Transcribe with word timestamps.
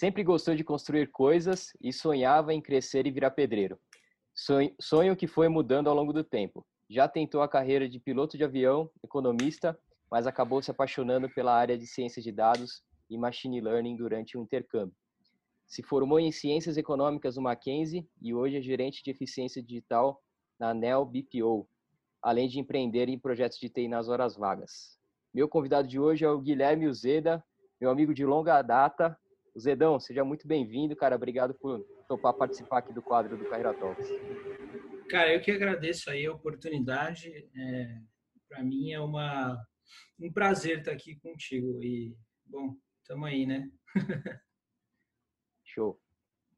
Sempre 0.00 0.24
gostou 0.24 0.54
de 0.54 0.64
construir 0.64 1.08
coisas 1.08 1.76
e 1.78 1.92
sonhava 1.92 2.54
em 2.54 2.62
crescer 2.62 3.06
e 3.06 3.10
virar 3.10 3.32
pedreiro. 3.32 3.78
Sonho, 4.80 5.14
que 5.14 5.26
foi 5.26 5.46
mudando 5.46 5.90
ao 5.90 5.94
longo 5.94 6.10
do 6.10 6.24
tempo. 6.24 6.66
Já 6.88 7.06
tentou 7.06 7.42
a 7.42 7.48
carreira 7.48 7.86
de 7.86 8.00
piloto 8.00 8.38
de 8.38 8.42
avião, 8.42 8.90
economista, 9.04 9.78
mas 10.10 10.26
acabou 10.26 10.62
se 10.62 10.70
apaixonando 10.70 11.28
pela 11.28 11.54
área 11.54 11.76
de 11.76 11.86
ciência 11.86 12.22
de 12.22 12.32
dados 12.32 12.82
e 13.10 13.18
machine 13.18 13.60
learning 13.60 13.94
durante 13.94 14.38
um 14.38 14.42
intercâmbio. 14.42 14.96
Se 15.66 15.82
formou 15.82 16.18
em 16.18 16.32
ciências 16.32 16.78
econômicas 16.78 17.36
no 17.36 17.42
Mackenzie 17.42 18.08
e 18.22 18.32
hoje 18.32 18.56
é 18.56 18.62
gerente 18.62 19.04
de 19.04 19.10
eficiência 19.10 19.62
digital 19.62 20.18
na 20.58 20.72
NEL 20.72 21.04
BPO, 21.04 21.68
além 22.22 22.48
de 22.48 22.58
empreender 22.58 23.10
em 23.10 23.18
projetos 23.18 23.58
de 23.58 23.68
TI 23.68 23.86
nas 23.86 24.08
horas 24.08 24.34
vagas. 24.34 24.98
Meu 25.34 25.46
convidado 25.46 25.86
de 25.86 26.00
hoje 26.00 26.24
é 26.24 26.30
o 26.30 26.40
Guilherme 26.40 26.88
Uzeda, 26.88 27.44
meu 27.78 27.90
amigo 27.90 28.14
de 28.14 28.24
longa 28.24 28.62
data. 28.62 29.14
Zedão, 29.58 29.98
seja 29.98 30.24
muito 30.24 30.46
bem-vindo, 30.46 30.94
cara. 30.94 31.16
Obrigado 31.16 31.54
por 31.54 31.80
topar 32.08 32.34
participar 32.34 32.78
aqui 32.78 32.92
do 32.92 33.02
quadro 33.02 33.36
do 33.36 33.48
Carreira 33.48 33.74
Talks. 33.74 34.08
Cara, 35.08 35.34
eu 35.34 35.40
que 35.40 35.50
agradeço 35.50 36.10
aí 36.10 36.26
a 36.26 36.32
oportunidade. 36.32 37.28
É, 37.28 37.98
Para 38.48 38.62
mim 38.62 38.92
é 38.92 39.00
uma, 39.00 39.58
um 40.20 40.32
prazer 40.32 40.78
estar 40.78 40.92
aqui 40.92 41.16
contigo. 41.16 41.82
E, 41.82 42.16
bom, 42.46 42.76
estamos 43.02 43.28
aí, 43.28 43.46
né? 43.46 43.68
Show. 45.64 46.00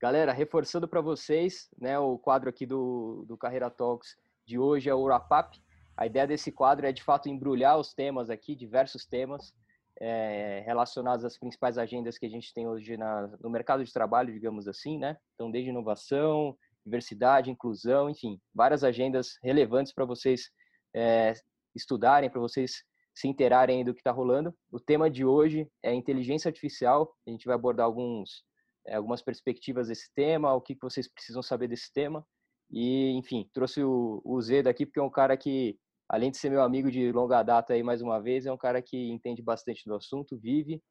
Galera, 0.00 0.32
reforçando 0.32 0.88
para 0.88 1.00
vocês, 1.00 1.68
né, 1.78 1.98
o 1.98 2.18
quadro 2.18 2.50
aqui 2.50 2.66
do, 2.66 3.24
do 3.26 3.38
Carreira 3.38 3.70
Talks 3.70 4.16
de 4.44 4.58
hoje 4.58 4.90
é 4.90 4.94
o 4.94 5.04
wrap-up. 5.04 5.62
A 5.96 6.06
ideia 6.06 6.26
desse 6.26 6.50
quadro 6.50 6.86
é, 6.86 6.92
de 6.92 7.02
fato, 7.02 7.28
embrulhar 7.28 7.78
os 7.78 7.94
temas 7.94 8.28
aqui, 8.28 8.56
diversos 8.56 9.06
temas 9.06 9.54
é, 10.02 10.64
relacionados 10.66 11.24
às 11.24 11.38
principais 11.38 11.78
agendas 11.78 12.18
que 12.18 12.26
a 12.26 12.28
gente 12.28 12.52
tem 12.52 12.66
hoje 12.66 12.96
na, 12.96 13.28
no 13.40 13.48
mercado 13.48 13.84
de 13.84 13.92
trabalho, 13.92 14.32
digamos 14.32 14.66
assim, 14.66 14.98
né? 14.98 15.16
Então, 15.34 15.48
desde 15.48 15.70
inovação, 15.70 16.56
diversidade, 16.84 17.52
inclusão, 17.52 18.10
enfim, 18.10 18.40
várias 18.52 18.82
agendas 18.82 19.38
relevantes 19.44 19.92
para 19.94 20.04
vocês 20.04 20.50
é, 20.92 21.34
estudarem, 21.72 22.28
para 22.28 22.40
vocês 22.40 22.82
se 23.14 23.28
interarem 23.28 23.84
do 23.84 23.94
que 23.94 24.00
está 24.00 24.10
rolando. 24.10 24.52
O 24.72 24.80
tema 24.80 25.08
de 25.08 25.24
hoje 25.24 25.68
é 25.84 25.94
inteligência 25.94 26.48
artificial. 26.48 27.14
A 27.24 27.30
gente 27.30 27.46
vai 27.46 27.54
abordar 27.54 27.86
alguns 27.86 28.42
é, 28.84 28.96
algumas 28.96 29.22
perspectivas 29.22 29.86
desse 29.86 30.12
tema, 30.16 30.52
o 30.52 30.60
que, 30.60 30.74
que 30.74 30.82
vocês 30.82 31.08
precisam 31.08 31.44
saber 31.44 31.68
desse 31.68 31.92
tema. 31.92 32.26
E, 32.68 33.10
enfim, 33.10 33.48
trouxe 33.52 33.84
o, 33.84 34.20
o 34.24 34.42
Zé 34.42 34.62
daqui 34.62 34.84
porque 34.84 34.98
é 34.98 35.02
um 35.02 35.10
cara 35.10 35.36
que, 35.36 35.78
além 36.08 36.30
de 36.30 36.38
ser 36.38 36.50
meu 36.50 36.62
amigo 36.62 36.90
de 36.90 37.10
longa 37.12 37.42
data 37.42 37.72
aí 37.72 37.82
mais 37.82 38.02
uma 38.02 38.20
vez, 38.20 38.46
é 38.46 38.52
um 38.52 38.56
cara 38.56 38.82
que 38.82 39.10
entende 39.10 39.42
bastante 39.42 39.84
do 39.84 39.94
assunto, 39.94 40.38
vive 40.38 40.82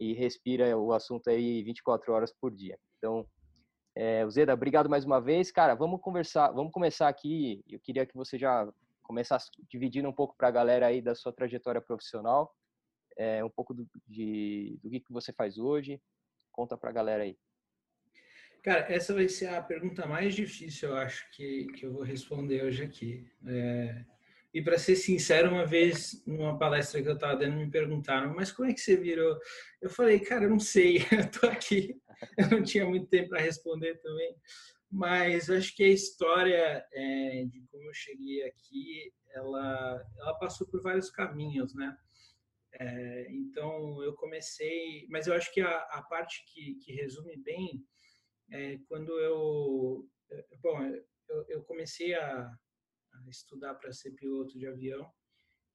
e 0.00 0.12
respira 0.14 0.76
o 0.76 0.92
assunto 0.92 1.28
aí 1.28 1.62
24 1.62 2.12
horas 2.12 2.32
por 2.32 2.54
dia. 2.54 2.78
Então, 2.98 3.26
é, 3.94 4.28
Zeda, 4.30 4.54
obrigado 4.54 4.88
mais 4.88 5.04
uma 5.04 5.20
vez. 5.20 5.50
Cara, 5.50 5.74
vamos 5.74 6.00
conversar, 6.00 6.50
vamos 6.52 6.72
começar 6.72 7.08
aqui. 7.08 7.62
Eu 7.68 7.78
queria 7.80 8.06
que 8.06 8.16
você 8.16 8.38
já 8.38 8.66
começasse 9.02 9.50
dividindo 9.70 10.08
um 10.08 10.12
pouco 10.12 10.34
para 10.36 10.48
a 10.48 10.52
galera 10.52 10.86
aí 10.86 11.02
da 11.02 11.14
sua 11.14 11.32
trajetória 11.32 11.80
profissional, 11.80 12.54
é, 13.16 13.44
um 13.44 13.50
pouco 13.50 13.74
do, 13.74 13.86
de, 14.08 14.78
do 14.82 14.88
que, 14.88 15.00
que 15.00 15.12
você 15.12 15.32
faz 15.32 15.58
hoje, 15.58 16.00
Conta 16.52 16.76
para 16.76 16.90
a 16.90 16.92
galera 16.92 17.22
aí. 17.22 17.36
Cara, 18.62 18.80
essa 18.92 19.12
vai 19.12 19.28
ser 19.28 19.48
a 19.48 19.62
pergunta 19.62 20.06
mais 20.06 20.34
difícil, 20.34 20.90
eu 20.90 20.96
acho, 20.96 21.28
que, 21.32 21.66
que 21.72 21.84
eu 21.86 21.92
vou 21.92 22.02
responder 22.02 22.62
hoje 22.62 22.84
aqui. 22.84 23.26
É, 23.44 24.04
e 24.52 24.60
para 24.62 24.78
ser 24.78 24.96
sincero, 24.96 25.50
uma 25.50 25.64
vez, 25.64 26.22
numa 26.26 26.58
palestra 26.58 27.02
que 27.02 27.08
eu 27.08 27.14
estava 27.14 27.36
dando, 27.36 27.56
me 27.56 27.70
perguntaram, 27.70 28.34
mas 28.34 28.52
como 28.52 28.68
é 28.68 28.74
que 28.74 28.80
você 28.80 28.96
virou? 28.96 29.38
Eu 29.80 29.88
falei, 29.88 30.20
cara, 30.20 30.44
eu 30.44 30.50
não 30.50 30.60
sei, 30.60 30.98
eu 31.10 31.30
tô 31.30 31.46
aqui. 31.46 31.98
Eu 32.36 32.50
não 32.50 32.62
tinha 32.62 32.86
muito 32.86 33.06
tempo 33.06 33.30
para 33.30 33.40
responder 33.40 33.96
também. 34.00 34.36
Mas 34.90 35.48
acho 35.48 35.74
que 35.74 35.82
a 35.82 35.88
história 35.88 36.86
é, 36.92 37.44
de 37.46 37.62
como 37.70 37.82
eu 37.84 37.94
cheguei 37.94 38.44
aqui, 38.44 39.12
ela, 39.30 40.04
ela 40.18 40.34
passou 40.34 40.66
por 40.66 40.82
vários 40.82 41.10
caminhos, 41.10 41.74
né? 41.74 41.96
É, 42.74 43.26
então 43.30 44.02
eu 44.02 44.14
comecei, 44.14 45.06
mas 45.08 45.26
eu 45.26 45.34
acho 45.34 45.52
que 45.52 45.60
a, 45.60 45.78
a 45.78 46.02
parte 46.02 46.44
que, 46.46 46.74
que, 46.76 46.92
resume 46.92 47.36
bem 47.36 47.84
é 48.50 48.78
quando 48.88 49.18
eu, 49.18 50.08
é, 50.30 50.44
bom, 50.62 50.82
eu, 51.28 51.44
eu 51.48 51.62
comecei 51.64 52.14
a 52.14 52.50
estudar 53.30 53.74
para 53.74 53.92
ser 53.92 54.12
piloto 54.12 54.58
de 54.58 54.66
avião 54.66 55.10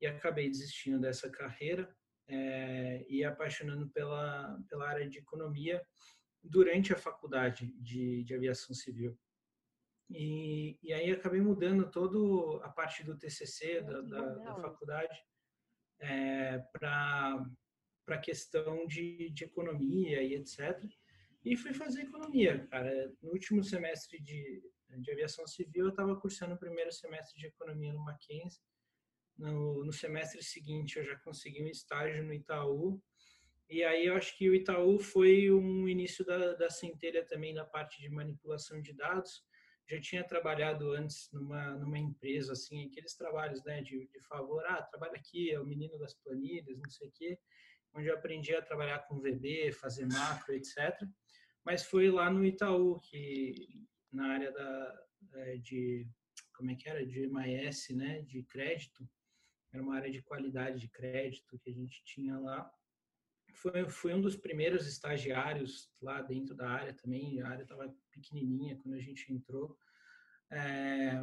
e 0.01 0.07
acabei 0.07 0.49
desistindo 0.49 0.99
dessa 0.99 1.29
carreira 1.29 1.93
é, 2.27 3.05
e 3.09 3.23
apaixonando 3.23 3.89
pela, 3.89 4.59
pela 4.69 4.87
área 4.87 5.09
de 5.09 5.19
economia 5.19 5.81
durante 6.43 6.93
a 6.93 6.97
faculdade 6.97 7.73
de, 7.79 8.23
de 8.23 8.35
aviação 8.35 8.75
civil. 8.75 9.17
E, 10.09 10.79
e 10.81 10.93
aí 10.93 11.11
acabei 11.11 11.41
mudando 11.41 11.89
toda 11.91 12.65
a 12.65 12.69
parte 12.69 13.03
do 13.03 13.17
TCC 13.17 13.81
da, 13.81 14.01
da, 14.01 14.35
da 14.35 14.55
faculdade 14.55 15.17
é, 15.99 16.59
para 16.71 17.45
a 18.07 18.17
questão 18.17 18.85
de, 18.85 19.29
de 19.31 19.43
economia 19.43 20.21
e 20.21 20.35
etc. 20.35 20.81
E 21.43 21.57
fui 21.57 21.73
fazer 21.73 22.01
economia, 22.01 22.65
cara. 22.67 23.13
No 23.21 23.31
último 23.31 23.63
semestre 23.63 24.21
de, 24.21 24.61
de 24.89 25.11
aviação 25.11 25.45
civil, 25.45 25.85
eu 25.85 25.89
estava 25.89 26.15
cursando 26.15 26.55
o 26.55 26.57
primeiro 26.57 26.91
semestre 26.91 27.39
de 27.39 27.47
economia 27.47 27.93
no 27.93 28.03
Mackenzie. 28.03 28.61
No, 29.37 29.83
no 29.85 29.93
semestre 29.93 30.41
seguinte, 30.43 30.97
eu 30.97 31.03
já 31.05 31.15
consegui 31.17 31.63
um 31.63 31.67
estágio 31.67 32.23
no 32.23 32.33
Itaú. 32.33 33.01
E 33.69 33.83
aí 33.83 34.05
eu 34.05 34.15
acho 34.15 34.35
que 34.37 34.49
o 34.49 34.55
Itaú 34.55 34.97
foi 34.97 35.51
um 35.51 35.87
início 35.87 36.25
da, 36.25 36.53
da 36.53 36.69
centelha 36.69 37.25
também 37.25 37.53
na 37.53 37.65
parte 37.65 38.01
de 38.01 38.09
manipulação 38.09 38.81
de 38.81 38.93
dados, 38.93 39.43
já 39.89 39.99
tinha 40.01 40.23
trabalhado 40.23 40.91
antes 40.91 41.29
numa, 41.31 41.71
numa 41.75 41.97
empresa, 41.97 42.53
assim, 42.53 42.85
aqueles 42.85 43.15
trabalhos, 43.15 43.63
né, 43.63 43.81
de, 43.81 44.05
de 44.07 44.19
favor, 44.21 44.63
ah, 44.65 44.81
trabalha 44.81 45.15
aqui, 45.15 45.51
é 45.51 45.59
o 45.59 45.65
menino 45.65 45.97
das 45.97 46.13
planilhas, 46.13 46.77
não 46.77 46.89
sei 46.89 47.07
o 47.07 47.11
quê, 47.11 47.39
onde 47.93 48.07
eu 48.07 48.15
aprendi 48.15 48.53
a 48.53 48.61
trabalhar 48.61 48.99
com 49.07 49.19
VB, 49.19 49.71
fazer 49.71 50.05
macro, 50.05 50.53
etc. 50.53 50.77
Mas 51.63 51.83
foi 51.83 52.11
lá 52.11 52.29
no 52.29 52.45
Itaú, 52.45 52.99
que 52.99 53.85
na 54.11 54.27
área 54.33 54.51
da, 54.51 55.05
é, 55.35 55.57
de, 55.57 56.07
como 56.55 56.71
é 56.71 56.75
que 56.75 56.87
era, 56.89 57.05
de 57.05 57.27
MIS, 57.27 57.89
né, 57.95 58.21
de 58.21 58.43
crédito, 58.43 59.07
era 59.73 59.83
uma 59.83 59.95
área 59.95 60.11
de 60.11 60.21
qualidade 60.21 60.79
de 60.79 60.89
crédito 60.89 61.59
que 61.59 61.69
a 61.69 61.73
gente 61.73 62.03
tinha 62.05 62.37
lá. 62.39 62.71
Foi, 63.53 63.89
foi 63.89 64.13
um 64.13 64.21
dos 64.21 64.35
primeiros 64.35 64.87
estagiários 64.87 65.91
lá 66.01 66.21
dentro 66.21 66.55
da 66.55 66.69
área 66.69 66.93
também, 66.93 67.41
a 67.41 67.49
área 67.49 67.63
estava 67.63 67.93
pequenininha 68.11 68.77
quando 68.77 68.95
a 68.95 69.01
gente 69.01 69.31
entrou. 69.31 69.77
É, 70.51 71.21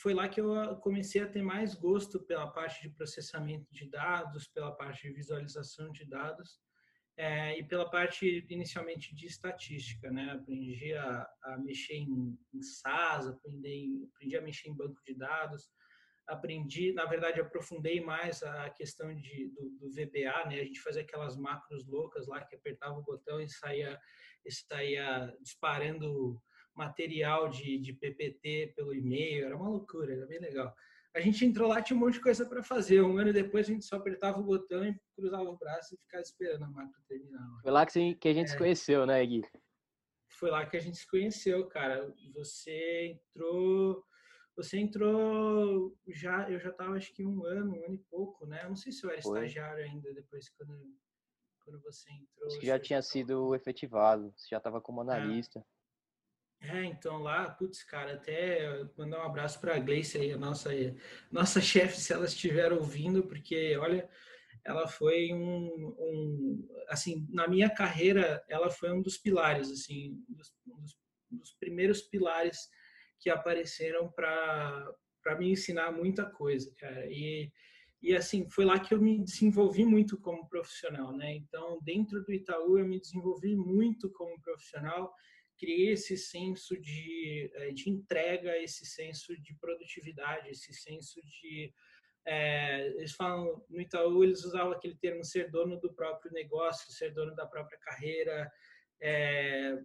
foi 0.00 0.14
lá 0.14 0.28
que 0.28 0.40
eu 0.40 0.76
comecei 0.76 1.22
a 1.22 1.28
ter 1.28 1.42
mais 1.42 1.74
gosto 1.74 2.20
pela 2.20 2.50
parte 2.50 2.82
de 2.82 2.94
processamento 2.94 3.66
de 3.72 3.88
dados, 3.88 4.48
pela 4.48 4.72
parte 4.72 5.06
de 5.06 5.14
visualização 5.14 5.90
de 5.92 6.04
dados 6.04 6.60
é, 7.20 7.58
e 7.58 7.62
pela 7.62 7.84
parte 7.84 8.46
inicialmente 8.48 9.14
de 9.14 9.26
estatística, 9.26 10.10
né? 10.10 10.30
Aprendi 10.30 10.94
a, 10.94 11.28
a 11.44 11.58
mexer 11.58 11.96
em, 11.96 12.38
em 12.54 12.62
SAS, 12.62 13.26
aprendi, 13.26 14.08
aprendi 14.10 14.38
a 14.38 14.40
mexer 14.40 14.70
em 14.70 14.74
banco 14.74 14.98
de 15.04 15.14
dados, 15.14 15.68
aprendi, 16.26 16.94
na 16.94 17.04
verdade, 17.04 17.38
aprofundei 17.38 18.00
mais 18.00 18.42
a 18.42 18.70
questão 18.70 19.14
de, 19.14 19.52
do, 19.54 19.68
do, 19.78 19.90
VBA, 19.90 20.48
né? 20.48 20.60
A 20.60 20.64
gente 20.64 20.80
fazia 20.80 21.02
aquelas 21.02 21.36
macros 21.36 21.86
loucas 21.86 22.26
lá 22.26 22.42
que 22.42 22.56
apertava 22.56 22.98
o 22.98 23.02
botão 23.02 23.38
e 23.38 23.46
saía, 23.50 24.00
e 24.42 24.50
saía 24.50 25.30
disparando 25.42 26.40
material 26.74 27.50
de, 27.50 27.78
de 27.80 27.92
PPT 27.92 28.72
pelo 28.74 28.94
e-mail, 28.94 29.44
era 29.44 29.56
uma 29.58 29.68
loucura, 29.68 30.14
era 30.14 30.26
bem 30.26 30.40
legal. 30.40 30.74
A 31.14 31.20
gente 31.20 31.44
entrou 31.44 31.68
lá, 31.68 31.82
tinha 31.82 31.96
um 31.96 32.00
monte 32.00 32.14
de 32.14 32.20
coisa 32.20 32.46
para 32.46 32.62
fazer. 32.62 33.02
Um 33.02 33.18
ano 33.18 33.32
depois 33.32 33.68
a 33.68 33.72
gente 33.72 33.84
só 33.84 33.96
apertava 33.96 34.38
o 34.38 34.44
botão 34.44 34.84
e 34.84 34.98
cruzava 35.16 35.42
o 35.42 35.56
braço 35.56 35.94
e 35.94 35.98
ficava 35.98 36.22
esperando 36.22 36.64
a 36.64 36.68
macro 36.68 37.02
terminar. 37.08 37.60
Foi 37.62 37.72
lá 37.72 37.84
que, 37.84 38.28
a 38.28 38.32
gente 38.32 38.46
é. 38.46 38.50
se 38.50 38.56
conheceu, 38.56 39.04
né, 39.04 39.24
Gui? 39.26 39.42
Foi 40.28 40.50
lá 40.50 40.64
que 40.64 40.76
a 40.76 40.80
gente 40.80 40.98
se 40.98 41.06
conheceu, 41.08 41.66
cara. 41.66 42.14
Você 42.32 43.06
entrou 43.08 44.04
você 44.56 44.78
entrou 44.78 45.96
já, 46.06 46.50
eu 46.50 46.60
já 46.60 46.68
estava 46.68 46.94
acho 46.94 47.14
que 47.14 47.24
um 47.24 47.44
ano, 47.46 47.72
um 47.72 47.84
ano 47.84 47.94
e 47.94 48.04
pouco, 48.10 48.44
né? 48.46 48.62
Eu 48.62 48.68
não 48.68 48.76
sei 48.76 48.92
se 48.92 49.04
eu 49.04 49.10
era 49.10 49.22
Foi. 49.22 49.38
estagiário 49.38 49.82
ainda 49.82 50.12
depois 50.12 50.50
quando, 50.50 50.76
quando 51.64 51.80
você 51.80 52.10
entrou. 52.10 52.46
Acho 52.46 52.60
que 52.60 52.66
já 52.66 52.78
tinha 52.78 53.00
sido 53.00 53.54
efetivado, 53.54 54.30
você 54.36 54.48
já 54.50 54.58
estava 54.58 54.80
como 54.80 55.00
é. 55.00 55.04
analista. 55.04 55.60
É. 55.60 55.79
é. 56.60 56.84
então 56.84 57.18
lá, 57.18 57.50
putz, 57.50 57.82
cara, 57.82 58.14
até 58.14 58.84
mandar 58.96 59.20
um 59.20 59.26
abraço 59.26 59.60
para 59.60 59.76
a 59.76 59.78
Gleice 59.78 60.18
aí, 60.18 60.32
a 60.32 60.38
nossa, 60.38 60.70
nossa 61.30 61.60
chefe, 61.62 62.00
se 62.00 62.12
ela 62.12 62.26
estiver 62.26 62.72
ouvindo, 62.72 63.22
porque 63.26 63.76
olha, 63.76 64.08
ela 64.64 64.86
foi 64.86 65.32
um, 65.32 65.94
um, 65.98 66.68
assim, 66.88 67.26
na 67.30 67.48
minha 67.48 67.70
carreira, 67.70 68.44
ela 68.48 68.70
foi 68.70 68.92
um 68.92 69.00
dos 69.02 69.16
pilares, 69.16 69.70
assim, 69.70 70.22
dos, 70.28 70.52
um 70.66 70.80
dos, 70.80 70.96
dos 71.30 71.52
primeiros 71.54 72.02
pilares 72.02 72.68
que 73.18 73.30
apareceram 73.30 74.10
para 74.10 74.94
me 75.38 75.50
ensinar 75.50 75.92
muita 75.92 76.24
coisa, 76.24 76.72
cara. 76.78 77.06
E 77.06 77.50
e 78.02 78.16
assim 78.16 78.48
foi 78.48 78.64
lá 78.64 78.78
que 78.78 78.94
eu 78.94 79.00
me 79.00 79.22
desenvolvi 79.22 79.84
muito 79.84 80.18
como 80.18 80.48
profissional, 80.48 81.14
né? 81.14 81.34
Então 81.34 81.78
dentro 81.82 82.22
do 82.24 82.32
Itaú 82.32 82.78
eu 82.78 82.86
me 82.86 82.98
desenvolvi 82.98 83.54
muito 83.54 84.10
como 84.10 84.40
profissional, 84.40 85.12
criei 85.60 85.92
esse 85.92 86.16
senso 86.16 86.74
de, 86.80 87.50
eh, 87.54 87.72
de 87.72 87.90
entrega, 87.90 88.56
esse 88.56 88.86
senso 88.86 89.38
de 89.42 89.54
produtividade, 89.56 90.48
esse 90.48 90.72
senso 90.72 91.20
de 91.22 91.72
é, 92.26 92.88
eles 92.98 93.12
falam 93.12 93.64
no 93.68 93.80
Itaú 93.80 94.22
eles 94.22 94.44
usavam 94.44 94.72
aquele 94.72 94.94
termo 94.96 95.24
ser 95.24 95.50
dono 95.50 95.78
do 95.80 95.92
próprio 95.92 96.32
negócio, 96.32 96.92
ser 96.92 97.12
dono 97.12 97.34
da 97.34 97.46
própria 97.46 97.78
carreira, 97.78 98.50
é, 99.00 99.78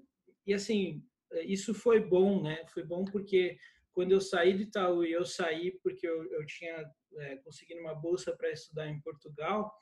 e 0.47 0.53
assim 0.53 1.03
isso 1.43 1.73
foi 1.73 1.99
bom, 1.99 2.41
né? 2.41 2.65
Foi 2.67 2.83
bom 2.83 3.03
porque 3.03 3.57
quando 3.91 4.11
eu 4.11 4.21
saí 4.21 4.53
do 4.53 4.63
Itaú 4.63 5.03
e 5.03 5.11
eu 5.11 5.25
saí 5.25 5.71
porque 5.81 6.07
eu, 6.07 6.31
eu 6.31 6.45
tinha 6.45 6.89
é, 7.17 7.37
conseguindo 7.37 7.81
uma 7.81 7.95
bolsa 7.95 8.35
para 8.35 8.51
estudar 8.51 8.87
em 8.87 8.99
Portugal, 9.01 9.73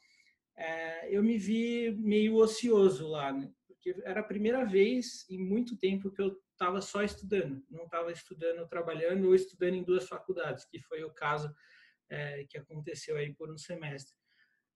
é, 0.55 1.15
eu 1.15 1.23
me 1.23 1.37
vi 1.37 1.91
meio 1.91 2.35
ocioso 2.35 3.07
lá, 3.07 3.31
né? 3.31 3.51
Porque 3.83 4.01
era 4.05 4.21
a 4.21 4.23
primeira 4.23 4.63
vez 4.63 5.29
em 5.29 5.37
muito 5.37 5.77
tempo 5.77 6.09
que 6.09 6.21
eu 6.21 6.41
estava 6.53 6.79
só 6.81 7.03
estudando, 7.03 7.61
não 7.69 7.83
estava 7.83 8.11
estudando, 8.11 8.67
trabalhando 8.67 9.27
ou 9.27 9.35
estudando 9.35 9.73
em 9.73 9.83
duas 9.83 10.07
faculdades, 10.07 10.63
que 10.65 10.79
foi 10.79 11.03
o 11.03 11.13
caso 11.13 11.53
é, 12.09 12.45
que 12.45 12.57
aconteceu 12.57 13.17
aí 13.17 13.33
por 13.35 13.51
um 13.51 13.57
semestre. 13.57 14.15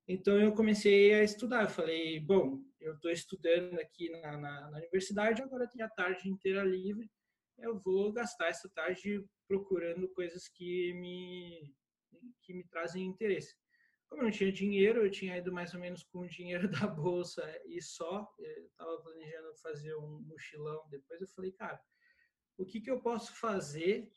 Então 0.08 0.38
eu 0.40 0.54
comecei 0.54 1.14
a 1.14 1.24
estudar. 1.24 1.64
Eu 1.64 1.70
falei, 1.70 2.20
bom, 2.20 2.62
eu 2.82 2.96
estou 2.96 3.10
estudando 3.10 3.80
aqui 3.80 4.10
na, 4.10 4.38
na, 4.38 4.72
na, 4.72 4.78
universidade, 4.78 5.42
agora 5.42 5.70
tenho 5.70 5.86
a 5.86 5.90
tarde 5.90 6.30
inteira 6.30 6.64
livre. 6.64 7.10
Eu 7.58 7.80
vou 7.80 8.12
gastar 8.12 8.48
essa 8.48 8.70
tarde 8.70 9.26
procurando 9.48 10.10
coisas 10.10 10.50
que 10.50 10.94
me 10.94 11.74
que 12.42 12.54
me 12.54 12.64
trazem 12.66 13.06
interesse. 13.06 13.56
Como 14.10 14.22
eu 14.22 14.26
não 14.26 14.32
tinha 14.32 14.52
dinheiro, 14.52 15.06
eu 15.06 15.12
tinha 15.12 15.38
ido 15.38 15.52
mais 15.52 15.74
ou 15.74 15.80
menos 15.80 16.04
com 16.04 16.20
o 16.20 16.28
dinheiro 16.28 16.70
da 16.72 16.88
bolsa 16.88 17.44
e 17.66 17.82
só. 17.82 18.28
estava 18.40 19.02
planejando 19.02 19.56
fazer 19.58 19.96
um 19.96 20.22
mochilão 20.22 20.88
depois. 20.90 21.22
Eu 21.22 21.28
falei, 21.28 21.52
cara, 21.52 21.80
o 22.58 22.66
que, 22.66 22.82
que 22.82 22.90
eu 22.90 23.02
posso 23.02 23.34
fazer 23.36 24.10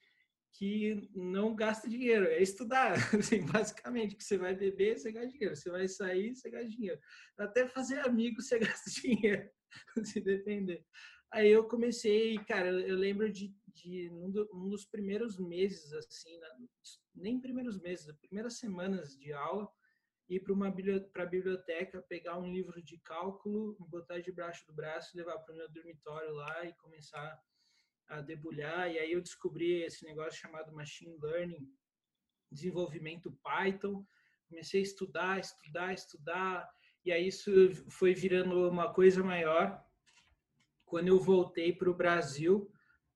que 0.52 1.10
não 1.14 1.54
gasta 1.54 1.88
dinheiro? 1.88 2.26
É 2.26 2.40
estudar, 2.40 2.92
assim, 3.18 3.44
basicamente. 3.46 4.16
Que 4.16 4.24
você 4.24 4.38
vai 4.38 4.54
beber, 4.54 4.98
você 4.98 5.12
gasta 5.12 5.30
dinheiro. 5.30 5.56
Você 5.56 5.70
vai 5.70 5.88
sair, 5.88 6.34
você 6.34 6.50
gasta 6.50 6.68
dinheiro. 6.68 7.00
Até 7.38 7.66
fazer 7.66 8.00
amigos, 8.00 8.46
você 8.48 8.58
gasta 8.58 8.90
dinheiro, 8.90 9.50
se 10.04 10.20
depender. 10.20 10.84
Aí 11.32 11.48
eu 11.48 11.68
comecei, 11.68 12.38
cara, 12.44 12.68
eu 12.70 12.96
lembro 12.96 13.30
de, 13.30 13.54
de 13.68 14.10
um, 14.10 14.68
dos 14.68 14.84
primeiros 14.84 15.38
meses, 15.38 15.92
assim, 15.92 16.40
nem 17.14 17.40
primeiros 17.40 17.78
meses, 17.80 18.12
primeiras 18.16 18.58
semanas 18.58 19.16
de 19.16 19.32
aula, 19.32 19.70
ir 20.30 20.40
para 20.40 20.52
uma 20.52 20.70
biblioteca, 20.70 22.00
pegar 22.08 22.38
um 22.38 22.50
livro 22.50 22.80
de 22.82 22.96
cálculo, 22.98 23.76
botar 23.80 24.20
debaixo 24.20 24.64
do 24.66 24.72
braço, 24.72 25.16
levar 25.16 25.38
para 25.38 25.52
o 25.52 25.56
meu 25.56 25.68
dormitório 25.68 26.32
lá 26.32 26.64
e 26.64 26.72
começar 26.74 27.38
a 28.08 28.20
debulhar. 28.20 28.90
E 28.90 28.98
aí 28.98 29.12
eu 29.12 29.20
descobri 29.20 29.82
esse 29.82 30.04
negócio 30.04 30.40
chamado 30.40 30.72
machine 30.72 31.18
learning, 31.20 31.68
desenvolvimento 32.50 33.36
Python. 33.42 34.06
Comecei 34.48 34.80
a 34.80 34.84
estudar, 34.84 35.40
estudar, 35.40 35.92
estudar, 35.92 36.70
e 37.04 37.12
aí 37.12 37.26
isso 37.26 37.50
foi 37.90 38.14
virando 38.14 38.68
uma 38.68 38.92
coisa 38.92 39.22
maior 39.22 39.84
quando 40.90 41.06
eu 41.06 41.20
voltei 41.20 41.72
para 41.72 41.88
o 41.88 41.94
Brasil, 41.94 42.68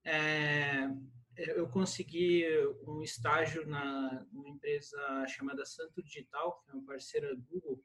é, 0.05 0.89
eu 1.37 1.69
consegui 1.69 2.45
um 2.87 3.03
estágio 3.03 3.67
na 3.67 4.27
uma 4.33 4.49
empresa 4.49 5.27
chamada 5.27 5.65
Santo 5.65 6.03
Digital, 6.03 6.61
que 6.61 6.71
é 6.71 6.75
uma 6.75 6.87
parceira 6.87 7.35
Google. 7.35 7.83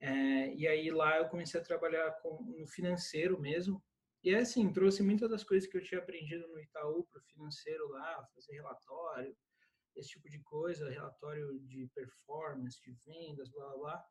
É, 0.00 0.54
e 0.54 0.66
aí 0.66 0.90
lá 0.90 1.18
eu 1.18 1.28
comecei 1.28 1.60
a 1.60 1.64
trabalhar 1.64 2.10
com, 2.22 2.42
no 2.58 2.66
financeiro 2.66 3.40
mesmo. 3.40 3.82
E 4.22 4.30
é 4.30 4.38
assim, 4.38 4.72
trouxe 4.72 5.02
muitas 5.02 5.30
das 5.30 5.44
coisas 5.44 5.68
que 5.68 5.76
eu 5.76 5.82
tinha 5.82 6.00
aprendido 6.00 6.48
no 6.48 6.60
Itaú 6.60 7.04
para 7.04 7.20
o 7.20 7.24
financeiro 7.24 7.88
lá, 7.88 8.26
fazer 8.34 8.54
relatório, 8.54 9.36
esse 9.94 10.10
tipo 10.10 10.28
de 10.28 10.38
coisa, 10.40 10.90
relatório 10.90 11.58
de 11.60 11.88
performance, 11.94 12.80
de 12.82 12.92
vendas, 13.04 13.48
blá 13.50 13.66
blá 13.68 13.76
blá. 13.76 14.04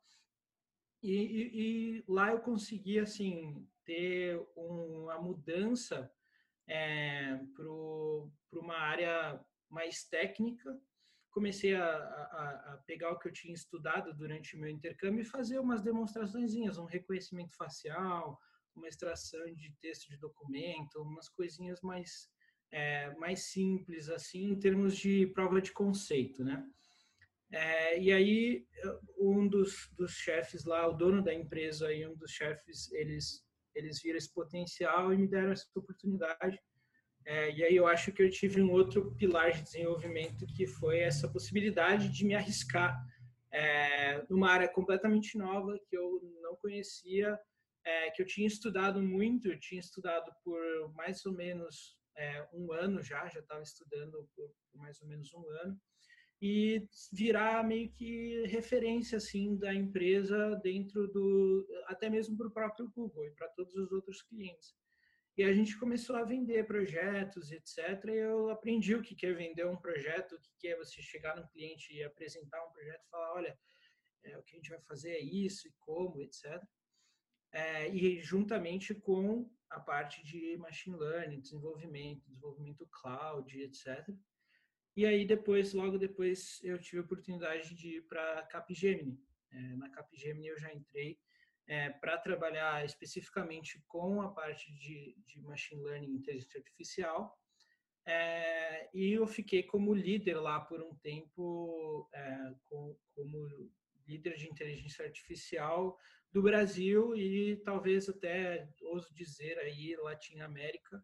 E, 1.02 1.12
e, 1.12 1.98
e 1.98 2.04
lá 2.08 2.30
eu 2.30 2.40
consegui, 2.40 2.98
assim, 2.98 3.68
ter 3.84 4.40
uma 4.56 5.20
mudança 5.20 6.10
é, 6.66 7.38
para 7.54 8.60
uma 8.60 8.76
área 8.76 9.40
mais 9.70 10.04
técnica. 10.04 10.78
Comecei 11.30 11.74
a, 11.74 11.84
a, 11.84 12.74
a, 12.74 12.82
pegar 12.86 13.10
o 13.10 13.18
que 13.18 13.28
eu 13.28 13.32
tinha 13.32 13.52
estudado 13.52 14.14
durante 14.14 14.56
o 14.56 14.60
meu 14.60 14.70
intercâmbio 14.70 15.22
e 15.22 15.26
fazer 15.26 15.58
umas 15.58 15.82
demonstrações, 15.82 16.54
um 16.78 16.84
reconhecimento 16.84 17.56
facial, 17.56 18.38
uma 18.74 18.88
extração 18.88 19.44
de 19.54 19.72
texto 19.80 20.08
de 20.08 20.16
documento, 20.16 21.02
umas 21.02 21.28
coisinhas 21.28 21.80
mais, 21.80 22.28
é, 22.70 23.12
mais 23.16 23.46
simples, 23.46 24.08
assim, 24.08 24.50
em 24.50 24.58
termos 24.58 24.96
de 24.96 25.26
prova 25.28 25.60
de 25.60 25.72
conceito, 25.72 26.44
né? 26.44 26.64
É, 27.52 28.00
e 28.00 28.12
aí, 28.12 28.66
um 29.16 29.46
dos, 29.46 29.88
dos 29.96 30.12
chefes 30.12 30.64
lá, 30.64 30.88
o 30.88 30.92
dono 30.92 31.22
da 31.22 31.32
empresa 31.32 31.92
e 31.92 32.06
um 32.06 32.16
dos 32.16 32.32
chefes, 32.32 32.90
eles, 32.92 33.43
eles 33.74 34.00
viram 34.02 34.18
esse 34.18 34.32
potencial 34.32 35.12
e 35.12 35.18
me 35.18 35.28
deram 35.28 35.52
essa 35.52 35.66
oportunidade. 35.74 36.60
É, 37.26 37.50
e 37.50 37.64
aí 37.64 37.76
eu 37.76 37.86
acho 37.86 38.12
que 38.12 38.22
eu 38.22 38.30
tive 38.30 38.60
um 38.60 38.70
outro 38.70 39.14
pilar 39.16 39.52
de 39.52 39.62
desenvolvimento 39.62 40.46
que 40.46 40.66
foi 40.66 41.00
essa 41.00 41.26
possibilidade 41.28 42.10
de 42.10 42.24
me 42.24 42.34
arriscar 42.34 43.02
é, 43.50 44.22
numa 44.28 44.50
área 44.50 44.68
completamente 44.68 45.38
nova 45.38 45.78
que 45.88 45.96
eu 45.96 46.20
não 46.42 46.54
conhecia, 46.56 47.38
é, 47.84 48.10
que 48.10 48.20
eu 48.20 48.26
tinha 48.26 48.46
estudado 48.46 49.00
muito, 49.02 49.48
eu 49.48 49.58
tinha 49.58 49.80
estudado 49.80 50.30
por 50.44 50.92
mais 50.94 51.24
ou 51.24 51.32
menos 51.32 51.96
é, 52.16 52.46
um 52.52 52.72
ano 52.72 53.02
já, 53.02 53.26
já 53.28 53.40
estava 53.40 53.62
estudando 53.62 54.28
por, 54.34 54.50
por 54.70 54.80
mais 54.80 55.00
ou 55.00 55.08
menos 55.08 55.32
um 55.32 55.48
ano 55.62 55.80
e 56.46 56.86
virar 57.10 57.66
meio 57.66 57.90
que 57.90 58.44
referência 58.48 59.16
assim 59.16 59.56
da 59.56 59.74
empresa 59.74 60.54
dentro 60.56 61.08
do 61.08 61.66
até 61.86 62.10
mesmo 62.10 62.36
para 62.36 62.48
o 62.48 62.50
próprio 62.50 62.90
Google 62.90 63.24
e 63.24 63.30
para 63.30 63.48
todos 63.48 63.74
os 63.74 63.90
outros 63.90 64.20
clientes. 64.20 64.76
E 65.38 65.42
a 65.42 65.54
gente 65.54 65.78
começou 65.78 66.16
a 66.16 66.22
vender 66.22 66.66
projetos, 66.66 67.50
etc. 67.50 67.78
E 68.08 68.16
eu 68.16 68.50
aprendi 68.50 68.94
o 68.94 69.00
que 69.00 69.24
é 69.24 69.32
vender 69.32 69.66
um 69.66 69.78
projeto, 69.78 70.34
o 70.34 70.40
que 70.58 70.68
é 70.68 70.76
você 70.76 71.00
chegar 71.00 71.34
no 71.34 71.48
cliente 71.48 71.94
e 71.94 72.04
apresentar 72.04 72.62
um 72.62 72.72
projeto 72.72 73.00
e 73.06 73.10
falar, 73.10 73.32
olha, 73.32 73.58
é, 74.24 74.36
o 74.36 74.42
que 74.42 74.54
a 74.54 74.58
gente 74.58 74.68
vai 74.68 74.80
fazer 74.82 75.12
é 75.12 75.20
isso 75.20 75.66
e 75.66 75.72
como, 75.78 76.20
etc. 76.20 76.62
É, 77.52 77.88
e 77.88 78.20
juntamente 78.20 78.94
com 78.94 79.50
a 79.70 79.80
parte 79.80 80.22
de 80.22 80.58
machine 80.58 80.96
learning, 80.96 81.40
desenvolvimento, 81.40 82.22
desenvolvimento 82.26 82.86
cloud, 82.92 83.62
etc. 83.62 84.06
E 84.96 85.04
aí 85.04 85.24
depois, 85.24 85.72
logo 85.72 85.98
depois, 85.98 86.60
eu 86.62 86.78
tive 86.78 86.98
a 86.98 87.04
oportunidade 87.04 87.74
de 87.74 87.96
ir 87.96 88.02
para 88.02 88.42
Capgemini. 88.44 89.18
É, 89.50 89.76
na 89.76 89.88
Capgemini 89.90 90.48
eu 90.48 90.58
já 90.58 90.72
entrei 90.72 91.18
é, 91.66 91.90
para 91.90 92.18
trabalhar 92.18 92.84
especificamente 92.84 93.82
com 93.88 94.20
a 94.22 94.30
parte 94.30 94.72
de, 94.74 95.16
de 95.26 95.40
machine 95.40 95.82
learning 95.82 96.12
e 96.12 96.16
inteligência 96.16 96.58
artificial. 96.58 97.36
É, 98.06 98.90
e 98.94 99.12
eu 99.12 99.26
fiquei 99.26 99.62
como 99.62 99.94
líder 99.94 100.34
lá 100.34 100.60
por 100.60 100.80
um 100.82 100.94
tempo, 100.96 102.08
é, 102.12 102.54
com, 102.66 102.96
como 103.14 103.70
líder 104.06 104.36
de 104.36 104.48
inteligência 104.48 105.04
artificial 105.04 105.98
do 106.30 106.42
Brasil 106.42 107.16
e 107.16 107.56
talvez 107.64 108.08
até 108.08 108.68
ouso 108.82 109.12
dizer 109.14 109.58
aí 109.58 109.96
Latina 109.96 110.44
América 110.44 111.02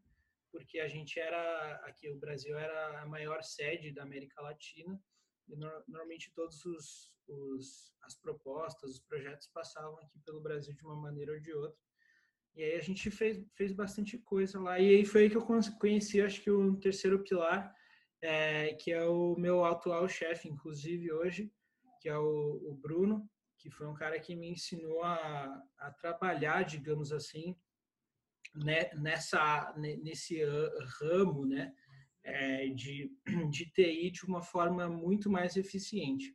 porque 0.53 0.81
a 0.81 0.89
gente 0.89 1.19
era 1.19 1.77
aqui 1.85 2.11
o 2.11 2.19
Brasil 2.19 2.59
era 2.59 3.03
a 3.03 3.07
maior 3.07 3.43
sede 3.43 3.93
da 3.93 4.03
América 4.03 4.43
Latina 4.43 5.01
e 5.49 5.57
normalmente 5.57 6.33
todos 6.35 6.65
os, 6.65 7.13
os 7.29 7.93
as 8.03 8.15
propostas, 8.15 8.91
os 8.91 9.01
projetos 9.01 9.49
passavam 9.49 9.99
aqui 9.99 10.19
pelo 10.25 10.41
Brasil 10.41 10.75
de 10.75 10.85
uma 10.85 10.97
maneira 10.97 11.33
ou 11.33 11.41
de 11.41 11.53
outra. 11.53 11.79
E 12.55 12.65
aí 12.65 12.75
a 12.77 12.81
gente 12.81 13.11
fez 13.11 13.45
fez 13.55 13.73
bastante 13.73 14.19
coisa 14.19 14.61
lá 14.61 14.79
e 14.79 14.89
aí 14.89 15.05
foi 15.05 15.23
aí 15.23 15.31
que 15.31 15.37
eu 15.37 15.47
conheci 15.79 16.21
acho 16.21 16.43
que 16.43 16.51
o 16.51 16.77
terceiro 16.81 17.23
pilar 17.23 17.75
é, 18.21 18.75
que 18.75 18.93
é 18.93 19.05
o 19.05 19.37
meu 19.37 19.65
atual 19.65 20.09
chefe 20.09 20.49
inclusive 20.49 21.13
hoje 21.13 21.53
que 22.01 22.09
é 22.09 22.19
o, 22.19 22.61
o 22.69 22.75
Bruno 22.75 23.31
que 23.57 23.71
foi 23.71 23.87
um 23.87 23.95
cara 23.95 24.19
que 24.19 24.35
me 24.35 24.51
ensinou 24.51 25.03
a, 25.05 25.63
a 25.79 25.93
trabalhar 25.93 26.65
digamos 26.65 27.13
assim 27.13 27.57
né, 28.55 28.91
nessa, 28.95 29.75
nesse 29.77 30.43
ramo 31.01 31.47
né, 31.47 31.73
é, 32.25 32.69
de, 32.69 33.11
de 33.51 33.71
TI 33.73 34.11
de 34.11 34.25
uma 34.25 34.43
forma 34.43 34.89
muito 34.89 35.31
mais 35.31 35.57
eficiente. 35.57 36.35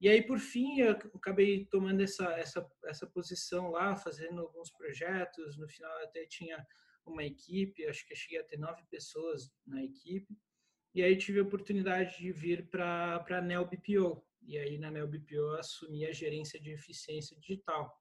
E 0.00 0.08
aí, 0.08 0.22
por 0.22 0.38
fim, 0.38 0.80
eu 0.80 0.92
acabei 0.92 1.66
tomando 1.66 2.00
essa, 2.00 2.24
essa, 2.32 2.66
essa 2.86 3.06
posição 3.06 3.70
lá, 3.70 3.94
fazendo 3.94 4.40
alguns 4.40 4.70
projetos. 4.70 5.58
No 5.58 5.68
final, 5.68 5.92
até 6.02 6.24
tinha 6.24 6.66
uma 7.04 7.22
equipe, 7.22 7.86
acho 7.86 8.06
que 8.06 8.14
cheguei 8.14 8.38
a 8.40 8.44
ter 8.44 8.58
nove 8.58 8.82
pessoas 8.90 9.50
na 9.66 9.84
equipe. 9.84 10.38
E 10.94 11.02
aí 11.02 11.16
tive 11.16 11.38
a 11.38 11.42
oportunidade 11.42 12.18
de 12.18 12.32
vir 12.32 12.68
para 12.68 13.24
a 13.28 13.40
Neo 13.42 13.64
BPO. 13.66 14.24
e 14.42 14.58
aí 14.58 14.78
na 14.78 14.90
NeoBPO 14.90 15.34
eu 15.34 15.58
assumi 15.58 16.04
a 16.06 16.12
gerência 16.12 16.58
de 16.58 16.70
eficiência 16.70 17.38
digital. 17.38 17.94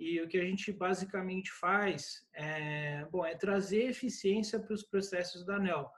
E 0.00 0.18
o 0.22 0.26
que 0.26 0.38
a 0.38 0.44
gente 0.44 0.72
basicamente 0.72 1.52
faz 1.52 2.26
é, 2.32 3.04
bom, 3.12 3.22
é 3.22 3.36
trazer 3.36 3.90
eficiência 3.90 4.58
para 4.58 4.72
os 4.72 4.82
processos 4.82 5.44
da 5.44 5.56
ANEL. 5.56 5.90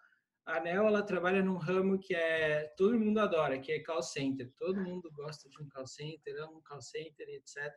A 0.45 0.57
ANEL 0.57 0.89
ela 0.89 1.05
trabalha 1.05 1.41
num 1.41 1.57
ramo 1.57 2.01
que 2.01 2.13
é 2.13 2.65
todo 2.77 2.99
mundo 2.99 3.21
adora, 3.21 3.61
que 3.61 3.71
é 3.71 3.81
call 3.81 4.03
center. 4.03 4.53
Todo 4.59 4.83
mundo 4.83 5.09
gosta 5.13 5.49
de 5.49 5.63
um 5.63 5.69
call 5.69 5.87
center, 5.87 6.37
ama 6.43 6.59
um 6.59 6.63
call 6.63 6.83
center, 6.83 7.29
etc. 7.29 7.73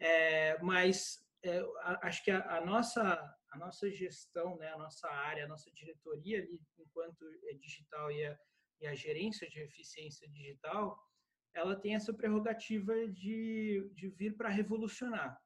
É, 0.00 0.58
mas 0.60 1.24
é, 1.44 1.62
acho 2.02 2.24
que 2.24 2.32
a, 2.32 2.56
a, 2.56 2.66
nossa 2.66 3.02
a 3.52 3.56
nossa 3.56 3.88
gestão, 3.88 4.56
né, 4.56 4.72
a 4.72 4.78
nossa 4.78 5.08
área, 5.08 5.44
a 5.44 5.48
nossa 5.48 5.70
diretoria 5.70 6.38
ali, 6.38 6.60
enquanto 6.76 7.24
é 7.48 7.54
digital 7.54 8.10
e 8.10 8.26
a, 8.26 8.36
e 8.80 8.86
a 8.88 8.94
gerência 8.96 9.48
de 9.48 9.60
eficiência 9.60 10.28
digital, 10.28 10.98
ela 11.54 11.76
tem 11.76 11.94
essa 11.94 12.12
prerrogativa 12.12 12.92
de, 13.08 13.88
de 13.94 14.08
vir 14.08 14.36
para 14.36 14.48
revolucionar, 14.48 15.40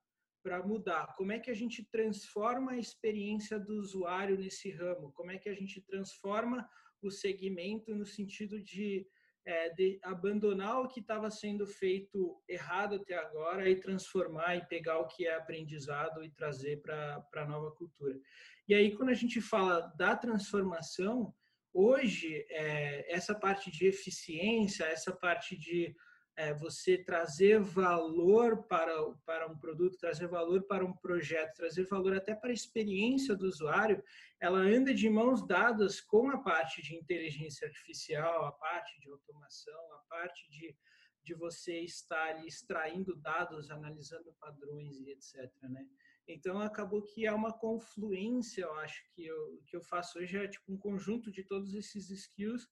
para 0.49 0.63
mudar. 0.63 1.15
Como 1.15 1.31
é 1.31 1.39
que 1.39 1.51
a 1.51 1.55
gente 1.55 1.85
transforma 1.85 2.73
a 2.73 2.79
experiência 2.79 3.59
do 3.59 3.75
usuário 3.75 4.39
nesse 4.39 4.71
ramo? 4.71 5.13
Como 5.13 5.31
é 5.31 5.37
que 5.37 5.51
a 5.51 5.55
gente 5.55 5.79
transforma 5.83 6.67
o 7.03 7.11
segmento 7.11 7.95
no 7.95 8.07
sentido 8.07 8.59
de 8.59 9.07
é, 9.45 9.71
de 9.71 9.99
abandonar 10.03 10.81
o 10.81 10.89
que 10.89 11.01
estava 11.01 11.31
sendo 11.31 11.67
feito 11.67 12.43
errado 12.47 12.97
até 12.97 13.15
agora 13.15 13.69
e 13.69 13.77
transformar 13.77 14.57
e 14.57 14.67
pegar 14.67 14.99
o 14.99 15.07
que 15.07 15.27
é 15.27 15.37
aprendizado 15.37 16.23
e 16.23 16.31
trazer 16.31 16.83
para 16.83 17.27
a 17.35 17.47
nova 17.47 17.71
cultura. 17.71 18.19
E 18.67 18.75
aí, 18.75 18.95
quando 18.95 19.09
a 19.09 19.15
gente 19.15 19.41
fala 19.41 19.81
da 19.97 20.15
transformação, 20.15 21.35
hoje, 21.73 22.45
é, 22.51 23.11
essa 23.11 23.35
parte 23.35 23.71
de 23.71 23.87
eficiência, 23.87 24.85
essa 24.85 25.13
parte 25.13 25.57
de 25.57 25.97
é, 26.39 26.55
você 26.55 26.97
trazer 26.97 27.59
valor 27.59 28.63
para, 28.69 28.95
para 29.27 29.49
um 29.49 29.59
produto, 29.59 29.99
trazer 29.99 30.29
valor 30.29 30.63
para 30.63 30.85
um 30.85 30.93
projeto, 30.93 31.57
trazer 31.57 31.85
valor 31.87 32.17
até 32.17 32.33
para 32.33 32.51
a 32.51 32.55
experiência 32.55 33.35
do 33.35 33.45
usuário, 33.45 34.01
ela 34.39 34.61
anda 34.61 34.95
de 34.95 35.11
mãos 35.11 35.45
dadas 35.45 36.01
com 36.01 36.31
a 36.31 36.39
parte 36.39 36.81
de 36.81 36.95
inteligência 36.95 37.67
artificial, 37.67 38.47
a 38.47 38.53
parte 38.53 39.01
de 39.01 39.11
automação, 39.11 39.93
a 39.95 39.99
parte 40.09 40.49
de, 40.49 40.77
de 41.25 41.35
você 41.35 41.81
estar 41.81 42.29
ali 42.29 42.47
extraindo 42.47 43.17
dados, 43.17 43.69
analisando 43.69 44.33
padrões 44.39 44.97
e 45.01 45.11
etc. 45.11 45.53
Né? 45.63 45.85
Então, 46.29 46.61
acabou 46.61 47.03
que 47.03 47.27
é 47.27 47.33
uma 47.33 47.53
confluência, 47.53 48.63
eu 48.63 48.75
acho, 48.75 49.03
que 49.13 49.27
eu, 49.27 49.61
que 49.67 49.77
eu 49.77 49.83
faço 49.83 50.21
hoje, 50.21 50.39
é 50.39 50.47
tipo 50.47 50.73
um 50.73 50.79
conjunto 50.79 51.33
de 51.33 51.43
todos 51.43 51.75
esses 51.75 52.11
skills 52.11 52.69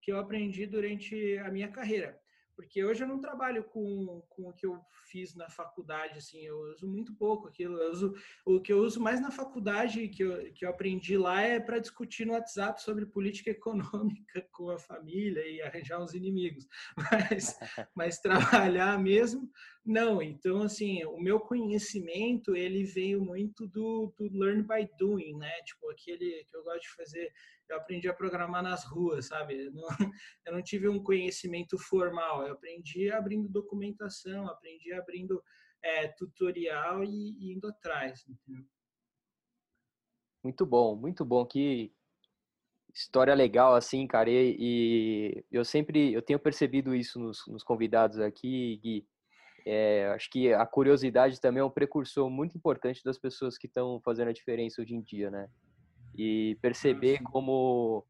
que 0.00 0.10
eu 0.10 0.18
aprendi 0.18 0.64
durante 0.64 1.36
a 1.36 1.50
minha 1.50 1.70
carreira 1.70 2.18
porque 2.60 2.84
hoje 2.84 3.02
eu 3.02 3.08
não 3.08 3.18
trabalho 3.18 3.64
com, 3.64 4.22
com 4.28 4.50
o 4.50 4.52
que 4.52 4.66
eu 4.66 4.78
fiz 5.06 5.34
na 5.34 5.48
faculdade, 5.48 6.18
assim, 6.18 6.44
eu 6.44 6.58
uso 6.72 6.86
muito 6.86 7.14
pouco 7.14 7.48
aquilo, 7.48 7.78
eu 7.78 7.90
uso, 7.90 8.14
o 8.44 8.60
que 8.60 8.70
eu 8.70 8.80
uso 8.80 9.00
mais 9.00 9.18
na 9.18 9.30
faculdade, 9.30 10.08
que 10.08 10.22
eu, 10.22 10.52
que 10.52 10.66
eu 10.66 10.68
aprendi 10.68 11.16
lá, 11.16 11.40
é 11.40 11.58
para 11.58 11.78
discutir 11.78 12.26
no 12.26 12.34
WhatsApp 12.34 12.82
sobre 12.82 13.06
política 13.06 13.48
econômica 13.50 14.46
com 14.52 14.68
a 14.68 14.78
família 14.78 15.40
e 15.48 15.62
arranjar 15.62 16.02
uns 16.02 16.12
inimigos, 16.12 16.68
mas, 17.10 17.58
mas 17.96 18.20
trabalhar 18.20 18.98
mesmo, 18.98 19.50
não, 19.84 20.20
então, 20.20 20.62
assim, 20.62 21.02
o 21.06 21.18
meu 21.18 21.40
conhecimento, 21.40 22.54
ele 22.54 22.84
veio 22.84 23.24
muito 23.24 23.66
do, 23.66 24.12
do 24.18 24.38
learn 24.38 24.62
by 24.62 24.86
doing, 24.98 25.34
né, 25.38 25.62
tipo, 25.62 25.90
aquele 25.90 26.44
que 26.44 26.54
eu 26.54 26.62
gosto 26.62 26.82
de 26.82 26.90
fazer 26.90 27.32
eu 27.70 27.76
aprendi 27.76 28.08
a 28.08 28.14
programar 28.14 28.62
nas 28.62 28.84
ruas, 28.84 29.26
sabe? 29.26 29.66
Eu 29.66 29.72
não, 29.72 29.86
eu 30.46 30.52
não 30.52 30.62
tive 30.62 30.88
um 30.88 31.02
conhecimento 31.02 31.78
formal, 31.78 32.46
eu 32.46 32.54
aprendi 32.54 33.10
abrindo 33.10 33.48
documentação, 33.48 34.48
aprendi 34.48 34.92
abrindo 34.92 35.42
é, 35.82 36.08
tutorial 36.08 37.04
e, 37.04 37.36
e, 37.38 37.52
indo 37.52 37.68
atrás, 37.68 38.24
entendeu? 38.28 38.64
Muito 40.42 40.66
bom, 40.66 40.96
muito 40.96 41.24
bom. 41.24 41.44
Que 41.44 41.92
história 42.94 43.34
legal, 43.34 43.74
assim, 43.74 44.06
cara. 44.06 44.30
E, 44.30 44.56
e 44.58 45.44
eu 45.50 45.64
sempre, 45.64 46.12
eu 46.12 46.22
tenho 46.22 46.38
percebido 46.38 46.94
isso 46.94 47.18
nos, 47.18 47.46
nos 47.46 47.62
convidados 47.62 48.18
aqui, 48.18 48.78
Gui. 48.82 49.06
É, 49.66 50.06
acho 50.14 50.30
que 50.30 50.52
a 50.52 50.64
curiosidade 50.64 51.38
também 51.38 51.60
é 51.60 51.64
um 51.64 51.70
precursor 51.70 52.30
muito 52.30 52.56
importante 52.56 53.04
das 53.04 53.18
pessoas 53.18 53.58
que 53.58 53.66
estão 53.66 54.00
fazendo 54.02 54.28
a 54.28 54.32
diferença 54.32 54.80
hoje 54.80 54.94
em 54.94 55.02
dia, 55.02 55.30
né? 55.30 55.48
E 56.20 56.54
perceber 56.56 57.22
como 57.22 58.06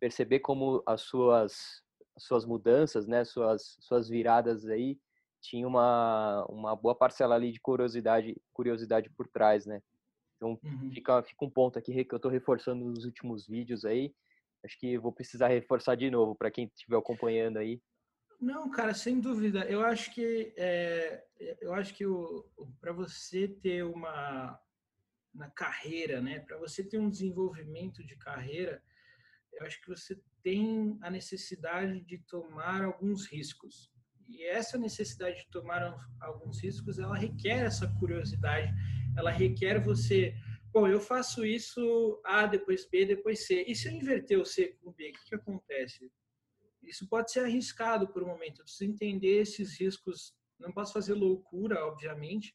perceber 0.00 0.40
como 0.40 0.82
as 0.84 1.02
suas 1.02 1.80
as 2.16 2.24
suas 2.24 2.44
mudanças, 2.44 3.06
né, 3.06 3.24
suas 3.24 3.76
suas 3.80 4.08
viradas 4.08 4.66
aí 4.66 4.98
tinha 5.40 5.66
uma 5.68 6.44
uma 6.48 6.74
boa 6.74 6.94
parcela 6.94 7.36
ali 7.36 7.52
de 7.52 7.60
curiosidade 7.60 8.36
curiosidade 8.52 9.08
por 9.10 9.28
trás, 9.28 9.64
né? 9.64 9.80
Então 10.36 10.58
uhum. 10.64 10.90
fica 10.92 11.22
fica 11.22 11.44
um 11.44 11.50
ponto 11.50 11.78
aqui 11.78 12.04
que 12.04 12.12
eu 12.12 12.16
estou 12.16 12.30
reforçando 12.30 12.84
nos 12.84 13.04
últimos 13.04 13.46
vídeos 13.46 13.84
aí. 13.84 14.12
Acho 14.64 14.76
que 14.80 14.98
vou 14.98 15.12
precisar 15.12 15.46
reforçar 15.46 15.94
de 15.94 16.10
novo 16.10 16.34
para 16.34 16.50
quem 16.50 16.64
estiver 16.64 16.96
acompanhando 16.96 17.58
aí. 17.58 17.80
Não, 18.40 18.68
cara, 18.70 18.92
sem 18.92 19.20
dúvida. 19.20 19.64
Eu 19.66 19.82
acho 19.82 20.12
que 20.12 20.52
é, 20.56 21.24
eu 21.60 21.72
acho 21.72 21.94
que 21.94 22.04
para 22.80 22.92
você 22.92 23.46
ter 23.46 23.84
uma 23.84 24.58
na 25.36 25.50
carreira, 25.50 26.20
né? 26.20 26.40
Para 26.40 26.58
você 26.58 26.82
ter 26.82 26.98
um 26.98 27.10
desenvolvimento 27.10 28.04
de 28.04 28.16
carreira, 28.16 28.82
eu 29.52 29.66
acho 29.66 29.80
que 29.80 29.88
você 29.88 30.20
tem 30.42 30.98
a 31.02 31.10
necessidade 31.10 32.00
de 32.00 32.18
tomar 32.18 32.82
alguns 32.84 33.26
riscos. 33.26 33.90
E 34.28 34.44
essa 34.44 34.76
necessidade 34.76 35.38
de 35.38 35.50
tomar 35.50 35.94
alguns 36.20 36.60
riscos, 36.62 36.98
ela 36.98 37.16
requer 37.16 37.64
essa 37.64 37.86
curiosidade, 37.98 38.72
ela 39.16 39.30
requer 39.30 39.80
você, 39.80 40.34
bom, 40.72 40.86
eu 40.88 41.00
faço 41.00 41.44
isso 41.44 42.20
A, 42.24 42.46
depois 42.46 42.86
B, 42.86 43.06
depois 43.06 43.46
C. 43.46 43.64
E 43.66 43.74
se 43.74 43.88
eu 43.88 43.92
inverter 43.92 44.38
o 44.38 44.44
C 44.44 44.76
com 44.80 44.90
o 44.90 44.92
B, 44.92 45.10
o 45.10 45.12
que, 45.12 45.28
que 45.28 45.34
acontece? 45.34 46.10
Isso 46.82 47.08
pode 47.08 47.32
ser 47.32 47.40
arriscado 47.40 48.08
por 48.08 48.22
um 48.22 48.28
momento. 48.28 48.60
Eu 48.60 48.64
preciso 48.64 48.90
entender 48.90 49.40
esses 49.40 49.80
riscos. 49.80 50.34
Não 50.58 50.72
posso 50.72 50.92
fazer 50.92 51.14
loucura, 51.14 51.84
obviamente, 51.84 52.54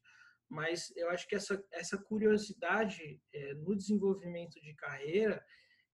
mas 0.52 0.92
eu 0.98 1.10
acho 1.10 1.26
que 1.30 1.36
essa, 1.36 1.66
essa 1.72 1.98
curiosidade 1.98 3.22
é, 3.34 3.54
no 3.54 3.74
desenvolvimento 3.74 4.60
de 4.60 4.76
carreira 4.76 5.42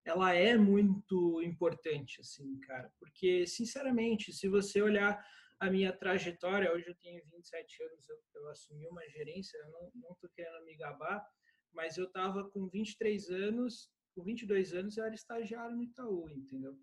ela 0.04 0.34
é 0.34 0.58
muito 0.58 1.42
importante 1.44 2.20
assim 2.22 2.60
cara. 2.62 2.92
Porque 3.00 3.46
sinceramente 3.46 4.34
se 4.34 4.50
você 4.50 4.82
olhar 4.82 5.24
a 5.60 5.70
minha 5.70 5.94
trajetória 5.96 6.74
hoje 6.74 6.88
eu 6.88 6.96
tenho 6.96 7.24
27 7.32 7.84
anos 7.84 8.10
eu, 8.10 8.18
eu 8.34 8.50
assumi 8.50 8.88
uma 8.88 9.08
gerência 9.10 9.56
eu 9.60 9.70
não 9.70 9.92
não 9.94 10.16
tô 10.20 10.28
querendo 10.30 10.66
me 10.66 10.76
gabar 10.76 11.24
mas 11.72 11.96
eu 11.98 12.12
tava 12.12 12.50
com 12.50 12.68
23 12.68 13.30
anos 13.30 13.92
com 14.16 14.24
22 14.24 14.74
anos 14.74 14.98
eu 14.98 15.06
era 15.06 15.14
estagiário 15.14 15.76
no 15.76 15.84
Itaú 15.84 16.28
entendeu? 16.32 16.76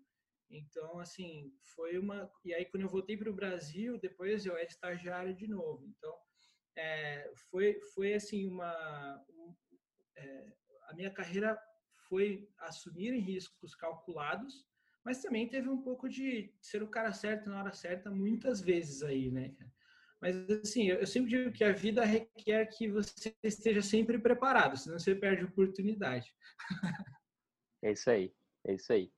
Então 0.49 0.97
assim 0.99 1.51
foi 1.75 1.97
uma 1.97 2.31
e 2.45 2.53
aí 2.53 2.63
quando 2.67 2.83
eu 2.83 2.89
voltei 2.89 3.17
para 3.17 3.29
o 3.29 3.35
Brasil 3.35 3.99
depois 3.99 4.45
eu 4.45 4.55
era 4.55 4.65
estagiário 4.65 5.35
de 5.35 5.45
novo. 5.45 5.85
Então 5.85 6.24
é, 6.75 7.31
foi 7.49 7.79
foi 7.93 8.13
assim 8.13 8.47
uma 8.47 9.23
um, 9.29 9.55
é, 10.17 10.45
a 10.89 10.93
minha 10.93 11.11
carreira 11.11 11.57
foi 12.07 12.47
assumir 12.59 13.17
riscos 13.19 13.75
calculados 13.75 14.65
mas 15.03 15.21
também 15.21 15.47
teve 15.47 15.69
um 15.69 15.81
pouco 15.81 16.09
de 16.09 16.53
ser 16.61 16.81
o 16.83 16.89
cara 16.89 17.13
certo 17.13 17.49
na 17.49 17.59
hora 17.59 17.73
certa 17.73 18.11
muitas 18.11 18.61
vezes 18.61 19.03
aí 19.03 19.31
né 19.31 19.55
mas 20.21 20.49
assim 20.49 20.89
eu, 20.89 21.05
sempre 21.05 21.29
digo 21.29 21.51
que 21.51 21.63
a 21.63 21.71
vida 21.71 22.03
requer 22.03 22.65
que 22.67 22.89
você 22.89 23.35
esteja 23.43 23.81
sempre 23.81 24.19
preparado 24.19 24.77
senão 24.77 24.97
você 24.97 25.13
perde 25.13 25.45
oportunidade. 25.45 26.33
É 27.83 27.91
isso 27.91 28.09
aí 28.09 28.33
é 28.65 28.73
isso 28.73 28.91
aí. 28.91 29.11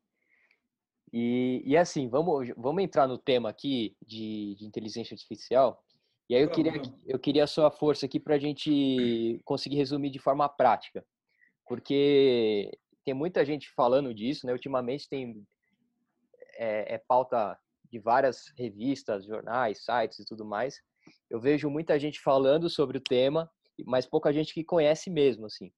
E, 1.14 1.64
e 1.66 1.78
assim 1.78 2.10
vamos 2.10 2.50
vamos 2.58 2.84
entrar 2.84 3.08
no 3.08 3.18
tema 3.18 3.50
aqui 3.50 3.96
de, 4.06 4.56
de 4.56 4.66
inteligência 4.66 5.14
artificial 5.14 5.82
e 6.30 6.36
aí 6.36 6.42
eu 6.42 6.50
queria, 6.50 6.74
eu 7.06 7.20
queria 7.20 7.44
a 7.46 7.48
sua 7.48 7.72
força 7.72 8.06
aqui 8.06 8.20
para 8.20 8.36
a 8.36 8.40
gente 8.40 9.40
conseguir 9.46 9.78
resumir 9.78 10.10
de 10.10 10.20
forma 10.20 10.48
prática, 10.50 11.06
porque 11.66 12.70
tem 13.06 13.14
muita 13.14 13.46
gente 13.46 13.70
falando 13.74 14.14
disso, 14.14 14.46
né? 14.46 14.52
Ultimamente 14.52 15.08
tem 15.08 15.42
é, 16.56 16.96
é 16.96 16.98
pauta 16.98 17.58
de 17.90 18.00
várias 18.00 18.52
revistas, 18.58 19.26
jornais, 19.26 19.86
sites 19.86 20.20
e 20.20 20.26
tudo 20.26 20.46
mais. 20.46 20.82
Eu 21.30 21.40
vejo 21.40 21.70
muita 21.70 21.98
gente 21.98 22.20
falando 22.20 22.70
sobre 22.70 22.98
o 22.98 23.02
tema, 23.02 23.50
mas 23.86 24.06
pouca 24.06 24.34
gente 24.34 24.54
que 24.54 24.64
conhece 24.64 25.10
mesmo, 25.10 25.46
assim, 25.46 25.72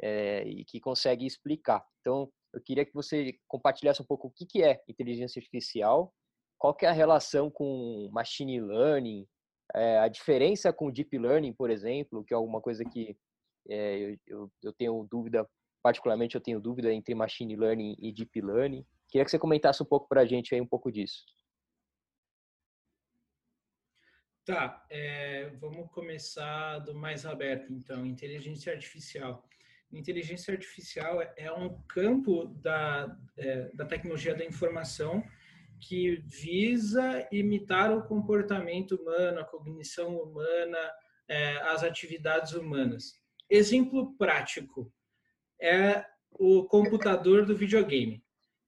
é, 0.00 0.44
e 0.46 0.64
que 0.64 0.78
consegue 0.78 1.26
explicar. 1.26 1.84
Então, 2.00 2.30
eu 2.54 2.60
queria 2.62 2.84
que 2.84 2.94
você 2.94 3.36
compartilhasse 3.48 4.00
um 4.00 4.06
pouco 4.06 4.28
o 4.28 4.30
que, 4.30 4.46
que 4.46 4.62
é 4.62 4.80
inteligência 4.88 5.40
artificial, 5.40 6.14
qual 6.58 6.74
que 6.74 6.86
é 6.86 6.88
a 6.88 6.92
relação 6.92 7.50
com 7.50 8.08
machine 8.12 8.60
learning, 8.60 9.26
é, 9.74 9.98
a 9.98 10.08
diferença 10.08 10.72
com 10.72 10.90
Deep 10.90 11.18
Learning, 11.18 11.52
por 11.52 11.70
exemplo, 11.70 12.24
que 12.24 12.32
é 12.32 12.36
alguma 12.36 12.60
coisa 12.60 12.84
que 12.84 13.16
é, 13.68 14.16
eu, 14.26 14.50
eu 14.62 14.72
tenho 14.72 15.06
dúvida, 15.10 15.48
particularmente 15.82 16.34
eu 16.34 16.40
tenho 16.40 16.60
dúvida 16.60 16.92
entre 16.92 17.14
Machine 17.14 17.56
Learning 17.56 17.96
e 17.98 18.12
Deep 18.12 18.40
Learning. 18.40 18.86
Queria 19.08 19.24
que 19.24 19.30
você 19.30 19.38
comentasse 19.38 19.82
um 19.82 19.86
pouco 19.86 20.08
para 20.08 20.22
a 20.22 20.26
gente 20.26 20.54
aí 20.54 20.60
um 20.60 20.66
pouco 20.66 20.90
disso. 20.90 21.24
Tá, 24.44 24.86
é, 24.88 25.50
vamos 25.58 25.90
começar 25.90 26.78
do 26.78 26.94
mais 26.94 27.26
aberto, 27.26 27.72
então, 27.72 28.06
inteligência 28.06 28.72
artificial. 28.72 29.44
Inteligência 29.92 30.52
artificial 30.52 31.20
é 31.36 31.50
um 31.50 31.80
campo 31.88 32.46
da, 32.46 33.16
é, 33.36 33.68
da 33.74 33.84
tecnologia 33.84 34.36
da 34.36 34.44
informação 34.44 35.24
que 35.80 36.22
visa 36.26 37.26
imitar 37.30 37.96
o 37.96 38.06
comportamento 38.06 38.96
humano, 38.96 39.40
a 39.40 39.44
cognição 39.44 40.16
humana, 40.16 40.78
é, 41.28 41.56
as 41.58 41.82
atividades 41.82 42.52
humanas. 42.52 43.20
Exemplo 43.48 44.16
prático 44.16 44.92
é 45.60 46.04
o 46.30 46.64
computador 46.64 47.44
do 47.46 47.56
videogame. 47.56 48.22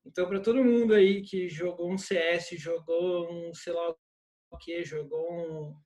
Então, 0.04 0.26
para 0.26 0.40
todo 0.40 0.64
mundo 0.64 0.94
aí 0.94 1.22
que 1.22 1.48
jogou 1.48 1.92
um 1.92 1.98
CS, 1.98 2.50
jogou 2.52 3.30
um 3.30 3.52
sei 3.52 3.72
lá 3.72 3.94
o 4.50 4.56
que, 4.58 4.84
jogou 4.84 5.32
um. 5.32 5.76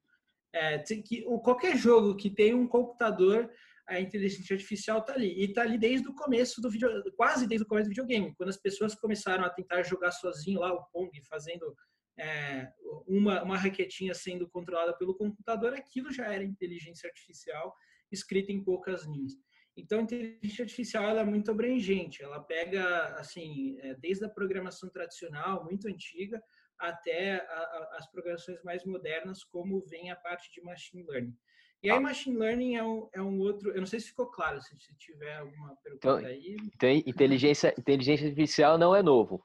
É, 0.54 0.78
que, 0.78 1.22
qualquer 1.42 1.76
jogo 1.76 2.14
que 2.14 2.30
tem 2.30 2.54
um 2.54 2.68
computador, 2.68 3.50
a 3.88 4.00
inteligência 4.00 4.54
artificial 4.54 5.00
está 5.00 5.14
ali. 5.14 5.32
E 5.40 5.44
está 5.44 5.62
ali 5.62 5.78
desde 5.78 6.08
o 6.08 6.14
começo 6.14 6.60
do 6.60 6.70
vídeo, 6.70 6.88
quase 7.16 7.46
desde 7.46 7.64
o 7.64 7.68
começo 7.68 7.88
do 7.88 7.90
videogame. 7.90 8.34
Quando 8.36 8.48
as 8.48 8.56
pessoas 8.56 8.94
começaram 8.94 9.44
a 9.44 9.50
tentar 9.50 9.82
jogar 9.82 10.10
sozinho 10.12 10.60
lá 10.60 10.72
o 10.72 10.84
Pong, 10.92 11.10
fazendo 11.28 11.74
é, 12.18 12.68
uma, 13.06 13.42
uma 13.42 13.56
raquetinha 13.56 14.14
sendo 14.14 14.48
controlada 14.48 14.96
pelo 14.96 15.16
computador, 15.16 15.74
aquilo 15.74 16.12
já 16.12 16.32
era 16.32 16.44
inteligência 16.44 17.08
artificial 17.08 17.74
escrita 18.10 18.52
em 18.52 18.62
poucas 18.62 19.04
linhas. 19.04 19.32
Então, 19.76 20.00
a 20.00 20.02
inteligência 20.02 20.64
artificial 20.64 21.18
é 21.18 21.24
muito 21.24 21.50
abrangente. 21.50 22.22
Ela 22.22 22.40
pega, 22.40 23.06
assim, 23.16 23.78
é, 23.80 23.94
desde 23.94 24.24
a 24.24 24.28
programação 24.28 24.90
tradicional, 24.90 25.64
muito 25.64 25.88
antiga, 25.88 26.42
até 26.78 27.36
a, 27.36 27.54
a, 27.54 27.96
as 27.98 28.10
programações 28.10 28.62
mais 28.62 28.84
modernas, 28.84 29.42
como 29.44 29.80
vem 29.86 30.10
a 30.10 30.16
parte 30.16 30.52
de 30.52 30.60
machine 30.60 31.04
learning. 31.04 31.34
E 31.82 31.90
aí, 31.90 31.96
ah. 31.96 32.00
machine 32.00 32.36
learning 32.36 32.76
é 32.76 32.84
um, 32.84 33.08
é 33.12 33.20
um 33.20 33.40
outro. 33.40 33.70
Eu 33.70 33.80
não 33.80 33.86
sei 33.86 33.98
se 33.98 34.08
ficou 34.08 34.26
claro, 34.26 34.60
se, 34.62 34.76
se 34.78 34.94
tiver 34.96 35.36
alguma 35.36 35.74
pergunta 35.76 36.08
então, 36.08 36.16
aí. 36.16 36.56
Tem 36.78 37.02
inteligência, 37.06 37.74
inteligência 37.76 38.26
artificial 38.26 38.78
não 38.78 38.94
é 38.94 39.02
novo. 39.02 39.44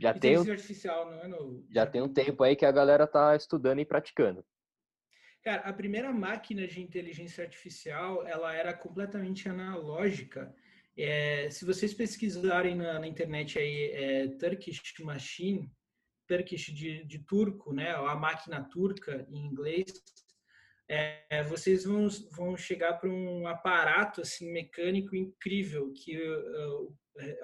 Já 0.00 0.10
inteligência 0.10 0.44
tem, 0.44 0.52
artificial 0.54 1.10
não 1.10 1.22
é 1.22 1.28
novo. 1.28 1.66
Já, 1.68 1.84
já 1.84 1.86
tem 1.86 2.02
um 2.02 2.12
tempo 2.12 2.42
aí 2.42 2.56
que 2.56 2.64
a 2.64 2.72
galera 2.72 3.06
tá 3.06 3.36
estudando 3.36 3.80
e 3.80 3.84
praticando. 3.84 4.44
Cara, 5.42 5.62
a 5.62 5.72
primeira 5.72 6.12
máquina 6.12 6.66
de 6.66 6.80
inteligência 6.80 7.44
artificial, 7.44 8.26
ela 8.26 8.54
era 8.54 8.72
completamente 8.72 9.48
analógica. 9.48 10.54
É, 10.96 11.50
se 11.50 11.64
vocês 11.64 11.92
pesquisarem 11.92 12.76
na, 12.76 12.98
na 13.00 13.06
internet 13.06 13.58
aí, 13.58 13.90
é, 13.92 14.28
Turkish 14.38 14.80
Machine, 15.00 15.70
Turkish 16.28 16.66
de, 16.66 17.04
de, 17.04 17.18
turco, 17.18 17.72
né, 17.72 17.90
a 17.90 18.14
máquina 18.14 18.62
turca 18.62 19.26
em 19.30 19.46
inglês, 19.46 19.92
é, 20.92 21.42
vocês 21.44 21.84
vão, 21.84 22.06
vão 22.32 22.54
chegar 22.54 22.94
para 22.94 23.08
um 23.08 23.46
aparato 23.46 24.20
assim 24.20 24.52
mecânico 24.52 25.16
incrível 25.16 25.90
que 25.92 26.18
uh, 26.18 26.94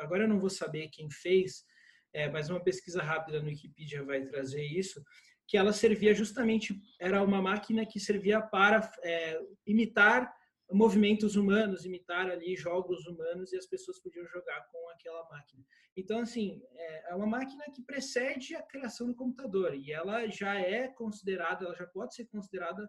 agora 0.00 0.24
eu 0.24 0.28
não 0.28 0.38
vou 0.38 0.50
saber 0.50 0.88
quem 0.88 1.10
fez, 1.10 1.64
é, 2.12 2.28
mas 2.28 2.50
uma 2.50 2.62
pesquisa 2.62 3.02
rápida 3.02 3.40
no 3.40 3.48
Wikipedia 3.48 4.04
vai 4.04 4.26
trazer 4.26 4.62
isso 4.62 5.02
que 5.46 5.56
ela 5.56 5.72
servia 5.72 6.12
justamente, 6.12 6.78
era 7.00 7.22
uma 7.22 7.40
máquina 7.40 7.86
que 7.86 7.98
servia 7.98 8.38
para 8.38 8.90
é, 9.02 9.40
imitar 9.66 10.30
movimentos 10.70 11.34
humanos, 11.34 11.86
imitar 11.86 12.30
ali 12.30 12.54
jogos 12.54 13.06
humanos 13.06 13.50
e 13.50 13.56
as 13.56 13.64
pessoas 13.64 13.98
podiam 13.98 14.26
jogar 14.26 14.60
com 14.70 14.90
aquela 14.90 15.26
máquina. 15.30 15.64
Então, 15.96 16.20
assim, 16.20 16.60
é, 16.74 17.12
é 17.12 17.14
uma 17.14 17.26
máquina 17.26 17.64
que 17.74 17.82
precede 17.82 18.54
a 18.54 18.62
criação 18.62 19.06
do 19.06 19.14
computador 19.14 19.74
e 19.74 19.90
ela 19.90 20.28
já 20.28 20.54
é 20.60 20.88
considerada, 20.88 21.64
ela 21.64 21.74
já 21.74 21.86
pode 21.86 22.14
ser 22.14 22.26
considerada 22.26 22.86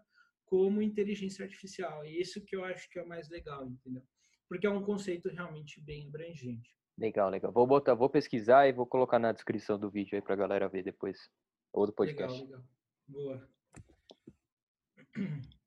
como 0.50 0.82
inteligência 0.82 1.44
artificial. 1.44 2.04
E 2.04 2.20
isso 2.20 2.44
que 2.44 2.56
eu 2.56 2.64
acho 2.64 2.90
que 2.90 2.98
é 2.98 3.02
o 3.02 3.08
mais 3.08 3.30
legal, 3.30 3.64
entendeu? 3.68 4.02
Porque 4.48 4.66
é 4.66 4.70
um 4.70 4.82
conceito 4.82 5.28
realmente 5.28 5.80
bem 5.80 6.08
abrangente. 6.08 6.76
Legal, 6.98 7.30
legal. 7.30 7.52
Vou 7.52 7.66
botar, 7.68 7.94
vou 7.94 8.10
pesquisar 8.10 8.68
e 8.68 8.72
vou 8.72 8.84
colocar 8.84 9.20
na 9.20 9.30
descrição 9.30 9.78
do 9.78 9.88
vídeo 9.88 10.16
aí 10.16 10.20
para 10.20 10.34
a 10.34 10.38
galera 10.38 10.68
ver 10.68 10.82
depois. 10.82 11.30
Ou 11.72 11.86
do 11.86 11.92
podcast. 11.92 12.36
Legal, 12.36 12.58
legal. 12.58 12.68
Boa. 13.06 13.48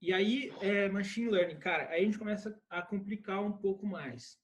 E 0.02 0.12
aí, 0.12 0.54
é, 0.62 0.90
machine 0.90 1.30
learning, 1.30 1.60
cara, 1.60 1.88
aí 1.90 2.02
a 2.02 2.06
gente 2.06 2.20
começa 2.20 2.62
a 2.70 2.82
complicar 2.82 3.42
um 3.42 3.54
pouco 3.54 3.86
mais. 3.86 4.38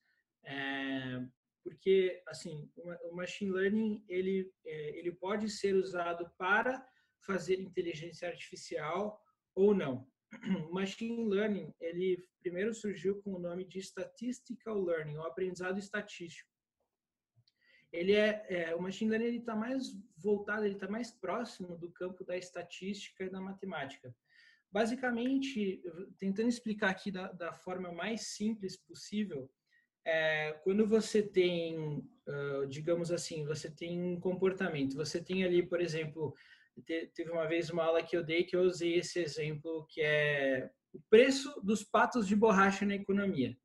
É, 0.45 1.21
porque, 1.61 2.23
assim, 2.27 2.71
o 2.77 3.13
machine 3.13 3.51
learning, 3.51 4.05
ele, 4.07 4.49
é, 4.65 4.97
ele 4.97 5.11
pode 5.11 5.49
ser 5.49 5.75
usado 5.75 6.31
para 6.37 6.87
fazer 7.25 7.59
inteligência 7.59 8.29
artificial 8.29 9.21
ou 9.53 9.75
não. 9.75 10.07
O 10.67 10.71
machine 10.73 11.27
learning, 11.27 11.73
ele 11.79 12.27
primeiro 12.39 12.73
surgiu 12.73 13.21
com 13.21 13.33
o 13.33 13.39
nome 13.39 13.65
de 13.65 13.79
statistical 13.79 14.79
learning, 14.81 15.17
ou 15.17 15.25
aprendizado 15.25 15.79
estatístico 15.79 16.49
ele 17.91 18.13
é, 18.13 18.45
é 18.49 18.75
o 18.75 18.81
machine 18.81 19.09
learning 19.09 19.27
ele 19.27 19.37
está 19.37 19.55
mais 19.55 19.97
voltado, 20.17 20.65
ele 20.65 20.75
está 20.75 20.87
mais 20.87 21.11
próximo 21.11 21.77
do 21.77 21.91
campo 21.91 22.23
da 22.23 22.37
estatística 22.37 23.23
e 23.23 23.29
da 23.29 23.41
matemática. 23.41 24.15
Basicamente, 24.71 25.81
tentando 26.17 26.49
explicar 26.49 26.91
aqui 26.91 27.09
da, 27.11 27.31
da 27.31 27.53
forma 27.53 27.91
mais 27.91 28.27
simples 28.27 28.77
possível, 28.77 29.49
é, 30.05 30.53
quando 30.63 30.85
você 30.87 31.23
tem, 31.23 31.97
uh, 32.27 32.67
digamos 32.67 33.11
assim, 33.11 33.45
você 33.45 33.69
tem 33.69 33.99
um 33.99 34.19
comportamento, 34.19 34.95
você 34.95 35.21
tem 35.21 35.43
ali, 35.43 35.63
por 35.63 35.81
exemplo, 35.81 36.35
te, 36.81 37.07
teve 37.13 37.31
uma 37.31 37.47
vez 37.47 37.69
uma 37.69 37.83
aula 37.83 38.03
que 38.03 38.15
eu 38.15 38.23
dei 38.23 38.43
que 38.43 38.55
eu 38.55 38.61
usei 38.61 38.95
esse 38.95 39.19
exemplo 39.19 39.85
que 39.89 40.01
é 40.01 40.69
o 40.93 40.99
preço 41.09 41.61
dos 41.63 41.83
patos 41.83 42.27
de 42.27 42.35
borracha 42.35 42.85
na 42.85 42.95
economia. 42.95 43.55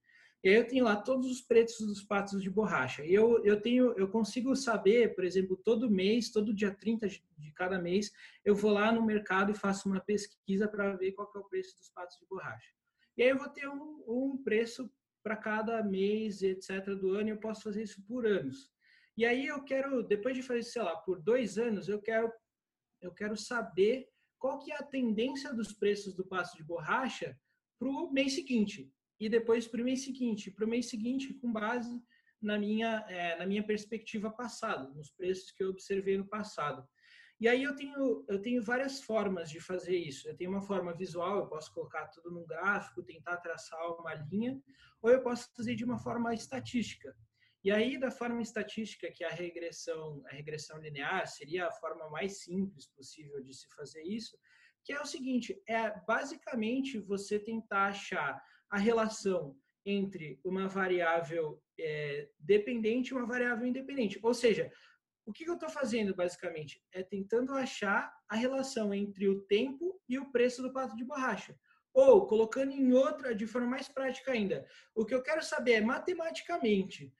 E 0.42 0.48
aí 0.50 0.56
eu 0.56 0.66
tenho 0.66 0.84
lá 0.84 0.94
todos 0.94 1.30
os 1.30 1.40
preços 1.40 1.86
dos 1.86 2.02
patos 2.02 2.42
de 2.42 2.50
borracha. 2.50 3.02
E 3.02 3.14
eu, 3.14 3.42
eu 3.46 3.62
tenho, 3.62 3.94
eu 3.96 4.08
consigo 4.08 4.54
saber, 4.54 5.14
por 5.14 5.24
exemplo, 5.24 5.56
todo 5.56 5.90
mês, 5.90 6.30
todo 6.30 6.52
dia 6.52 6.70
30 6.70 7.08
de 7.08 7.50
cada 7.54 7.78
mês, 7.78 8.12
eu 8.44 8.54
vou 8.54 8.70
lá 8.70 8.92
no 8.92 9.06
mercado 9.06 9.52
e 9.52 9.58
faço 9.58 9.88
uma 9.88 10.00
pesquisa 10.00 10.68
para 10.68 10.96
ver 10.96 11.12
qual 11.12 11.32
é 11.34 11.38
o 11.38 11.44
preço 11.44 11.74
dos 11.78 11.88
patos 11.88 12.18
de 12.18 12.26
borracha. 12.26 12.70
E 13.16 13.22
aí 13.22 13.30
eu 13.30 13.38
vou 13.38 13.48
ter 13.48 13.66
um, 13.66 14.04
um 14.06 14.42
preço 14.44 14.90
para 15.22 15.34
cada 15.34 15.82
mês, 15.82 16.42
etc., 16.42 16.90
do 16.94 17.12
ano, 17.12 17.28
e 17.28 17.30
eu 17.30 17.38
posso 17.38 17.62
fazer 17.62 17.82
isso 17.82 18.04
por 18.06 18.26
anos. 18.26 18.70
E 19.16 19.24
aí 19.24 19.46
eu 19.46 19.64
quero, 19.64 20.02
depois 20.02 20.36
de 20.36 20.42
fazer, 20.42 20.64
sei 20.64 20.82
lá, 20.82 20.94
por 20.96 21.22
dois 21.22 21.56
anos, 21.56 21.88
eu 21.88 22.02
quero, 22.02 22.30
eu 23.04 23.12
quero 23.12 23.36
saber 23.36 24.08
qual 24.38 24.58
que 24.58 24.72
é 24.72 24.76
a 24.76 24.82
tendência 24.82 25.52
dos 25.52 25.72
preços 25.72 26.14
do 26.14 26.24
pato 26.24 26.56
de 26.56 26.64
borracha 26.64 27.38
para 27.78 27.88
o 27.88 28.10
mês 28.12 28.34
seguinte 28.34 28.90
e 29.18 29.28
depois 29.28 29.66
para 29.66 29.80
o 29.80 29.84
mês 29.84 30.04
seguinte. 30.04 30.50
Para 30.50 30.64
o 30.64 30.68
mês 30.68 30.88
seguinte, 30.88 31.34
com 31.34 31.52
base 31.52 32.02
na 32.40 32.58
minha, 32.58 33.04
é, 33.08 33.38
na 33.38 33.46
minha 33.46 33.64
perspectiva 33.64 34.30
passada, 34.30 34.88
nos 34.90 35.10
preços 35.10 35.50
que 35.52 35.62
eu 35.62 35.70
observei 35.70 36.18
no 36.18 36.26
passado. 36.26 36.86
E 37.40 37.48
aí 37.48 37.62
eu 37.62 37.74
tenho, 37.74 38.24
eu 38.28 38.40
tenho 38.40 38.62
várias 38.62 39.02
formas 39.02 39.50
de 39.50 39.60
fazer 39.60 39.96
isso. 39.96 40.28
Eu 40.28 40.36
tenho 40.36 40.50
uma 40.50 40.62
forma 40.62 40.94
visual, 40.94 41.38
eu 41.38 41.46
posso 41.46 41.72
colocar 41.72 42.06
tudo 42.08 42.30
num 42.30 42.46
gráfico, 42.46 43.02
tentar 43.02 43.38
traçar 43.38 43.80
uma 43.98 44.14
linha, 44.14 44.60
ou 45.02 45.10
eu 45.10 45.22
posso 45.22 45.52
fazer 45.56 45.74
de 45.74 45.84
uma 45.84 45.98
forma 45.98 46.32
estatística. 46.32 47.14
E 47.64 47.70
aí, 47.70 47.96
da 47.96 48.10
forma 48.10 48.42
estatística, 48.42 49.10
que 49.10 49.24
a 49.24 49.30
regressão, 49.30 50.22
a 50.26 50.34
regressão 50.34 50.78
linear 50.78 51.26
seria 51.26 51.66
a 51.66 51.72
forma 51.72 52.10
mais 52.10 52.42
simples 52.42 52.86
possível 52.86 53.42
de 53.42 53.54
se 53.54 53.66
fazer 53.74 54.02
isso, 54.02 54.36
que 54.84 54.92
é 54.92 55.00
o 55.00 55.06
seguinte, 55.06 55.58
é 55.66 55.98
basicamente 56.06 56.98
você 56.98 57.38
tentar 57.38 57.86
achar 57.86 58.38
a 58.68 58.76
relação 58.76 59.56
entre 59.86 60.38
uma 60.44 60.68
variável 60.68 61.58
é, 61.80 62.28
dependente 62.38 63.10
e 63.10 63.16
uma 63.16 63.26
variável 63.26 63.66
independente. 63.66 64.20
Ou 64.22 64.34
seja, 64.34 64.70
o 65.24 65.32
que 65.32 65.48
eu 65.48 65.54
estou 65.54 65.70
fazendo 65.70 66.14
basicamente 66.14 66.82
é 66.92 67.02
tentando 67.02 67.54
achar 67.54 68.14
a 68.28 68.36
relação 68.36 68.92
entre 68.92 69.26
o 69.26 69.40
tempo 69.40 69.98
e 70.06 70.18
o 70.18 70.30
preço 70.30 70.60
do 70.60 70.72
pato 70.72 70.94
de 70.96 71.04
borracha. 71.04 71.58
Ou, 71.94 72.26
colocando 72.26 72.72
em 72.72 72.92
outra, 72.92 73.34
de 73.34 73.46
forma 73.46 73.68
mais 73.68 73.88
prática 73.88 74.32
ainda, 74.32 74.66
o 74.94 75.04
que 75.06 75.14
eu 75.14 75.22
quero 75.22 75.42
saber 75.42 75.74
é 75.74 75.80
matematicamente 75.80 77.10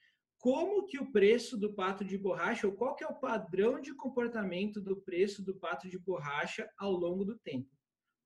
como 0.45 0.85
que 0.85 0.99
o 0.99 1.11
preço 1.11 1.57
do 1.57 1.73
pato 1.73 2.05
de 2.05 2.19
borracha, 2.19 2.67
ou 2.67 2.75
qual 2.75 2.95
que 2.95 3.03
é 3.03 3.07
o 3.07 3.19
padrão 3.19 3.81
de 3.81 3.95
comportamento 3.95 4.79
do 4.79 4.95
preço 4.95 5.43
do 5.43 5.55
pato 5.55 5.89
de 5.89 5.99
borracha 5.99 6.71
ao 6.77 6.93
longo 6.93 7.25
do 7.25 7.39
tempo. 7.39 7.71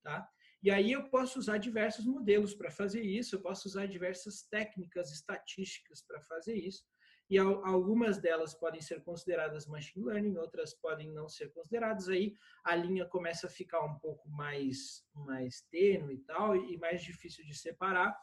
Tá? 0.02 0.28
E 0.61 0.68
aí 0.68 0.90
eu 0.90 1.09
posso 1.11 1.38
usar 1.38 1.59
diversos 1.59 2.04
modelos 2.04 2.57
para 2.57 2.72
fazer 2.72 3.02
isso, 3.02 3.37
eu 3.37 3.40
posso 3.40 3.68
usar 3.68 3.87
diversas 3.87 4.42
técnicas 4.42 5.12
estatísticas 5.12 6.02
para 6.02 6.20
fazer 6.22 6.57
isso. 6.57 6.83
E 7.31 7.38
algumas 7.38 8.18
delas 8.18 8.52
podem 8.52 8.81
ser 8.81 9.00
consideradas 9.04 9.68
machine 9.68 10.04
learning, 10.04 10.38
outras 10.38 10.74
podem 10.74 11.12
não 11.12 11.28
ser 11.28 11.52
consideradas. 11.52 12.09
Aí 12.09 12.35
a 12.64 12.74
linha 12.74 13.07
começa 13.07 13.46
a 13.46 13.50
ficar 13.50 13.85
um 13.85 13.96
pouco 14.00 14.28
mais, 14.28 15.04
mais 15.14 15.61
tênue 15.70 16.16
e 16.16 16.18
tal, 16.24 16.57
e 16.57 16.76
mais 16.78 17.00
difícil 17.00 17.44
de 17.44 17.54
separar. 17.54 18.18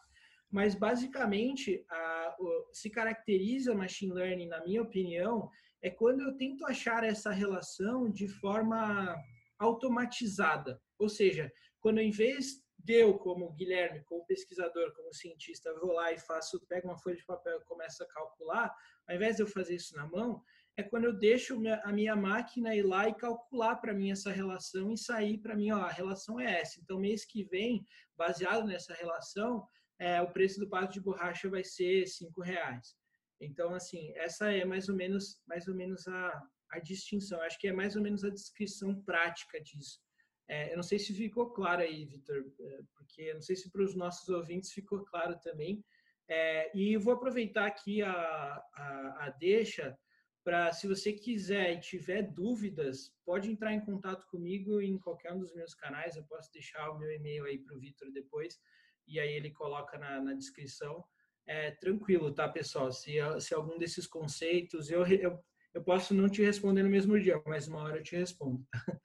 Mas 0.52 0.76
basicamente, 0.76 1.86
a, 1.90 2.36
o, 2.40 2.70
se 2.74 2.90
caracteriza 2.90 3.76
machine 3.76 4.14
learning, 4.14 4.48
na 4.48 4.64
minha 4.64 4.82
opinião, 4.82 5.50
é 5.82 5.90
quando 5.90 6.22
eu 6.22 6.36
tento 6.38 6.66
achar 6.66 7.04
essa 7.04 7.32
relação 7.32 8.12
de 8.12 8.28
forma 8.28 9.16
automatizada 9.60 10.82
Ou 10.98 11.10
seja, 11.10 11.52
quando 11.80 12.00
em 12.00 12.12
vez 12.12 12.64
de 12.78 12.94
eu, 12.94 13.18
como 13.18 13.54
Guilherme, 13.54 14.04
como 14.04 14.26
pesquisador, 14.26 14.94
como 14.96 15.14
cientista, 15.14 15.74
vou 15.80 15.94
lá 15.94 16.12
e 16.12 16.20
faço, 16.20 16.64
pego 16.68 16.88
uma 16.88 16.98
folha 16.98 17.16
de 17.16 17.26
papel 17.26 17.60
e 17.60 17.66
começo 17.66 18.04
a 18.04 18.08
calcular, 18.08 18.74
ao 19.08 19.16
invés 19.16 19.38
de 19.38 19.44
eu 19.44 19.48
fazer 19.48 19.76
isso 19.76 19.96
na 19.96 20.08
mão, 20.08 20.42
é 20.78 20.84
quando 20.84 21.06
eu 21.06 21.14
deixo 21.14 21.58
a 21.84 21.92
minha 21.92 22.16
máquina 22.16 22.76
ir 22.76 22.84
lá 22.84 23.08
e 23.08 23.16
calcular 23.16 23.78
para 23.78 23.94
mim 23.94 24.12
essa 24.12 24.30
relação 24.30 24.92
e 24.92 24.98
sair 24.98 25.38
para 25.38 25.56
mim, 25.56 25.72
ó, 25.72 25.78
a 25.78 25.92
relação 25.92 26.40
é 26.40 26.60
essa. 26.60 26.80
Então, 26.82 27.00
mês 27.00 27.26
que 27.26 27.44
vem, 27.46 27.86
baseado 28.18 28.68
nessa 28.68 28.94
relação, 28.94 29.66
é, 30.00 30.22
o 30.22 30.32
preço 30.32 30.60
do 30.60 30.70
pato 30.70 30.94
de 30.94 31.02
borracha 31.02 31.50
vai 31.50 31.64
ser 31.64 32.08
cinco 32.08 32.42
reais. 32.42 32.96
Então, 33.40 33.74
assim, 33.74 34.12
essa 34.16 34.52
é 34.52 34.64
mais 34.66 34.90
ou 34.90 34.96
menos, 34.96 35.42
mais 35.48 35.68
ou 35.68 35.76
menos 35.76 36.08
a, 36.08 36.44
a 36.72 36.80
distinção. 36.80 37.42
Acho 37.42 37.60
que 37.60 37.68
é 37.68 37.74
mais 37.74 37.96
ou 37.96 38.02
menos 38.02 38.24
a 38.24 38.30
descrição 38.30 39.02
prática 39.04 39.60
disso. 39.62 40.00
É, 40.48 40.72
eu 40.72 40.76
não 40.76 40.84
sei 40.84 41.00
se 41.00 41.14
ficou 41.14 41.50
claro 41.52 41.82
aí, 41.82 42.06
Vitor, 42.06 42.46
é, 42.60 42.80
porque 42.96 43.22
eu 43.24 43.36
não 43.36 43.42
sei 43.42 43.56
se 43.56 43.70
para 43.72 43.84
os 43.84 43.96
nossos 43.96 44.30
ouvintes 44.30 44.72
ficou 44.72 45.04
claro 45.06 45.38
também. 45.40 45.84
É, 46.28 46.76
e 46.76 46.98
vou 46.98 47.14
aproveitar 47.14 47.66
aqui 47.66 48.02
a, 48.02 48.12
a, 48.12 49.26
a 49.26 49.30
deixa 49.40 49.98
para, 50.44 50.72
se 50.72 50.88
você 50.88 51.12
quiser 51.12 51.74
e 51.74 51.80
tiver 51.80 52.22
dúvidas, 52.22 53.12
pode 53.26 53.50
entrar 53.50 53.74
em 53.74 53.84
contato 53.84 54.28
comigo 54.28 54.80
em 54.80 54.98
qualquer 55.00 55.34
um 55.34 55.40
dos 55.40 55.54
meus 55.56 55.74
canais. 55.74 56.16
Eu 56.16 56.24
posso 56.24 56.52
deixar 56.54 56.92
o 56.92 57.00
meu 57.00 57.12
e-mail 57.12 57.46
aí 57.46 57.58
para 57.58 57.76
o 57.76 57.80
Vitor 57.80 58.12
depois, 58.12 58.60
e 59.08 59.20
aí 59.20 59.34
ele 59.34 59.52
coloca 59.52 59.98
na, 59.98 60.22
na 60.22 60.34
descrição. 60.34 61.04
É, 61.48 61.72
tranquilo, 61.72 62.34
tá, 62.34 62.50
pessoal? 62.50 62.92
Se, 62.92 63.18
se 63.40 63.54
algum 63.54 63.78
desses 63.78 64.08
conceitos, 64.08 64.90
eu, 64.90 65.06
eu 65.06 65.40
eu 65.76 65.84
posso 65.84 66.14
não 66.14 66.30
te 66.30 66.42
responder 66.42 66.84
no 66.84 66.90
mesmo 66.90 67.20
dia, 67.20 67.42
mas 67.46 67.68
uma 67.68 67.84
hora 67.84 67.98
eu 67.98 68.04
te 68.04 68.16
respondo. 68.16 68.66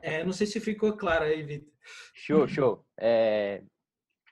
É, 0.00 0.24
não 0.24 0.32
sei 0.32 0.46
se 0.46 0.58
ficou 0.60 0.96
claro 0.96 1.24
aí, 1.24 1.42
Vitor. 1.42 1.70
Show, 2.14 2.48
show. 2.48 2.86
É, 2.98 3.62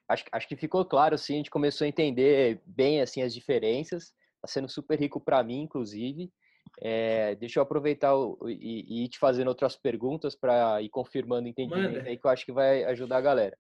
acho, 0.09 0.25
acho 0.33 0.49
que 0.49 0.57
ficou 0.57 0.83
claro, 0.83 1.19
sim. 1.19 1.35
A 1.35 1.37
gente 1.37 1.51
começou 1.51 1.85
a 1.85 1.89
entender 1.89 2.63
bem 2.65 3.03
assim 3.03 3.21
as 3.21 3.35
diferenças. 3.35 4.15
Está 4.37 4.47
sendo 4.47 4.69
super 4.69 4.99
rico 4.99 5.21
para 5.21 5.43
mim, 5.43 5.61
inclusive. 5.63 6.33
É, 6.81 7.35
deixa 7.35 7.59
eu 7.59 7.63
aproveitar 7.63 8.17
o, 8.17 8.39
e, 8.49 8.87
e, 8.89 9.05
ir 9.05 9.09
te 9.09 9.19
fazendo 9.19 9.49
outras 9.49 9.77
perguntas 9.77 10.35
para 10.35 10.81
ir 10.81 10.89
confirmando 10.89 11.47
o 11.47 11.51
entendimento 11.51 11.97
Manda. 11.97 12.09
aí 12.09 12.17
que 12.17 12.27
eu 12.27 12.31
acho 12.31 12.47
que 12.47 12.53
vai 12.53 12.85
ajudar 12.85 13.19
a 13.19 13.23
galera. 13.23 13.59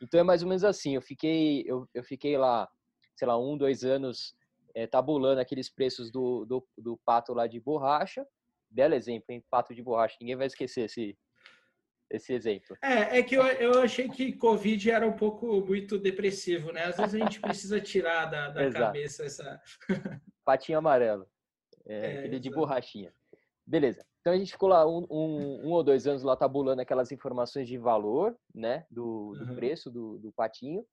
Então 0.00 0.20
é 0.20 0.22
mais 0.22 0.42
ou 0.42 0.48
menos 0.48 0.64
assim. 0.64 0.94
Eu 0.94 1.02
fiquei, 1.02 1.62
eu, 1.66 1.88
eu 1.94 2.02
fiquei 2.02 2.36
lá, 2.36 2.68
sei 3.16 3.28
lá, 3.28 3.38
um, 3.38 3.56
dois 3.56 3.84
anos 3.84 4.34
é, 4.74 4.86
tabulando 4.86 5.40
aqueles 5.40 5.68
preços 5.68 6.10
do, 6.10 6.44
do, 6.44 6.66
do, 6.78 6.98
pato 7.04 7.32
lá 7.32 7.46
de 7.46 7.60
borracha. 7.60 8.26
Belo 8.70 8.94
exemplo, 8.94 9.26
hein? 9.30 9.44
Pato 9.50 9.74
de 9.74 9.82
borracha. 9.82 10.16
Ninguém 10.20 10.36
vai 10.36 10.46
esquecer 10.46 10.82
esse, 10.82 11.18
esse 12.10 12.32
exemplo. 12.32 12.76
É, 12.82 13.18
é 13.18 13.22
que 13.22 13.34
eu, 13.34 13.42
eu 13.42 13.82
achei 13.82 14.08
que 14.08 14.32
Covid 14.32 14.90
era 14.90 15.06
um 15.06 15.16
pouco 15.16 15.60
muito 15.60 15.98
depressivo, 15.98 16.72
né? 16.72 16.84
Às 16.84 16.96
vezes 16.96 17.14
a 17.14 17.18
gente 17.18 17.40
precisa 17.40 17.80
tirar 17.80 18.26
da, 18.26 18.50
da 18.50 18.70
cabeça 18.70 19.24
essa. 19.24 19.60
Patinho 20.44 20.78
amarelo. 20.78 21.26
É, 21.86 21.94
é, 21.94 22.18
aquele 22.18 22.40
de 22.40 22.50
borrachinha. 22.50 23.12
Beleza. 23.66 24.04
Então 24.20 24.32
a 24.32 24.36
gente 24.36 24.52
ficou 24.52 24.68
lá 24.68 24.86
um, 24.86 25.06
um, 25.10 25.66
um, 25.66 25.70
ou 25.70 25.82
dois 25.82 26.06
anos 26.06 26.22
lá 26.22 26.36
tabulando 26.36 26.80
aquelas 26.80 27.10
informações 27.10 27.66
de 27.66 27.78
valor, 27.78 28.36
né? 28.54 28.86
Do, 28.90 29.34
do 29.34 29.44
uhum. 29.44 29.54
preço 29.54 29.90
do, 29.90 30.18
do 30.18 30.32
patinho. 30.32 30.84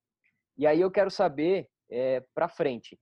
E 0.57 0.65
aí 0.65 0.79
eu 0.79 0.89
quero 0.89 1.11
saber 1.11 1.69
é, 1.89 2.23
para 2.33 2.47
frente. 2.47 2.97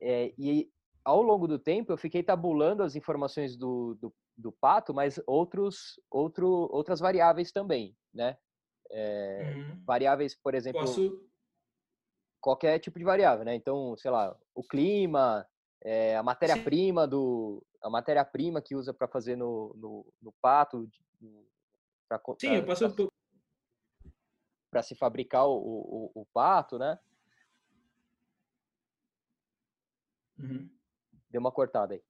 É, 0.00 0.32
e 0.36 0.68
ao 1.04 1.22
longo 1.22 1.46
do 1.46 1.58
tempo 1.58 1.92
eu 1.92 1.96
fiquei 1.96 2.22
tabulando 2.22 2.82
as 2.82 2.96
informações 2.96 3.56
do, 3.56 3.94
do, 4.00 4.12
do 4.36 4.52
pato, 4.52 4.92
mas 4.92 5.20
outros, 5.26 6.00
outro, 6.10 6.68
outras 6.72 6.98
variáveis 6.98 7.52
também, 7.52 7.96
né? 8.12 8.36
É, 8.90 9.54
uhum. 9.54 9.82
Variáveis, 9.86 10.34
por 10.34 10.54
exemplo, 10.54 10.80
Posso... 10.80 11.30
qualquer 12.40 12.80
tipo 12.80 12.98
de 12.98 13.04
variável, 13.04 13.44
né? 13.44 13.54
Então, 13.54 13.96
sei 13.96 14.10
lá, 14.10 14.36
o 14.52 14.64
clima, 14.64 15.46
é, 15.82 16.16
a 16.16 16.22
matéria-prima 16.22 17.06
do 17.06 17.64
a 17.82 17.88
matéria-prima 17.88 18.60
que 18.60 18.74
usa 18.74 18.92
para 18.92 19.08
fazer 19.08 19.36
no, 19.36 19.74
no, 19.76 20.06
no 20.20 20.32
pato, 20.40 20.88
pra, 22.08 22.20
Sim, 22.38 22.56
eu 22.56 23.10
para 24.70 24.82
se 24.82 24.94
fabricar 24.94 25.46
o, 25.46 25.52
o, 25.54 26.12
o 26.14 26.26
pato, 26.26 26.78
né? 26.78 26.98
Uhum. 30.38 30.70
Deu 31.28 31.40
uma 31.40 31.52
cortada 31.52 31.94
aí. 31.94 32.02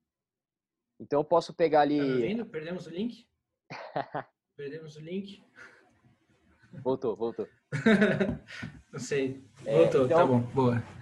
Então 0.99 1.21
eu 1.21 1.25
posso 1.25 1.55
pegar 1.55 1.81
ali. 1.81 1.99
Tá 1.99 2.05
vendo? 2.05 2.47
Perdemos 2.47 2.87
o 2.87 2.91
link? 2.91 3.27
Perdemos 4.57 4.97
o 4.97 5.01
link. 5.01 5.43
Voltou, 6.83 7.17
voltou. 7.17 7.49
Não 8.93 9.01
sei. 9.01 9.45
É, 9.65 9.79
voltou, 9.79 10.03
é, 10.03 10.05
então, 10.05 10.19
tá 10.19 10.27
bom, 10.27 10.41
boa. 10.41 11.00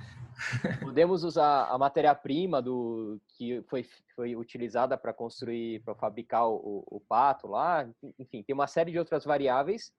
Podemos 0.80 1.24
usar 1.24 1.66
a 1.66 1.76
matéria-prima 1.76 2.62
do 2.62 3.20
que 3.28 3.62
foi, 3.62 3.84
foi 4.14 4.36
utilizada 4.36 4.96
para 4.96 5.12
construir, 5.12 5.82
para 5.82 5.94
fabricar 5.94 6.48
o, 6.48 6.84
o, 6.86 7.00
pato 7.00 7.48
lá. 7.48 7.88
Enfim, 8.18 8.42
tem 8.42 8.54
uma 8.54 8.66
série 8.66 8.92
de 8.92 8.98
outras 8.98 9.24
variáveis 9.24 9.92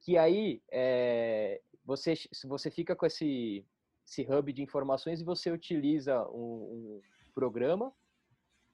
que 0.00 0.16
aí 0.16 0.62
é, 0.70 1.60
você, 1.84 2.14
você 2.44 2.70
fica 2.70 2.94
com 2.94 3.06
esse, 3.06 3.64
esse 4.06 4.22
hub 4.22 4.52
de 4.52 4.62
informações 4.62 5.20
e 5.20 5.24
você 5.24 5.50
utiliza 5.50 6.26
um, 6.28 7.00
um 7.00 7.00
programa, 7.34 7.92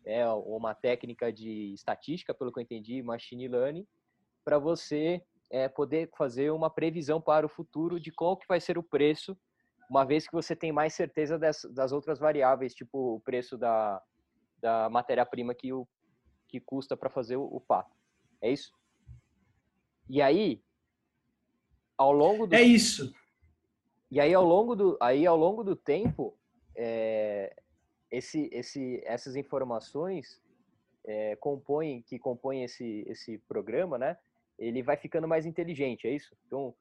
é 0.05 0.27
uma 0.29 0.75
técnica 0.75 1.33
de 1.33 1.73
estatística, 1.73 2.35
pelo 2.35 2.53
que 2.53 2.59
eu 2.59 2.63
entendi, 2.63 3.03
machine 3.03 3.49
learning, 3.49 3.87
para 4.45 4.59
você 4.59 5.23
é, 5.51 5.69
poder 5.69 6.11
fazer 6.17 6.51
uma 6.51 6.69
previsão 6.69 7.21
para 7.21 7.47
o 7.47 7.49
futuro 7.49 8.01
de 8.01 8.11
qual 8.11 8.37
que 8.37 8.49
vai 8.49 8.61
ser 8.61 8.77
o 8.77 8.83
preço, 8.83 9.37
uma 9.93 10.07
vez 10.07 10.27
que 10.27 10.33
você 10.33 10.57
tem 10.57 10.73
mais 10.73 10.95
certeza 10.95 11.39
das, 11.39 11.67
das 11.71 11.93
outras 11.93 12.19
variáveis, 12.19 12.73
tipo 12.73 13.17
o 13.17 13.21
preço 13.21 13.59
da, 13.59 14.03
da 14.59 14.89
matéria-prima 14.89 15.55
que, 15.55 15.71
o, 15.71 15.87
que 16.49 16.59
custa 16.59 16.97
para 16.97 17.11
fazer 17.11 17.37
o, 17.37 17.45
o 17.45 17.61
pato. 17.61 17.95
É 18.41 18.51
isso? 18.51 18.73
E 20.09 20.23
aí, 20.23 20.65
ao 21.99 22.11
longo 22.11 22.47
do... 22.47 22.55
É 22.55 22.63
isso. 22.63 23.13
E 24.11 24.19
aí 24.19 24.33
ao 24.33 24.43
longo 24.43 24.75
do, 24.75 24.97
aí, 24.99 25.27
ao 25.27 25.37
longo 25.37 25.63
do 25.63 25.77
tempo, 25.77 26.39
é, 26.75 27.55
esse, 28.11 28.49
esse, 28.51 29.03
essas 29.05 29.37
informações 29.37 30.41
é, 31.05 31.37
compõem, 31.37 32.01
que 32.01 32.19
compõem 32.19 32.65
esse, 32.65 33.05
esse 33.07 33.37
programa, 33.41 33.99
né? 33.99 34.17
Ele 34.59 34.83
vai 34.83 34.97
ficando 34.97 35.29
mais 35.29 35.45
inteligente, 35.45 36.07
é 36.07 36.15
isso? 36.15 36.35
Então, 36.47 36.75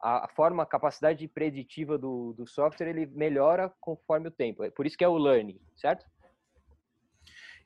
a, 0.00 0.28
forma, 0.28 0.62
a 0.62 0.66
capacidade 0.66 1.26
preditiva 1.28 1.96
do, 1.98 2.32
do 2.32 2.46
software, 2.46 2.88
ele 2.88 3.06
melhora 3.06 3.72
conforme 3.80 4.28
o 4.28 4.32
tempo. 4.32 4.64
É 4.64 4.70
por 4.70 4.86
isso 4.86 4.96
que 4.96 5.04
é 5.04 5.08
o 5.08 5.18
learning, 5.18 5.60
certo? 5.76 6.06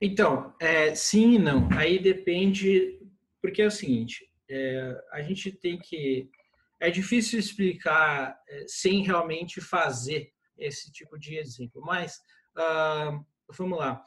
Então, 0.00 0.54
é, 0.60 0.94
sim 0.94 1.34
e 1.34 1.38
não. 1.38 1.68
Aí 1.76 1.98
depende, 1.98 2.98
porque 3.42 3.62
é 3.62 3.66
o 3.66 3.70
seguinte, 3.70 4.30
é, 4.48 5.04
a 5.12 5.22
gente 5.22 5.52
tem 5.52 5.78
que 5.78 6.30
é 6.80 6.90
difícil 6.90 7.38
explicar 7.38 8.40
é, 8.48 8.64
sem 8.66 9.02
realmente 9.02 9.60
fazer 9.60 10.32
esse 10.56 10.90
tipo 10.90 11.18
de 11.18 11.36
exemplo, 11.36 11.82
mas 11.84 12.16
uh, 12.56 13.24
vamos 13.56 13.78
lá. 13.78 14.04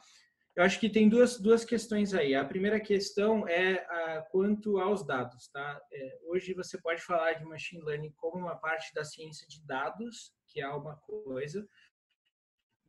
Eu 0.56 0.62
acho 0.62 0.78
que 0.78 0.88
tem 0.88 1.08
duas, 1.08 1.40
duas 1.40 1.64
questões 1.64 2.14
aí. 2.14 2.34
A 2.34 2.44
primeira 2.44 2.78
questão 2.78 3.46
é 3.48 3.74
uh, 3.74 4.30
quanto 4.30 4.78
aos 4.78 5.04
dados. 5.04 5.48
Tá? 5.48 5.82
É, 5.92 6.20
hoje 6.26 6.54
você 6.54 6.80
pode 6.80 7.02
falar 7.02 7.32
de 7.32 7.44
machine 7.44 7.82
learning 7.82 8.12
como 8.16 8.38
uma 8.38 8.54
parte 8.54 8.94
da 8.94 9.04
ciência 9.04 9.48
de 9.48 9.60
dados, 9.66 10.32
que 10.46 10.60
é 10.60 10.68
uma 10.68 10.96
coisa. 10.96 11.68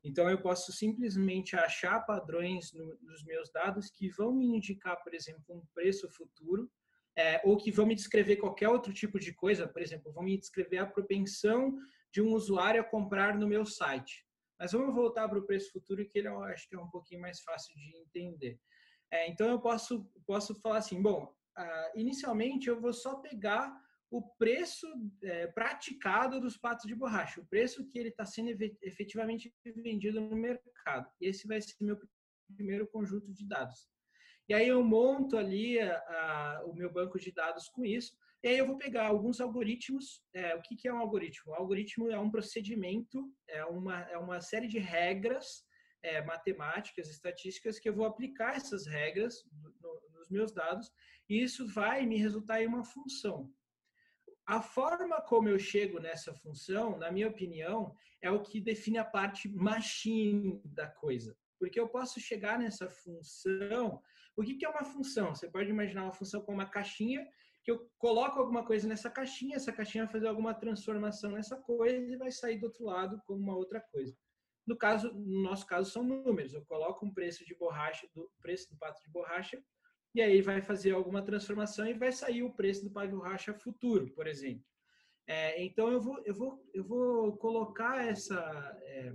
Então, 0.04 0.30
eu 0.30 0.40
posso 0.40 0.72
simplesmente 0.72 1.56
achar 1.56 2.06
padrões 2.06 2.72
no, 2.72 2.96
nos 3.02 3.24
meus 3.24 3.50
dados 3.50 3.90
que 3.90 4.08
vão 4.10 4.32
me 4.32 4.46
indicar, 4.46 5.02
por 5.02 5.12
exemplo, 5.12 5.42
um 5.48 5.66
preço 5.74 6.08
futuro 6.08 6.70
é, 7.16 7.40
ou 7.44 7.56
que 7.56 7.72
vão 7.72 7.86
me 7.86 7.94
descrever 7.94 8.36
qualquer 8.36 8.68
outro 8.68 8.92
tipo 8.92 9.18
de 9.18 9.32
coisa, 9.32 9.66
por 9.66 9.80
exemplo, 9.80 10.12
vão 10.12 10.22
me 10.22 10.38
descrever 10.38 10.78
a 10.78 10.86
propensão 10.86 11.76
de 12.12 12.20
um 12.20 12.34
usuário 12.34 12.80
a 12.80 12.84
comprar 12.84 13.36
no 13.36 13.48
meu 13.48 13.64
site. 13.64 14.25
Mas 14.58 14.72
vamos 14.72 14.94
voltar 14.94 15.28
para 15.28 15.38
o 15.38 15.46
preço 15.46 15.72
futuro, 15.72 16.06
que 16.08 16.18
ele 16.18 16.28
eu 16.28 16.42
acho 16.44 16.68
que 16.68 16.74
é 16.74 16.78
um 16.78 16.88
pouquinho 16.88 17.20
mais 17.20 17.40
fácil 17.40 17.74
de 17.74 17.96
entender. 17.98 18.58
É, 19.10 19.28
então 19.28 19.48
eu 19.48 19.60
posso, 19.60 20.10
posso 20.26 20.54
falar 20.56 20.78
assim, 20.78 21.00
bom, 21.00 21.34
uh, 21.58 21.98
inicialmente 21.98 22.68
eu 22.68 22.80
vou 22.80 22.92
só 22.92 23.16
pegar 23.16 23.72
o 24.10 24.22
preço 24.22 24.86
é, 25.22 25.46
praticado 25.48 26.40
dos 26.40 26.56
patos 26.56 26.86
de 26.86 26.94
borracha, 26.94 27.40
o 27.40 27.46
preço 27.46 27.86
que 27.88 27.98
ele 27.98 28.08
está 28.08 28.24
sendo 28.24 28.50
efetivamente 28.82 29.52
vendido 29.64 30.20
no 30.20 30.36
mercado. 30.36 31.10
E 31.20 31.26
esse 31.26 31.46
vai 31.46 31.60
ser 31.60 31.74
meu 31.80 31.98
primeiro 32.54 32.86
conjunto 32.86 33.32
de 33.32 33.46
dados. 33.46 33.88
E 34.48 34.54
aí 34.54 34.68
eu 34.68 34.82
monto 34.82 35.36
ali 35.36 35.80
a, 35.80 35.98
a, 35.98 36.62
o 36.66 36.72
meu 36.72 36.90
banco 36.92 37.18
de 37.18 37.32
dados 37.32 37.68
com 37.68 37.84
isso. 37.84 38.16
E 38.46 38.48
aí 38.48 38.58
eu 38.58 38.66
vou 38.68 38.78
pegar 38.78 39.08
alguns 39.08 39.40
algoritmos. 39.40 40.22
É, 40.32 40.54
o 40.54 40.62
que, 40.62 40.76
que 40.76 40.86
é 40.86 40.94
um 40.94 40.98
algoritmo? 40.98 41.50
O 41.50 41.56
algoritmo 41.56 42.08
é 42.12 42.16
um 42.16 42.30
procedimento, 42.30 43.28
é 43.48 43.64
uma, 43.64 44.02
é 44.02 44.16
uma 44.16 44.40
série 44.40 44.68
de 44.68 44.78
regras 44.78 45.64
é, 46.00 46.22
matemáticas, 46.22 47.10
estatísticas, 47.10 47.80
que 47.80 47.88
eu 47.88 47.92
vou 47.92 48.06
aplicar 48.06 48.54
essas 48.54 48.86
regras 48.86 49.42
no, 49.82 50.00
nos 50.12 50.30
meus 50.30 50.52
dados, 50.52 50.92
e 51.28 51.42
isso 51.42 51.66
vai 51.66 52.06
me 52.06 52.18
resultar 52.18 52.62
em 52.62 52.68
uma 52.68 52.84
função. 52.84 53.52
a 54.46 54.62
forma 54.62 55.20
como 55.22 55.48
eu 55.48 55.58
chego 55.58 55.98
nessa 55.98 56.32
função, 56.32 56.96
na 56.96 57.10
minha 57.10 57.26
opinião, 57.26 57.92
é 58.22 58.30
o 58.30 58.44
que 58.44 58.60
define 58.60 58.98
a 58.98 59.04
parte 59.04 59.48
machine 59.48 60.62
da 60.64 60.86
coisa. 60.86 61.36
Porque 61.58 61.80
eu 61.80 61.88
posso 61.88 62.20
chegar 62.20 62.60
nessa 62.60 62.88
função. 62.88 64.00
O 64.36 64.44
que 64.44 64.64
é 64.64 64.68
uma 64.68 64.84
função? 64.84 65.34
Você 65.34 65.50
pode 65.50 65.68
imaginar 65.68 66.04
uma 66.04 66.12
função 66.12 66.42
como 66.42 66.58
uma 66.58 66.70
caixinha, 66.70 67.26
que 67.66 67.72
eu 67.72 67.90
coloco 67.98 68.38
alguma 68.38 68.64
coisa 68.64 68.86
nessa 68.86 69.10
caixinha, 69.10 69.56
essa 69.56 69.72
caixinha 69.72 70.04
vai 70.04 70.12
fazer 70.12 70.28
alguma 70.28 70.54
transformação 70.54 71.32
nessa 71.32 71.56
coisa 71.56 71.96
e 71.96 72.16
vai 72.16 72.30
sair 72.30 72.58
do 72.58 72.66
outro 72.66 72.84
lado 72.84 73.20
como 73.26 73.42
uma 73.42 73.56
outra 73.56 73.80
coisa. 73.80 74.16
No 74.64 74.76
caso, 74.76 75.12
no 75.12 75.42
nosso 75.42 75.66
caso, 75.66 75.90
são 75.90 76.04
números. 76.04 76.54
Eu 76.54 76.64
coloco 76.64 77.04
um 77.04 77.12
preço 77.12 77.44
de 77.44 77.56
borracha, 77.56 78.08
do 78.14 78.30
preço 78.40 78.70
do 78.70 78.78
pato 78.78 79.02
de 79.02 79.10
borracha, 79.10 79.60
e 80.14 80.22
aí 80.22 80.40
vai 80.40 80.62
fazer 80.62 80.92
alguma 80.92 81.24
transformação 81.24 81.88
e 81.88 81.92
vai 81.92 82.12
sair 82.12 82.44
o 82.44 82.54
preço 82.54 82.84
do 82.84 82.92
pato 82.92 83.08
de 83.08 83.16
borracha 83.16 83.52
futuro, 83.52 84.12
por 84.12 84.28
exemplo. 84.28 84.64
É, 85.26 85.60
então 85.60 85.90
eu 85.90 86.00
vou, 86.00 86.22
eu 86.24 86.34
vou, 86.36 86.70
eu 86.72 86.84
vou 86.84 87.36
colocar 87.36 88.06
essa, 88.06 88.78
é, 88.84 89.12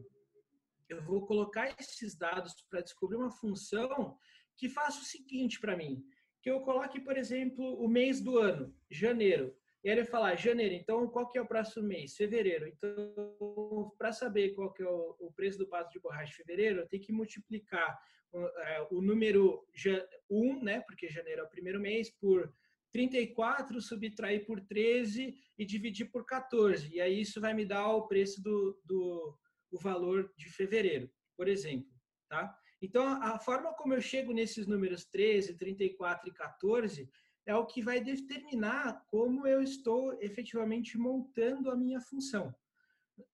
eu 0.89 1.01
vou 1.01 1.25
colocar 1.25 1.73
esses 1.79 2.17
dados 2.17 2.53
para 2.69 2.81
descobrir 2.81 3.15
uma 3.15 3.31
função 3.31 4.17
que 4.57 4.67
faça 4.67 4.99
o 4.99 5.05
seguinte 5.05 5.57
para 5.57 5.77
mim, 5.77 6.05
que 6.41 6.49
eu 6.49 6.59
coloque, 6.61 6.99
por 6.99 7.17
exemplo, 7.17 7.75
o 7.75 7.87
mês 7.87 8.19
do 8.19 8.37
ano, 8.37 8.73
janeiro. 8.89 9.55
E 9.83 9.89
aí 9.89 9.97
ele 9.97 10.05
falar, 10.05 10.35
janeiro, 10.35 10.75
então 10.75 11.07
qual 11.07 11.27
que 11.27 11.37
é 11.37 11.41
o 11.41 11.47
próximo 11.47 11.87
mês? 11.87 12.15
Fevereiro. 12.15 12.67
Então, 12.67 13.91
para 13.97 14.11
saber 14.11 14.53
qual 14.53 14.71
que 14.71 14.83
é 14.83 14.87
o, 14.87 15.15
o, 15.19 15.31
preço 15.33 15.57
do 15.57 15.67
pato 15.67 15.91
de 15.91 15.99
borracha 15.99 16.31
de 16.31 16.37
fevereiro, 16.37 16.79
eu 16.79 16.87
tenho 16.87 17.01
que 17.01 17.11
multiplicar 17.11 17.99
o, 18.31 18.39
é, 18.39 18.87
o 18.91 19.01
número 19.01 19.65
1, 20.29 20.63
né, 20.63 20.81
porque 20.81 21.09
janeiro 21.09 21.41
é 21.41 21.43
o 21.43 21.49
primeiro 21.49 21.79
mês, 21.79 22.11
por 22.11 22.53
34, 22.91 23.81
subtrair 23.81 24.45
por 24.45 24.61
13 24.61 25.35
e 25.57 25.65
dividir 25.65 26.11
por 26.11 26.25
14. 26.25 26.93
E 26.93 27.01
aí 27.01 27.21
isso 27.21 27.41
vai 27.41 27.53
me 27.53 27.65
dar 27.65 27.87
o 27.87 28.07
preço 28.07 28.41
do, 28.41 28.79
do 28.85 29.37
o 29.71 29.79
valor 29.79 30.31
de 30.37 30.49
fevereiro, 30.49 31.09
por 31.35 31.47
exemplo. 31.47 31.89
Tá? 32.27 32.55
Então, 32.81 33.05
a 33.21 33.37
forma 33.37 33.73
como 33.73 33.93
eu 33.93 34.01
chego 34.01 34.33
nesses 34.33 34.65
números 34.65 35.05
13, 35.05 35.55
34 35.55 36.29
e 36.29 36.33
14 36.33 37.09
é 37.45 37.55
o 37.55 37.65
que 37.65 37.81
vai 37.81 38.01
determinar 38.01 39.05
como 39.07 39.45
eu 39.47 39.61
estou 39.61 40.19
efetivamente 40.21 40.97
montando 40.97 41.69
a 41.69 41.75
minha 41.75 42.01
função. 42.01 42.53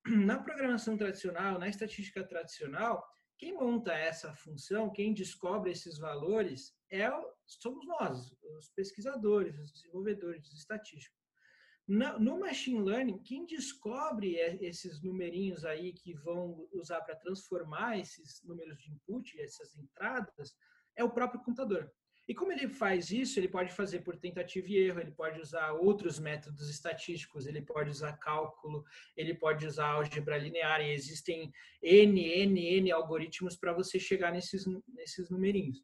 Na 0.05 0.37
programação 0.37 0.97
tradicional, 0.97 1.57
na 1.57 1.69
estatística 1.69 2.23
tradicional, 2.23 3.07
quem 3.37 3.53
monta 3.53 3.93
essa 3.93 4.33
função, 4.33 4.89
quem 4.89 5.13
descobre 5.13 5.71
esses 5.71 5.97
valores, 5.97 6.75
é, 6.91 7.07
somos 7.45 7.85
nós, 7.85 8.31
os 8.57 8.69
pesquisadores, 8.69 9.57
os 9.59 9.71
desenvolvedores 9.71 10.51
estatísticos. 10.51 11.16
No 11.87 12.37
machine 12.37 12.81
learning, 12.81 13.19
quem 13.19 13.45
descobre 13.45 14.35
esses 14.59 15.01
numerinhos 15.01 15.63
aí 15.63 15.93
que 15.93 16.13
vão 16.13 16.67
usar 16.73 16.99
para 17.01 17.15
transformar 17.15 17.97
esses 17.97 18.43
números 18.43 18.77
de 18.77 18.91
input, 18.91 19.39
essas 19.39 19.73
entradas, 19.77 20.53
é 20.97 21.03
o 21.03 21.09
próprio 21.09 21.41
computador. 21.41 21.89
E 22.27 22.35
como 22.35 22.51
ele 22.51 22.67
faz 22.67 23.09
isso, 23.09 23.39
ele 23.39 23.47
pode 23.47 23.71
fazer 23.71 24.01
por 24.01 24.17
tentativa 24.17 24.67
e 24.67 24.75
erro, 24.75 24.99
ele 24.99 25.11
pode 25.11 25.39
usar 25.39 25.71
outros 25.71 26.19
métodos 26.19 26.69
estatísticos, 26.69 27.47
ele 27.47 27.61
pode 27.61 27.89
usar 27.89 28.17
cálculo, 28.17 28.83
ele 29.15 29.33
pode 29.33 29.65
usar 29.65 29.91
álgebra 29.91 30.37
linear, 30.37 30.81
e 30.81 30.91
existem 30.91 31.53
N, 31.81 32.21
N, 32.21 32.65
N 32.79 32.91
algoritmos 32.91 33.55
para 33.55 33.71
você 33.71 33.97
chegar 33.97 34.33
nesses, 34.33 34.65
nesses 34.89 35.29
numerinhos. 35.29 35.81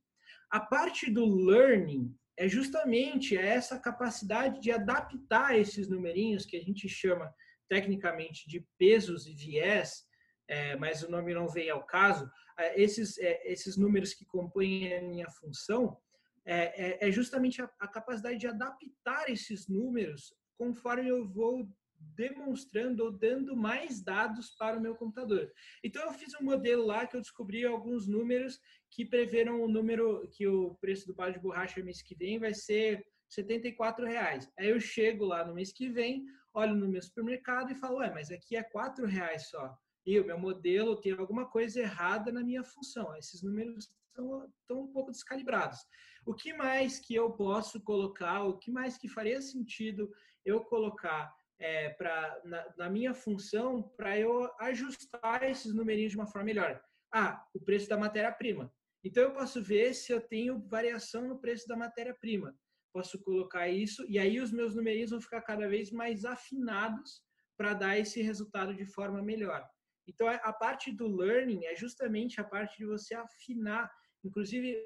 A 0.49 0.59
parte 0.59 1.09
do 1.09 1.25
learning 1.25 2.13
é 2.37 2.47
justamente 2.47 3.37
essa 3.37 3.79
capacidade 3.79 4.59
de 4.59 4.71
adaptar 4.71 5.57
esses 5.57 5.87
numerinhos 5.87 6.45
que 6.45 6.57
a 6.57 6.61
gente 6.61 6.87
chama 6.89 7.33
tecnicamente 7.69 8.47
de 8.47 8.65
pesos 8.77 9.27
e 9.27 9.33
viés, 9.33 10.05
é, 10.47 10.75
mas 10.75 11.03
o 11.03 11.09
nome 11.09 11.33
não 11.33 11.47
veio 11.47 11.73
ao 11.73 11.85
caso, 11.85 12.29
é, 12.57 12.81
esses, 12.81 13.17
é, 13.17 13.51
esses 13.51 13.77
números 13.77 14.13
que 14.13 14.25
compõem 14.25 14.93
a 14.93 15.01
minha 15.01 15.29
função, 15.29 15.97
é, 16.45 17.05
é, 17.05 17.07
é 17.07 17.11
justamente 17.11 17.61
a, 17.61 17.69
a, 17.79 17.87
capacidade 17.87 18.37
de 18.37 18.47
adaptar 18.47 19.29
esses 19.29 19.67
números 19.67 20.33
conforme 20.57 21.07
eu 21.07 21.27
vou 21.27 21.67
demonstrando 22.15 23.03
ou 23.03 23.11
dando 23.11 23.55
mais 23.55 24.01
dados 24.01 24.51
para 24.51 24.77
o 24.77 24.81
meu 24.81 24.95
computador. 24.95 25.51
Então 25.83 26.03
eu 26.03 26.13
fiz 26.13 26.33
um 26.35 26.43
modelo 26.43 26.85
lá 26.85 27.07
que 27.07 27.15
eu 27.15 27.21
descobri 27.21 27.65
alguns 27.65 28.07
números 28.07 28.59
que 28.89 29.05
preveram 29.05 29.61
o 29.61 29.67
número 29.67 30.27
que 30.31 30.47
o 30.47 30.75
preço 30.75 31.07
do 31.07 31.15
balde 31.15 31.37
de 31.37 31.43
borracha 31.43 31.83
mês 31.83 32.01
que 32.01 32.15
vem 32.15 32.39
vai 32.39 32.53
ser 32.53 33.05
74 33.29 34.05
reais. 34.05 34.49
Aí 34.57 34.69
eu 34.69 34.79
chego 34.79 35.25
lá 35.25 35.45
no 35.45 35.53
mês 35.53 35.71
que 35.71 35.89
vem, 35.89 36.25
olho 36.53 36.75
no 36.75 36.87
meu 36.87 37.01
supermercado 37.01 37.71
e 37.71 37.75
falo, 37.75 37.97
ué, 37.97 38.11
mas 38.13 38.31
aqui 38.31 38.55
é 38.55 38.63
4 38.63 39.05
reais 39.05 39.49
só. 39.49 39.75
E 40.05 40.19
o 40.19 40.25
meu 40.25 40.37
modelo 40.37 40.99
tem 40.99 41.13
alguma 41.13 41.45
coisa 41.49 41.79
errada 41.79 42.31
na 42.31 42.43
minha 42.43 42.63
função. 42.63 43.15
Esses 43.15 43.41
números 43.41 43.89
estão, 44.07 44.45
estão 44.61 44.81
um 44.81 44.91
pouco 44.91 45.11
descalibrados. 45.11 45.79
O 46.25 46.33
que 46.33 46.53
mais 46.53 46.99
que 46.99 47.15
eu 47.15 47.31
posso 47.31 47.81
colocar? 47.81 48.43
O 48.43 48.57
que 48.57 48.71
mais 48.71 48.97
que 48.97 49.07
faria 49.07 49.41
sentido 49.41 50.11
eu 50.45 50.61
colocar 50.61 51.33
é, 51.63 51.89
pra, 51.91 52.41
na, 52.43 52.73
na 52.77 52.89
minha 52.89 53.13
função 53.13 53.81
para 53.95 54.19
eu 54.19 54.51
ajustar 54.59 55.43
esses 55.43 55.73
numerinhos 55.73 56.11
de 56.11 56.17
uma 56.17 56.27
forma 56.27 56.45
melhor? 56.45 56.83
Ah, 57.13 57.41
o 57.53 57.59
preço 57.59 57.87
da 57.87 57.97
matéria-prima. 57.97 58.69
Então 59.01 59.23
eu 59.23 59.33
posso 59.33 59.63
ver 59.63 59.93
se 59.93 60.11
eu 60.11 60.19
tenho 60.19 60.59
variação 60.67 61.25
no 61.25 61.39
preço 61.39 61.65
da 61.65 61.77
matéria-prima. 61.77 62.53
Posso 62.93 63.17
colocar 63.23 63.69
isso 63.69 64.05
e 64.09 64.19
aí 64.19 64.41
os 64.41 64.51
meus 64.51 64.75
numerinhos 64.75 65.11
vão 65.11 65.21
ficar 65.21 65.41
cada 65.41 65.67
vez 65.67 65.89
mais 65.89 66.25
afinados 66.25 67.21
para 67.57 67.73
dar 67.73 67.97
esse 67.97 68.21
resultado 68.21 68.73
de 68.75 68.85
forma 68.85 69.21
melhor. 69.21 69.65
Então 70.05 70.27
a 70.27 70.51
parte 70.51 70.91
do 70.91 71.07
learning 71.07 71.65
é 71.65 71.75
justamente 71.75 72.41
a 72.41 72.43
parte 72.43 72.77
de 72.77 72.85
você 72.85 73.15
afinar, 73.15 73.89
inclusive 74.21 74.77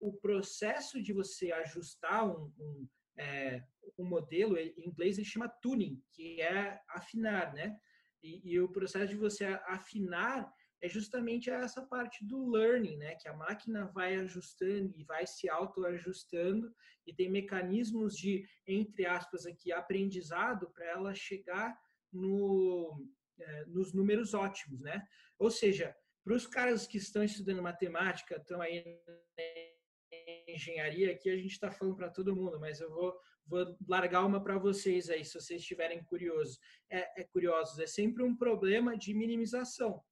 o 0.00 0.14
processo 0.14 1.02
de 1.02 1.12
você 1.12 1.52
ajustar 1.52 2.26
um, 2.26 2.52
um, 2.58 2.88
é, 3.18 3.62
um 3.98 4.04
modelo, 4.04 4.58
em 4.58 4.86
inglês 4.86 5.18
ele 5.18 5.26
chama 5.26 5.48
tuning, 5.48 6.02
que 6.12 6.40
é 6.40 6.80
afinar, 6.90 7.52
né? 7.54 7.76
E, 8.22 8.52
e, 8.52 8.60
o 8.60 8.68
processo 8.68 9.08
de 9.08 9.16
você 9.16 9.44
afinar 9.66 10.52
é 10.82 10.88
justamente 10.88 11.48
essa 11.48 11.82
parte 11.82 12.24
do 12.24 12.50
learning, 12.50 12.96
né? 12.96 13.14
Que 13.16 13.28
a 13.28 13.34
máquina 13.34 13.86
vai 13.86 14.16
ajustando 14.16 14.92
e 14.96 15.04
vai 15.04 15.26
se 15.26 15.48
autoajustando 15.48 16.74
e 17.06 17.14
tem 17.14 17.30
mecanismos 17.30 18.16
de, 18.16 18.46
entre 18.66 19.06
aspas, 19.06 19.46
aqui, 19.46 19.72
aprendizado 19.72 20.68
para 20.70 20.84
ela 20.86 21.14
chegar 21.14 21.78
no, 22.12 23.06
é, 23.38 23.64
nos 23.66 23.92
números 23.92 24.34
ótimos, 24.34 24.80
né? 24.80 25.06
Ou 25.38 25.50
seja, 25.50 25.94
para 26.24 26.34
os 26.34 26.46
caras 26.46 26.86
que 26.86 26.98
estão 26.98 27.22
estudando 27.22 27.62
matemática, 27.62 28.36
estão 28.36 28.60
aí 28.60 28.84
engenharia, 30.48 31.12
aqui 31.12 31.30
a 31.30 31.36
gente 31.36 31.52
está 31.52 31.70
falando 31.70 31.96
para 31.96 32.10
todo 32.10 32.34
mundo, 32.34 32.58
mas 32.58 32.80
eu 32.80 32.90
vou, 32.90 33.18
vou 33.46 33.76
largar 33.88 34.24
uma 34.24 34.42
para 34.42 34.58
vocês 34.58 35.10
aí, 35.10 35.24
se 35.24 35.34
vocês 35.34 35.60
estiverem 35.60 36.02
curiosos. 36.04 36.58
É, 36.90 37.20
é, 37.20 37.24
curiosos, 37.24 37.78
é 37.78 37.86
sempre 37.86 38.22
um 38.22 38.36
problema 38.36 38.96
de 38.96 39.14
minimização. 39.14 40.02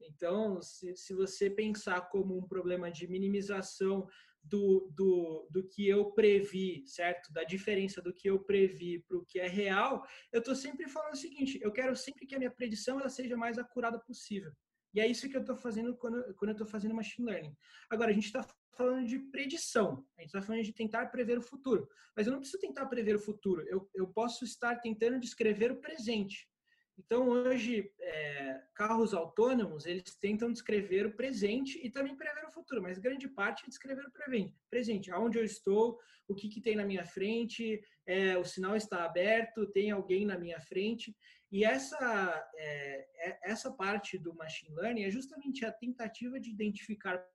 Então, 0.00 0.60
se, 0.60 0.96
se 0.96 1.14
você 1.14 1.48
pensar 1.48 2.02
como 2.08 2.36
um 2.36 2.46
problema 2.46 2.90
de 2.90 3.06
minimização 3.06 4.08
do, 4.42 4.90
do, 4.92 5.46
do 5.50 5.68
que 5.68 5.88
eu 5.88 6.10
previ, 6.12 6.82
certo? 6.86 7.32
Da 7.32 7.44
diferença 7.44 8.02
do 8.02 8.12
que 8.12 8.28
eu 8.28 8.40
previ 8.40 8.98
para 9.00 9.16
o 9.16 9.24
que 9.24 9.38
é 9.38 9.46
real, 9.46 10.04
eu 10.32 10.40
estou 10.40 10.54
sempre 10.54 10.88
falando 10.88 11.14
o 11.14 11.18
seguinte: 11.18 11.60
eu 11.62 11.72
quero 11.72 11.94
sempre 11.94 12.26
que 12.26 12.34
a 12.34 12.38
minha 12.38 12.50
predição 12.50 12.98
ela 12.98 13.08
seja 13.08 13.36
mais 13.36 13.58
acurada 13.58 13.98
possível. 14.00 14.52
E 14.94 15.00
é 15.00 15.06
isso 15.06 15.28
que 15.28 15.36
eu 15.36 15.40
estou 15.40 15.56
fazendo 15.56 15.96
quando, 15.96 16.34
quando 16.34 16.50
eu 16.50 16.52
estou 16.52 16.66
fazendo 16.66 16.94
machine 16.94 17.26
learning. 17.26 17.56
Agora, 17.90 18.10
a 18.10 18.14
gente 18.14 18.26
está 18.26 18.46
falando 18.76 19.06
de 19.06 19.18
predição, 19.18 20.04
a 20.16 20.20
gente 20.20 20.28
está 20.28 20.42
falando 20.42 20.62
de 20.62 20.72
tentar 20.72 21.06
prever 21.06 21.38
o 21.38 21.42
futuro. 21.42 21.88
Mas 22.16 22.26
eu 22.26 22.32
não 22.32 22.40
preciso 22.40 22.60
tentar 22.60 22.86
prever 22.86 23.16
o 23.16 23.20
futuro, 23.20 23.62
eu, 23.68 23.88
eu 23.94 24.06
posso 24.08 24.44
estar 24.44 24.76
tentando 24.80 25.18
descrever 25.18 25.72
o 25.72 25.80
presente. 25.80 26.46
Então, 26.98 27.28
hoje, 27.28 27.90
é, 27.98 28.62
carros 28.74 29.14
autônomos, 29.14 29.86
eles 29.86 30.14
tentam 30.16 30.52
descrever 30.52 31.06
o 31.06 31.16
presente 31.16 31.80
e 31.84 31.90
também 31.90 32.16
prever 32.16 32.44
o 32.44 32.50
futuro, 32.50 32.82
mas 32.82 32.98
grande 32.98 33.28
parte 33.28 33.64
é 33.64 33.68
descrever 33.68 34.04
o 34.06 34.52
presente. 34.70 35.10
Aonde 35.10 35.38
eu 35.38 35.44
estou, 35.44 35.98
o 36.28 36.34
que, 36.34 36.48
que 36.48 36.60
tem 36.60 36.76
na 36.76 36.84
minha 36.84 37.04
frente, 37.04 37.82
é, 38.06 38.36
o 38.36 38.44
sinal 38.44 38.76
está 38.76 39.04
aberto, 39.04 39.70
tem 39.72 39.90
alguém 39.90 40.26
na 40.26 40.38
minha 40.38 40.60
frente. 40.60 41.16
E 41.50 41.64
essa, 41.64 42.50
é, 42.56 43.28
é 43.28 43.38
essa 43.50 43.70
parte 43.70 44.18
do 44.18 44.34
machine 44.34 44.74
learning 44.74 45.04
é 45.04 45.10
justamente 45.10 45.64
a 45.64 45.72
tentativa 45.72 46.38
de 46.38 46.50
identificar 46.50 47.26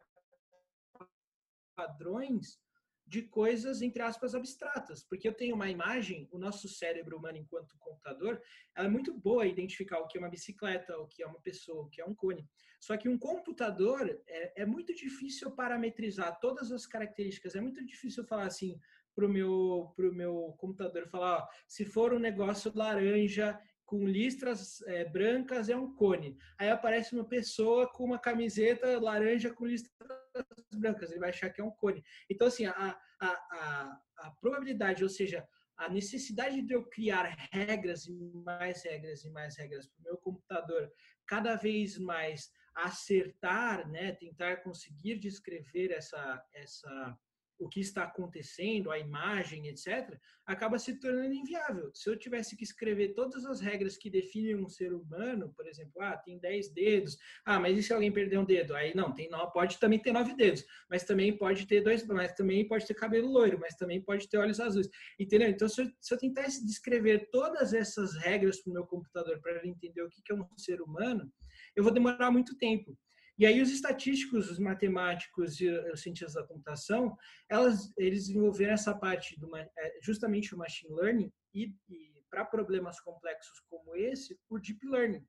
padrões 1.76 2.60
de 3.08 3.22
coisas, 3.22 3.82
entre 3.82 4.02
aspas, 4.02 4.36
abstratas. 4.36 5.04
Porque 5.04 5.28
eu 5.28 5.34
tenho 5.34 5.56
uma 5.56 5.70
imagem, 5.70 6.28
o 6.32 6.38
nosso 6.38 6.68
cérebro 6.68 7.18
humano, 7.18 7.38
enquanto 7.38 7.78
computador, 7.80 8.42
ela 8.76 8.88
é 8.88 8.92
muito 8.92 9.14
boa 9.14 9.44
a 9.44 9.48
identificar 9.48 10.00
o 10.00 10.08
que 10.08 10.18
é 10.18 10.22
uma 10.22 10.30
bicicleta, 10.30 10.98
o 11.00 11.08
que 11.08 11.24
é 11.24 11.28
uma 11.28 11.40
pessoa, 11.40 11.84
o 11.84 11.90
que 11.90 12.02
é 12.02 12.06
um 12.06 12.14
cone. 12.14 12.46
Só 12.80 12.96
que 12.98 13.10
um 13.10 13.18
computador 13.18 14.22
é, 14.28 14.62
é 14.62 14.66
muito 14.66 14.94
difícil 14.94 15.52
parametrizar 15.52 16.38
todas 16.40 16.72
as 16.72 16.86
características, 16.86 17.56
é 17.56 17.62
muito 17.62 17.84
difícil 17.86 18.24
falar 18.26 18.46
assim, 18.46 18.80
pro 19.16 19.28
meu 19.28 19.92
pro 19.96 20.14
meu 20.14 20.54
computador 20.60 21.08
falar, 21.08 21.38
ó, 21.38 21.48
se 21.68 21.86
for 21.86 22.14
um 22.14 22.20
negócio 22.20 22.72
laranja 22.76 23.60
com 23.84 24.06
listras 24.06 24.82
é, 24.82 25.06
brancas 25.06 25.70
é 25.70 25.76
um 25.76 25.96
cone. 25.96 26.38
Aí 26.60 26.70
aparece 26.70 27.16
uma 27.16 27.24
pessoa 27.24 27.88
com 27.92 28.04
uma 28.04 28.20
camiseta 28.20 29.00
laranja 29.00 29.50
com 29.50 29.66
listras 29.66 30.27
brancas, 30.74 31.12
ele 31.12 31.20
vai 31.20 31.30
achar 31.30 31.50
que 31.50 31.62
é 31.62 31.64
um 31.64 31.72
cone. 31.72 32.04
Então, 32.30 32.48
assim, 32.48 32.66
a, 32.66 33.00
a, 33.20 33.28
a, 33.30 34.02
a 34.18 34.32
probabilidade, 34.40 35.04
ou 35.04 35.10
seja, 35.10 35.48
a 35.78 35.90
necessidade 35.90 36.62
de 36.62 36.74
eu 36.74 36.84
criar 36.86 37.24
regras 37.52 38.08
e 38.08 38.14
mais 38.44 38.84
regras 38.84 39.24
e 39.24 39.30
mais 39.30 39.56
regras 39.56 39.88
para 39.88 40.00
o 40.00 40.04
meu 40.04 40.18
computador 40.18 40.92
cada 41.28 41.56
vez 41.56 41.98
mais 42.00 42.52
acertar, 42.74 43.88
né, 43.90 44.14
tentar 44.14 44.58
conseguir 44.58 45.20
descrever 45.20 45.92
essa, 45.92 46.44
essa 46.54 47.18
o 47.60 47.68
que 47.68 47.80
está 47.80 48.04
acontecendo, 48.04 48.92
a 48.92 49.00
imagem, 49.00 49.68
etc., 49.68 50.18
acaba 50.46 50.78
se 50.78 51.00
tornando 51.00 51.34
inviável. 51.34 51.92
Se 51.94 52.10
eu 52.10 52.18
tivesse 52.18 52.56
que 52.56 52.64
escrever 52.64 53.14
todas 53.14 53.46
as 53.46 53.60
regras 53.60 53.98
que 53.98 54.10
definem 54.10 54.56
um 54.56 54.70
ser 54.70 54.94
humano, 54.94 55.52
por 55.56 55.68
exemplo, 55.68 56.02
ah, 56.02 56.16
tem 56.18 56.40
10 56.40 56.70
dedos, 56.70 57.18
ah, 57.46 57.60
mas 57.60 57.78
e 57.78 57.84
se 57.84 57.92
alguém 57.92 58.12
perder 58.12 58.38
um 58.38 58.46
dedo? 58.46 58.76
Aí 58.76 58.96
não, 58.96 59.14
tem 59.14 59.30
não, 59.30 59.50
pode 59.52 59.80
também 59.80 60.00
ter 60.00 60.12
nove 60.12 60.36
dedos, 60.36 60.64
mas 60.90 61.04
também 61.04 61.38
pode 61.38 61.66
ter 61.68 61.82
dois, 61.82 62.06
mas 62.08 62.34
também 62.34 62.68
pode 62.68 62.86
ter 62.86 62.94
cabelo 62.94 63.28
loiro, 63.28 63.60
mas 63.60 63.76
também 63.76 64.02
pode 64.02 64.30
ter 64.30 64.38
olhos 64.38 64.60
azuis, 64.60 64.90
entendeu? 65.20 65.50
Então, 65.50 65.68
se 65.68 65.82
eu, 65.82 65.92
se 66.00 66.14
eu 66.14 66.18
tentasse 66.18 66.66
descrever 66.66 67.30
todas 67.32 67.74
essas 67.74 68.16
regras 68.16 68.62
para 68.62 68.72
o 68.72 68.74
meu 68.74 68.86
computador 68.86 69.40
para 69.42 69.58
ele 69.58 69.70
entender 69.70 70.02
o 70.02 70.10
que 70.10 70.32
é 70.32 70.36
um 70.36 70.46
ser 70.58 70.82
humano, 70.82 71.32
eu 71.76 71.84
vou 71.84 71.92
demorar 71.92 72.32
muito 72.32 72.58
tempo. 72.58 72.98
E 73.38 73.46
aí 73.46 73.62
os 73.62 73.72
estatísticos, 73.72 74.50
os 74.50 74.58
matemáticos 74.58 75.62
e 75.62 75.70
os 75.70 76.02
cientistas 76.02 76.34
da 76.34 76.44
computação, 76.44 77.16
elas, 77.48 77.94
eles 77.98 78.28
desenvolveram 78.28 78.74
essa 78.74 78.98
parte 78.98 79.40
do 79.40 79.56
é, 79.56 79.68
justamente 80.02 80.56
o 80.56 80.58
machine 80.58 80.94
learning 80.94 81.32
e, 81.54 81.72
e 81.88 82.18
para 82.30 82.44
problemas 82.44 83.00
complexos 83.00 83.60
como 83.70 83.96
esse, 83.96 84.38
o 84.50 84.58
deep 84.58 84.86
learning, 84.88 85.26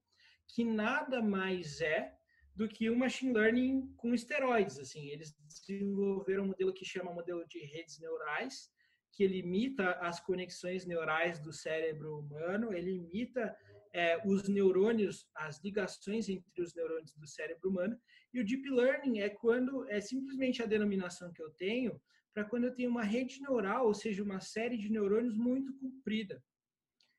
que 0.48 0.64
nada 0.64 1.22
mais 1.22 1.80
é 1.80 2.14
do 2.54 2.66
que 2.66 2.90
o 2.90 2.98
machine 2.98 3.32
learning 3.32 3.94
com 3.96 4.14
esteroides. 4.14 4.78
Assim, 4.78 5.06
eles 5.08 5.34
desenvolveram 5.66 6.44
um 6.44 6.48
modelo 6.48 6.72
que 6.72 6.84
chama 6.84 7.12
modelo 7.12 7.46
de 7.46 7.60
redes 7.60 8.00
neurais, 8.00 8.70
que 9.12 9.22
ele 9.22 9.38
imita 9.38 9.92
as 10.00 10.18
conexões 10.20 10.86
neurais 10.86 11.38
do 11.38 11.52
cérebro 11.52 12.18
humano, 12.18 12.72
ele 12.72 12.92
imita 12.92 13.56
é, 13.98 14.20
os 14.24 14.48
neurônios, 14.48 15.26
as 15.34 15.62
ligações 15.64 16.28
entre 16.28 16.62
os 16.62 16.72
neurônios 16.72 17.12
do 17.14 17.26
cérebro 17.26 17.68
humano. 17.68 18.00
E 18.32 18.40
o 18.40 18.44
deep 18.44 18.70
learning 18.70 19.18
é 19.18 19.28
quando 19.28 19.88
é 19.90 20.00
simplesmente 20.00 20.62
a 20.62 20.66
denominação 20.66 21.32
que 21.32 21.42
eu 21.42 21.50
tenho 21.50 22.00
para 22.32 22.44
quando 22.44 22.64
eu 22.64 22.74
tenho 22.74 22.90
uma 22.90 23.02
rede 23.02 23.40
neural, 23.40 23.86
ou 23.86 23.94
seja, 23.94 24.22
uma 24.22 24.40
série 24.40 24.76
de 24.76 24.88
neurônios 24.88 25.36
muito 25.36 25.76
comprida. 25.78 26.40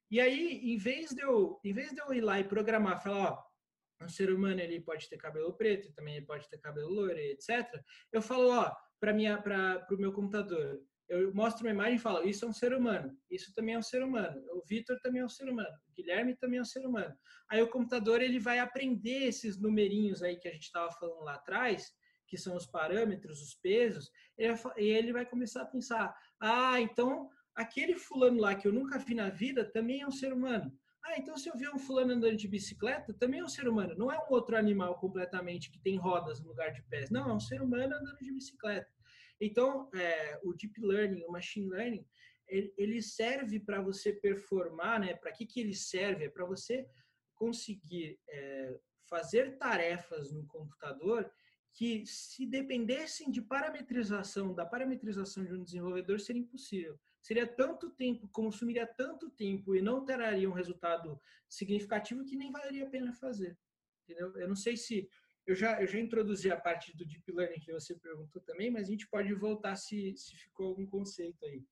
E 0.09 0.21
aí, 0.21 0.71
em 0.71 0.77
vez 0.77 1.11
de 1.11 1.21
eu, 1.21 1.59
em 1.65 1.73
vez 1.73 1.91
de 1.91 1.99
eu 2.01 2.13
ir 2.13 2.21
lá 2.21 2.39
e 2.39 2.45
programar, 2.45 3.03
falar, 3.03 3.31
ó, 3.33 4.05
um 4.05 4.07
ser 4.07 4.31
humano 4.31 4.61
ele 4.61 4.79
pode 4.79 5.09
ter 5.09 5.17
cabelo 5.17 5.51
preto, 5.53 5.91
também 5.91 6.15
ele 6.15 6.25
pode 6.25 6.47
ter 6.49 6.57
cabelo 6.59 6.89
loiro, 6.89 7.19
etc. 7.19 7.67
Eu 8.13 8.21
falo, 8.21 8.49
ó, 8.51 8.73
para 9.01 9.11
minha, 9.11 9.37
para 9.41 9.85
o 9.91 9.97
meu 9.97 10.13
computador, 10.13 10.81
eu 11.09 11.33
mostro 11.33 11.65
uma 11.65 11.71
imagem 11.71 11.95
e 11.95 11.99
falo, 11.99 12.27
isso 12.27 12.45
é 12.45 12.47
um 12.47 12.53
ser 12.53 12.73
humano, 12.73 13.17
isso 13.29 13.51
também 13.53 13.75
é 13.75 13.77
um 13.77 13.83
ser 13.83 14.03
humano, 14.03 14.39
o 14.53 14.61
Vitor 14.63 14.99
também 15.01 15.21
é 15.21 15.25
um 15.25 15.29
ser 15.29 15.49
humano, 15.49 15.75
o 15.89 15.93
Guilherme 15.93 16.37
também 16.37 16.59
é 16.59 16.61
um 16.61 16.65
ser 16.65 16.85
humano. 16.85 17.13
Aí 17.49 17.61
o 17.61 17.69
computador 17.69 18.21
ele 18.21 18.39
vai 18.39 18.59
aprender 18.59 19.25
esses 19.25 19.59
numerinhos 19.59 20.21
aí 20.21 20.37
que 20.37 20.47
a 20.47 20.51
gente 20.51 20.65
estava 20.65 20.91
falando 20.91 21.23
lá 21.23 21.33
atrás, 21.33 21.91
que 22.27 22.37
são 22.37 22.55
os 22.55 22.67
parâmetros, 22.67 23.41
os 23.41 23.55
pesos, 23.55 24.11
e 24.37 24.83
ele 24.83 25.11
vai 25.11 25.25
começar 25.25 25.63
a 25.63 25.65
pensar, 25.65 26.15
ah, 26.39 26.79
então 26.79 27.27
aquele 27.55 27.95
fulano 27.95 28.39
lá 28.39 28.53
que 28.53 28.67
eu 28.67 28.71
nunca 28.71 28.99
vi 28.99 29.15
na 29.15 29.29
vida 29.29 29.65
também 29.65 30.01
é 30.01 30.07
um 30.07 30.11
ser 30.11 30.31
humano. 30.31 30.71
Ah, 31.03 31.17
então 31.17 31.37
se 31.37 31.49
eu 31.49 31.57
ver 31.57 31.69
um 31.69 31.79
fulano 31.79 32.13
andando 32.13 32.35
de 32.35 32.47
bicicleta, 32.47 33.13
também 33.13 33.39
é 33.39 33.43
um 33.43 33.49
ser 33.49 33.67
humano. 33.67 33.95
Não 33.97 34.11
é 34.11 34.17
um 34.19 34.31
outro 34.31 34.55
animal 34.55 34.99
completamente 34.99 35.71
que 35.71 35.79
tem 35.79 35.97
rodas 35.97 36.39
no 36.39 36.49
lugar 36.49 36.71
de 36.71 36.83
pés. 36.83 37.09
Não, 37.09 37.29
é 37.29 37.33
um 37.33 37.39
ser 37.39 37.61
humano 37.61 37.95
andando 37.95 38.17
de 38.19 38.31
bicicleta. 38.31 38.98
Então, 39.39 39.89
é, 39.93 40.39
o 40.43 40.53
deep 40.53 40.79
learning, 40.81 41.23
o 41.23 41.31
machine 41.31 41.69
learning, 41.69 42.05
ele, 42.47 42.73
ele 42.77 43.01
serve 43.01 43.59
para 43.59 43.81
você 43.81 44.11
performar, 44.11 44.99
né? 44.99 45.13
Para 45.15 45.31
que 45.31 45.45
que 45.45 45.59
ele 45.59 45.73
serve? 45.73 46.25
É 46.25 46.29
para 46.29 46.45
você 46.45 46.87
conseguir 47.35 48.19
é, 48.27 48.79
fazer 49.07 49.57
tarefas 49.57 50.31
no 50.31 50.45
computador 50.47 51.31
que, 51.73 52.05
se 52.05 52.45
dependessem 52.45 53.31
de 53.31 53.41
parametrização, 53.41 54.53
da 54.53 54.65
parametrização 54.65 55.45
de 55.45 55.53
um 55.53 55.63
desenvolvedor, 55.63 56.19
seria 56.19 56.41
impossível. 56.41 56.99
Seria 57.21 57.47
tanto 57.47 57.89
tempo, 57.91 58.27
consumiria 58.29 58.87
tanto 58.87 59.29
tempo 59.29 59.75
e 59.75 59.81
não 59.81 60.03
traria 60.03 60.49
um 60.49 60.53
resultado 60.53 61.19
significativo 61.47 62.25
que 62.25 62.35
nem 62.35 62.51
valeria 62.51 62.85
a 62.85 62.89
pena 62.89 63.13
fazer. 63.13 63.57
Entendeu? 64.03 64.35
Eu 64.37 64.47
não 64.47 64.55
sei 64.55 64.75
se 64.75 65.07
eu 65.45 65.55
já, 65.55 65.81
eu 65.81 65.87
já 65.87 65.99
introduzi 65.99 66.51
a 66.51 66.59
parte 66.59 66.95
do 66.95 67.05
Deep 67.05 67.31
Learning 67.31 67.59
que 67.59 67.73
você 67.73 67.95
perguntou 67.95 68.41
também, 68.43 68.69
mas 68.69 68.87
a 68.87 68.91
gente 68.91 69.07
pode 69.07 69.33
voltar 69.33 69.75
se, 69.75 70.15
se 70.15 70.35
ficou 70.35 70.67
algum 70.67 70.85
conceito 70.85 71.43
aí. 71.45 71.63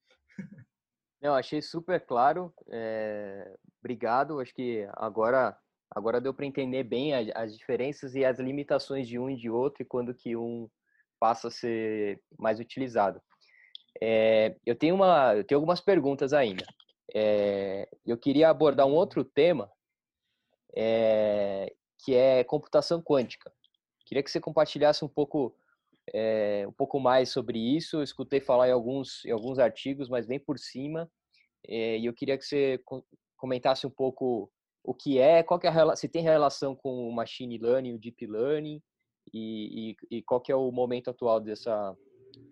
Não, 1.22 1.34
achei 1.34 1.62
super 1.62 2.06
claro. 2.06 2.54
É, 2.70 3.56
obrigado. 3.80 4.40
Acho 4.40 4.54
que 4.54 4.88
agora, 4.94 5.58
agora 5.90 6.22
deu 6.22 6.34
para 6.34 6.46
entender 6.46 6.84
bem 6.84 7.14
as, 7.14 7.30
as, 7.36 7.58
diferenças 7.58 8.16
e 8.16 8.24
as 8.24 8.40
limitações 8.40 9.08
de 9.08 9.18
um 9.18 9.30
e 9.30 9.36
de 9.36 9.50
outro 9.50 9.82
e 9.82 9.86
quando 9.86 10.14
que 10.14 10.36
um 10.36 10.70
passa 11.20 11.48
a 11.48 11.52
ser 11.52 12.22
mais 12.38 12.60
utilizado. 12.60 13.22
É, 14.02 14.56
eu 14.66 14.76
tenho 14.76 14.94
uma, 14.94 15.36
eu 15.36 15.44
tenho 15.44 15.58
algumas 15.58 15.82
perguntas 15.82 16.34
ainda. 16.34 16.66
É, 17.16 17.90
eu 18.06 18.18
queria 18.18 18.50
abordar 18.50 18.86
um 18.86 18.94
outro 18.94 19.24
tema 19.24 19.72
é, 20.76 21.74
que 22.04 22.14
é 22.14 22.44
computação 22.44 23.02
quântica. 23.02 23.52
Queria 24.08 24.24
que 24.24 24.32
você 24.32 24.40
compartilhasse 24.40 25.04
um 25.04 25.10
pouco 25.10 25.54
é, 26.14 26.66
um 26.66 26.72
pouco 26.72 26.98
mais 26.98 27.30
sobre 27.30 27.60
isso. 27.60 27.98
Eu 27.98 28.04
escutei 28.04 28.40
falar 28.40 28.70
em 28.70 28.72
alguns, 28.72 29.26
em 29.26 29.32
alguns 29.32 29.60
artigos, 29.60 30.08
mas 30.08 30.26
bem 30.26 30.40
por 30.40 30.58
cima. 30.58 31.12
É, 31.68 31.98
e 31.98 32.06
eu 32.06 32.14
queria 32.14 32.38
que 32.38 32.46
você 32.46 32.80
comentasse 33.36 33.86
um 33.86 33.90
pouco 33.90 34.50
o 34.82 34.94
que 34.94 35.20
é, 35.20 35.44
qual 35.44 35.60
que 35.60 35.68
é 35.68 35.70
a, 35.70 35.96
se 35.98 36.08
tem 36.08 36.24
relação 36.24 36.74
com 36.74 37.10
o 37.10 37.14
machine 37.14 37.58
learning, 37.58 37.94
o 37.96 38.00
deep 38.00 38.26
learning, 38.26 38.82
e, 39.34 39.92
e, 40.10 40.18
e 40.18 40.24
qual 40.24 40.40
que 40.40 40.54
é 40.54 40.56
o 40.56 40.72
momento 40.72 41.10
atual 41.10 41.42
dessa, 41.42 41.94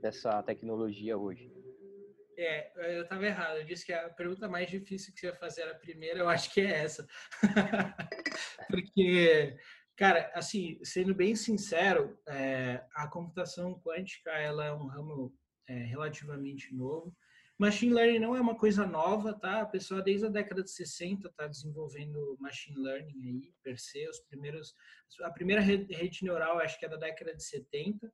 dessa 0.01 0.43
tecnologia 0.43 1.17
hoje. 1.17 1.49
É, 2.37 2.97
eu 2.97 3.03
estava 3.03 3.25
errado. 3.25 3.59
Eu 3.59 3.63
disse 3.63 3.85
que 3.85 3.93
a 3.93 4.09
pergunta 4.09 4.49
mais 4.49 4.69
difícil 4.69 5.13
que 5.13 5.21
você 5.21 5.27
ia 5.27 5.35
fazer 5.35 5.61
era 5.61 5.71
a 5.71 5.79
primeira. 5.79 6.19
Eu 6.19 6.27
acho 6.27 6.53
que 6.53 6.59
é 6.59 6.83
essa. 6.83 7.07
Porque 8.69 9.55
Cara, 9.95 10.29
assim, 10.33 10.77
sendo 10.83 11.15
bem 11.15 11.35
sincero, 11.35 12.19
é, 12.27 12.85
a 12.93 13.07
computação 13.07 13.79
quântica 13.79 14.29
ela 14.31 14.65
é 14.65 14.73
um 14.73 14.87
ramo 14.87 15.33
é, 15.67 15.73
relativamente 15.73 16.73
novo. 16.75 17.15
Machine 17.57 17.93
Learning 17.93 18.19
não 18.19 18.35
é 18.35 18.41
uma 18.41 18.57
coisa 18.57 18.85
nova, 18.85 19.33
tá? 19.33 19.61
A 19.61 19.65
pessoa 19.65 20.01
desde 20.01 20.25
a 20.25 20.29
década 20.29 20.61
de 20.61 20.69
60 20.69 21.29
está 21.29 21.47
desenvolvendo 21.47 22.35
Machine 22.41 22.77
Learning 22.77 23.23
aí, 23.23 23.53
per 23.63 23.79
se, 23.79 24.05
os 24.09 24.19
primeiros, 24.19 24.75
a 25.21 25.31
primeira 25.31 25.61
rede 25.61 26.25
neural 26.25 26.59
acho 26.59 26.77
que 26.77 26.85
é 26.85 26.89
da 26.89 26.97
década 26.97 27.33
de 27.33 27.41
70. 27.41 28.11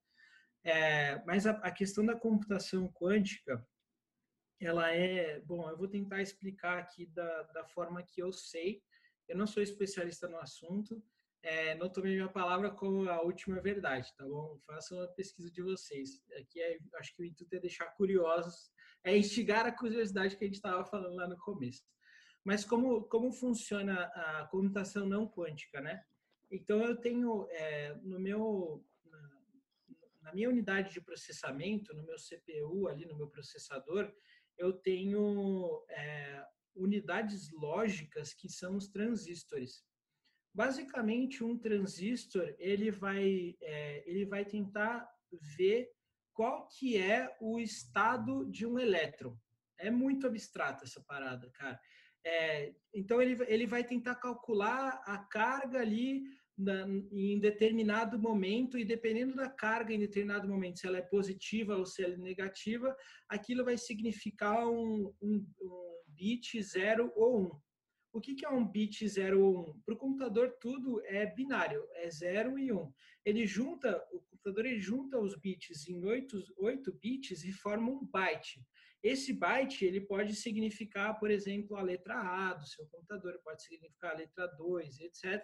É, 0.64 1.24
mas 1.26 1.48
a, 1.48 1.52
a 1.54 1.72
questão 1.72 2.06
da 2.06 2.16
computação 2.16 2.88
quântica, 2.92 3.68
ela 4.60 4.92
é, 4.92 5.40
bom, 5.40 5.68
eu 5.68 5.76
vou 5.76 5.88
tentar 5.88 6.22
explicar 6.22 6.78
aqui 6.78 7.08
da, 7.08 7.42
da 7.44 7.66
forma 7.66 8.04
que 8.04 8.22
eu 8.22 8.32
sei. 8.32 8.84
Eu 9.28 9.36
não 9.36 9.48
sou 9.48 9.64
especialista 9.64 10.28
no 10.28 10.38
assunto, 10.38 11.04
é, 11.44 11.76
não 11.76 11.90
tomei 11.90 12.14
minha 12.14 12.30
palavra 12.30 12.70
como 12.70 13.10
a 13.10 13.22
última 13.22 13.60
verdade, 13.60 14.14
tá 14.16 14.26
bom? 14.26 14.60
Façam 14.66 15.00
uma 15.00 15.08
pesquisa 15.08 15.50
de 15.52 15.62
vocês. 15.62 16.22
Aqui 16.40 16.62
é, 16.62 16.78
acho 16.96 17.16
que 17.16 17.24
o 17.24 17.26
intuito 17.26 17.56
é 17.56 17.60
deixar 17.60 17.88
curiosos, 17.96 18.72
é 19.04 19.18
instigar 19.18 19.66
a 19.66 19.72
curiosidade 19.72 20.38
que 20.38 20.44
a 20.44 20.48
gente 20.48 20.56
estava 20.56 20.86
falando 20.86 21.16
lá 21.16 21.28
no 21.28 21.38
começo. 21.38 21.84
Mas 22.44 22.64
como, 22.64 23.04
como 23.06 23.32
funciona 23.32 24.04
a 24.04 24.48
computação 24.52 25.08
não 25.08 25.28
quântica, 25.28 25.82
né? 25.82 26.04
Então 26.50 26.82
eu 26.84 26.96
tenho 26.96 27.48
é, 27.50 27.96
no 28.04 28.20
meu 28.20 28.86
na, 29.06 29.30
na 30.22 30.34
minha 30.34 30.50
unidade 30.50 30.94
de 30.94 31.02
processamento, 31.02 31.94
no 31.96 32.04
meu 32.04 32.18
CPU 32.18 32.88
ali 32.88 33.06
no 33.06 33.16
meu 33.16 33.28
processador, 33.28 34.12
eu 34.58 34.74
tenho 34.74 35.84
é, 35.90 36.46
unidades 36.76 37.52
lógicas 37.52 38.34
que 38.34 38.50
são 38.50 38.76
os 38.76 38.88
transistores. 38.88 39.84
Basicamente, 40.54 41.44
um 41.44 41.58
transistor 41.58 42.54
ele 42.60 42.92
vai, 42.92 43.56
é, 43.62 44.04
ele 44.06 44.26
vai 44.26 44.44
tentar 44.44 45.10
ver 45.58 45.90
qual 46.34 46.68
que 46.68 46.98
é 46.98 47.36
o 47.40 47.60
estado 47.60 48.46
de 48.50 48.66
um 48.66 48.78
elétron. 48.78 49.38
É 49.78 49.90
muito 49.90 50.28
abstrato 50.28 50.84
essa 50.84 51.02
parada, 51.02 51.50
cara. 51.52 51.80
É, 52.24 52.74
então 52.94 53.22
ele, 53.22 53.42
ele 53.48 53.66
vai 53.66 53.84
tentar 53.84 54.16
calcular 54.16 55.02
a 55.06 55.18
carga 55.18 55.80
ali 55.80 56.24
na, 56.58 56.86
em 57.12 57.40
determinado 57.40 58.20
momento 58.20 58.78
e 58.78 58.86
dependendo 58.86 59.36
da 59.36 59.50
carga 59.50 59.94
em 59.94 60.00
determinado 60.00 60.48
momento, 60.48 60.80
se 60.80 60.88
ela 60.88 60.98
é 60.98 61.02
positiva 61.02 61.76
ou 61.76 61.86
se 61.86 62.04
ela 62.04 62.14
é 62.14 62.18
negativa, 62.18 62.96
aquilo 63.28 63.66
vai 63.66 63.78
significar 63.78 64.68
um, 64.68 65.14
um, 65.22 65.46
um 65.62 66.02
bit 66.08 66.62
0 66.62 67.12
ou 67.16 67.40
1. 67.40 67.46
Um. 67.46 67.62
O 68.14 68.20
que, 68.20 68.46
é 68.46 68.50
um 68.50 68.68
bit 68.68 69.08
0 69.08 69.42
ou 69.42 69.58
1? 69.58 69.60
Um? 69.60 69.80
Para 69.86 69.94
o 69.94 69.98
computador, 69.98 70.58
tudo 70.60 71.02
é 71.06 71.26
binário, 71.26 71.88
é 71.94 72.10
0 72.10 72.60
e 72.60 72.72
1. 72.72 72.78
Um. 72.78 72.94
Ele 73.24 73.46
junta, 73.46 74.06
o 74.12 74.20
computador 74.20 74.66
ele 74.66 74.82
junta 74.82 75.18
os 75.18 75.36
bits 75.38 75.88
em 75.88 76.04
8, 76.04 76.56
8 76.58 76.92
bits 76.94 77.46
e 77.46 77.54
forma 77.54 77.90
um 77.90 78.06
byte. 78.06 78.62
Esse 79.02 79.32
byte 79.32 79.86
ele 79.86 80.02
pode 80.02 80.36
significar, 80.36 81.18
por 81.20 81.32
exemplo, 81.32 81.78
a 81.78 81.82
letra 81.82 82.16
A 82.16 82.54
do 82.54 82.68
seu 82.68 82.86
computador, 82.88 83.40
pode 83.44 83.64
significar 83.64 84.12
a 84.12 84.18
letra 84.18 84.48
2, 84.48 85.00
etc. 85.00 85.42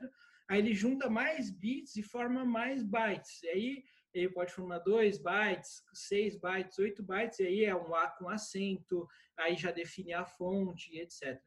Aí 0.49 0.59
ele 0.59 0.74
junta 0.74 1.09
mais 1.09 1.49
bits 1.49 1.95
e 1.95 2.03
forma 2.03 2.43
mais 2.43 2.84
bytes. 2.84 3.43
E 3.43 3.47
aí 3.47 3.84
ele 4.13 4.30
pode 4.30 4.51
formar 4.51 4.80
2 4.80 5.20
bytes, 5.20 5.84
6 5.93 6.36
bytes, 6.36 6.78
8 6.78 7.01
bytes, 7.01 7.39
e 7.39 7.47
aí 7.47 7.65
é 7.65 7.76
um 7.76 7.95
A 7.95 8.09
com 8.09 8.28
acento, 8.28 9.07
aí 9.38 9.55
já 9.55 9.72
define 9.72 10.13
a 10.13 10.26
fonte, 10.26 10.97
etc. 10.97 11.41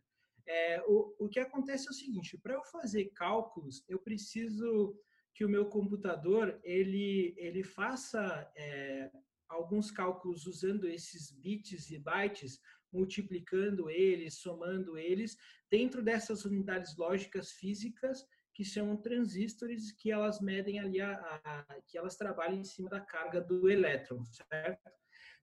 É, 0.52 0.82
o, 0.84 1.14
o 1.16 1.28
que 1.28 1.38
acontece 1.38 1.86
é 1.86 1.90
o 1.90 1.94
seguinte, 1.94 2.36
para 2.36 2.54
eu 2.54 2.64
fazer 2.64 3.04
cálculos, 3.14 3.84
eu 3.88 4.00
preciso 4.00 4.98
que 5.32 5.44
o 5.44 5.48
meu 5.48 5.66
computador 5.66 6.58
ele, 6.64 7.32
ele 7.36 7.62
faça 7.62 8.50
é, 8.56 9.08
alguns 9.48 9.92
cálculos 9.92 10.46
usando 10.46 10.88
esses 10.88 11.30
bits 11.30 11.92
e 11.92 12.00
bytes, 12.00 12.60
multiplicando 12.92 13.88
eles, 13.88 14.40
somando 14.40 14.98
eles, 14.98 15.36
dentro 15.70 16.02
dessas 16.02 16.44
unidades 16.44 16.96
lógicas 16.96 17.52
físicas 17.52 18.26
que 18.52 18.64
são 18.64 18.96
transistores 18.96 19.92
que 19.92 20.10
elas 20.10 20.40
medem 20.40 20.80
ali, 20.80 21.00
a, 21.00 21.12
a, 21.44 21.80
que 21.86 21.96
elas 21.96 22.16
trabalham 22.16 22.58
em 22.58 22.64
cima 22.64 22.90
da 22.90 23.00
carga 23.00 23.40
do 23.40 23.70
elétron, 23.70 24.24
certo? 24.24 24.90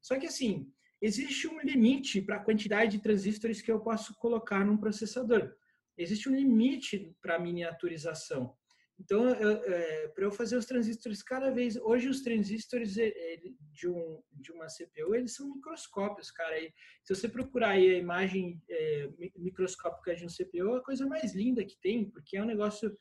Só 0.01 0.20
que 0.20 0.28
assim, 0.28 0.70
existe 1.02 1.48
um 1.48 1.60
limite 1.60 2.22
para 2.22 2.38
a 2.38 2.43
quantidade 2.43 2.98
de 2.98 3.04
transistores 3.04 3.62
que 3.62 3.72
eu 3.72 3.80
posso 3.80 4.16
colocar 4.16 4.66
num 4.66 4.78
processador. 4.78 5.54
Existe 5.98 6.30
um 6.30 6.36
limite 6.36 7.16
para 7.22 7.39
miniaturização. 7.39 8.56
Então, 9.00 9.30
é, 9.30 10.08
para 10.08 10.26
eu 10.26 10.32
fazer 10.32 10.58
os 10.58 10.66
transistores 10.66 11.22
cada 11.22 11.52
vez... 11.52 11.76
Hoje, 11.78 12.10
os 12.10 12.22
transistores 12.22 12.95
de, 12.95 13.88
um, 13.88 14.22
de 14.32 14.52
uma 14.52 14.66
CPU, 14.68 15.14
eles 15.14 15.36
são 15.36 15.54
microscópios, 15.54 16.32
cara. 16.32 16.60
E 16.60 16.74
se 17.04 17.14
você 17.14 17.30
procurar 17.30 17.72
aí 17.72 17.91
a 17.91 17.98
imagem 17.98 18.60
é, 18.68 19.08
microscópica 19.36 20.16
de 20.16 20.26
um 20.26 20.30
CPU, 20.30 20.76
é 20.76 20.78
a 20.78 20.84
coisa 20.84 21.06
mais 21.06 21.36
linda 21.36 21.64
que 21.64 21.78
tem, 21.80 22.10
porque 22.10 22.38
é 22.38 22.41
um 22.41 22.48
negócio... 22.48 22.95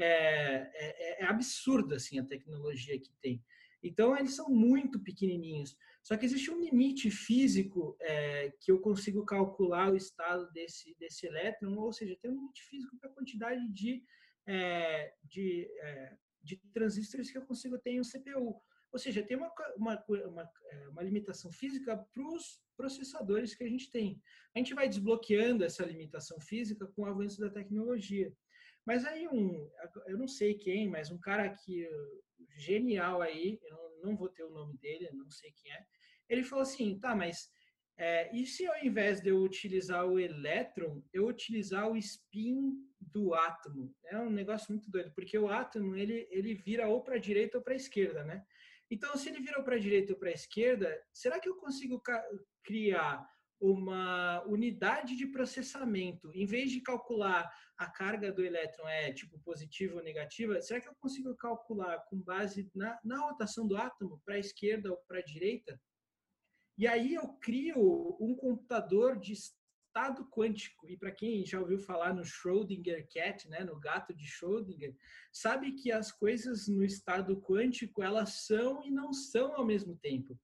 É, 0.00 0.70
é, 0.74 1.22
é 1.22 1.26
absurdo, 1.26 1.94
assim, 1.94 2.20
a 2.20 2.24
tecnologia 2.24 3.00
que 3.00 3.10
tem. 3.20 3.42
Então, 3.82 4.16
eles 4.16 4.34
são 4.34 4.48
muito 4.48 5.00
pequenininhos. 5.00 5.76
Só 6.02 6.16
que 6.16 6.24
existe 6.24 6.50
um 6.50 6.60
limite 6.60 7.10
físico 7.10 7.96
é, 8.00 8.50
que 8.60 8.72
eu 8.72 8.80
consigo 8.80 9.24
calcular 9.24 9.92
o 9.92 9.96
estado 9.96 10.50
desse, 10.52 10.96
desse 10.98 11.26
elétron, 11.26 11.76
ou 11.76 11.92
seja, 11.92 12.16
tem 12.20 12.30
um 12.30 12.34
limite 12.34 12.62
físico 12.64 12.96
para 12.98 13.10
a 13.10 13.12
quantidade 13.12 13.68
de, 13.72 14.02
é, 14.46 15.12
de, 15.22 15.68
é, 15.82 16.16
de 16.42 16.56
transistores 16.72 17.30
que 17.30 17.38
eu 17.38 17.46
consigo 17.46 17.78
ter 17.78 17.90
em 17.90 18.00
um 18.00 18.04
CPU. 18.04 18.60
Ou 18.90 18.98
seja, 18.98 19.22
tem 19.22 19.36
uma, 19.36 19.52
uma, 19.76 20.04
uma, 20.08 20.50
é, 20.70 20.88
uma 20.88 21.02
limitação 21.02 21.52
física 21.52 21.96
para 21.96 22.22
os 22.22 22.60
processadores 22.76 23.54
que 23.54 23.64
a 23.64 23.68
gente 23.68 23.90
tem. 23.90 24.20
A 24.54 24.58
gente 24.58 24.74
vai 24.74 24.88
desbloqueando 24.88 25.62
essa 25.62 25.84
limitação 25.84 26.40
física 26.40 26.86
com 26.86 27.02
o 27.02 27.06
avanço 27.06 27.38
da 27.38 27.50
tecnologia. 27.50 28.32
Mas 28.86 29.04
aí 29.04 29.28
um, 29.28 29.70
eu 30.06 30.16
não 30.16 30.26
sei 30.26 30.54
quem, 30.54 30.88
mas 30.88 31.10
um 31.10 31.18
cara 31.18 31.50
que 31.50 31.86
genial 32.56 33.22
aí, 33.22 33.58
eu 33.62 33.70
não, 33.70 34.10
não 34.10 34.16
vou 34.16 34.28
ter 34.28 34.44
o 34.44 34.50
nome 34.50 34.76
dele, 34.78 35.10
não 35.12 35.30
sei 35.30 35.52
quem 35.52 35.72
é. 35.72 35.84
Ele 36.28 36.42
falou 36.42 36.62
assim, 36.62 36.98
tá, 36.98 37.14
mas 37.14 37.50
é, 37.96 38.30
e 38.34 38.46
se 38.46 38.64
ao 38.66 38.78
invés 38.84 39.20
de 39.20 39.30
eu 39.30 39.38
utilizar 39.38 40.06
o 40.06 40.20
elétron, 40.20 41.02
eu 41.12 41.26
utilizar 41.26 41.90
o 41.90 41.96
spin 41.96 42.72
do 43.00 43.34
átomo? 43.34 43.92
É 44.06 44.16
um 44.18 44.30
negócio 44.30 44.70
muito 44.72 44.88
doido, 44.88 45.12
porque 45.14 45.36
o 45.36 45.48
átomo 45.48 45.96
ele, 45.96 46.28
ele 46.30 46.54
vira 46.54 46.88
ou 46.88 47.02
para 47.02 47.16
a 47.16 47.20
direita 47.20 47.58
ou 47.58 47.64
para 47.64 47.72
a 47.72 47.76
esquerda, 47.76 48.22
né? 48.22 48.44
Então, 48.88 49.16
se 49.16 49.28
ele 49.28 49.40
vira 49.40 49.62
para 49.62 49.74
a 49.74 49.78
direita 49.80 50.12
ou 50.12 50.18
para 50.18 50.30
a 50.30 50.32
esquerda, 50.32 50.96
será 51.12 51.40
que 51.40 51.48
eu 51.48 51.56
consigo 51.56 52.00
criar 52.62 53.28
uma 53.60 54.42
unidade 54.46 55.16
de 55.16 55.26
processamento, 55.26 56.30
em 56.32 56.46
vez 56.46 56.70
de 56.70 56.80
calcular 56.80 57.50
a 57.76 57.86
carga 57.86 58.32
do 58.32 58.44
elétron 58.44 58.88
é 58.88 59.12
tipo 59.12 59.38
positiva 59.40 59.96
ou 59.96 60.02
negativa, 60.02 60.60
será 60.60 60.80
que 60.80 60.88
eu 60.88 60.94
consigo 61.00 61.34
calcular 61.36 61.98
com 62.08 62.20
base 62.20 62.70
na, 62.74 62.98
na 63.04 63.20
rotação 63.20 63.66
do 63.66 63.76
átomo 63.76 64.20
para 64.24 64.34
a 64.34 64.38
esquerda 64.38 64.90
ou 64.90 64.96
para 65.08 65.18
a 65.18 65.24
direita? 65.24 65.80
E 66.76 66.86
aí 66.86 67.14
eu 67.14 67.28
crio 67.40 68.16
um 68.20 68.36
computador 68.36 69.18
de 69.18 69.32
estado 69.32 70.24
quântico. 70.30 70.88
E 70.88 70.96
para 70.96 71.10
quem 71.10 71.44
já 71.44 71.58
ouviu 71.58 71.78
falar 71.80 72.14
no 72.14 72.22
Schrödinger 72.22 73.08
cat, 73.08 73.48
né, 73.48 73.64
no 73.64 73.78
gato 73.80 74.14
de 74.14 74.24
Schrödinger, 74.24 74.94
sabe 75.32 75.72
que 75.72 75.90
as 75.90 76.12
coisas 76.12 76.68
no 76.68 76.84
estado 76.84 77.40
quântico 77.40 78.02
elas 78.02 78.46
são 78.46 78.84
e 78.84 78.90
não 78.90 79.12
são 79.12 79.56
ao 79.56 79.66
mesmo 79.66 79.96
tempo. 79.96 80.38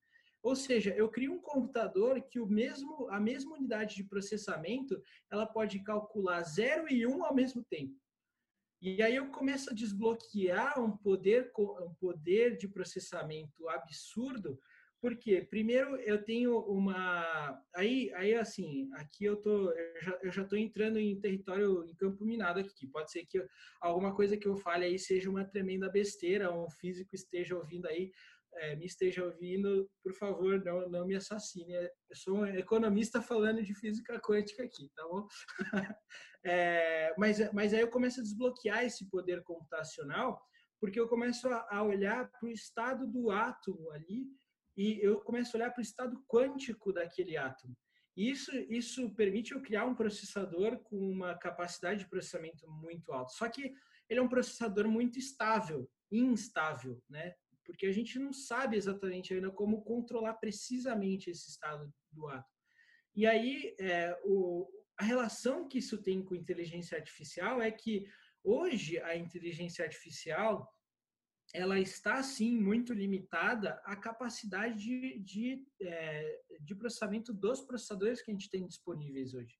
Ou 0.44 0.54
seja, 0.54 0.94
eu 0.94 1.08
crio 1.08 1.32
um 1.32 1.40
computador 1.40 2.20
que 2.20 2.38
o 2.38 2.46
mesmo, 2.46 3.08
a 3.08 3.18
mesma 3.18 3.56
unidade 3.56 3.96
de 3.96 4.04
processamento, 4.04 5.02
ela 5.30 5.46
pode 5.46 5.82
calcular 5.82 6.42
0 6.42 6.92
e 6.92 7.06
1 7.06 7.10
um 7.16 7.24
ao 7.24 7.34
mesmo 7.34 7.64
tempo. 7.64 7.98
E 8.78 9.02
aí 9.02 9.16
eu 9.16 9.30
começo 9.30 9.70
a 9.70 9.74
desbloquear 9.74 10.78
um 10.78 10.94
poder, 10.94 11.50
um 11.58 11.94
poder 11.94 12.58
de 12.58 12.68
processamento 12.68 13.66
absurdo, 13.70 14.60
porque 15.04 15.42
primeiro 15.42 15.96
eu 15.96 16.22
tenho 16.22 16.58
uma 16.60 17.62
aí 17.74 18.10
aí 18.14 18.34
assim 18.34 18.90
aqui 18.94 19.24
eu 19.24 19.36
tô 19.36 19.70
eu 20.22 20.32
já, 20.32 20.44
tô 20.44 20.56
entrando 20.56 20.98
em 20.98 21.20
território 21.20 21.84
em 21.86 21.94
campo 21.94 22.24
minado 22.24 22.58
aqui 22.58 22.86
pode 22.86 23.10
ser 23.10 23.26
que 23.26 23.46
alguma 23.82 24.14
coisa 24.14 24.34
que 24.34 24.48
eu 24.48 24.56
fale 24.56 24.86
aí 24.86 24.98
seja 24.98 25.28
uma 25.28 25.44
tremenda 25.44 25.90
besteira 25.90 26.50
um 26.50 26.70
físico 26.70 27.14
esteja 27.14 27.54
ouvindo 27.54 27.86
aí 27.86 28.12
é, 28.58 28.76
me 28.76 28.86
esteja 28.86 29.24
ouvindo, 29.24 29.90
por 30.02 30.14
favor, 30.14 30.62
não, 30.64 30.88
não 30.88 31.06
me 31.06 31.14
assassine. 31.14 31.72
Eu 31.74 31.90
sou 32.14 32.38
um 32.38 32.46
economista 32.46 33.20
falando 33.20 33.62
de 33.62 33.74
física 33.74 34.20
quântica 34.20 34.62
aqui, 34.62 34.90
tá 34.94 35.06
bom? 35.08 35.26
é, 36.44 37.14
mas, 37.18 37.52
mas 37.52 37.74
aí 37.74 37.80
eu 37.80 37.90
começo 37.90 38.20
a 38.20 38.22
desbloquear 38.22 38.84
esse 38.84 39.08
poder 39.08 39.42
computacional, 39.42 40.40
porque 40.80 40.98
eu 40.98 41.08
começo 41.08 41.48
a, 41.48 41.66
a 41.70 41.82
olhar 41.82 42.30
para 42.30 42.46
o 42.46 42.50
estado 42.50 43.06
do 43.06 43.30
átomo 43.30 43.90
ali 43.90 44.26
e 44.76 44.98
eu 45.00 45.20
começo 45.20 45.56
a 45.56 45.60
olhar 45.60 45.70
para 45.70 45.80
o 45.80 45.84
estado 45.84 46.22
quântico 46.26 46.92
daquele 46.92 47.36
átomo. 47.36 47.76
Isso, 48.16 48.54
isso 48.68 49.10
permite 49.14 49.52
eu 49.52 49.60
criar 49.60 49.84
um 49.86 49.94
processador 49.94 50.78
com 50.84 50.96
uma 50.96 51.36
capacidade 51.36 52.00
de 52.00 52.08
processamento 52.08 52.68
muito 52.70 53.12
alta. 53.12 53.32
Só 53.32 53.48
que 53.48 53.72
ele 54.08 54.20
é 54.20 54.22
um 54.22 54.28
processador 54.28 54.86
muito 54.86 55.18
estável, 55.18 55.90
instável, 56.10 57.02
né? 57.08 57.34
Porque 57.64 57.86
a 57.86 57.92
gente 57.92 58.18
não 58.18 58.32
sabe 58.32 58.76
exatamente 58.76 59.34
ainda 59.34 59.50
como 59.50 59.82
controlar 59.82 60.34
precisamente 60.34 61.30
esse 61.30 61.50
estado 61.50 61.92
do 62.12 62.28
átomo. 62.28 62.54
E 63.14 63.26
aí, 63.26 63.74
é, 63.78 64.18
o, 64.24 64.68
a 64.98 65.04
relação 65.04 65.68
que 65.68 65.78
isso 65.78 66.02
tem 66.02 66.22
com 66.22 66.34
inteligência 66.34 66.98
artificial 66.98 67.60
é 67.60 67.70
que 67.70 68.06
hoje 68.42 68.98
a 69.00 69.16
inteligência 69.16 69.84
artificial 69.84 70.68
ela 71.52 71.78
está 71.78 72.22
sim 72.22 72.56
muito 72.56 72.92
limitada 72.92 73.80
à 73.84 73.94
capacidade 73.94 74.76
de, 74.76 75.18
de, 75.20 75.66
é, 75.80 76.40
de 76.60 76.74
processamento 76.74 77.32
dos 77.32 77.60
processadores 77.60 78.20
que 78.20 78.30
a 78.30 78.34
gente 78.34 78.50
tem 78.50 78.66
disponíveis 78.66 79.34
hoje. 79.34 79.56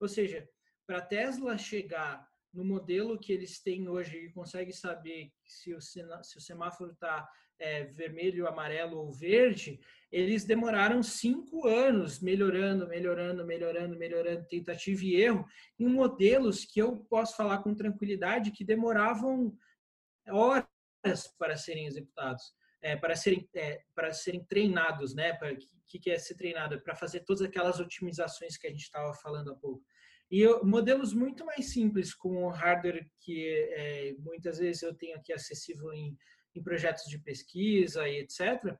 Ou 0.00 0.08
seja, 0.08 0.48
para 0.86 0.98
a 0.98 1.06
Tesla 1.06 1.56
chegar 1.56 2.28
no 2.52 2.64
modelo 2.64 3.18
que 3.18 3.32
eles 3.32 3.60
têm 3.60 3.88
hoje 3.88 4.16
e 4.16 4.32
consegue 4.32 4.72
saber 4.72 5.32
se 5.44 5.74
o, 5.74 5.80
se 5.80 6.00
o 6.36 6.40
semáforo 6.40 6.92
está 6.92 7.28
é, 7.58 7.84
vermelho, 7.84 8.46
amarelo 8.46 8.98
ou 8.98 9.12
verde, 9.12 9.80
eles 10.10 10.44
demoraram 10.44 11.02
cinco 11.02 11.66
anos 11.66 12.20
melhorando, 12.20 12.86
melhorando, 12.88 13.44
melhorando, 13.44 13.98
melhorando, 13.98 14.46
tentativa 14.46 15.04
e 15.04 15.16
erro, 15.16 15.44
em 15.78 15.88
modelos 15.88 16.64
que 16.64 16.80
eu 16.80 16.96
posso 17.08 17.36
falar 17.36 17.58
com 17.58 17.74
tranquilidade 17.74 18.52
que 18.52 18.64
demoravam 18.64 19.56
horas 20.28 20.66
para 21.38 21.56
serem 21.56 21.86
executados, 21.86 22.54
é, 22.80 22.96
para, 22.96 23.16
serem, 23.16 23.48
é, 23.54 23.82
para 23.94 24.12
serem 24.12 24.44
treinados, 24.44 25.14
né? 25.14 25.32
Para 25.34 25.56
que, 25.88 25.98
que 25.98 26.10
é 26.10 26.18
ser 26.18 26.34
treinado? 26.34 26.80
Para 26.80 26.94
fazer 26.94 27.20
todas 27.20 27.42
aquelas 27.42 27.80
otimizações 27.80 28.56
que 28.56 28.66
a 28.66 28.70
gente 28.70 28.82
estava 28.82 29.12
falando 29.14 29.52
há 29.52 29.54
pouco. 29.54 29.84
E 30.30 30.40
eu, 30.40 30.64
modelos 30.64 31.12
muito 31.12 31.44
mais 31.44 31.72
simples, 31.72 32.12
com 32.12 32.48
hardware 32.48 33.08
que 33.20 33.48
é, 33.70 34.14
muitas 34.18 34.58
vezes 34.58 34.82
eu 34.82 34.94
tenho 34.94 35.16
aqui 35.16 35.32
acessível 35.32 35.92
em, 35.92 36.16
em 36.58 36.62
projetos 36.62 37.04
de 37.04 37.18
pesquisa 37.18 38.08
e 38.08 38.18
etc., 38.18 38.76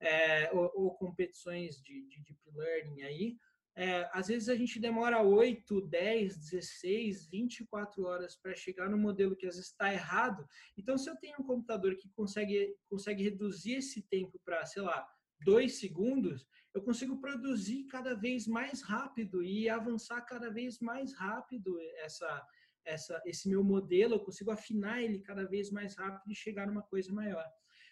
é, 0.00 0.50
ou, 0.52 0.70
ou, 0.74 0.94
competições 0.94 1.82
de, 1.82 2.06
de, 2.06 2.22
deep 2.22 2.40
learning 2.54 3.02
aí, 3.02 3.36
é, 3.74 4.08
às 4.12 4.28
vezes 4.28 4.48
a 4.48 4.54
gente 4.54 4.78
demora 4.80 5.22
8, 5.22 5.80
10, 5.82 6.36
16, 6.36 7.28
24 7.28 8.04
horas 8.04 8.36
para 8.36 8.54
chegar 8.54 8.88
no 8.88 8.98
modelo 8.98 9.36
que 9.36 9.46
às 9.46 9.54
vezes 9.56 9.70
está 9.70 9.92
errado. 9.92 10.48
Então, 10.76 10.96
se 10.96 11.08
eu 11.08 11.16
tenho 11.16 11.36
um 11.40 11.44
computador 11.44 11.96
que 11.96 12.08
consegue, 12.10 12.76
consegue 12.88 13.22
reduzir 13.22 13.74
esse 13.74 14.02
tempo 14.02 14.40
para, 14.44 14.64
sei 14.66 14.82
lá, 14.82 15.06
dois 15.40 15.78
segundos, 15.78 16.46
eu 16.74 16.82
consigo 16.82 17.20
produzir 17.20 17.84
cada 17.84 18.14
vez 18.14 18.46
mais 18.46 18.82
rápido 18.82 19.42
e 19.42 19.68
avançar 19.68 20.20
cada 20.22 20.50
vez 20.50 20.80
mais 20.80 21.12
rápido 21.14 21.78
essa, 21.98 22.46
essa, 22.88 23.22
esse 23.24 23.48
meu 23.48 23.62
modelo, 23.62 24.14
eu 24.14 24.20
consigo 24.20 24.50
afinar 24.50 25.02
ele 25.02 25.20
cada 25.20 25.44
vez 25.44 25.70
mais 25.70 25.96
rápido 25.96 26.30
e 26.30 26.34
chegar 26.34 26.66
numa 26.66 26.82
coisa 26.82 27.12
maior. 27.12 27.46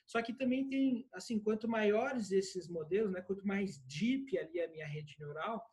Só 0.06 0.22
que 0.22 0.32
também 0.32 0.68
tem, 0.68 1.08
assim, 1.12 1.38
quanto 1.38 1.68
maiores 1.68 2.30
esses 2.30 2.68
modelos, 2.68 3.12
né, 3.12 3.20
quanto 3.20 3.46
mais 3.46 3.78
deep 3.78 4.38
ali 4.38 4.60
a 4.60 4.68
minha 4.68 4.86
rede 4.86 5.16
neural, 5.18 5.64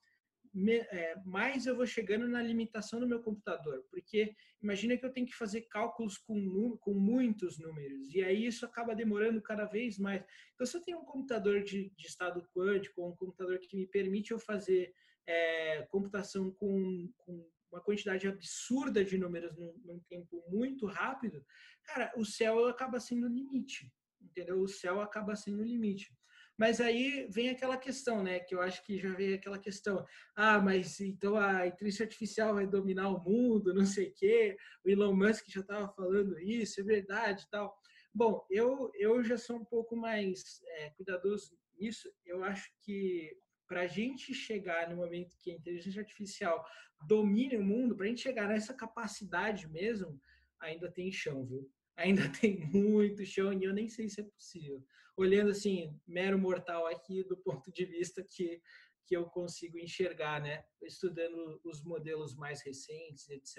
me, 0.53 0.77
é, 0.77 1.15
mais 1.25 1.65
eu 1.65 1.75
vou 1.75 1.85
chegando 1.85 2.27
na 2.27 2.41
limitação 2.41 2.99
do 2.99 3.07
meu 3.07 3.21
computador, 3.21 3.83
porque 3.89 4.35
imagina 4.61 4.95
que 4.95 5.05
eu 5.05 5.11
tenho 5.11 5.25
que 5.25 5.35
fazer 5.35 5.61
cálculos 5.61 6.17
com, 6.17 6.77
com 6.77 6.93
muitos 6.93 7.57
números, 7.57 8.13
e 8.13 8.23
aí 8.23 8.45
isso 8.45 8.65
acaba 8.65 8.95
demorando 8.95 9.41
cada 9.41 9.65
vez 9.65 9.97
mais. 9.97 10.23
Então, 10.53 10.67
se 10.67 10.77
eu 10.77 10.81
tenho 10.81 10.99
um 10.99 11.05
computador 11.05 11.63
de, 11.63 11.91
de 11.95 12.07
estado 12.07 12.47
quântico, 12.53 13.07
um 13.07 13.15
computador 13.15 13.57
que 13.59 13.75
me 13.75 13.87
permite 13.87 14.31
eu 14.31 14.39
fazer 14.39 14.93
é, 15.25 15.83
computação 15.89 16.51
com, 16.51 17.11
com, 17.17 17.49
uma 17.73 17.81
quantidade 17.81 18.27
absurda 18.27 19.03
de 19.03 19.17
números 19.17 19.55
num, 19.57 19.73
num 19.83 19.99
tempo 20.01 20.43
muito 20.47 20.85
rápido, 20.85 21.43
cara, 21.83 22.13
o 22.15 22.23
céu 22.23 22.67
acaba 22.67 22.99
sendo 22.99 23.25
o 23.25 23.29
limite, 23.29 23.91
entendeu? 24.21 24.61
O 24.61 24.67
céu 24.67 25.01
acaba 25.01 25.35
sendo 25.35 25.61
o 25.61 25.65
limite. 25.65 26.15
Mas 26.55 26.79
aí 26.79 27.27
vem 27.31 27.49
aquela 27.49 27.77
questão, 27.77 28.21
né? 28.21 28.39
Que 28.39 28.53
eu 28.53 28.61
acho 28.61 28.83
que 28.85 28.99
já 28.99 29.11
vem 29.15 29.33
aquela 29.33 29.57
questão. 29.57 30.05
Ah, 30.35 30.59
mas 30.61 30.99
então 31.01 31.35
a 31.35 31.65
inteligência 31.65 32.05
artificial 32.05 32.53
vai 32.53 32.67
dominar 32.67 33.09
o 33.09 33.23
mundo, 33.23 33.73
não 33.73 33.85
sei 33.85 34.09
o 34.09 34.13
quê. 34.13 34.55
O 34.85 34.89
Elon 34.89 35.15
Musk 35.15 35.47
já 35.47 35.61
estava 35.61 35.91
falando 35.93 36.39
isso, 36.39 36.79
é 36.79 36.83
verdade 36.83 37.47
tal. 37.49 37.75
Bom, 38.13 38.45
eu, 38.51 38.91
eu 38.93 39.23
já 39.23 39.35
sou 39.35 39.57
um 39.57 39.65
pouco 39.65 39.95
mais 39.95 40.61
é, 40.77 40.91
cuidadoso 40.91 41.57
nisso. 41.79 42.07
Eu 42.23 42.43
acho 42.43 42.71
que 42.81 43.35
para 43.73 43.81
a 43.81 43.87
gente 43.87 44.35
chegar 44.35 44.87
no 44.87 44.97
momento 44.97 45.35
que 45.39 45.49
a 45.49 45.55
inteligência 45.55 45.99
artificial 45.99 46.63
domine 47.07 47.57
o 47.57 47.63
mundo, 47.63 47.95
para 47.95 48.05
a 48.05 48.09
gente 48.09 48.21
chegar 48.21 48.47
nessa 48.47 48.71
capacidade 48.71 49.67
mesmo, 49.67 50.21
ainda 50.59 50.91
tem 50.91 51.11
chão, 51.11 51.43
viu? 51.43 51.67
Ainda 51.95 52.21
tem 52.39 52.59
muito 52.67 53.25
chão 53.25 53.51
e 53.51 53.63
eu 53.63 53.73
nem 53.73 53.89
sei 53.89 54.07
se 54.07 54.21
é 54.21 54.23
possível 54.25 54.85
olhando 55.17 55.49
assim, 55.49 55.99
mero 56.05 56.37
mortal 56.37 56.85
aqui 56.85 57.23
do 57.23 57.35
ponto 57.35 57.71
de 57.71 57.83
vista 57.83 58.23
que, 58.23 58.61
que 59.07 59.17
eu 59.17 59.25
consigo 59.25 59.79
enxergar, 59.79 60.39
né? 60.39 60.63
Estudando 60.79 61.59
os 61.63 61.83
modelos 61.83 62.35
mais 62.35 62.61
recentes, 62.61 63.27
etc., 63.27 63.57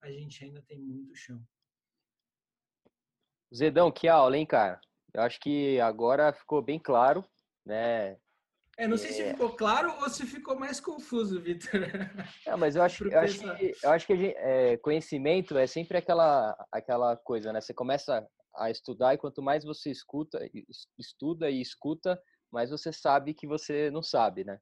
a 0.00 0.10
gente 0.10 0.44
ainda 0.44 0.60
tem 0.60 0.80
muito 0.80 1.14
chão. 1.14 1.40
Zedão, 3.54 3.92
que 3.92 4.08
aula, 4.08 4.36
hein, 4.36 4.44
cara? 4.44 4.80
Eu 5.14 5.22
acho 5.22 5.38
que 5.38 5.80
agora 5.80 6.32
ficou 6.32 6.60
bem 6.60 6.80
claro, 6.80 7.24
né? 7.64 8.18
É, 8.78 8.86
não 8.86 8.96
sei 8.96 9.10
é... 9.10 9.12
se 9.12 9.30
ficou 9.30 9.50
claro 9.56 9.94
ou 10.00 10.10
se 10.10 10.26
ficou 10.26 10.58
mais 10.58 10.80
confuso, 10.80 11.40
Vitor. 11.40 11.82
É, 12.46 12.54
mas 12.56 12.76
eu 12.76 12.82
acho, 12.82 13.04
eu 13.08 13.18
acho 13.18 13.40
que, 13.40 13.74
eu 13.82 13.90
acho 13.90 14.06
que 14.06 14.16
gente, 14.16 14.36
é, 14.36 14.76
conhecimento 14.76 15.56
é 15.56 15.66
sempre 15.66 15.96
aquela, 15.98 16.54
aquela 16.70 17.16
coisa, 17.16 17.52
né? 17.52 17.60
Você 17.60 17.72
começa 17.72 18.26
a 18.54 18.70
estudar 18.70 19.14
e 19.14 19.18
quanto 19.18 19.42
mais 19.42 19.64
você 19.64 19.90
escuta, 19.90 20.38
estuda 20.98 21.50
e 21.50 21.60
escuta, 21.60 22.20
mais 22.50 22.70
você 22.70 22.92
sabe 22.92 23.34
que 23.34 23.46
você 23.46 23.90
não 23.90 24.02
sabe, 24.02 24.44
né? 24.44 24.58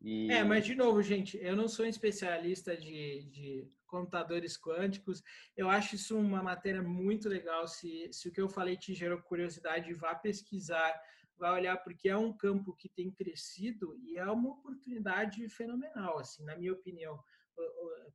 E... 0.00 0.30
É, 0.30 0.44
mas 0.44 0.64
de 0.64 0.74
novo, 0.74 1.02
gente, 1.02 1.38
eu 1.38 1.56
não 1.56 1.66
sou 1.66 1.86
um 1.86 1.88
especialista 1.88 2.76
de, 2.76 3.24
de 3.30 3.68
computadores 3.86 4.58
quânticos. 4.58 5.22
Eu 5.56 5.70
acho 5.70 5.94
isso 5.94 6.18
uma 6.18 6.42
matéria 6.42 6.82
muito 6.82 7.28
legal. 7.28 7.66
Se, 7.66 8.12
se 8.12 8.28
o 8.28 8.32
que 8.32 8.40
eu 8.40 8.48
falei 8.48 8.76
te 8.76 8.92
gerou 8.92 9.22
curiosidade, 9.22 9.94
vá 9.94 10.14
pesquisar, 10.14 11.00
vá 11.38 11.52
olhar, 11.52 11.76
porque 11.78 12.08
é 12.08 12.16
um 12.16 12.32
campo 12.32 12.74
que 12.74 12.88
tem 12.88 13.10
crescido 13.10 13.96
e 14.02 14.16
é 14.16 14.24
uma 14.24 14.50
oportunidade 14.50 15.48
fenomenal, 15.48 16.18
assim, 16.18 16.44
na 16.44 16.56
minha 16.56 16.72
opinião 16.72 17.18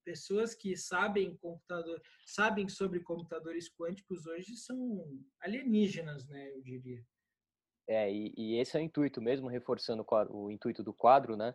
pessoas 0.03 0.55
que 0.55 0.75
sabem 0.75 1.35
computador, 1.37 2.01
sabem 2.25 2.67
sobre 2.67 2.99
computadores 2.99 3.69
quânticos 3.69 4.25
hoje 4.25 4.55
são 4.55 5.05
alienígenas, 5.41 6.27
né? 6.27 6.51
Eu 6.51 6.61
diria. 6.61 7.03
É, 7.87 8.11
e, 8.11 8.33
e 8.37 8.59
esse 8.59 8.77
é 8.77 8.79
o 8.79 8.83
intuito 8.83 9.21
mesmo, 9.21 9.47
reforçando 9.47 10.05
o, 10.07 10.45
o 10.45 10.51
intuito 10.51 10.83
do 10.83 10.93
quadro, 10.93 11.35
né? 11.35 11.53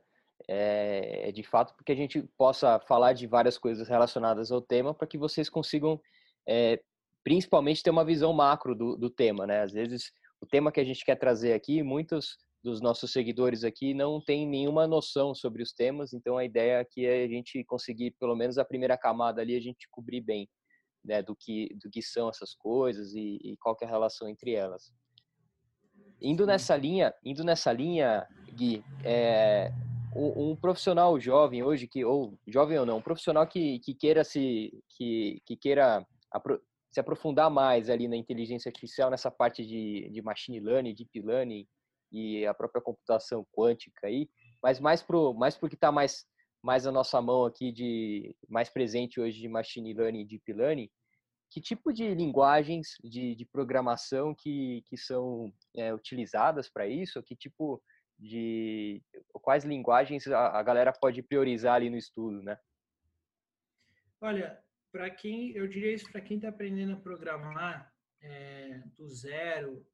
É, 0.49 1.29
é, 1.29 1.33
de 1.33 1.45
fato 1.45 1.75
porque 1.77 1.93
a 1.93 1.97
gente 1.97 2.23
possa 2.37 2.81
falar 2.81 3.13
de 3.13 3.27
várias 3.27 3.57
coisas 3.57 3.89
relacionadas 3.89 4.51
ao 4.51 4.61
tema 4.61 4.93
para 4.93 5.07
que 5.07 5.17
vocês 5.17 5.49
consigam, 5.49 6.01
é, 6.47 6.83
principalmente, 7.23 7.83
ter 7.83 7.91
uma 7.91 8.05
visão 8.05 8.33
macro 8.33 8.75
do, 8.75 8.97
do 8.97 9.09
tema, 9.09 9.47
né? 9.47 9.63
Às 9.63 9.73
vezes, 9.73 10.13
o 10.45 10.47
tema 10.47 10.71
que 10.71 10.79
a 10.79 10.85
gente 10.85 11.03
quer 11.05 11.17
trazer 11.17 11.55
aqui, 11.55 11.83
muitos 11.83 12.37
dos 12.63 12.81
nossos 12.81 13.11
seguidores 13.11 13.65
aqui 13.65 13.95
não 13.95 14.21
tem 14.21 14.47
nenhuma 14.47 14.87
noção 14.87 15.35
sobre 15.35 15.63
os 15.63 15.73
temas, 15.73 16.13
então 16.13 16.37
a 16.37 16.45
ideia 16.45 16.81
aqui 16.81 17.07
é 17.07 17.25
a 17.25 17.29
gente 17.29 17.65
conseguir, 17.65 18.11
pelo 18.21 18.37
menos 18.37 18.59
a 18.59 18.65
primeira 18.65 18.97
camada 18.97 19.41
ali, 19.41 19.57
a 19.57 19.61
gente 19.61 19.89
cobrir 19.91 20.21
bem 20.21 20.47
né, 21.03 21.23
do, 21.23 21.35
que, 21.35 21.75
do 21.83 21.91
que 21.91 22.03
são 22.03 22.29
essas 22.29 22.55
coisas 22.55 23.15
e, 23.15 23.39
e 23.43 23.57
qual 23.57 23.75
é 23.81 23.87
a 23.87 23.89
relação 23.89 24.29
entre 24.29 24.53
elas. 24.53 24.93
Indo 26.21 26.47
nessa 26.47 26.77
linha, 26.77 27.15
indo 27.25 27.43
nessa 27.43 27.73
linha, 27.73 28.27
Gui, 28.53 28.85
é, 29.03 29.73
um, 30.15 30.51
um, 30.51 30.57
profissional 30.57 31.19
jovem 31.19 31.63
hoje 31.63 31.89
que 31.89 32.05
ou 32.05 32.39
jovem 32.47 32.79
ou 32.79 32.85
não, 32.85 32.99
um 32.99 33.03
profissional 33.03 33.47
que, 33.47 33.79
que 33.81 33.95
queira 33.95 34.23
se 34.25 34.73
que, 34.91 35.41
que 35.47 35.57
queira 35.57 36.07
se 36.95 37.01
aprofundar 37.01 37.51
mais 37.51 37.91
ali 37.91 38.07
na 38.07 38.17
inteligência 38.17 38.69
artificial 38.69 39.11
nessa 39.11 39.29
parte 39.29 39.67
de, 39.67 40.09
de 40.11 40.23
machine 40.23 40.61
learning, 40.61 40.95
deep 40.95 41.21
learning, 41.21 41.67
e 42.13 42.47
a 42.47 42.55
própria 42.55 42.81
computação 42.81 43.45
quântica 43.51 44.07
aí, 44.07 44.31
mas 44.63 44.79
mais 44.79 45.03
pro 45.03 45.35
mais 45.35 45.57
porque 45.57 45.75
está 45.75 45.91
mais 45.91 46.25
mais 46.63 46.87
a 46.87 46.93
nossa 46.93 47.21
mão 47.21 47.45
aqui 47.45 47.73
de 47.73 48.35
mais 48.49 48.71
presente 48.71 49.21
hoje 49.21 49.41
de 49.41 49.49
machine 49.49 49.93
learning 49.93 50.21
e 50.21 50.25
deep 50.25 50.53
learning, 50.53 50.89
que 51.51 51.61
tipo 51.61 51.93
de 51.93 52.15
linguagens 52.15 52.95
de, 53.03 53.35
de 53.35 53.45
programação 53.45 54.33
que, 54.33 54.83
que 54.87 54.97
são 54.97 55.53
é, 55.77 55.93
utilizadas 55.93 56.71
para 56.71 56.87
isso? 56.87 57.21
Que 57.25 57.35
tipo 57.35 57.83
de 58.17 59.03
quais 59.33 59.65
linguagens 59.65 60.29
a, 60.29 60.59
a 60.59 60.63
galera 60.63 60.93
pode 60.93 61.21
priorizar 61.23 61.75
ali 61.75 61.91
no 61.91 61.97
estudo, 61.97 62.41
né? 62.41 62.57
Olha, 64.21 64.64
para 64.95 65.11
quem 65.11 65.51
eu 65.57 65.67
diria 65.67 65.93
isso 65.93 66.09
para 66.13 66.21
quem 66.21 66.37
está 66.37 66.51
aprendendo 66.51 66.93
a 66.93 66.97
programar 66.97 67.93
é, 68.23 68.81
do 68.97 69.09
zero 69.09 69.85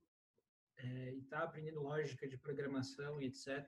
é, 0.76 1.14
e 1.14 1.20
está 1.20 1.38
aprendendo 1.38 1.80
lógica 1.80 2.28
de 2.28 2.36
programação 2.36 3.18
e 3.18 3.24
etc. 3.24 3.66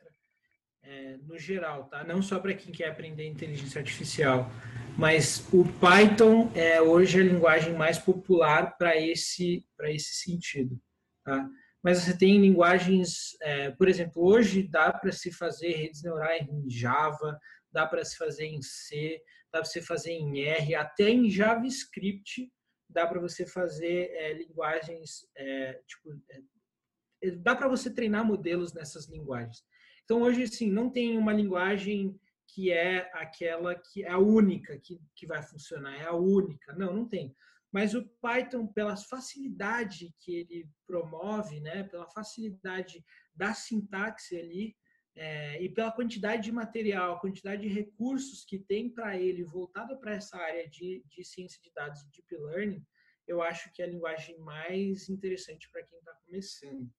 É, 0.82 1.16
no 1.16 1.38
geral, 1.38 1.88
tá? 1.88 2.04
Não 2.04 2.20
só 2.20 2.38
para 2.38 2.52
quem 2.52 2.70
quer 2.70 2.90
aprender 2.90 3.26
inteligência 3.26 3.78
artificial, 3.78 4.50
mas 4.98 5.48
o 5.54 5.64
Python 5.80 6.52
é 6.54 6.82
hoje 6.82 7.18
a 7.18 7.24
linguagem 7.24 7.72
mais 7.72 7.98
popular 7.98 8.76
para 8.76 9.00
esse 9.00 9.66
para 9.74 9.90
esse 9.90 10.16
sentido, 10.16 10.78
tá? 11.24 11.48
Mas 11.82 11.98
você 11.98 12.16
tem 12.16 12.42
linguagens, 12.42 13.38
é, 13.40 13.70
por 13.70 13.88
exemplo, 13.88 14.22
hoje 14.22 14.68
dá 14.68 14.92
para 14.92 15.12
se 15.12 15.32
fazer 15.32 15.72
redes 15.72 16.02
neurais 16.02 16.46
em 16.46 16.68
Java, 16.68 17.38
dá 17.72 17.86
para 17.86 18.04
se 18.04 18.18
fazer 18.18 18.44
em 18.44 18.60
C, 18.60 19.18
dá 19.52 19.60
para 19.60 19.64
se 19.64 19.82
fazer 19.82 20.12
em 20.12 20.40
R, 20.40 20.74
até 20.74 21.10
em 21.10 21.30
JavaScript 21.30 22.50
dá 22.88 23.06
para 23.06 23.20
você 23.20 23.46
fazer 23.46 24.10
é, 24.12 24.32
linguagens 24.34 25.26
é, 25.36 25.80
tipo 25.86 26.10
é, 26.30 27.30
dá 27.30 27.54
para 27.54 27.68
você 27.68 27.92
treinar 27.92 28.24
modelos 28.24 28.72
nessas 28.72 29.08
linguagens. 29.08 29.64
Então, 30.04 30.22
hoje, 30.22 30.42
assim, 30.42 30.70
não 30.70 30.90
tem 30.90 31.16
uma 31.16 31.32
linguagem 31.32 32.18
que 32.48 32.70
é 32.70 33.10
aquela 33.14 33.74
que 33.74 34.02
é 34.02 34.10
a 34.10 34.18
única 34.18 34.78
que, 34.78 35.00
que 35.14 35.26
vai 35.26 35.42
funcionar, 35.42 35.96
é 35.96 36.04
a 36.04 36.14
única. 36.14 36.74
Não, 36.74 36.92
não 36.92 37.08
tem. 37.08 37.34
Mas 37.70 37.94
o 37.94 38.06
Python, 38.20 38.66
pela 38.66 38.96
facilidade 38.96 40.14
que 40.20 40.34
ele 40.34 40.68
promove, 40.86 41.60
né, 41.60 41.84
pela 41.84 42.06
facilidade 42.10 43.02
da 43.34 43.54
sintaxe 43.54 44.36
ali, 44.36 44.76
é, 45.14 45.62
e 45.62 45.68
pela 45.68 45.92
quantidade 45.92 46.44
de 46.44 46.52
material, 46.52 47.20
quantidade 47.20 47.62
de 47.62 47.68
recursos 47.68 48.44
que 48.44 48.58
tem 48.58 48.88
para 48.88 49.18
ele 49.18 49.44
voltado 49.44 49.98
para 49.98 50.14
essa 50.14 50.36
área 50.38 50.68
de, 50.68 51.02
de 51.06 51.24
ciência 51.24 51.60
de 51.62 51.70
dados 51.74 52.00
e 52.02 52.10
deep 52.10 52.34
learning, 52.36 52.84
eu 53.26 53.42
acho 53.42 53.72
que 53.72 53.82
é 53.82 53.84
a 53.84 53.88
linguagem 53.88 54.38
mais 54.38 55.08
interessante 55.08 55.70
para 55.70 55.82
quem 55.82 55.98
está 55.98 56.12
começando. 56.26 56.90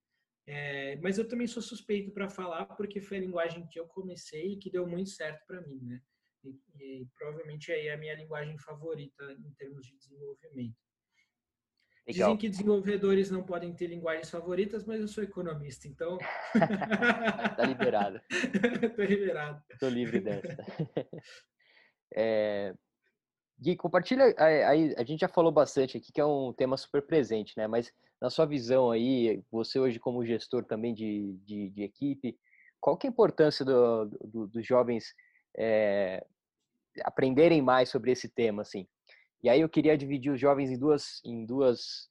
É, 0.46 0.98
mas 0.98 1.18
eu 1.18 1.28
também 1.28 1.48
sou 1.48 1.62
suspeito 1.62 2.12
para 2.12 2.30
falar 2.30 2.66
porque 2.66 3.02
foi 3.02 3.18
a 3.18 3.22
linguagem 3.22 3.66
que 3.68 3.80
eu 3.80 3.88
comecei 3.88 4.54
e 4.54 4.58
que 4.58 4.70
deu 4.70 4.86
muito 4.86 5.10
certo 5.10 5.46
para 5.48 5.62
mim, 5.62 5.80
né? 5.82 6.02
E, 6.44 6.60
e, 6.80 7.08
provavelmente 7.18 7.72
aí 7.72 7.88
é 7.88 7.94
a 7.94 7.98
minha 7.98 8.14
linguagem 8.16 8.58
favorita 8.58 9.32
em 9.32 9.54
termos 9.54 9.86
de 9.88 9.96
desenvolvimento. 9.96 10.76
Legal. 12.06 12.36
Dizem 12.36 12.38
que 12.38 12.50
desenvolvedores 12.50 13.32
não 13.32 13.44
podem 13.44 13.74
ter 13.74 13.88
linguagens 13.88 14.30
favoritas, 14.30 14.84
mas 14.84 15.00
eu 15.00 15.08
sou 15.08 15.24
economista, 15.24 15.88
então. 15.88 16.18
tá 17.58 17.66
liberado. 17.66 18.20
Tô 18.96 19.04
liberado. 19.04 19.64
Tô 19.80 19.90
livre 19.90 20.20
dessa. 20.20 20.58
É... 22.16 22.76
Gui, 23.60 23.76
compartilha. 23.76 24.36
Aí, 24.38 24.94
a 24.96 25.04
gente 25.04 25.22
já 25.22 25.28
falou 25.28 25.52
bastante 25.52 25.98
aqui 25.98 26.12
que 26.12 26.22
é 26.22 26.26
um 26.26 26.54
tema 26.54 26.78
super 26.78 27.02
presente, 27.02 27.58
né? 27.58 27.66
Mas 27.66 27.92
na 28.22 28.30
sua 28.30 28.46
visão 28.46 28.92
aí, 28.92 29.42
você 29.52 29.80
hoje 29.80 30.00
como 30.00 30.24
gestor 30.24 30.64
também 30.64 30.94
de, 30.94 31.34
de, 31.44 31.70
de 31.72 31.82
equipe, 31.82 32.38
qual 32.80 32.96
que 32.96 33.08
é 33.08 33.10
a 33.10 33.12
importância 33.12 33.66
do, 33.66 34.06
do, 34.06 34.46
dos 34.46 34.64
jovens 34.64 35.16
é, 35.58 36.24
aprenderem 37.04 37.64
mais 37.64 37.90
sobre 37.90 38.12
esse 38.12 38.30
tema, 38.30 38.62
assim? 38.62 38.88
E 39.44 39.50
aí 39.50 39.60
eu 39.60 39.68
queria 39.68 39.98
dividir 39.98 40.32
os 40.32 40.40
jovens 40.40 40.72
em 40.72 40.80
duas, 40.80 41.20
em 41.26 41.46
duas, 41.46 42.10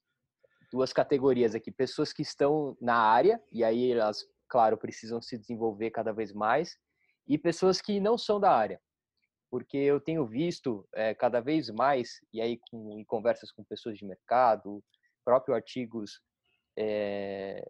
duas 0.71 0.93
categorias 0.93 1.55
aqui. 1.55 1.71
Pessoas 1.71 2.13
que 2.13 2.21
estão 2.21 2.77
na 2.79 2.95
área, 2.95 3.41
e 3.51 3.63
aí 3.63 3.91
elas, 3.91 4.23
claro, 4.47 4.77
precisam 4.77 5.19
se 5.19 5.35
desenvolver 5.35 5.89
cada 5.89 6.13
vez 6.13 6.31
mais, 6.31 6.77
e 7.27 7.35
pessoas 7.37 7.81
que 7.81 7.99
não 7.99 8.19
são 8.19 8.39
da 8.39 8.51
área. 8.51 8.79
Porque 9.49 9.77
eu 9.77 9.99
tenho 9.99 10.27
visto 10.27 10.87
é, 10.93 11.15
cada 11.15 11.41
vez 11.41 11.71
mais, 11.71 12.19
e 12.31 12.39
aí 12.39 12.59
com, 12.69 12.99
em 12.99 13.03
conversas 13.03 13.51
com 13.51 13.63
pessoas 13.63 13.97
de 13.97 14.05
mercado, 14.05 14.83
próprios 15.25 15.55
artigos 15.55 16.21
é, 16.77 17.67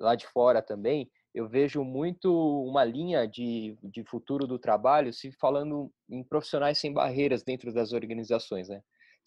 lá 0.00 0.16
de 0.16 0.26
fora 0.26 0.60
também, 0.60 1.08
eu 1.34 1.48
vejo 1.48 1.82
muito 1.82 2.30
uma 2.64 2.84
linha 2.84 3.26
de, 3.26 3.76
de 3.82 4.04
futuro 4.04 4.46
do 4.46 4.58
trabalho 4.58 5.12
se 5.12 5.32
falando 5.32 5.90
em 6.08 6.22
profissionais 6.22 6.78
sem 6.78 6.92
barreiras 6.92 7.42
dentro 7.42 7.72
das 7.72 7.92
organizações, 7.92 8.68
né? 8.68 8.80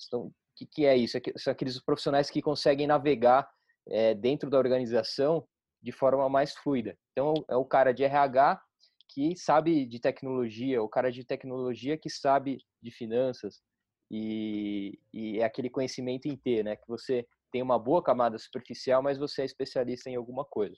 Então, 0.06 0.28
o 0.28 0.34
que, 0.56 0.66
que 0.66 0.86
é 0.86 0.96
isso? 0.96 1.18
São 1.36 1.52
aqueles 1.52 1.84
profissionais 1.84 2.30
que 2.30 2.42
conseguem 2.42 2.88
navegar 2.88 3.50
é, 3.90 4.16
dentro 4.16 4.50
da 4.50 4.58
organização 4.58 5.46
de 5.82 5.92
forma 5.92 6.30
mais 6.30 6.54
fluida. 6.54 6.98
Então, 7.12 7.34
é 7.50 7.58
o 7.58 7.66
cara 7.66 7.92
de 7.92 8.04
RH 8.04 8.62
que 9.10 9.36
sabe 9.36 9.86
de 9.86 10.00
tecnologia, 10.00 10.82
o 10.82 10.90
cara 10.90 11.12
de 11.12 11.26
tecnologia 11.26 11.98
que 11.98 12.10
sabe 12.10 12.60
de 12.82 12.92
finanças 12.92 13.62
e, 14.10 14.98
e 15.14 15.40
é 15.40 15.44
aquele 15.44 15.70
conhecimento 15.70 16.28
inteiro, 16.28 16.64
né? 16.64 16.76
Que 16.78 16.88
você 16.88 17.28
tem 17.52 17.62
uma 17.62 17.78
boa 17.78 18.02
camada 18.02 18.38
superficial, 18.38 19.04
mas 19.04 19.18
você 19.18 19.42
é 19.42 19.46
especialista 19.46 20.10
em 20.10 20.16
alguma 20.16 20.46
coisa. 20.46 20.76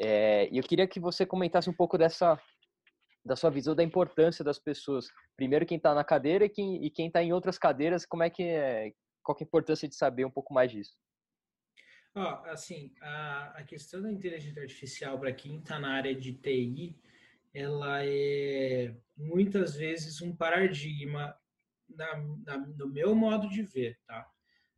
É, 0.00 0.48
e 0.50 0.58
eu 0.58 0.62
queria 0.62 0.86
que 0.86 1.00
você 1.00 1.24
comentasse 1.24 1.68
um 1.68 1.74
pouco 1.74 1.96
dessa 1.98 2.38
da 3.24 3.34
sua 3.34 3.48
visão 3.48 3.74
da 3.74 3.82
importância 3.82 4.44
das 4.44 4.58
pessoas. 4.58 5.06
Primeiro 5.34 5.64
quem 5.64 5.78
está 5.78 5.94
na 5.94 6.04
cadeira 6.04 6.44
e 6.44 6.48
quem 6.48 6.84
e 6.84 6.90
quem 6.90 7.06
está 7.06 7.22
em 7.22 7.32
outras 7.32 7.56
cadeiras, 7.56 8.04
como 8.04 8.22
é 8.22 8.28
que 8.28 8.42
é, 8.42 8.92
qual 9.22 9.34
que 9.34 9.42
é 9.42 9.46
a 9.46 9.48
importância 9.48 9.88
de 9.88 9.94
saber 9.94 10.24
um 10.26 10.30
pouco 10.30 10.52
mais 10.52 10.70
disso? 10.70 10.94
oh, 12.14 12.48
assim, 12.48 12.94
a, 13.00 13.58
a 13.58 13.62
questão 13.64 14.00
da 14.00 14.10
inteligência 14.10 14.62
artificial 14.62 15.18
para 15.18 15.32
quem 15.32 15.58
está 15.58 15.78
na 15.78 15.94
área 15.94 16.14
de 16.14 16.32
TI, 16.32 16.96
ela 17.52 18.04
é 18.04 18.94
muitas 19.16 19.74
vezes 19.74 20.20
um 20.20 20.34
paradigma 20.34 21.36
na, 21.88 22.16
na, 22.46 22.58
no 22.58 22.88
meu 22.88 23.14
modo 23.14 23.48
de 23.48 23.62
ver, 23.62 23.98
tá? 24.06 24.28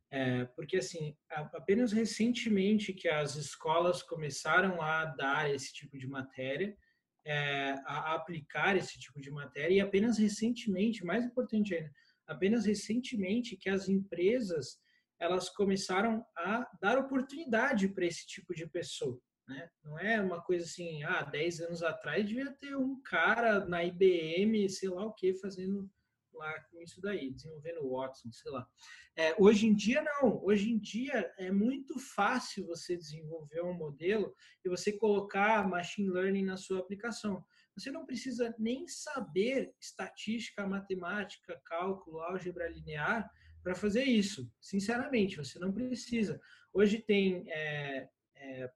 É, 0.09 0.45
porque, 0.45 0.77
assim, 0.77 1.15
apenas 1.29 1.91
recentemente 1.91 2.93
que 2.93 3.09
as 3.09 3.35
escolas 3.35 4.01
começaram 4.01 4.81
a 4.81 5.05
dar 5.05 5.53
esse 5.53 5.73
tipo 5.73 5.97
de 5.97 6.07
matéria, 6.07 6.75
é, 7.25 7.71
a 7.85 8.13
aplicar 8.15 8.77
esse 8.77 8.97
tipo 8.97 9.19
de 9.19 9.29
matéria, 9.29 9.75
e 9.75 9.81
apenas 9.81 10.17
recentemente, 10.17 11.03
mais 11.03 11.25
importante 11.25 11.75
ainda, 11.75 11.91
apenas 12.25 12.65
recentemente 12.65 13.57
que 13.57 13.69
as 13.69 13.89
empresas 13.89 14.79
elas 15.19 15.49
começaram 15.49 16.25
a 16.37 16.69
dar 16.81 16.97
oportunidade 16.97 17.87
para 17.89 18.05
esse 18.05 18.25
tipo 18.27 18.53
de 18.53 18.67
pessoa. 18.67 19.19
Né? 19.47 19.69
Não 19.83 19.97
é 19.97 20.21
uma 20.21 20.41
coisa 20.41 20.65
assim, 20.65 21.03
ah, 21.03 21.23
10 21.23 21.61
anos 21.61 21.81
atrás 21.83 22.25
devia 22.25 22.51
ter 22.51 22.75
um 22.75 23.01
cara 23.01 23.65
na 23.65 23.83
IBM, 23.83 24.69
sei 24.69 24.89
lá 24.89 25.05
o 25.05 25.13
que, 25.13 25.33
fazendo 25.35 25.89
lá 26.37 26.59
com 26.71 26.81
isso 26.81 27.01
daí, 27.01 27.31
desenvolvendo 27.31 27.83
o 27.83 27.97
Watson, 27.97 28.31
sei 28.31 28.51
lá. 28.51 28.67
É, 29.15 29.35
hoje 29.39 29.67
em 29.67 29.73
dia, 29.73 30.01
não. 30.03 30.43
Hoje 30.43 30.71
em 30.71 30.77
dia 30.77 31.33
é 31.37 31.51
muito 31.51 31.99
fácil 31.99 32.65
você 32.65 32.95
desenvolver 32.95 33.61
um 33.61 33.73
modelo 33.73 34.33
e 34.63 34.69
você 34.69 34.93
colocar 34.93 35.67
machine 35.67 36.09
learning 36.09 36.45
na 36.45 36.55
sua 36.55 36.79
aplicação. 36.79 37.43
Você 37.75 37.91
não 37.91 38.05
precisa 38.05 38.55
nem 38.57 38.87
saber 38.87 39.73
estatística, 39.79 40.65
matemática, 40.65 41.61
cálculo, 41.65 42.21
álgebra 42.21 42.69
linear 42.69 43.29
para 43.63 43.75
fazer 43.75 44.03
isso. 44.03 44.51
Sinceramente, 44.59 45.37
você 45.37 45.59
não 45.59 45.71
precisa. 45.71 46.39
Hoje 46.73 46.99
tem 46.99 47.45
é, 47.49 48.09
é, 48.35 48.71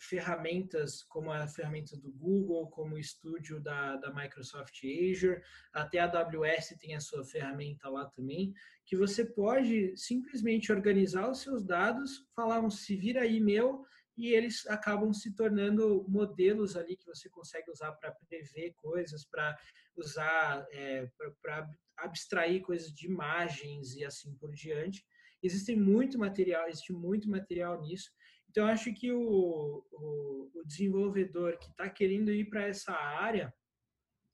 ferramentas 0.00 1.02
como 1.02 1.30
a 1.30 1.46
ferramenta 1.46 1.96
do 1.96 2.10
Google, 2.10 2.68
como 2.70 2.94
o 2.94 2.98
estúdio 2.98 3.60
da, 3.60 3.96
da 3.96 4.12
Microsoft 4.12 4.74
Azure, 4.82 5.42
até 5.72 5.98
a 5.98 6.06
AWS 6.06 6.76
tem 6.80 6.96
a 6.96 7.00
sua 7.00 7.22
ferramenta 7.22 7.88
lá 7.88 8.06
também, 8.06 8.54
que 8.86 8.96
você 8.96 9.24
pode 9.24 9.94
simplesmente 9.96 10.72
organizar 10.72 11.30
os 11.30 11.42
seus 11.42 11.62
dados, 11.62 12.26
falar 12.34 12.60
um 12.60 12.70
se 12.70 12.96
vira 12.96 13.22
aí 13.22 13.40
meu, 13.40 13.84
e 14.16 14.34
eles 14.34 14.66
acabam 14.66 15.12
se 15.12 15.34
tornando 15.34 16.04
modelos 16.08 16.76
ali 16.76 16.96
que 16.96 17.06
você 17.06 17.28
consegue 17.28 17.70
usar 17.70 17.92
para 17.92 18.12
prever 18.28 18.72
coisas, 18.74 19.24
para 19.24 19.56
usar, 19.96 20.66
é, 20.72 21.08
para 21.40 21.68
abstrair 21.98 22.62
coisas 22.62 22.92
de 22.92 23.06
imagens 23.06 23.94
e 23.94 24.04
assim 24.04 24.34
por 24.34 24.52
diante. 24.52 25.04
Existem 25.42 25.76
muito 25.76 26.18
material, 26.18 26.68
existe 26.68 26.92
muito 26.92 27.30
material 27.30 27.80
nisso. 27.80 28.10
Então, 28.50 28.66
acho 28.66 28.92
que 28.92 29.12
o, 29.12 29.84
o, 29.92 30.50
o 30.52 30.64
desenvolvedor 30.66 31.56
que 31.56 31.70
está 31.70 31.88
querendo 31.88 32.32
ir 32.32 32.50
para 32.50 32.66
essa 32.66 32.92
área, 32.92 33.54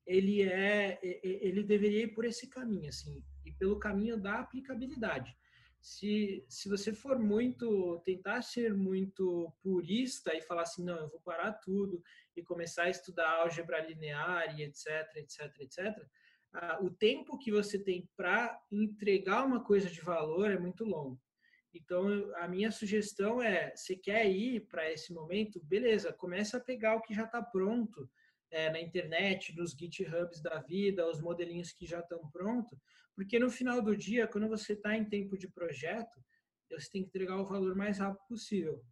ele 0.07 0.43
é, 0.43 0.99
ele 1.03 1.63
deveria 1.63 2.05
ir 2.05 2.15
por 2.15 2.25
esse 2.25 2.49
caminho, 2.49 2.89
assim, 2.89 3.23
e 3.45 3.53
pelo 3.53 3.79
caminho 3.79 4.17
da 4.17 4.41
aplicabilidade. 4.41 5.37
Se, 5.83 6.45
se 6.49 6.67
você 6.69 6.95
for 6.95 7.19
muito, 7.19 8.01
tentar 8.07 8.41
ser 8.41 8.75
muito 8.75 9.53
purista 9.63 10.35
e 10.35 10.41
falar 10.41 10.63
assim, 10.63 10.83
não, 10.83 10.97
eu 10.97 11.09
vou 11.11 11.21
parar 11.21 11.53
tudo 11.53 12.03
e 12.35 12.43
começar 12.43 12.85
a 12.85 12.91
estudar 12.91 13.29
álgebra 13.29 13.87
linear 13.87 14.59
e 14.59 14.63
etc, 14.63 14.87
etc, 15.17 15.61
etc, 15.61 16.09
ah, 16.55 16.79
o 16.81 16.91
tempo 16.91 17.37
que 17.37 17.53
você 17.53 17.79
tem 17.79 18.09
para 18.17 18.59
entregar 18.73 19.45
uma 19.45 19.63
coisa 19.63 19.91
de 19.91 20.01
valor 20.01 20.51
é 20.51 20.59
muito 20.59 20.85
longo. 20.85 21.21
Então, 21.77 22.09
a 22.37 22.49
minha 22.49 22.71
sugestão 22.71 23.43
é, 23.43 23.75
você 23.75 23.95
quer 23.95 24.27
ir 24.31 24.67
para 24.67 24.91
esse 24.91 25.13
momento, 25.13 25.61
beleza, 25.63 26.13
começa 26.13 26.57
a 26.57 26.61
pegar 26.61 26.97
o 26.97 27.03
que 27.03 27.15
já 27.15 27.25
está 27.25 27.43
pronto 27.43 28.09
é, 28.51 28.71
na 28.71 28.81
internet, 28.81 29.55
nos 29.55 29.73
GitHubs 29.73 30.41
da 30.41 30.61
vida, 30.61 31.09
os 31.09 31.21
modelinhos 31.21 31.73
que 31.73 31.85
já 31.85 32.01
estão 32.01 32.31
prontos, 32.31 32.79
porque 33.15 33.39
no 33.39 33.51
final 33.51 33.83
do 33.83 33.97
dia, 33.97 34.27
quando 34.27 34.49
você 34.49 34.73
está 34.73 34.97
em 34.97 35.05
tempo 35.05 35.37
de 35.37 35.49
projeto, 35.49 36.19
você 36.71 36.91
tem 36.91 37.03
que 37.03 37.09
entregar 37.09 37.37
o 37.37 37.47
valor 37.47 37.75
mais 37.75 37.99
rápido 37.99 38.27
possível. 38.27 38.83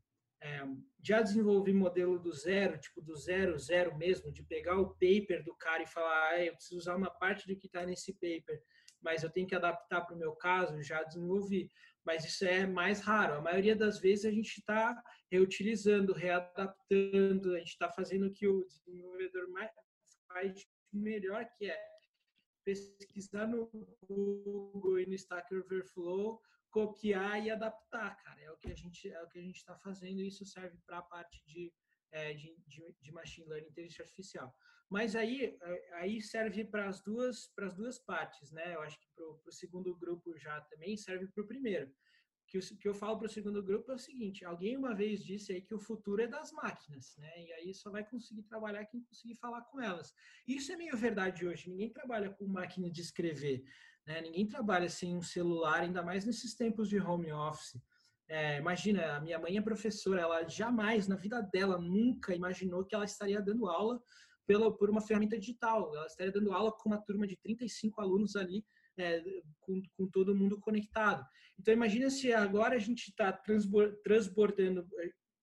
É, 0.42 0.62
já 1.02 1.22
desenvolvi 1.22 1.72
modelo 1.72 2.18
do 2.18 2.32
zero, 2.32 2.78
tipo 2.78 3.00
do 3.00 3.16
zero, 3.16 3.58
zero 3.58 3.96
mesmo, 3.96 4.30
de 4.30 4.42
pegar 4.42 4.78
o 4.78 4.90
paper 4.90 5.42
do 5.42 5.54
cara 5.54 5.82
e 5.82 5.86
falar, 5.86 6.30
ah, 6.30 6.44
eu 6.44 6.54
preciso 6.54 6.76
usar 6.76 6.96
uma 6.96 7.10
parte 7.10 7.46
do 7.46 7.56
que 7.56 7.66
está 7.66 7.86
nesse 7.86 8.12
paper, 8.12 8.62
mas 9.00 9.22
eu 9.22 9.30
tenho 9.30 9.46
que 9.46 9.54
adaptar 9.54 10.02
para 10.02 10.14
o 10.14 10.18
meu 10.18 10.32
caso, 10.32 10.82
já 10.82 11.02
desenvolvi 11.02 11.70
mas 12.04 12.24
isso 12.24 12.44
é 12.44 12.66
mais 12.66 13.00
raro. 13.00 13.34
A 13.34 13.40
maioria 13.40 13.74
das 13.74 13.98
vezes 13.98 14.24
a 14.24 14.30
gente 14.30 14.58
está 14.58 15.02
reutilizando, 15.30 16.12
readaptando, 16.12 17.54
a 17.54 17.58
gente 17.58 17.70
está 17.70 17.90
fazendo 17.90 18.26
o 18.26 18.32
que 18.32 18.46
o 18.46 18.64
desenvolvedor 18.64 19.48
mais 19.50 19.70
faz 20.28 20.66
melhor, 20.92 21.48
que 21.56 21.70
é 21.70 21.78
pesquisar 22.64 23.46
no 23.46 23.70
Google 24.02 25.00
e 25.00 25.06
no 25.06 25.14
Stack 25.14 25.54
Overflow, 25.54 26.40
copiar 26.70 27.44
e 27.44 27.50
adaptar, 27.50 28.16
cara. 28.22 28.40
É 28.40 28.50
o 28.50 28.56
que 28.56 28.70
a 28.70 28.74
gente 28.74 29.08
é 29.08 29.22
o 29.22 29.28
que 29.28 29.38
a 29.38 29.42
gente 29.42 29.56
está 29.56 29.76
fazendo. 29.78 30.20
E 30.20 30.28
isso 30.28 30.44
serve 30.44 30.76
para 30.86 30.98
a 30.98 31.02
parte 31.02 31.42
de, 31.46 31.72
é, 32.10 32.32
de, 32.34 32.56
de, 32.66 32.94
de 33.00 33.12
machine 33.12 33.46
learning, 33.48 33.68
inteligência 33.68 34.02
artificial. 34.02 34.54
Mas 34.90 35.16
aí, 35.16 35.56
aí 35.94 36.20
serve 36.20 36.64
para 36.64 36.88
as 36.88 37.00
duas, 37.02 37.48
para 37.54 37.66
as 37.66 37.74
duas 37.74 37.98
partes, 37.98 38.52
né? 38.52 38.74
Eu 38.74 38.82
acho 38.82 38.98
que 39.00 39.08
para 39.14 39.24
o 39.26 39.52
segundo 39.52 39.94
grupo 39.96 40.36
já 40.38 40.60
também 40.62 40.96
serve 40.96 41.26
para 41.28 41.42
o 41.42 41.46
primeiro. 41.46 41.90
Que, 42.46 42.58
o, 42.58 42.60
que 42.78 42.88
eu 42.88 42.94
falo 42.94 43.18
para 43.18 43.26
o 43.26 43.30
segundo 43.30 43.62
grupo 43.62 43.90
é 43.90 43.94
o 43.94 43.98
seguinte: 43.98 44.44
alguém 44.44 44.76
uma 44.76 44.94
vez 44.94 45.24
disse 45.24 45.52
aí 45.52 45.62
que 45.62 45.74
o 45.74 45.80
futuro 45.80 46.22
é 46.22 46.26
das 46.26 46.52
máquinas, 46.52 47.16
né? 47.16 47.32
E 47.42 47.52
aí 47.54 47.74
só 47.74 47.90
vai 47.90 48.04
conseguir 48.04 48.42
trabalhar 48.42 48.84
quem 48.84 49.02
conseguir 49.02 49.36
falar 49.36 49.62
com 49.62 49.80
elas. 49.80 50.12
Isso 50.46 50.70
é 50.70 50.76
meio 50.76 50.96
verdade 50.96 51.46
hoje. 51.46 51.70
Ninguém 51.70 51.90
trabalha 51.90 52.30
com 52.30 52.46
máquina 52.46 52.90
de 52.90 53.00
escrever, 53.00 53.64
né? 54.06 54.20
Ninguém 54.20 54.46
trabalha 54.46 54.88
sem 54.88 55.16
um 55.16 55.22
celular, 55.22 55.80
ainda 55.80 56.02
mais 56.02 56.24
nesses 56.24 56.54
tempos 56.54 56.88
de 56.88 57.00
home 57.00 57.32
office. 57.32 57.80
É, 58.28 58.58
imagina, 58.58 59.16
a 59.16 59.20
minha 59.20 59.38
mãe 59.38 59.56
é 59.56 59.60
professora, 59.60 60.22
ela 60.22 60.48
jamais 60.48 61.06
na 61.06 61.16
vida 61.16 61.42
dela 61.42 61.78
nunca 61.78 62.34
imaginou 62.34 62.84
que 62.84 62.94
ela 62.94 63.04
estaria 63.04 63.40
dando 63.40 63.68
aula 63.68 64.02
pela, 64.46 64.76
por 64.76 64.90
uma 64.90 65.00
ferramenta 65.00 65.38
digital. 65.38 65.94
Ela 65.94 66.06
estaria 66.06 66.32
dando 66.32 66.52
aula 66.52 66.72
com 66.72 66.88
uma 66.88 67.00
turma 67.00 67.26
de 67.26 67.36
35 67.36 68.00
alunos 68.00 68.36
ali 68.36 68.64
é, 68.98 69.22
com, 69.60 69.82
com, 69.96 70.06
todo 70.08 70.34
mundo 70.34 70.58
conectado. 70.60 71.24
Então, 71.58 71.74
imagina 71.74 72.10
se 72.10 72.32
agora 72.32 72.76
a 72.76 72.78
gente 72.78 73.08
está 73.08 73.32
transbordando, 73.32 74.86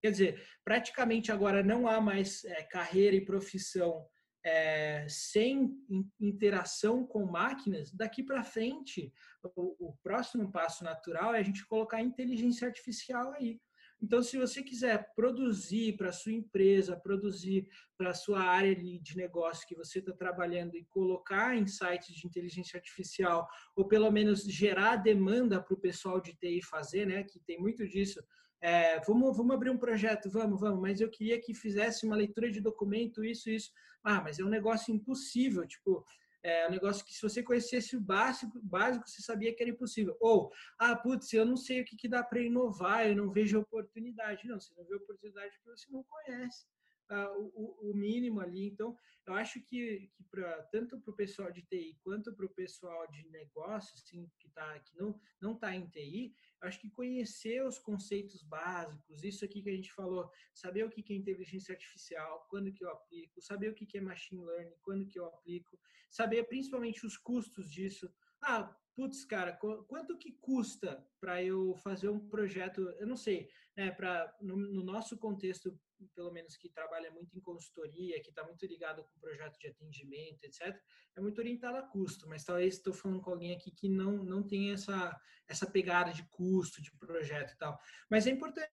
quer 0.02 0.12
dizer, 0.12 0.43
praticamente 0.64 1.32
agora 1.32 1.64
não 1.64 1.88
há 1.88 2.02
mais 2.02 2.43
é, 2.45 2.64
carreira 2.64 3.16
e 3.16 3.26
profissão 3.26 4.06
é, 4.43 5.06
sem 5.08 5.72
interação 6.20 7.06
com 7.06 7.26
máquinas, 7.26 7.91
daqui 7.91 8.24
para 8.24 8.43
frente, 8.43 9.14
o, 9.56 9.89
o, 9.89 9.97
próximo 10.02 10.52
passo 10.52 10.84
natural 10.84 11.36
é 11.36 11.39
a 11.39 11.43
gente 11.43 11.66
colocar 11.68 12.02
inteligência 12.02 12.68
artificial 12.68 13.34
aí. 13.34 13.60
Então, 14.02 14.24
se 14.24 14.36
você 14.36 14.64
quiser 14.64 15.14
produzir 15.14 15.95
para 15.95 16.12
sua 16.12 16.32
empresa, 16.32 16.95
produzir 16.95 17.68
para 17.95 18.16
sua 18.16 18.41
área 18.41 18.76
de 18.76 19.16
negócio 19.16 19.68
que 19.68 19.76
você 19.76 19.99
está 19.99 20.12
trabalhando 20.12 20.76
e 20.76 20.86
colocar 20.86 21.56
em 21.56 21.68
sites 21.68 22.16
de 22.16 22.26
inteligência 22.26 22.78
artificial, 22.78 23.47
ou 23.76 23.88
pelo 23.88 24.10
menos 24.10 24.43
gerar 24.43 24.95
demanda 24.95 25.62
para 25.62 25.76
o 25.76 25.80
pessoal 25.80 26.20
de 26.20 26.34
TI 26.34 26.64
fazer, 26.64 27.06
né? 27.06 27.24
Que 27.24 27.39
tem 27.41 27.60
muito 27.60 27.88
disso. 27.88 28.20
É, 28.60 28.99
vamos, 29.02 29.38
vamos 29.38 29.56
abrir 29.56 29.70
um 29.70 29.78
projeto, 29.78 30.30
vamos, 30.30 30.60
vamos, 30.60 30.80
mas 30.80 30.99
eu 30.99 31.10
queria 31.10 31.39
que 31.39 31.54
fizesse 31.54 32.06
uma 32.06 32.16
leitura 32.16 32.49
de 32.52 32.60
documento, 32.60 33.24
isso, 33.24 33.49
isso. 33.49 33.72
Ah, 34.04 34.22
mas 34.22 34.39
é 34.39 34.43
um 34.43 34.49
negócio 34.49 34.93
impossível, 34.93 35.66
tipo, 35.68 36.04
é 36.44 36.68
um 36.68 36.72
negócio 36.72 37.06
que 37.06 37.14
se 37.14 37.22
você 37.22 37.44
conhecesse 37.44 37.96
o 37.96 38.02
básico, 38.02 38.60
básico, 38.62 39.08
você 39.08 39.22
sabia 39.22 39.54
que 39.54 39.62
era 39.62 39.72
impossível. 39.72 40.18
Ou, 40.20 40.52
ah, 40.78 40.96
putz, 40.96 41.32
eu 41.34 41.46
não 41.46 41.56
sei 41.56 41.82
o 41.82 41.86
que, 41.86 41.96
que 41.96 42.08
dá 42.08 42.24
para 42.24 42.39
inovar, 42.39 43.08
eu 43.08 43.16
não 43.16 43.30
vejo 43.30 43.60
oportunidade. 43.60 44.48
Não, 44.48 44.60
você 44.60 44.74
não 44.76 44.86
vê 44.86 44.96
oportunidade 44.96 45.54
porque 45.58 45.78
você 45.78 45.92
não 45.92 46.04
conhece 46.04 46.66
uh, 47.12 47.51
o, 47.53 47.91
o, 47.91 47.93
mínimo 47.93 48.39
ali. 48.39 48.68
Então, 48.68 48.97
eu 49.28 49.34
acho 49.34 49.62
que, 49.62 50.09
que 50.16 50.24
pra, 50.32 50.64
tanto 50.72 50.99
para 50.99 51.12
o 51.12 51.16
pessoal 51.16 51.51
de 51.51 51.62
TI 51.64 51.99
quanto 52.03 52.34
para 52.34 52.45
o 52.45 52.53
pessoal 52.53 53.05
de 53.12 53.28
negócio, 53.30 53.93
assim, 53.95 54.30
que, 54.39 54.49
tá, 54.49 54.80
que 54.80 54.97
não 54.97 55.53
está 55.53 55.76
em 55.76 55.88
TI, 55.88 56.34
acho 56.62 56.80
que 56.80 56.89
conhecer 56.89 57.64
os 57.66 57.78
conceitos 57.78 58.41
básicos, 58.43 59.24
isso 59.24 59.43
aqui 59.43 59.62
que 59.62 59.70
a 59.70 59.76
gente 59.76 59.91
falou, 59.93 60.30
saber 60.53 60.86
o 60.86 60.89
que 60.89 61.14
é 61.14 61.16
inteligência 61.16 61.74
artificial, 61.74 62.45
quando 62.49 62.72
que 62.72 62.84
eu 62.84 62.89
aplico, 62.89 63.41
saber 63.41 63.70
o 63.70 63.74
que 63.74 63.97
é 63.97 64.01
machine 64.01 64.43
learning, 64.43 64.76
quando 64.82 65.07
que 65.07 65.20
eu 65.20 65.26
aplico, 65.26 65.78
saber 66.09 66.43
principalmente 66.45 67.05
os 67.05 67.18
custos 67.18 67.70
disso. 67.70 68.12
Ah, 68.41 68.76
putz, 68.96 69.26
cara, 69.26 69.58
quanto 69.88 70.18
que 70.18 70.34
custa 70.34 71.06
para 71.20 71.44
eu 71.44 71.76
fazer 71.78 72.10
um 72.10 72.20
projeto? 72.20 72.82
Eu 73.00 73.08
não 73.08 73.16
sei, 73.16 73.50
né? 73.76 73.92
Para 73.92 74.36
no, 74.42 74.56
no, 74.58 74.84
nosso 74.84 75.18
contexto, 75.18 75.80
pelo 76.16 76.32
menos 76.32 76.58
que 76.58 76.70
trabalha 76.70 77.12
muito 77.12 77.38
em 77.38 77.42
consultoria, 77.42 78.22
que 78.22 78.30
está 78.30 78.44
muito 78.44 78.66
ligado 78.66 79.04
com 79.04 79.20
projeto 79.20 79.58
de 79.60 79.68
atendimento, 79.68 80.44
etc., 80.44 80.78
é 81.16 81.22
muito 81.22 81.39
orientado 81.39 81.78
a 81.78 81.84
custo. 81.84 82.28
Mas 82.28 82.44
talvez 82.44 82.76
estou 82.76 82.94
falando 82.94 83.22
com 83.22 83.32
alguém 83.32 83.56
aqui 83.56 83.72
que 83.72 83.89
não 83.89 84.24
não 84.24 84.44
tem 84.44 84.72
essa 84.72 85.20
essa 85.48 85.70
pegada 85.70 86.14
de 86.14 86.24
custo 86.30 86.82
de 86.82 86.92
projeto 86.98 87.54
e 87.54 87.58
tal. 87.58 87.78
Mas 88.10 88.26
é 88.26 88.32
importante 88.32 88.72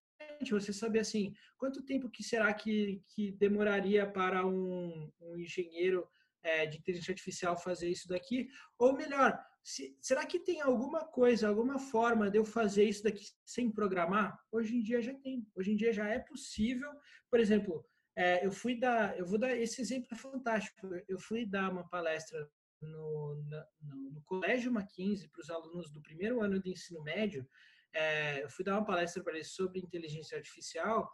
você 0.49 0.71
saber 0.71 0.99
assim 0.99 1.33
quanto 1.57 1.83
tempo 1.83 2.09
que 2.09 2.23
será 2.23 2.53
que, 2.53 3.03
que 3.09 3.31
demoraria 3.33 4.09
para 4.09 4.45
um, 4.45 5.11
um 5.19 5.37
engenheiro 5.37 6.07
é, 6.41 6.65
de 6.65 6.77
inteligência 6.77 7.11
artificial 7.11 7.57
fazer 7.57 7.89
isso 7.89 8.07
daqui 8.07 8.47
ou 8.77 8.93
melhor 8.93 9.37
se, 9.63 9.97
será 10.01 10.25
que 10.25 10.39
tem 10.39 10.61
alguma 10.61 11.05
coisa, 11.05 11.47
alguma 11.47 11.79
forma 11.79 12.29
de 12.29 12.37
eu 12.37 12.45
fazer 12.45 12.83
isso 12.83 13.03
daqui 13.03 13.25
sem 13.45 13.71
programar? 13.71 14.39
Hoje 14.51 14.75
em 14.75 14.81
dia 14.81 15.01
já 15.01 15.13
tem. 15.13 15.47
Hoje 15.55 15.71
em 15.71 15.75
dia 15.75 15.93
já 15.93 16.07
é 16.07 16.19
possível. 16.19 16.89
Por 17.29 17.39
exemplo, 17.39 17.85
é, 18.15 18.45
eu 18.45 18.51
fui 18.51 18.79
dar, 18.79 19.17
eu 19.17 19.25
vou 19.25 19.37
dar 19.37 19.55
esse 19.55 19.81
exemplo 19.81 20.07
é 20.11 20.15
fantástico. 20.15 20.89
Eu 21.07 21.19
fui 21.19 21.45
dar 21.45 21.71
uma 21.71 21.87
palestra 21.87 22.49
no, 22.81 23.35
no, 23.81 24.11
no 24.11 24.21
Colégio 24.23 24.71
Mackenzie 24.71 25.29
para 25.29 25.41
os 25.41 25.49
alunos 25.49 25.91
do 25.91 26.01
primeiro 26.01 26.41
ano 26.41 26.61
de 26.61 26.71
ensino 26.71 27.03
médio. 27.03 27.47
É, 27.93 28.43
eu 28.43 28.49
fui 28.49 28.63
dar 28.63 28.77
uma 28.77 28.85
palestra 28.85 29.23
para 29.23 29.33
eles 29.33 29.51
sobre 29.53 29.79
inteligência 29.79 30.37
artificial 30.37 31.09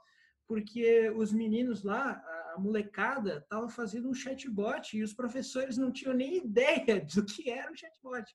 porque 0.47 1.09
os 1.11 1.31
meninos 1.31 1.83
lá, 1.83 2.11
a 2.53 2.59
molecada, 2.59 3.37
estava 3.37 3.67
fazendo 3.69 4.09
um 4.09 4.13
chatbot 4.13 4.95
e 4.95 5.03
os 5.03 5.13
professores 5.13 5.77
não 5.77 5.91
tinham 5.91 6.13
nem 6.13 6.37
ideia 6.37 7.01
do 7.13 7.25
que 7.25 7.49
era 7.49 7.71
um 7.71 7.75
chatbot. 7.75 8.25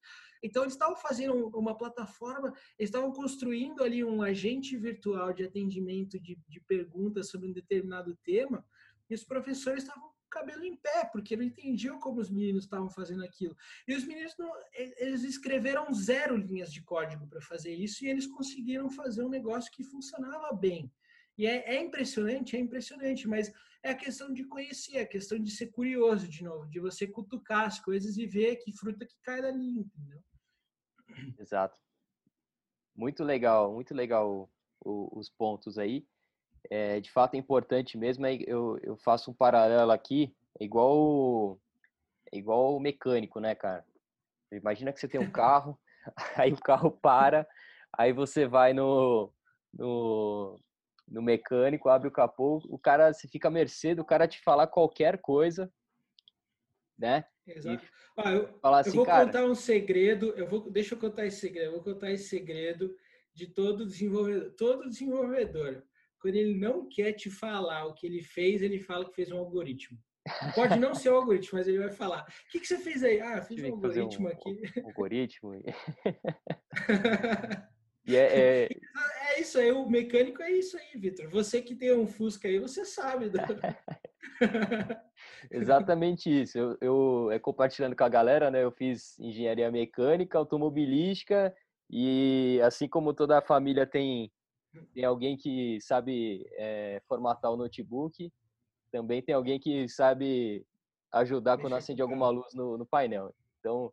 Então, 0.43 0.63
eles 0.63 0.75
estavam 0.75 0.97
fazendo 0.97 1.49
uma 1.49 1.77
plataforma, 1.77 2.53
estavam 2.79 3.13
construindo 3.13 3.83
ali 3.83 4.03
um 4.03 4.23
agente 4.23 4.77
virtual 4.77 5.33
de 5.33 5.45
atendimento 5.45 6.19
de, 6.19 6.39
de 6.49 6.61
perguntas 6.61 7.29
sobre 7.29 7.49
um 7.49 7.53
determinado 7.53 8.17
tema 8.25 8.65
e 9.09 9.15
os 9.15 9.25
professores 9.25 9.83
estavam 9.83 10.11
cabelo 10.31 10.65
em 10.65 10.77
pé, 10.77 11.05
porque 11.13 11.37
não 11.37 11.43
entendiam 11.43 11.99
como 11.99 12.21
os 12.21 12.31
meninos 12.31 12.65
estavam 12.65 12.89
fazendo 12.89 13.25
aquilo. 13.25 13.57
E 13.87 13.95
os 13.95 14.05
meninos, 14.05 14.35
não, 14.39 14.51
eles 14.73 15.25
escreveram 15.25 15.93
zero 15.93 16.37
linhas 16.37 16.73
de 16.73 16.83
código 16.83 17.27
para 17.27 17.41
fazer 17.41 17.75
isso 17.75 18.05
e 18.05 18.09
eles 18.09 18.27
conseguiram 18.27 18.89
fazer 18.89 19.23
um 19.23 19.29
negócio 19.29 19.71
que 19.73 19.83
funcionava 19.83 20.55
bem. 20.55 20.91
E 21.41 21.47
é, 21.47 21.76
é, 21.76 21.80
impressionante, 21.80 22.55
é 22.55 22.61
impressionante, 22.61 23.26
mas 23.26 23.51
é 23.82 23.93
a 23.93 23.95
questão 23.95 24.30
de 24.30 24.45
conhecer, 24.45 24.99
é 24.99 25.01
a 25.01 25.07
questão 25.07 25.38
de 25.38 25.51
ser 25.51 25.68
curioso 25.68 26.28
de 26.28 26.45
novo, 26.45 26.68
de 26.68 26.78
você 26.78 27.07
cutucar 27.07 27.64
as 27.64 27.80
coisas 27.80 28.18
e 28.18 28.26
ver 28.26 28.57
que 28.57 28.70
fruta 28.76 29.07
que 29.07 29.16
cai 29.22 29.41
dali, 29.41 29.78
entendeu? 29.78 30.22
Exato. 31.38 31.74
Muito 32.95 33.24
legal, 33.24 33.72
muito 33.72 33.95
legal 33.95 34.51
o, 34.84 35.18
os 35.18 35.30
pontos 35.30 35.78
aí. 35.78 36.07
É, 36.68 37.01
de 37.01 37.11
fato 37.11 37.36
é 37.36 37.38
importante 37.38 37.97
mesmo, 37.97 38.26
eu, 38.26 38.78
eu 38.82 38.99
faço 38.99 39.30
um 39.30 39.34
paralelo 39.34 39.93
aqui, 39.93 40.36
é 40.61 40.64
igual, 40.64 41.59
é 42.30 42.36
igual 42.36 42.76
o 42.76 42.80
mecânico, 42.80 43.41
né, 43.41 43.55
cara? 43.55 43.82
Imagina 44.53 44.93
que 44.93 45.01
você 45.01 45.09
tem 45.09 45.18
um 45.18 45.32
carro, 45.32 45.80
aí 46.36 46.53
o 46.53 46.61
carro 46.61 46.91
para, 46.91 47.49
aí 47.97 48.12
você 48.12 48.47
vai 48.47 48.74
no, 48.74 49.32
no, 49.72 50.61
no 51.11 51.21
mecânico, 51.21 51.89
abre 51.89 52.09
o 52.09 52.13
capô, 52.13 52.63
o 52.69 52.79
cara, 52.79 53.13
se 53.13 53.29
fica 53.29 53.49
à 53.49 53.51
mercê 53.51 53.95
do 53.95 54.05
cara 54.05 54.29
te 54.29 54.41
falar 54.41 54.69
qualquer 54.69 55.19
coisa, 55.19 55.71
né? 56.97 57.25
Exato. 57.47 57.85
Ah, 58.17 58.33
eu, 58.33 58.59
assim, 58.63 58.91
eu, 58.91 58.97
vou 58.97 59.07
cara... 59.07 59.27
contar 59.27 59.45
um 59.45 59.55
segredo, 59.55 60.33
eu 60.37 60.47
vou, 60.47 60.71
deixa 60.71 60.95
eu 60.95 60.99
contar 60.99 61.27
esse 61.27 61.41
segredo, 61.41 61.67
eu 61.67 61.73
vou 61.73 61.83
contar 61.83 62.13
esse 62.13 62.29
segredo 62.29 62.95
de 63.35 63.47
todo 63.47 63.87
desenvolvedor, 63.87 64.53
todo 64.53 64.89
desenvolvedor. 64.89 65.83
Quando 66.21 66.37
ele 66.37 66.55
não 66.55 66.87
quer 66.89 67.13
te 67.15 67.31
falar 67.31 67.87
o 67.87 67.95
que 67.95 68.07
ele 68.07 68.23
fez, 68.23 68.63
ele 68.63 68.79
fala 68.79 69.07
que 69.07 69.15
fez 69.15 69.33
um 69.33 69.39
algoritmo. 69.39 69.99
Pode 70.55 70.79
não 70.79 70.95
ser 70.95 71.11
um 71.11 71.17
algoritmo, 71.17 71.59
mas 71.59 71.67
ele 71.67 71.79
vai 71.79 71.91
falar. 71.91 72.25
O 72.25 72.51
que, 72.53 72.61
que 72.61 72.67
você 72.67 72.79
fez 72.79 73.03
aí? 73.03 73.21
Ah, 73.21 73.41
fiz 73.43 73.63
um 73.63 73.73
algoritmo 73.73 74.29
um, 74.29 74.31
aqui. 74.31 74.61
Um 74.77 74.87
algoritmo. 74.87 75.53
E 78.07 78.17
é, 78.17 78.65
é... 78.65 78.69
é 79.41 79.43
isso 79.43 79.59
aí, 79.59 79.72
o 79.72 79.88
mecânico 79.88 80.43
é 80.43 80.51
isso 80.53 80.76
aí, 80.76 81.01
Vitor. 81.01 81.28
Você 81.30 81.62
que 81.62 81.74
tem 81.74 81.97
um 81.97 82.07
Fusca 82.07 82.47
aí, 82.47 82.59
você 82.59 82.84
sabe. 82.84 83.30
Exatamente 85.51 86.43
isso. 86.43 86.59
Eu, 86.59 86.78
eu 86.80 87.32
é, 87.32 87.38
compartilhando 87.38 87.97
com 87.97 88.05
a 88.05 88.09
galera, 88.09 88.51
né? 88.51 88.62
Eu 88.62 88.70
fiz 88.70 89.18
engenharia 89.18 89.70
mecânica, 89.70 90.36
automobilística 90.36 91.55
e 91.88 92.61
assim 92.62 92.86
como 92.86 93.14
toda 93.14 93.38
a 93.38 93.43
família 93.43 93.86
tem 93.86 94.30
tem 94.95 95.05
alguém 95.05 95.36
que 95.36 95.80
sabe 95.80 96.47
é, 96.53 97.03
formatar 97.09 97.51
o 97.51 97.57
notebook, 97.57 98.32
também 98.93 99.20
tem 99.20 99.34
alguém 99.34 99.59
que 99.59 99.88
sabe 99.88 100.64
ajudar 101.12 101.59
quando 101.59 101.74
acende 101.74 102.01
alguma 102.01 102.28
luz 102.28 102.55
no, 102.55 102.78
no 102.78 102.86
painel. 102.86 103.34
Então, 103.59 103.93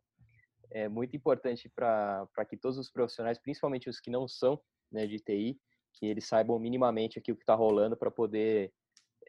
é 0.70 0.88
muito 0.88 1.16
importante 1.16 1.68
para 1.68 2.28
que 2.48 2.56
todos 2.56 2.78
os 2.78 2.92
profissionais, 2.92 3.40
principalmente 3.40 3.90
os 3.90 3.98
que 3.98 4.08
não 4.08 4.28
são 4.28 4.60
né, 4.90 5.06
de 5.06 5.18
TI, 5.18 5.58
que 5.94 6.06
eles 6.06 6.26
saibam 6.26 6.58
minimamente 6.58 7.18
aqui 7.18 7.32
o 7.32 7.36
que 7.36 7.42
está 7.42 7.54
rolando 7.54 7.96
para 7.96 8.10
poder 8.10 8.72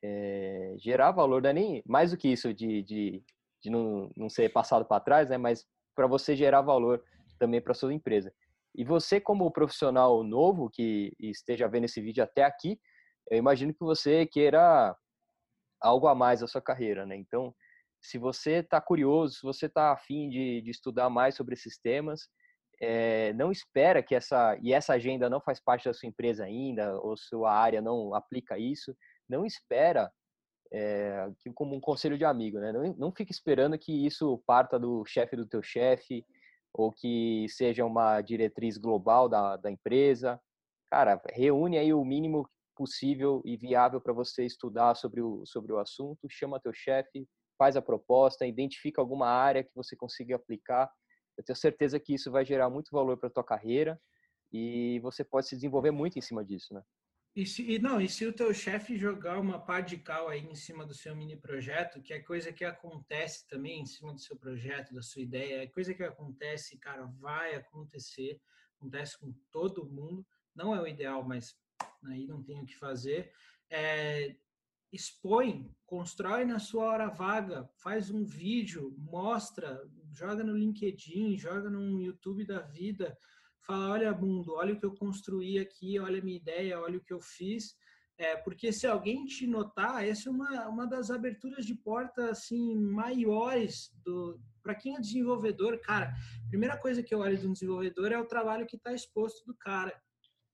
é, 0.04 0.76
gerar 0.78 1.12
valor, 1.12 1.42
não 1.42 1.50
é 1.50 1.54
nem 1.54 1.84
mais 1.86 2.12
do 2.12 2.18
que 2.18 2.28
isso 2.28 2.54
de, 2.54 2.84
de, 2.84 3.24
de 3.62 3.70
não, 3.70 4.12
não 4.16 4.30
ser 4.30 4.50
passado 4.50 4.86
para 4.86 5.02
trás, 5.02 5.30
né, 5.30 5.38
mas 5.38 5.66
para 5.96 6.08
você 6.08 6.36
gerar 6.36 6.62
valor 6.62 7.04
também 7.38 7.62
para 7.62 7.74
sua 7.74 7.94
empresa. 7.94 8.34
E 8.76 8.84
você, 8.84 9.20
como 9.20 9.52
profissional 9.52 10.24
novo 10.24 10.70
que 10.70 11.14
esteja 11.20 11.68
vendo 11.68 11.86
esse 11.86 12.02
vídeo 12.02 12.24
até 12.24 12.44
aqui, 12.44 12.80
eu 13.30 13.38
imagino 13.38 13.74
que 13.74 13.84
você 13.84 14.26
queira 14.26 14.96
algo 15.82 16.08
a 16.08 16.16
mais 16.16 16.42
da 16.42 16.48
sua 16.48 16.62
carreira, 16.62 17.06
né? 17.06 17.16
Então, 17.16 17.54
se 18.02 18.18
você 18.18 18.56
está 18.56 18.80
curioso, 18.80 19.36
se 19.36 19.42
você 19.44 19.66
está 19.66 19.92
afim 19.92 20.30
de, 20.30 20.62
de 20.62 20.72
estudar 20.72 21.10
mais 21.10 21.36
sobre 21.36 21.54
esses 21.54 21.78
temas, 21.78 22.30
é, 22.82 23.34
não 23.34 23.52
espera 23.52 24.02
que 24.02 24.16
essa 24.16 24.58
e 24.62 24.74
essa 24.74 24.94
agenda 24.94 25.30
não 25.30 25.42
faz 25.42 25.60
parte 25.60 25.86
da 25.86 25.94
sua 25.94 26.08
empresa 26.08 26.46
ainda 26.46 26.98
ou 27.02 27.18
sua 27.18 27.54
área 27.54 27.82
não 27.82 28.14
aplica 28.14 28.58
isso, 28.58 28.96
não 29.28 29.46
espera 29.46 30.12
é, 30.72 31.28
que 31.40 31.52
como 31.52 31.76
um 31.76 31.82
conselho 31.82 32.18
de 32.18 32.26
amigo, 32.26 32.60
né? 32.60 32.72
Não, 32.72 32.94
não 32.98 33.12
fique 33.12 33.32
esperando 33.32 33.78
que 33.78 34.06
isso 34.06 34.42
parta 34.46 34.80
do 34.80 35.04
chefe 35.06 35.36
do 35.36 35.46
teu 35.46 35.62
chefe 35.62 36.26
ou 36.74 36.92
que 36.92 37.48
seja 37.50 37.84
uma 37.84 38.22
diretriz 38.22 38.78
global 38.78 39.28
da, 39.28 39.58
da 39.58 39.72
empresa. 39.72 40.40
Cara, 40.90 41.20
reúne 41.34 41.78
aí 41.78 41.94
o 41.94 42.06
mínimo 42.06 42.48
possível 42.76 43.42
e 43.44 43.58
viável 43.58 44.00
para 44.00 44.14
você 44.14 44.46
estudar 44.46 44.96
sobre 44.96 45.22
o, 45.22 45.44
sobre 45.46 45.74
o 45.74 45.80
assunto, 45.80 46.30
chama 46.30 46.62
teu 46.62 46.72
chefe, 46.74 47.28
faz 47.58 47.76
a 47.76 47.82
proposta, 47.82 48.46
identifica 48.46 49.02
alguma 49.02 49.28
área 49.28 49.64
que 49.64 49.72
você 49.76 49.96
consiga 49.96 50.38
aplicar. 50.38 50.90
Eu 51.40 51.44
tenho 51.44 51.56
certeza 51.56 51.98
que 51.98 52.14
isso 52.14 52.30
vai 52.30 52.44
gerar 52.44 52.70
muito 52.70 52.92
valor 52.92 53.18
para 53.18 53.30
a 53.30 53.32
tua 53.32 53.44
carreira 53.46 54.00
e 54.52 55.00
você 55.00 55.24
pode 55.24 55.48
se 55.48 55.56
desenvolver 55.56 55.90
muito 55.90 56.20
em 56.20 56.22
cima 56.22 56.44
disso, 56.44 56.74
né? 56.74 56.84
E, 57.34 57.46
se, 57.46 57.64
e 57.64 57.80
não, 57.80 58.02
e 58.02 58.10
se 58.10 58.26
o 58.26 58.34
teu 58.34 58.54
chefe 58.54 58.98
jogar 58.98 59.40
uma 59.40 59.58
pá 59.58 59.80
de 59.80 59.98
cal 59.98 60.28
aí 60.28 60.42
em 60.42 60.56
cima 60.56 60.86
do 60.86 60.94
seu 60.94 61.16
mini 61.16 61.38
projeto, 61.38 62.02
que 62.02 62.12
é 62.12 62.20
coisa 62.20 62.52
que 62.52 62.66
acontece 62.66 63.48
também 63.48 63.80
em 63.80 63.86
cima 63.86 64.12
do 64.12 64.20
seu 64.20 64.36
projeto, 64.36 64.94
da 64.94 65.02
sua 65.02 65.22
ideia, 65.22 65.64
é 65.64 65.68
coisa 65.68 65.94
que 65.94 66.04
acontece, 66.04 66.78
cara, 66.78 67.06
vai 67.06 67.56
acontecer, 67.56 68.42
acontece 68.78 69.18
com 69.18 69.34
todo 69.50 69.90
mundo, 69.90 70.28
não 70.54 70.76
é 70.76 70.82
o 70.82 70.88
ideal, 70.88 71.24
mas 71.24 71.56
aí 72.04 72.28
não 72.28 72.44
tem 72.44 72.60
o 72.60 72.66
que 72.66 72.76
fazer. 72.76 73.32
É, 73.70 74.36
expõe, 74.92 75.72
constrói 75.86 76.44
na 76.44 76.60
sua 76.60 76.86
hora 76.86 77.08
vaga, 77.08 77.70
faz 77.78 78.10
um 78.10 78.26
vídeo, 78.26 78.94
mostra, 78.98 79.88
joga 80.20 80.44
no 80.44 80.54
LinkedIn, 80.54 81.38
joga 81.38 81.70
no 81.70 82.02
YouTube 82.02 82.46
da 82.46 82.60
vida, 82.60 83.18
fala, 83.66 83.92
olha 83.92 84.12
mundo, 84.14 84.54
olha 84.56 84.74
o 84.74 84.78
que 84.78 84.86
eu 84.86 84.94
construí 84.94 85.58
aqui, 85.58 85.98
olha 85.98 86.20
a 86.20 86.24
minha 86.24 86.38
ideia, 86.38 86.80
olha 86.80 86.98
o 86.98 87.04
que 87.04 87.14
eu 87.14 87.22
fiz, 87.22 87.78
é, 88.18 88.36
porque 88.36 88.74
se 88.74 88.86
alguém 88.86 89.26
te 89.26 89.48
notar, 89.48 90.06
essa 90.06 90.28
é 90.28 90.32
uma, 90.32 90.68
uma 90.68 90.86
das 90.86 91.10
aberturas 91.10 91.66
de 91.66 91.74
porta 91.74 92.32
assim 92.32 92.76
maiores 92.76 93.92
do 94.04 94.38
para 94.62 94.76
quem 94.76 94.98
é 94.98 95.00
desenvolvedor, 95.00 95.80
cara. 95.80 96.14
Primeira 96.50 96.78
coisa 96.78 97.02
que 97.02 97.16
eu 97.16 97.20
olho 97.20 97.38
de 97.38 97.48
um 97.48 97.54
desenvolvedor 97.54 98.12
é 98.12 98.20
o 98.20 98.28
trabalho 98.28 98.68
que 98.68 98.76
está 98.76 98.94
exposto 98.94 99.46
do 99.46 99.56
cara 99.56 99.98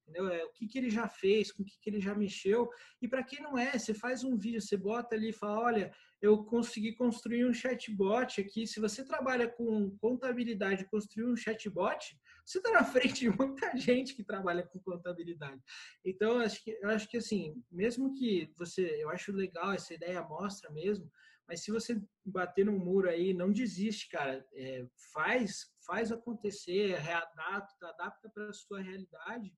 entendeu? 0.07 0.30
É 0.30 0.43
o 0.45 0.51
que, 0.51 0.68
que 0.68 0.78
ele 0.78 0.89
já 0.89 1.07
fez, 1.07 1.51
com 1.51 1.63
o 1.63 1.66
que, 1.66 1.78
que 1.82 1.89
ele 1.89 1.99
já 1.99 2.13
mexeu. 2.13 2.70
E 3.01 3.07
para 3.07 3.24
quem 3.24 3.41
não 3.41 3.57
é, 3.57 3.78
você 3.78 3.93
faz 3.93 4.24
um 4.24 4.38
vídeo, 4.38 4.61
você 4.61 4.78
bota 4.78 5.16
ali 5.16 5.30
e 5.30 5.34
fala, 5.34 5.59
olha, 5.59 5.91
eu 6.22 6.43
consegui 6.43 6.93
construir 6.95 7.45
um 7.45 7.53
chatbot 7.53 8.41
aqui. 8.41 8.66
Se 8.66 8.80
você 8.80 9.03
trabalha 9.03 9.47
com 9.47 9.95
contabilidade, 9.97 10.89
construir 10.89 11.26
um 11.26 11.36
chatbot, 11.36 12.18
você 12.45 12.57
está 12.57 12.72
na 12.72 12.84
frente 12.84 13.22
de 13.22 13.30
muita 13.30 13.76
gente 13.78 14.16
que 14.16 14.24
trabalha 14.24 14.63
com 14.63 14.80
contabilidade. 14.80 15.61
Então, 16.03 16.39
acho 16.39 16.63
que, 16.63 16.72
eu 16.82 16.89
acho 16.89 17.07
que 17.07 17.18
assim, 17.18 17.61
mesmo 17.72 18.13
que 18.13 18.51
você, 18.57 19.01
eu 19.01 19.09
acho 19.09 19.32
legal 19.32 19.74
essa 19.74 19.93
ideia 19.93 20.22
mostra 20.24 20.70
mesmo, 20.72 21.09
mas 21.47 21.63
se 21.63 21.72
você 21.72 22.01
bater 22.26 22.66
no 22.66 22.72
muro 22.72 23.07
aí, 23.07 23.34
não 23.34 23.51
desiste, 23.51 24.09
cara. 24.09 24.43
É, 24.53 24.86
faz, 25.13 25.68
faz 25.86 26.11
acontecer, 26.11 26.97
readapta, 26.97 27.88
adapta 27.88 28.30
para 28.30 28.49
a 28.49 28.53
sua 28.53 28.82
realidade 28.82 29.53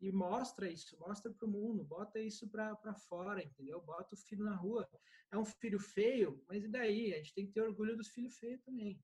e 0.00 0.10
mostra 0.10 0.68
isso, 0.68 0.98
mostra 0.98 1.30
para 1.30 1.46
o 1.46 1.50
mundo, 1.50 1.84
bota 1.84 2.18
isso 2.18 2.48
para 2.48 2.94
fora, 3.08 3.42
entendeu? 3.42 3.80
Bota 3.82 4.14
o 4.14 4.18
filho 4.18 4.44
na 4.44 4.56
rua. 4.56 4.88
É 5.30 5.36
um 5.36 5.44
filho 5.44 5.78
feio, 5.78 6.42
mas 6.48 6.64
e 6.64 6.68
daí? 6.68 7.12
A 7.12 7.18
gente 7.18 7.34
tem 7.34 7.46
que 7.46 7.52
ter 7.52 7.60
orgulho 7.60 7.96
dos 7.96 8.08
filhos 8.08 8.36
feios 8.38 8.62
também. 8.62 8.98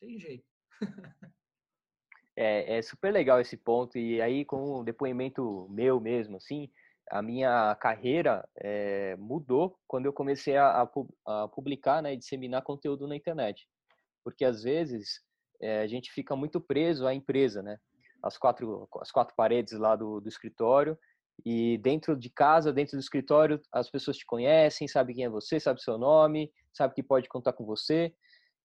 Tem 0.00 0.18
jeito. 0.18 0.46
é, 2.34 2.78
é 2.78 2.82
super 2.82 3.12
legal 3.12 3.40
esse 3.40 3.56
ponto. 3.56 3.98
E 3.98 4.22
aí, 4.22 4.44
com 4.44 4.80
o 4.80 4.84
depoimento 4.84 5.68
meu 5.68 6.00
mesmo, 6.00 6.38
assim, 6.38 6.70
a 7.10 7.22
minha 7.22 7.74
carreira 7.76 8.48
é, 8.56 9.16
mudou 9.16 9.78
quando 9.86 10.06
eu 10.06 10.12
comecei 10.12 10.56
a, 10.56 10.88
a, 11.26 11.48
publicar 11.48 12.02
né, 12.02 12.14
e 12.14 12.16
disseminar 12.16 12.62
conteúdo 12.62 13.06
na 13.06 13.16
internet. 13.16 13.68
Porque 14.24 14.44
às 14.44 14.62
vezes 14.62 15.20
é, 15.60 15.80
a 15.80 15.86
gente 15.86 16.10
fica 16.12 16.34
muito 16.36 16.60
preso 16.60 17.06
à 17.06 17.14
empresa, 17.14 17.62
né? 17.62 17.78
As 18.22 18.36
quatro, 18.36 18.88
as 19.00 19.10
quatro 19.10 19.34
paredes 19.36 19.72
lá 19.78 19.96
do, 19.96 20.20
do 20.20 20.28
escritório. 20.28 20.98
E 21.44 21.78
dentro 21.78 22.16
de 22.16 22.30
casa, 22.30 22.72
dentro 22.72 22.96
do 22.96 23.00
escritório, 23.00 23.60
as 23.72 23.88
pessoas 23.88 24.16
te 24.16 24.26
conhecem, 24.26 24.88
sabem 24.88 25.14
quem 25.14 25.24
é 25.24 25.28
você, 25.28 25.60
sabe 25.60 25.80
seu 25.80 25.96
nome, 25.96 26.50
sabe 26.72 26.94
que 26.94 27.02
pode 27.02 27.28
contar 27.28 27.52
com 27.52 27.64
você. 27.64 28.12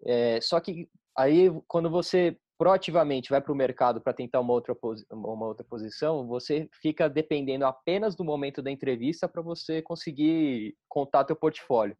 É, 0.05 0.41
só 0.41 0.59
que 0.59 0.89
aí, 1.15 1.49
quando 1.67 1.89
você 1.89 2.37
proativamente 2.57 3.29
vai 3.29 3.41
para 3.41 3.51
o 3.51 3.55
mercado 3.55 4.01
para 4.01 4.13
tentar 4.13 4.39
uma 4.39 4.53
outra, 4.53 4.75
uma 5.11 5.45
outra 5.45 5.65
posição, 5.65 6.25
você 6.27 6.67
fica 6.81 7.09
dependendo 7.09 7.65
apenas 7.65 8.15
do 8.15 8.23
momento 8.23 8.61
da 8.61 8.71
entrevista 8.71 9.27
para 9.27 9.41
você 9.41 9.81
conseguir 9.81 10.75
contar 10.87 11.25
teu 11.25 11.35
portfólio. 11.35 11.97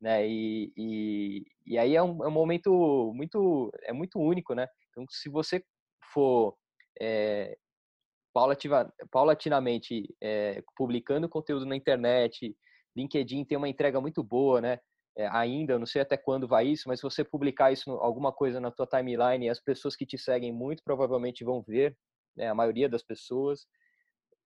Né? 0.00 0.28
E, 0.28 0.72
e, 0.76 1.44
e 1.66 1.78
aí 1.78 1.96
é 1.96 2.02
um, 2.02 2.24
é 2.24 2.28
um 2.28 2.32
momento 2.32 3.12
muito, 3.14 3.70
é 3.82 3.92
muito 3.92 4.18
único, 4.18 4.54
né? 4.54 4.66
Então, 4.90 5.04
se 5.08 5.28
você 5.28 5.64
for 6.12 6.54
é, 7.00 7.56
paulativa, 8.32 8.92
paulatinamente 9.10 10.14
é, 10.20 10.62
publicando 10.76 11.28
conteúdo 11.28 11.64
na 11.64 11.76
internet, 11.76 12.54
LinkedIn 12.96 13.44
tem 13.44 13.58
uma 13.58 13.68
entrega 13.68 14.00
muito 14.00 14.22
boa, 14.22 14.60
né? 14.60 14.78
É, 15.16 15.26
ainda, 15.28 15.78
não 15.78 15.86
sei 15.86 16.02
até 16.02 16.16
quando 16.16 16.46
vai 16.46 16.66
isso, 16.66 16.84
mas 16.86 17.00
se 17.00 17.02
você 17.02 17.24
publicar 17.24 17.72
isso, 17.72 17.90
alguma 17.92 18.30
coisa 18.32 18.60
na 18.60 18.70
tua 18.70 18.86
timeline, 18.86 19.48
as 19.48 19.60
pessoas 19.60 19.96
que 19.96 20.04
te 20.04 20.18
seguem 20.18 20.52
muito 20.52 20.82
provavelmente 20.84 21.44
vão 21.44 21.62
ver, 21.62 21.96
né? 22.36 22.48
A 22.48 22.54
maioria 22.54 22.88
das 22.88 23.02
pessoas. 23.02 23.66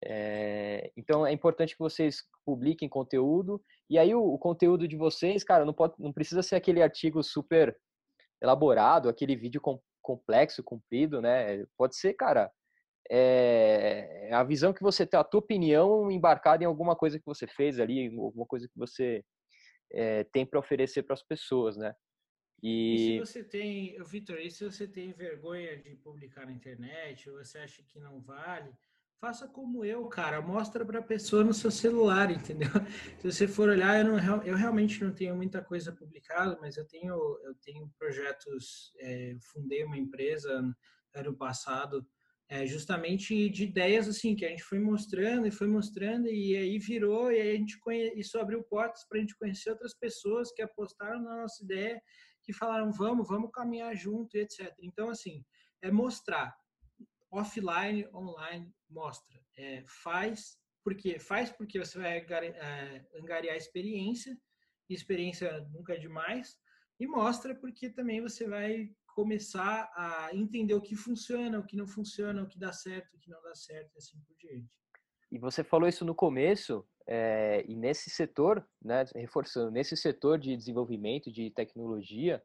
É, 0.04 0.90
então 0.96 1.26
é 1.26 1.32
importante 1.32 1.74
que 1.74 1.82
vocês 1.82 2.22
publiquem 2.46 2.88
conteúdo 2.88 3.62
e 3.88 3.98
aí 3.98 4.14
o, 4.14 4.22
o, 4.22 4.38
conteúdo 4.38 4.88
de 4.88 4.96
vocês, 4.96 5.44
cara, 5.44 5.64
não 5.64 5.74
pode, 5.74 5.94
não 5.98 6.12
precisa 6.12 6.42
ser 6.42 6.56
aquele 6.56 6.82
artigo 6.82 7.22
super 7.22 7.76
elaborado, 8.40 9.08
aquele 9.10 9.36
vídeo 9.36 9.60
com, 9.60 9.78
complexo, 10.10 10.64
comprido, 10.64 11.20
né? 11.20 11.64
Pode 11.76 11.94
ser, 11.96 12.14
cara, 12.14 12.50
é 13.08 14.30
a 14.32 14.42
visão 14.42 14.72
que 14.72 14.82
você 14.82 15.06
tem, 15.06 15.18
a 15.18 15.24
tua 15.24 15.38
opinião 15.38 16.10
embarcada 16.10 16.64
em 16.64 16.66
alguma 16.66 16.96
coisa 16.96 17.18
que 17.18 17.26
você 17.26 17.46
fez 17.46 17.78
ali, 17.78 18.06
alguma 18.16 18.46
coisa 18.46 18.68
que 18.68 18.76
você 18.76 19.24
é, 19.92 20.24
tem 20.24 20.44
para 20.44 20.58
oferecer 20.58 21.04
para 21.04 21.14
as 21.14 21.22
pessoas, 21.22 21.76
né? 21.76 21.94
E... 22.62 22.94
e 22.94 22.98
se 22.98 23.18
você 23.20 23.44
tem, 23.44 24.02
Vitor, 24.02 24.38
e 24.38 24.50
se 24.50 24.64
você 24.64 24.86
tem 24.86 25.12
vergonha 25.12 25.76
de 25.76 25.94
publicar 25.96 26.44
na 26.44 26.52
internet, 26.52 27.30
ou 27.30 27.38
você 27.38 27.58
acha 27.58 27.82
que 27.84 27.98
não 28.00 28.20
vale, 28.20 28.72
faça 29.20 29.46
como 29.46 29.84
eu, 29.84 30.06
cara, 30.06 30.40
mostra 30.40 30.84
para 30.84 31.00
a 31.00 31.02
pessoa 31.02 31.44
no 31.44 31.52
seu 31.52 31.70
celular, 31.70 32.30
entendeu? 32.30 32.70
Se 33.20 33.30
você 33.30 33.46
for 33.46 33.68
olhar, 33.68 34.00
eu, 34.00 34.04
não, 34.06 34.42
eu 34.42 34.56
realmente 34.56 35.04
não 35.04 35.12
tenho 35.12 35.36
muita 35.36 35.62
coisa 35.62 35.92
publicada, 35.92 36.58
mas 36.58 36.78
eu 36.78 36.86
tenho, 36.86 37.12
eu 37.44 37.54
tenho 37.56 37.92
projetos, 37.98 38.92
é, 38.98 39.36
fundei 39.52 39.84
uma 39.84 39.98
empresa 39.98 40.64
ano 41.14 41.36
passado, 41.36 42.06
é, 42.48 42.66
justamente 42.66 43.50
de 43.50 43.64
ideias 43.64 44.08
assim 44.08 44.34
que 44.34 44.44
a 44.44 44.48
gente 44.48 44.64
foi 44.64 44.78
mostrando 44.78 45.46
e 45.46 45.52
foi 45.52 45.68
mostrando 45.68 46.26
e 46.26 46.56
aí 46.56 46.78
virou 46.78 47.30
e 47.30 47.40
aí 47.40 47.52
a 47.52 47.56
gente 47.56 47.78
conhe... 47.78 48.12
isso 48.18 48.40
abriu 48.40 48.62
portas 48.64 49.06
para 49.06 49.18
a 49.18 49.20
gente 49.20 49.36
conhecer 49.36 49.70
outras 49.70 49.94
pessoas 49.94 50.50
que 50.50 50.62
apostaram 50.62 51.22
na 51.22 51.42
nossa 51.42 51.62
ideia, 51.62 52.00
que 52.42 52.52
falaram 52.52 52.90
vamos, 52.90 53.28
vamos 53.28 53.52
caminhar 53.52 53.94
junto 53.94 54.36
e 54.36 54.40
etc. 54.40 54.74
Então 54.80 55.10
assim 55.10 55.44
é 55.82 55.92
mostrar 55.92 56.56
offline, 57.30 58.08
online, 58.12 58.72
mostra. 58.90 59.40
É, 59.56 59.84
faz 59.86 60.58
porque 60.82 61.18
faz 61.18 61.50
porque 61.50 61.78
você 61.78 61.98
vai 61.98 62.18
é, 62.18 63.06
angariar 63.14 63.56
experiência, 63.56 64.36
e 64.88 64.94
experiência 64.94 65.60
nunca 65.72 65.94
é 65.94 65.98
demais, 65.98 66.56
e 66.98 67.06
mostra 67.06 67.54
porque 67.54 67.90
também 67.90 68.20
você 68.20 68.48
vai 68.48 68.90
começar 69.14 69.90
a 69.94 70.30
entender 70.32 70.74
o 70.74 70.80
que 70.80 70.96
funciona, 70.96 71.58
o 71.58 71.66
que 71.66 71.76
não 71.76 71.86
funciona, 71.86 72.42
o 72.42 72.46
que 72.46 72.58
dá 72.58 72.72
certo, 72.72 73.14
o 73.14 73.18
que 73.18 73.30
não 73.30 73.42
dá 73.42 73.54
certo, 73.54 73.94
e 73.94 73.98
assim 73.98 74.18
por 74.20 74.34
diante. 74.36 74.68
E 75.30 75.38
você 75.38 75.62
falou 75.62 75.88
isso 75.88 76.04
no 76.04 76.14
começo, 76.14 76.86
é, 77.06 77.64
e 77.68 77.76
nesse 77.76 78.10
setor, 78.10 78.66
né, 78.82 79.04
reforçando, 79.14 79.70
nesse 79.70 79.96
setor 79.96 80.38
de 80.38 80.56
desenvolvimento 80.56 81.30
de 81.30 81.50
tecnologia, 81.50 82.42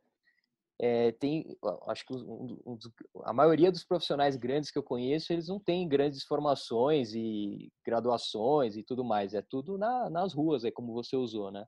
é, 0.80 1.13
tem, 1.13 1.57
acho 1.88 2.05
que 2.05 2.13
um, 2.13 2.59
um, 2.65 2.78
a 3.23 3.32
maioria 3.32 3.71
dos 3.71 3.86
profissionais 3.86 4.36
grandes 4.36 4.69
que 4.69 4.78
eu 4.78 4.84
conheço, 4.84 5.32
eles 5.32 5.47
não 5.47 5.59
têm 5.59 5.88
grandes 5.88 6.23
formações 6.23 7.13
e 7.13 7.71
graduações 7.86 8.76
e 8.76 8.84
tudo 8.84 9.03
mais. 9.03 9.34
É 9.34 9.41
tudo 9.41 9.78
na, 9.78 10.09
nas 10.09 10.34
ruas, 10.34 10.65
é 10.65 10.71
como 10.71 10.93
você 10.93 11.15
usou, 11.15 11.49
né? 11.49 11.65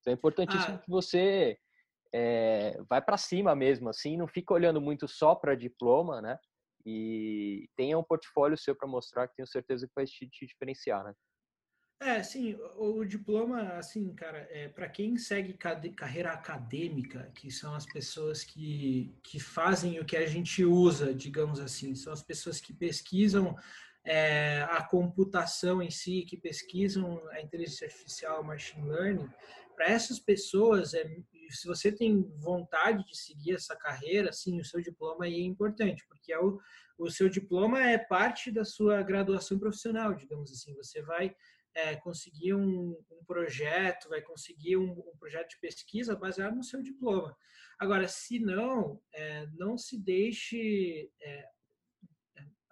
Então 0.00 0.12
é 0.12 0.14
importantíssimo 0.14 0.76
ah. 0.76 0.78
que 0.78 0.90
você 0.90 1.58
é, 2.12 2.80
vai 2.88 3.02
para 3.02 3.18
cima 3.18 3.54
mesmo, 3.54 3.88
assim, 3.90 4.16
não 4.16 4.26
fica 4.26 4.54
olhando 4.54 4.80
muito 4.80 5.06
só 5.06 5.34
para 5.34 5.54
diploma, 5.54 6.22
né? 6.22 6.38
E 6.86 7.68
tenha 7.76 7.98
um 7.98 8.04
portfólio 8.04 8.56
seu 8.56 8.74
para 8.74 8.88
mostrar 8.88 9.28
que 9.28 9.34
tenho 9.36 9.46
certeza 9.46 9.86
que 9.86 9.92
vai 9.94 10.06
te, 10.06 10.26
te 10.26 10.46
diferenciar, 10.46 11.04
né? 11.04 11.12
É, 12.00 12.22
sim, 12.22 12.54
o, 12.76 12.98
o 12.98 13.04
diploma, 13.04 13.60
assim, 13.72 14.14
cara, 14.14 14.46
é, 14.50 14.68
para 14.68 14.88
quem 14.88 15.16
segue 15.16 15.54
carreira 15.54 16.30
acadêmica, 16.30 17.30
que 17.34 17.50
são 17.50 17.74
as 17.74 17.84
pessoas 17.86 18.44
que, 18.44 19.12
que 19.20 19.40
fazem 19.40 19.98
o 19.98 20.04
que 20.04 20.16
a 20.16 20.24
gente 20.24 20.64
usa, 20.64 21.12
digamos 21.12 21.58
assim, 21.58 21.96
são 21.96 22.12
as 22.12 22.22
pessoas 22.22 22.60
que 22.60 22.72
pesquisam 22.72 23.56
é, 24.04 24.62
a 24.70 24.80
computação 24.82 25.82
em 25.82 25.90
si, 25.90 26.22
que 26.22 26.36
pesquisam 26.36 27.20
a 27.30 27.40
inteligência 27.40 27.88
artificial, 27.88 28.44
machine 28.44 28.88
learning, 28.88 29.28
para 29.74 29.86
essas 29.86 30.20
pessoas, 30.20 30.94
é, 30.94 31.04
se 31.50 31.66
você 31.66 31.90
tem 31.90 32.22
vontade 32.38 33.04
de 33.06 33.16
seguir 33.16 33.54
essa 33.54 33.74
carreira, 33.74 34.32
sim, 34.32 34.60
o 34.60 34.64
seu 34.64 34.80
diploma 34.80 35.26
é 35.26 35.40
importante, 35.40 36.06
porque 36.08 36.32
é 36.32 36.38
o, 36.38 36.60
o 36.96 37.10
seu 37.10 37.28
diploma 37.28 37.82
é 37.82 37.98
parte 37.98 38.52
da 38.52 38.64
sua 38.64 39.02
graduação 39.02 39.58
profissional, 39.58 40.14
digamos 40.14 40.52
assim, 40.52 40.74
você 40.74 41.02
vai 41.02 41.34
é, 41.78 41.94
conseguir 41.96 42.54
um, 42.54 42.90
um, 43.10 43.24
projeto, 43.24 44.08
vai 44.08 44.20
conseguir 44.20 44.76
um, 44.76 44.90
um, 44.90 45.16
projeto 45.16 45.50
de 45.50 45.60
pesquisa 45.60 46.16
baseado 46.16 46.56
no 46.56 46.64
seu 46.64 46.82
diploma. 46.82 47.36
Agora, 47.78 48.08
se 48.08 48.40
não, 48.40 49.00
é, 49.14 49.46
não 49.56 49.78
se 49.78 49.96
deixe, 49.96 51.08
é, 51.22 51.48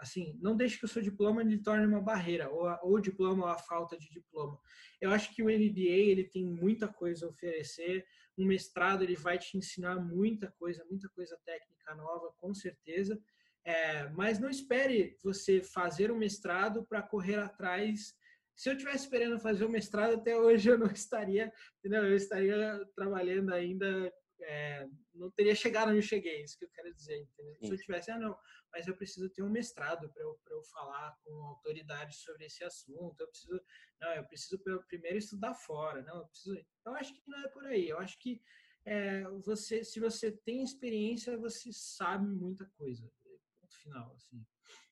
assim, 0.00 0.36
não 0.42 0.57
deixe 0.57 0.76
que 0.76 0.84
o 0.84 0.88
seu 0.88 1.00
diploma 1.00 1.44
lhe 1.44 1.62
torne 1.62 1.86
uma 1.86 2.00
barreira, 2.02 2.50
ou, 2.50 2.66
a, 2.66 2.80
ou 2.82 2.94
o 2.94 3.00
diploma 3.00 3.44
ou 3.44 3.48
a 3.48 3.59
falta 3.59 3.96
de 3.96 4.11
diploma. 4.11 4.59
Eu 5.00 5.12
acho 5.12 5.32
que 5.32 5.42
o 5.42 5.46
MBA 5.46 6.11
ele 6.11 6.24
tem 6.24 6.44
muita 6.44 6.88
coisa 6.88 7.26
a 7.26 7.28
oferecer, 7.28 8.04
um 8.36 8.44
mestrado 8.44 9.04
ele 9.04 9.14
vai 9.14 9.38
te 9.38 9.57
ensinar 9.57 10.00
muita 10.00 10.50
coisa, 10.59 10.84
muita 10.90 11.09
coisa 11.11 11.38
técnica 11.44 11.94
nova, 11.94 12.32
com 12.38 12.52
certeza. 12.52 13.16
É, 13.64 14.09
mas 14.11 14.38
não 14.40 14.50
espere 14.50 15.16
você 15.22 15.62
fazer 15.62 16.11
um 16.11 16.18
mestrado 16.18 16.84
para 16.86 17.02
correr 17.02 17.38
atrás 17.38 18.14
se 18.57 18.70
eu 18.70 18.76
tivesse 18.76 19.04
esperando 19.04 19.38
fazer 19.38 19.64
o 19.66 19.68
mestrado 19.68 20.14
até 20.14 20.36
hoje 20.36 20.70
eu 20.70 20.78
não 20.78 20.86
estaria, 20.90 21.52
entendeu? 21.78 22.04
Eu 22.04 22.16
estaria 22.16 22.84
trabalhando 22.94 23.52
ainda, 23.52 24.12
é, 24.40 24.88
não 25.14 25.30
teria 25.30 25.54
chegado 25.54 25.90
onde 25.90 25.98
eu 25.98 26.02
cheguei, 26.02 26.42
isso 26.42 26.59
que 26.59 26.64
eu 26.64 26.70
quero 26.70 26.92
dizer, 26.94 27.20
entendeu? 27.20 27.57
Se 27.61 27.70
eu 27.70 27.76
tivesse, 27.76 28.11
ah, 28.11 28.18
não, 28.18 28.36
mas 28.72 28.86
eu 28.86 28.96
preciso 28.96 29.28
ter 29.28 29.42
um 29.42 29.50
mestrado 29.50 30.11
para 30.11 30.22
eu, 30.22 30.40
eu 30.50 30.62
falar 30.64 31.14
com 31.22 31.32
autoridade 31.32 32.16
sobre 32.16 32.46
esse 32.46 32.64
assunto, 32.64 33.20
eu 33.20 33.28
preciso, 33.28 33.61
não, 34.00 34.12
eu 34.14 34.24
preciso 34.24 34.59
primeiro 34.88 35.18
estudar 35.18 35.54
fora, 35.54 36.02
não, 36.02 36.18
eu 36.18 36.26
preciso, 36.26 36.59
eu 36.86 36.94
acho 36.94 37.12
que 37.14 37.22
não 37.26 37.38
é 37.40 37.48
por 37.48 37.66
aí, 37.66 37.88
eu 37.90 37.98
acho 37.98 38.18
que 38.18 38.40
é, 38.86 39.24
você, 39.44 39.84
se 39.84 40.00
você 40.00 40.30
tem 40.30 40.62
experiência, 40.62 41.36
você 41.36 41.70
sabe 41.72 42.26
muita 42.26 42.64
coisa, 42.76 43.11
ponto 43.22 43.76
final, 43.82 44.14
assim. 44.14 44.46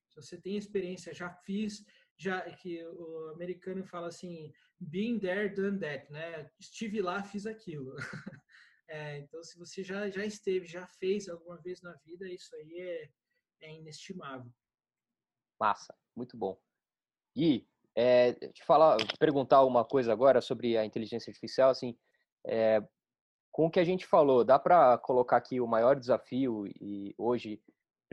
Se 0.08 0.16
você 0.16 0.36
tem 0.36 0.56
experiência, 0.56 1.14
já 1.14 1.30
fiz, 1.30 1.84
já 2.16 2.40
que 2.56 2.84
o 2.86 3.30
americano 3.34 3.84
fala 3.84 4.08
assim, 4.08 4.52
being 4.80 5.18
there, 5.18 5.52
done 5.54 5.78
that, 5.78 6.10
né? 6.10 6.50
Estive 6.58 7.00
lá, 7.00 7.22
fiz 7.22 7.46
aquilo. 7.46 7.94
é, 8.88 9.18
então, 9.18 9.42
se 9.42 9.58
você 9.58 9.82
já, 9.82 10.08
já 10.10 10.24
esteve, 10.24 10.66
já 10.66 10.86
fez 10.86 11.28
alguma 11.28 11.60
vez 11.60 11.80
na 11.82 11.92
vida, 12.04 12.28
isso 12.28 12.54
aí 12.56 12.80
é, 12.80 13.10
é 13.62 13.72
inestimável. 13.74 14.50
Massa, 15.60 15.94
muito 16.16 16.36
bom. 16.36 16.60
Gui, 17.36 17.68
é, 17.96 18.32
te 18.50 18.64
falar, 18.64 18.96
perguntar 19.18 19.64
uma 19.64 19.84
coisa 19.84 20.12
agora 20.12 20.40
sobre 20.40 20.76
a 20.76 20.84
inteligência 20.84 21.30
artificial, 21.30 21.70
assim, 21.70 21.96
é, 22.46 22.82
com 23.52 23.66
o 23.66 23.70
que 23.70 23.78
a 23.78 23.84
gente 23.84 24.06
falou, 24.06 24.44
dá 24.44 24.58
para 24.58 24.98
colocar 24.98 25.36
aqui 25.36 25.60
o 25.60 25.66
maior 25.66 25.98
desafio 25.98 26.66
e 26.66 27.14
hoje 27.16 27.62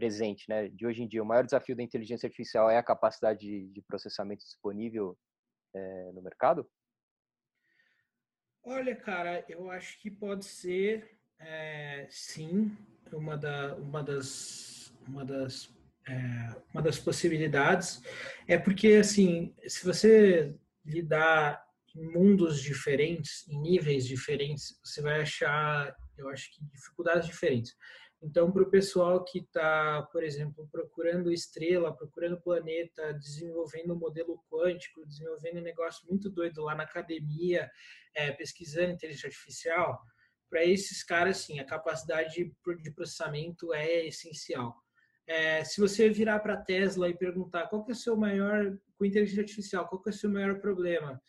presente, 0.02 0.50
né, 0.50 0.68
de 0.68 0.88
hoje 0.88 1.04
em 1.04 1.08
dia, 1.08 1.22
o 1.22 1.26
maior 1.26 1.46
desafio 1.46 1.76
da 1.76 1.84
inteligência 1.84 2.26
artificial 2.26 2.72
é 2.72 2.78
a 2.78 2.84
capacidade 2.84 3.68
de, 3.68 3.82
processamento 3.84 4.44
disponível 4.44 5.16
é, 5.76 6.12
no 6.12 6.24
mercado? 6.24 6.68
Olha, 8.64 8.96
cara, 8.96 9.46
eu 9.48 9.70
acho 9.70 10.02
que 10.02 10.10
pode 10.10 10.46
ser, 10.46 11.20
é, 11.40 12.08
sim, 12.10 12.76
uma, 13.14 13.38
da, 13.38 13.76
uma 13.76 14.02
das, 14.02 14.92
uma 15.08 15.24
das, 15.24 15.72
é, 16.08 16.56
uma 16.74 16.82
das 16.82 16.98
possibilidades. 16.98 18.02
É 18.48 18.58
porque, 18.58 18.94
assim, 18.94 19.54
se 19.68 19.86
você 19.86 20.58
lidar 20.84 21.64
em 21.96 22.12
mundos 22.12 22.60
diferentes, 22.60 23.48
em 23.48 23.62
níveis 23.62 24.08
diferentes, 24.08 24.80
você 24.84 25.00
vai 25.00 25.22
achar, 25.22 25.96
eu 26.18 26.28
acho 26.30 26.52
que 26.52 26.66
dificuldades 26.74 27.28
diferentes. 27.28 27.76
Então, 28.22 28.52
para 28.52 28.62
o 28.62 28.70
pessoal 28.70 29.24
que 29.24 29.40
está, 29.40 30.04
por 30.12 30.24
exemplo, 30.24 30.68
procurando 30.72 31.32
estrela, 31.32 31.96
procurando 31.96 32.40
planeta, 32.40 33.14
desenvolvendo 33.14 33.94
um 33.94 33.98
modelo 33.98 34.40
quântico, 34.50 35.06
desenvolvendo 35.08 35.58
um 35.58 35.64
negócio 35.64 36.08
muito 36.08 36.30
doido 36.30 36.62
lá 36.62 36.76
na 36.76 36.84
academia, 36.84 37.70
é, 38.14 38.32
pesquisando 38.32 38.92
inteligência 38.92 39.28
artificial, 39.28 40.00
para 40.52 40.64
esses 40.64 41.04
caras, 41.04 41.38
sim, 41.38 41.60
a 41.60 41.66
capacidade 41.66 42.34
de 42.36 42.92
processamento 42.92 43.74
é 43.74 44.06
essencial. 44.06 44.76
É, 45.26 45.64
se 45.64 45.80
você 45.80 46.10
virar 46.10 46.40
para 46.40 46.56
a 46.56 46.62
Tesla 46.62 47.10
e 47.10 47.18
perguntar 47.18 47.68
qual 47.68 47.84
que 47.84 47.92
é 47.92 47.94
o 47.94 47.98
seu 47.98 48.18
maior, 48.18 48.78
com 48.98 49.06
inteligência 49.06 49.42
artificial, 49.42 49.88
qual 49.88 50.02
que 50.02 50.10
é 50.10 50.12
o 50.12 50.16
seu 50.16 50.30
maior 50.30 50.60
problema? 50.60 51.22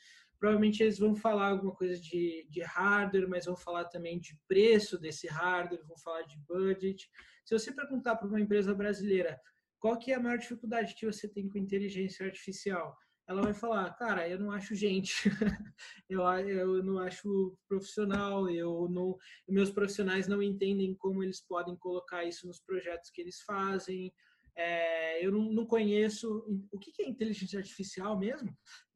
Provavelmente 0.42 0.82
eles 0.82 0.98
vão 0.98 1.14
falar 1.14 1.50
alguma 1.50 1.72
coisa 1.72 1.96
de, 2.02 2.44
de 2.50 2.62
hardware, 2.62 3.28
mas 3.28 3.44
vão 3.44 3.54
falar 3.54 3.84
também 3.84 4.18
de 4.18 4.36
preço 4.48 4.98
desse 4.98 5.28
hardware, 5.28 5.86
vão 5.86 5.96
falar 5.96 6.22
de 6.22 6.36
budget. 6.48 7.08
Se 7.44 7.56
você 7.56 7.70
perguntar 7.70 8.16
para 8.16 8.26
uma 8.26 8.40
empresa 8.40 8.74
brasileira 8.74 9.40
qual 9.78 9.96
que 9.96 10.10
é 10.10 10.16
a 10.16 10.20
maior 10.20 10.38
dificuldade 10.38 10.96
que 10.96 11.06
você 11.06 11.28
tem 11.28 11.48
com 11.48 11.58
inteligência 11.58 12.26
artificial, 12.26 12.98
ela 13.28 13.40
vai 13.40 13.54
falar, 13.54 13.88
cara, 13.94 14.28
eu 14.28 14.36
não 14.36 14.50
acho 14.50 14.74
gente, 14.74 15.30
eu, 16.10 16.22
eu 16.24 16.82
não 16.82 16.98
acho 16.98 17.56
profissional, 17.68 18.50
eu 18.50 18.88
não, 18.90 19.16
meus 19.48 19.70
profissionais 19.70 20.26
não 20.26 20.42
entendem 20.42 20.92
como 20.96 21.22
eles 21.22 21.40
podem 21.40 21.76
colocar 21.76 22.24
isso 22.24 22.48
nos 22.48 22.58
projetos 22.58 23.10
que 23.10 23.20
eles 23.20 23.40
fazem, 23.42 24.12
é, 24.56 25.24
eu 25.24 25.30
não, 25.30 25.52
não, 25.52 25.64
conheço 25.64 26.44
o 26.70 26.78
que, 26.80 26.90
que 26.90 27.02
é 27.02 27.08
inteligência 27.08 27.60
artificial 27.60 28.18
mesmo 28.18 28.52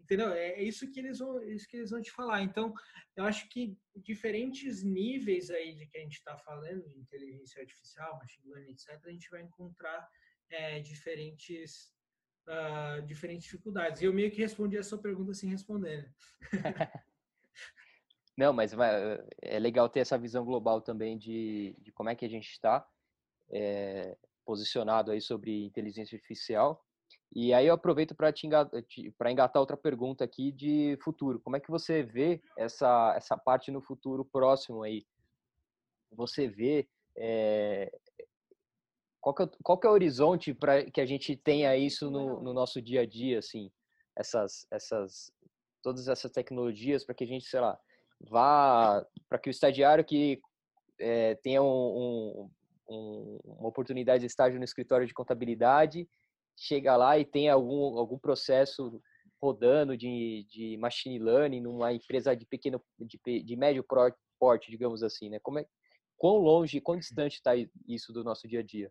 entendeu? 0.06 0.32
É, 0.32 0.52
é 0.52 0.62
isso 0.62 0.90
que 0.90 1.00
eles 1.00 1.18
vão, 1.18 1.42
isso 1.42 1.66
que 1.68 1.76
eles 1.76 1.90
vão 1.90 2.00
te 2.00 2.12
falar. 2.12 2.42
Então, 2.42 2.72
eu 3.16 3.24
acho 3.24 3.48
que 3.48 3.76
diferentes 3.96 4.82
níveis 4.82 5.50
aí 5.50 5.74
de 5.74 5.86
que 5.86 5.98
a 5.98 6.00
gente 6.00 6.14
está 6.14 6.36
falando, 6.38 6.88
de 6.88 6.98
inteligência 6.98 7.60
artificial, 7.60 8.18
machine 8.18 8.48
learning, 8.48 8.70
etc., 8.70 9.00
a 9.04 9.10
gente 9.10 9.28
vai 9.30 9.42
encontrar 9.42 10.08
é, 10.50 10.80
diferentes 10.80 11.92
uh, 12.46 13.02
diferentes 13.02 13.44
dificuldades. 13.44 14.00
E 14.00 14.04
eu 14.04 14.12
meio 14.12 14.30
que 14.30 14.40
respondi 14.40 14.78
a 14.78 14.82
sua 14.82 14.98
pergunta 14.98 15.34
sem 15.34 15.50
responder. 15.50 16.02
Né? 16.02 16.12
Não, 18.38 18.52
mas 18.52 18.72
é 19.42 19.58
legal 19.58 19.88
ter 19.88 20.00
essa 20.00 20.18
visão 20.18 20.44
global 20.44 20.80
também 20.80 21.18
de, 21.18 21.74
de 21.80 21.90
como 21.90 22.10
é 22.10 22.14
que 22.14 22.24
a 22.24 22.28
gente 22.28 22.50
está 22.50 22.86
é, 23.50 24.16
posicionado 24.44 25.10
aí 25.10 25.20
sobre 25.20 25.64
inteligência 25.64 26.14
artificial 26.14 26.85
e 27.34 27.52
aí 27.52 27.66
eu 27.66 27.74
aproveito 27.74 28.14
para 28.14 28.32
para 29.18 29.30
engatar 29.30 29.60
outra 29.60 29.76
pergunta 29.76 30.24
aqui 30.24 30.52
de 30.52 30.98
futuro. 31.02 31.40
Como 31.40 31.56
é 31.56 31.60
que 31.60 31.70
você 31.70 32.02
vê 32.02 32.40
essa 32.56 33.14
essa 33.16 33.36
parte 33.36 33.70
no 33.70 33.82
futuro 33.82 34.24
próximo 34.24 34.82
aí? 34.82 35.04
Você 36.12 36.48
vê 36.48 36.88
é, 37.16 37.90
qual, 39.20 39.34
que 39.34 39.42
é, 39.42 39.50
qual 39.62 39.78
que 39.78 39.86
é 39.86 39.90
o 39.90 39.92
horizonte 39.92 40.54
para 40.54 40.88
que 40.90 41.00
a 41.00 41.06
gente 41.06 41.36
tenha 41.36 41.76
isso 41.76 42.10
no, 42.10 42.40
no, 42.40 42.52
nosso 42.52 42.80
dia 42.80 43.00
a 43.00 43.06
dia, 43.06 43.38
assim, 43.38 43.70
essas 44.14 44.66
essas 44.70 45.32
todas 45.82 46.08
essas 46.08 46.30
tecnologias 46.32 47.04
para 47.04 47.14
que 47.14 47.24
a 47.24 47.26
gente, 47.26 47.44
sei 47.46 47.60
lá, 47.60 47.78
vá 48.20 49.04
para 49.28 49.38
que 49.38 49.48
o 49.48 49.50
estagiário 49.50 50.04
que 50.04 50.40
é, 50.98 51.34
tenha 51.36 51.62
um, 51.62 52.48
um, 52.88 53.38
uma 53.44 53.68
oportunidade 53.68 54.20
de 54.20 54.26
estágio 54.26 54.58
no 54.58 54.64
escritório 54.64 55.06
de 55.06 55.14
contabilidade 55.14 56.08
chega 56.56 56.96
lá 56.96 57.18
e 57.18 57.24
tem 57.24 57.48
algum, 57.48 57.98
algum 57.98 58.18
processo 58.18 59.00
rodando 59.40 59.96
de, 59.96 60.46
de 60.48 60.76
machine 60.78 61.18
learning 61.18 61.60
numa 61.60 61.92
empresa 61.92 62.34
de 62.34 62.46
pequeno, 62.46 62.82
de, 62.98 63.42
de 63.42 63.56
médio 63.56 63.84
porte, 64.38 64.70
digamos 64.70 65.02
assim, 65.02 65.28
né? 65.28 65.38
Como 65.42 65.58
é, 65.58 65.66
quão 66.16 66.36
longe, 66.36 66.80
quão 66.80 66.98
distante 66.98 67.34
está 67.34 67.52
isso 67.86 68.12
do 68.12 68.24
nosso 68.24 68.48
dia 68.48 68.60
a 68.60 68.62
dia? 68.62 68.90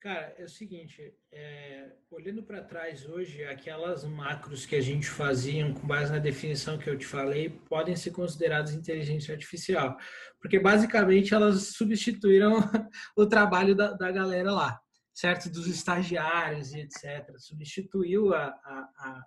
Cara, 0.00 0.34
é 0.36 0.44
o 0.44 0.48
seguinte, 0.48 1.14
é, 1.32 1.90
olhando 2.10 2.42
para 2.42 2.62
trás 2.62 3.08
hoje, 3.08 3.42
aquelas 3.44 4.04
macros 4.04 4.66
que 4.66 4.76
a 4.76 4.80
gente 4.80 5.08
fazia 5.08 5.64
com 5.72 5.86
base 5.86 6.12
na 6.12 6.18
definição 6.18 6.76
que 6.76 6.90
eu 6.90 6.98
te 6.98 7.06
falei, 7.06 7.48
podem 7.48 7.96
ser 7.96 8.10
consideradas 8.10 8.74
inteligência 8.74 9.32
artificial, 9.32 9.96
porque 10.38 10.58
basicamente 10.58 11.32
elas 11.32 11.68
substituíram 11.68 12.52
o 13.16 13.26
trabalho 13.26 13.74
da, 13.74 13.92
da 13.92 14.12
galera 14.12 14.52
lá 14.52 14.83
certo? 15.14 15.48
Dos 15.48 15.68
estagiários 15.68 16.72
e 16.72 16.80
etc. 16.80 17.38
Substituiu 17.38 18.34
a, 18.34 18.46
a, 18.48 19.24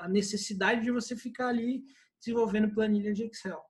a 0.00 0.08
necessidade 0.08 0.82
de 0.82 0.90
você 0.90 1.16
ficar 1.16 1.48
ali 1.48 1.84
desenvolvendo 2.18 2.74
planilha 2.74 3.12
de 3.12 3.24
Excel. 3.24 3.62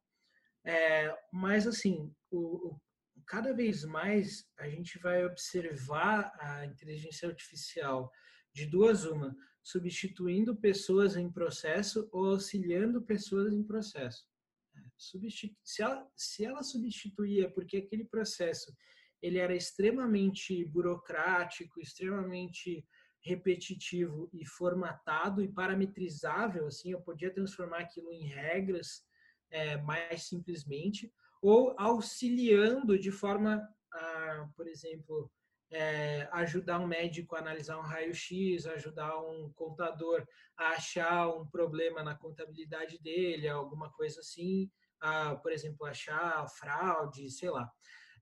É, 0.65 1.15
mas, 1.31 1.67
assim, 1.67 2.13
o, 2.31 2.69
o, 2.69 2.81
cada 3.27 3.53
vez 3.53 3.85
mais 3.85 4.49
a 4.59 4.69
gente 4.69 4.99
vai 4.99 5.25
observar 5.25 6.33
a 6.41 6.65
inteligência 6.65 7.29
artificial 7.29 8.11
de 8.55 8.67
duas 8.67 9.05
uma, 9.05 9.37
substituindo 9.63 10.57
pessoas 10.57 11.17
em 11.17 11.31
processo 11.31 12.09
ou 12.11 12.31
auxiliando 12.31 13.03
pessoas 13.03 13.53
em 13.53 13.63
processo. 13.63 14.27
É, 14.75 14.81
se 14.97 15.83
ela, 15.83 16.11
se 16.17 16.45
ela 16.45 16.63
substituía 16.63 17.51
porque 17.51 17.77
aquele 17.77 18.05
processo 18.05 18.75
ele 19.23 19.39
era 19.39 19.55
extremamente 19.55 20.65
burocrático, 20.65 21.81
extremamente 21.81 22.87
repetitivo 23.21 24.29
e 24.33 24.47
formatado 24.47 25.43
e 25.43 25.53
parametrizável, 25.53 26.67
assim, 26.67 26.93
eu 26.93 27.01
podia 27.01 27.33
transformar 27.33 27.81
aquilo 27.81 28.13
em 28.13 28.27
regras 28.27 29.03
é, 29.51 29.77
mais 29.79 30.25
simplesmente, 30.25 31.13
ou 31.43 31.75
auxiliando 31.79 32.99
de 32.99 33.11
forma, 33.11 33.67
a, 33.93 34.49
por 34.57 34.69
exemplo, 34.69 35.31
é, 35.71 36.29
ajudar 36.33 36.79
um 36.79 36.87
médico 36.87 37.37
a 37.37 37.41
analisar 37.41 37.79
um 37.79 37.83
raio-x, 37.83 38.67
ajudar 38.67 39.19
um 39.21 39.53
contador 39.53 40.27
a 40.57 40.71
achar 40.71 41.29
um 41.29 41.47
problema 41.47 42.03
na 42.03 42.15
contabilidade 42.15 42.99
dele, 43.01 43.49
alguma 43.49 43.91
coisa 43.93 44.21
assim, 44.21 44.71
a, 45.01 45.37
por 45.37 45.53
exemplo, 45.53 45.87
achar 45.87 46.49
fraude, 46.49 47.31
sei 47.31 47.51
lá. 47.51 47.71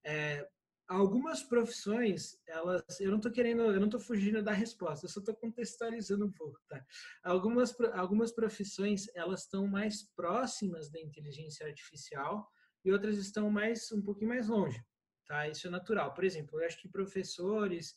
É, 0.05 0.47
algumas 0.89 1.43
profissões, 1.43 2.39
elas, 2.47 2.83
eu 3.01 3.11
não 3.11 3.17
estou 3.19 3.33
querendo, 3.33 3.63
eu 3.63 3.81
não 3.81 3.87
estou 3.87 4.01
fugindo 4.01 4.43
da 4.43 4.53
resposta, 4.53 5.07
eu 5.07 5.11
só 5.11 5.21
estou 5.21 5.35
contextualizando 5.35 6.27
um 6.27 6.33
pouco, 6.33 6.61
tá? 6.69 6.85
Algumas, 7.25 7.75
algumas 7.93 8.33
profissões, 8.33 9.09
elas 9.15 9.43
estão 9.43 9.67
mais 9.67 10.03
próximas 10.03 10.89
da 10.89 11.01
inteligência 11.01 11.67
artificial 11.67 12.49
e 12.85 12.93
outras 12.93 13.19
estão 13.19 13.51
mais, 13.51 13.91
um 13.91 14.01
pouquinho 14.01 14.29
mais 14.29 14.49
longe, 14.49 14.81
tá? 15.27 15.49
Isso 15.49 15.67
é 15.67 15.71
natural. 15.71 16.15
Por 16.15 16.25
exemplo, 16.25 16.61
eu 16.61 16.67
acho 16.67 16.81
que 16.81 16.89
professores 16.89 17.97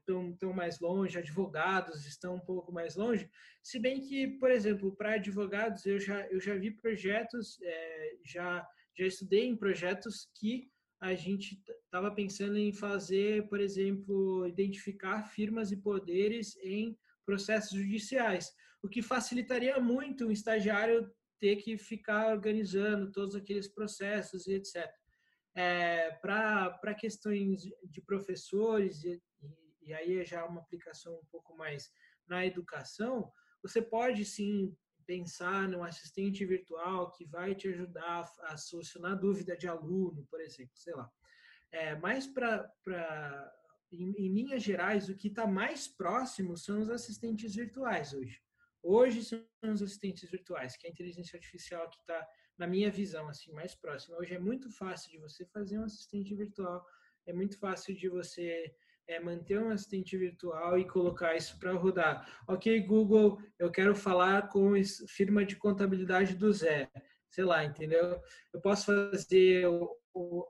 estão 0.00 0.50
é, 0.50 0.54
mais 0.54 0.80
longe, 0.80 1.18
advogados 1.18 2.06
estão 2.06 2.36
um 2.36 2.40
pouco 2.40 2.72
mais 2.72 2.94
longe, 2.94 3.28
se 3.62 3.78
bem 3.78 4.00
que, 4.00 4.28
por 4.38 4.50
exemplo, 4.50 4.94
para 4.96 5.14
advogados, 5.14 5.84
eu 5.84 5.98
já, 5.98 6.26
eu 6.28 6.40
já 6.40 6.54
vi 6.54 6.70
projetos, 6.70 7.58
é, 7.60 8.16
já, 8.24 8.66
já 8.96 9.06
estudei 9.06 9.46
em 9.46 9.56
projetos 9.56 10.30
que 10.34 10.71
a 11.02 11.16
gente 11.16 11.60
estava 11.84 12.12
pensando 12.12 12.56
em 12.56 12.72
fazer, 12.72 13.48
por 13.48 13.60
exemplo, 13.60 14.46
identificar 14.46 15.24
firmas 15.24 15.72
e 15.72 15.76
poderes 15.76 16.56
em 16.62 16.96
processos 17.26 17.76
judiciais, 17.76 18.52
o 18.80 18.88
que 18.88 19.02
facilitaria 19.02 19.80
muito 19.80 20.28
o 20.28 20.32
estagiário 20.32 21.12
ter 21.40 21.56
que 21.56 21.76
ficar 21.76 22.30
organizando 22.30 23.10
todos 23.10 23.34
aqueles 23.34 23.66
processos 23.66 24.46
e 24.46 24.54
etc. 24.54 24.88
É, 25.56 26.12
Para 26.22 26.94
questões 26.96 27.62
de 27.82 28.00
professores, 28.00 29.02
e, 29.02 29.20
e 29.82 29.92
aí 29.92 30.20
é 30.20 30.24
já 30.24 30.46
uma 30.46 30.60
aplicação 30.60 31.12
um 31.16 31.26
pouco 31.32 31.56
mais 31.56 31.90
na 32.28 32.46
educação, 32.46 33.28
você 33.60 33.82
pode 33.82 34.24
sim 34.24 34.72
pensar 35.06 35.68
num 35.68 35.84
assistente 35.84 36.44
virtual 36.44 37.10
que 37.10 37.24
vai 37.24 37.54
te 37.54 37.68
ajudar 37.68 38.30
a 38.42 38.56
solucionar 38.56 39.18
dúvida 39.18 39.56
de 39.56 39.68
aluno, 39.68 40.26
por 40.30 40.40
exemplo, 40.40 40.72
sei 40.74 40.94
lá. 40.94 41.10
É, 41.70 41.94
mas 41.96 42.26
para 42.26 42.70
em, 43.92 44.10
em 44.16 44.32
linhas 44.32 44.62
gerais, 44.62 45.08
o 45.08 45.16
que 45.16 45.28
está 45.28 45.46
mais 45.46 45.86
próximo 45.86 46.56
são 46.56 46.80
os 46.80 46.90
assistentes 46.90 47.54
virtuais 47.54 48.12
hoje. 48.12 48.40
Hoje 48.82 49.22
são 49.22 49.44
os 49.62 49.82
assistentes 49.82 50.28
virtuais, 50.28 50.76
que 50.76 50.86
é 50.86 50.90
a 50.90 50.92
inteligência 50.92 51.36
artificial 51.36 51.88
que 51.88 51.98
está, 52.00 52.26
na 52.58 52.66
minha 52.66 52.90
visão, 52.90 53.28
assim, 53.28 53.52
mais 53.52 53.74
próxima. 53.74 54.16
Hoje 54.18 54.34
é 54.34 54.38
muito 54.38 54.70
fácil 54.70 55.10
de 55.10 55.18
você 55.18 55.44
fazer 55.46 55.78
um 55.78 55.84
assistente 55.84 56.34
virtual, 56.34 56.84
é 57.26 57.32
muito 57.32 57.58
fácil 57.58 57.94
de 57.94 58.08
você 58.08 58.74
é 59.08 59.20
manter 59.20 59.58
um 59.58 59.70
assistente 59.70 60.16
virtual 60.16 60.78
e 60.78 60.86
colocar 60.86 61.36
isso 61.36 61.58
para 61.58 61.72
rodar. 61.72 62.26
Ok, 62.48 62.80
Google, 62.80 63.40
eu 63.58 63.70
quero 63.70 63.94
falar 63.94 64.48
com 64.48 64.72
firma 65.08 65.44
de 65.44 65.56
contabilidade 65.56 66.34
do 66.34 66.52
Zé. 66.52 66.90
Sei 67.30 67.44
lá, 67.44 67.64
entendeu? 67.64 68.20
Eu 68.52 68.60
posso 68.60 68.86
fazer, 68.86 69.66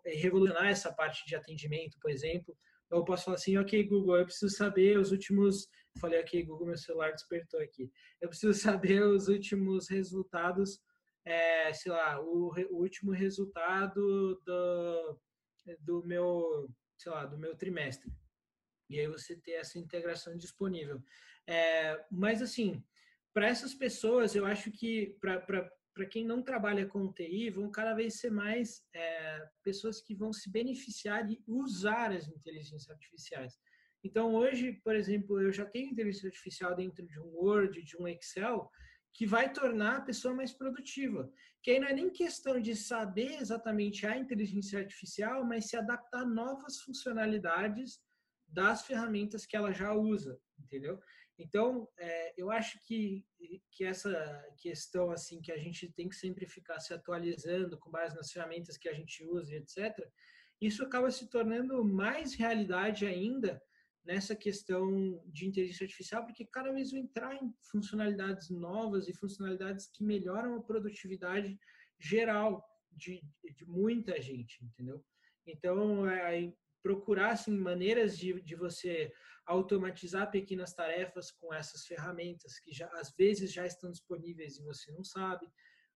revolucionar 0.04 0.66
essa 0.66 0.92
parte 0.92 1.24
de 1.26 1.36
atendimento, 1.36 1.98
por 2.00 2.10
exemplo. 2.10 2.56
Eu 2.90 3.04
posso 3.04 3.24
falar 3.24 3.36
assim, 3.36 3.56
ok, 3.56 3.84
Google, 3.84 4.18
eu 4.18 4.24
preciso 4.24 4.54
saber 4.54 4.98
os 4.98 5.12
últimos. 5.12 5.68
Falei, 5.98 6.20
ok, 6.20 6.44
Google, 6.44 6.68
meu 6.68 6.76
celular 6.76 7.12
despertou 7.12 7.60
aqui. 7.60 7.90
Eu 8.20 8.28
preciso 8.28 8.52
saber 8.60 9.02
os 9.02 9.28
últimos 9.28 9.88
resultados, 9.88 10.80
é, 11.24 11.72
sei 11.72 11.92
lá, 11.92 12.20
o, 12.20 12.52
o 12.70 12.82
último 12.82 13.12
resultado 13.12 14.40
do, 14.44 15.18
do 15.80 16.04
meu, 16.04 16.68
sei 16.98 17.12
lá, 17.12 17.24
do 17.24 17.38
meu 17.38 17.56
trimestre 17.56 18.12
e 18.92 19.00
aí 19.00 19.08
você 19.08 19.36
ter 19.36 19.52
essa 19.52 19.78
integração 19.78 20.36
disponível. 20.36 21.02
É, 21.46 22.04
mas, 22.10 22.40
assim, 22.42 22.82
para 23.32 23.48
essas 23.48 23.74
pessoas, 23.74 24.34
eu 24.34 24.44
acho 24.44 24.70
que 24.70 25.16
para 25.20 26.06
quem 26.10 26.24
não 26.24 26.42
trabalha 26.42 26.86
com 26.86 27.12
TI, 27.12 27.50
vão 27.50 27.70
cada 27.70 27.94
vez 27.94 28.20
ser 28.20 28.30
mais 28.30 28.82
é, 28.94 29.48
pessoas 29.62 30.00
que 30.00 30.14
vão 30.14 30.32
se 30.32 30.50
beneficiar 30.50 31.26
de 31.26 31.42
usar 31.46 32.12
as 32.12 32.28
inteligências 32.28 32.88
artificiais. 32.90 33.58
Então, 34.04 34.34
hoje, 34.34 34.72
por 34.84 34.96
exemplo, 34.96 35.40
eu 35.40 35.52
já 35.52 35.64
tenho 35.64 35.90
inteligência 35.90 36.26
artificial 36.26 36.74
dentro 36.74 37.06
de 37.06 37.20
um 37.20 37.28
Word, 37.34 37.82
de 37.82 37.96
um 37.96 38.08
Excel, 38.08 38.68
que 39.14 39.26
vai 39.26 39.52
tornar 39.52 39.98
a 39.98 40.00
pessoa 40.00 40.34
mais 40.34 40.52
produtiva. 40.52 41.30
Que 41.62 41.72
aí 41.72 41.80
não 41.80 41.88
é 41.88 41.92
nem 41.92 42.10
questão 42.10 42.60
de 42.60 42.74
saber 42.74 43.40
exatamente 43.40 44.06
a 44.06 44.16
inteligência 44.16 44.80
artificial, 44.80 45.44
mas 45.44 45.66
se 45.66 45.76
adaptar 45.76 46.22
a 46.22 46.26
novas 46.26 46.80
funcionalidades 46.80 48.00
das 48.52 48.86
ferramentas 48.86 49.46
que 49.46 49.56
ela 49.56 49.72
já 49.72 49.92
usa, 49.92 50.38
entendeu? 50.58 51.00
Então, 51.38 51.88
é, 51.98 52.34
eu 52.36 52.50
acho 52.50 52.78
que, 52.86 53.24
que 53.72 53.84
essa 53.84 54.12
questão 54.58 55.10
assim 55.10 55.40
que 55.40 55.50
a 55.50 55.56
gente 55.56 55.90
tem 55.92 56.08
que 56.08 56.14
sempre 56.14 56.46
ficar 56.46 56.78
se 56.78 56.92
atualizando 56.92 57.78
com 57.78 57.90
base 57.90 58.14
nas 58.14 58.30
ferramentas 58.30 58.76
que 58.76 58.88
a 58.88 58.92
gente 58.92 59.24
usa, 59.24 59.54
etc. 59.54 59.96
Isso 60.60 60.84
acaba 60.84 61.10
se 61.10 61.28
tornando 61.28 61.84
mais 61.84 62.34
realidade 62.34 63.06
ainda 63.06 63.60
nessa 64.04 64.36
questão 64.36 65.22
de 65.26 65.46
inteligência 65.46 65.84
artificial, 65.84 66.24
porque 66.24 66.44
cada 66.44 66.72
vez 66.72 66.90
vai 66.90 67.00
entrar 67.00 67.34
em 67.34 67.52
funcionalidades 67.70 68.50
novas 68.50 69.08
e 69.08 69.14
funcionalidades 69.14 69.86
que 69.86 70.04
melhoram 70.04 70.56
a 70.56 70.62
produtividade 70.62 71.58
geral 71.98 72.64
de, 72.90 73.22
de 73.56 73.64
muita 73.64 74.20
gente, 74.20 74.62
entendeu? 74.64 75.02
Então, 75.46 76.08
é, 76.08 76.52
procurar 76.82 77.32
assim, 77.32 77.56
maneiras 77.56 78.16
de, 78.18 78.40
de 78.42 78.54
você 78.54 79.12
automatizar 79.46 80.30
pequenas 80.30 80.72
tarefas 80.72 81.30
com 81.30 81.52
essas 81.52 81.84
ferramentas 81.84 82.58
que 82.58 82.72
já 82.72 82.88
às 82.94 83.12
vezes 83.16 83.52
já 83.52 83.66
estão 83.66 83.90
disponíveis 83.90 84.56
e 84.56 84.62
você 84.62 84.92
não 84.92 85.02
sabe, 85.04 85.46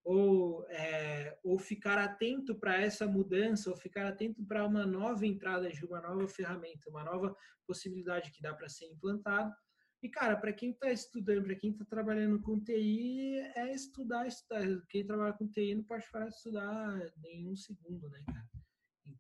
ou, 0.07 0.65
é, 0.69 1.37
ou 1.43 1.59
ficar 1.59 1.99
atento 1.99 2.55
para 2.55 2.81
essa 2.81 3.07
mudança, 3.09 3.69
ou 3.69 3.77
ficar 3.77 4.07
atento 4.07 4.45
para 4.45 4.65
uma 4.65 4.87
nova 4.87 5.27
entrada 5.27 5.69
de 5.69 5.85
uma 5.85 6.01
nova 6.01 6.29
ferramenta, 6.29 6.89
uma 6.89 7.03
nova 7.03 7.37
possibilidade 7.67 8.31
que 8.31 8.41
dá 8.41 8.55
para 8.55 8.69
ser 8.69 8.87
implantado. 8.87 9.53
E, 10.01 10.09
cara, 10.09 10.37
para 10.37 10.53
quem 10.53 10.71
está 10.71 10.93
estudando, 10.93 11.43
para 11.43 11.57
quem 11.57 11.71
está 11.71 11.85
trabalhando 11.85 12.41
com 12.41 12.63
TI, 12.63 13.37
é 13.57 13.73
estudar, 13.75 14.29
estudar. 14.29 14.63
Quem 14.89 15.05
trabalha 15.05 15.33
com 15.33 15.49
TI 15.49 15.75
não 15.75 15.83
pode 15.83 16.09
parar 16.13 16.29
de 16.29 16.37
estudar 16.37 17.13
nem 17.17 17.49
um 17.49 17.57
segundo, 17.57 18.09
né, 18.09 18.23
cara? 18.27 18.56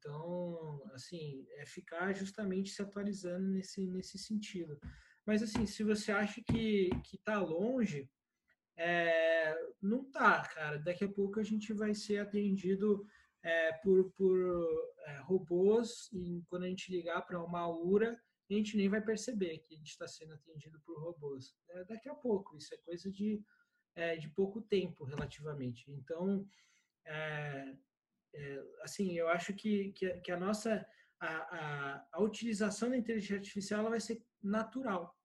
Então, 0.06 0.80
assim, 0.94 1.44
é 1.56 1.66
ficar 1.66 2.14
justamente 2.14 2.70
se 2.70 2.80
atualizando 2.80 3.48
nesse, 3.48 3.84
nesse 3.88 4.16
sentido. 4.16 4.78
Mas, 5.26 5.42
assim, 5.42 5.66
se 5.66 5.82
você 5.82 6.12
acha 6.12 6.40
que, 6.40 6.90
que 7.02 7.18
tá 7.18 7.40
longe, 7.40 8.08
é, 8.76 9.52
não 9.82 10.08
tá, 10.08 10.42
cara. 10.42 10.78
Daqui 10.78 11.04
a 11.04 11.12
pouco 11.12 11.40
a 11.40 11.42
gente 11.42 11.72
vai 11.72 11.92
ser 11.92 12.18
atendido 12.18 13.04
é, 13.42 13.72
por, 13.82 14.12
por 14.12 14.94
é, 15.06 15.18
robôs 15.22 16.08
e 16.12 16.44
quando 16.48 16.62
a 16.62 16.68
gente 16.68 16.92
ligar 16.92 17.22
para 17.22 17.42
uma 17.42 17.68
URA, 17.68 18.16
a 18.48 18.54
gente 18.54 18.76
nem 18.76 18.88
vai 18.88 19.00
perceber 19.00 19.58
que 19.58 19.74
a 19.74 19.76
gente 19.76 19.90
está 19.90 20.06
sendo 20.06 20.34
atendido 20.34 20.80
por 20.86 21.02
robôs. 21.02 21.52
É, 21.70 21.84
daqui 21.84 22.08
a 22.08 22.14
pouco, 22.14 22.56
isso 22.56 22.72
é 22.72 22.78
coisa 22.78 23.10
de, 23.10 23.42
é, 23.96 24.16
de 24.16 24.28
pouco 24.28 24.60
tempo, 24.62 25.02
relativamente. 25.02 25.90
Então, 25.90 26.46
é, 27.04 27.74
é, 28.36 28.62
assim, 28.82 29.16
eu 29.16 29.28
acho 29.28 29.54
que, 29.54 29.92
que, 29.92 30.08
que 30.20 30.30
a 30.30 30.38
nossa 30.38 30.84
a, 31.18 31.26
a, 31.26 32.06
a, 32.12 32.22
utilização 32.22 32.90
da 32.90 32.96
inteligência 32.96 33.36
artificial 33.36 33.80
ela 33.80 33.90
vai 33.90 34.00
ser 34.00 34.22
natural, 34.42 35.16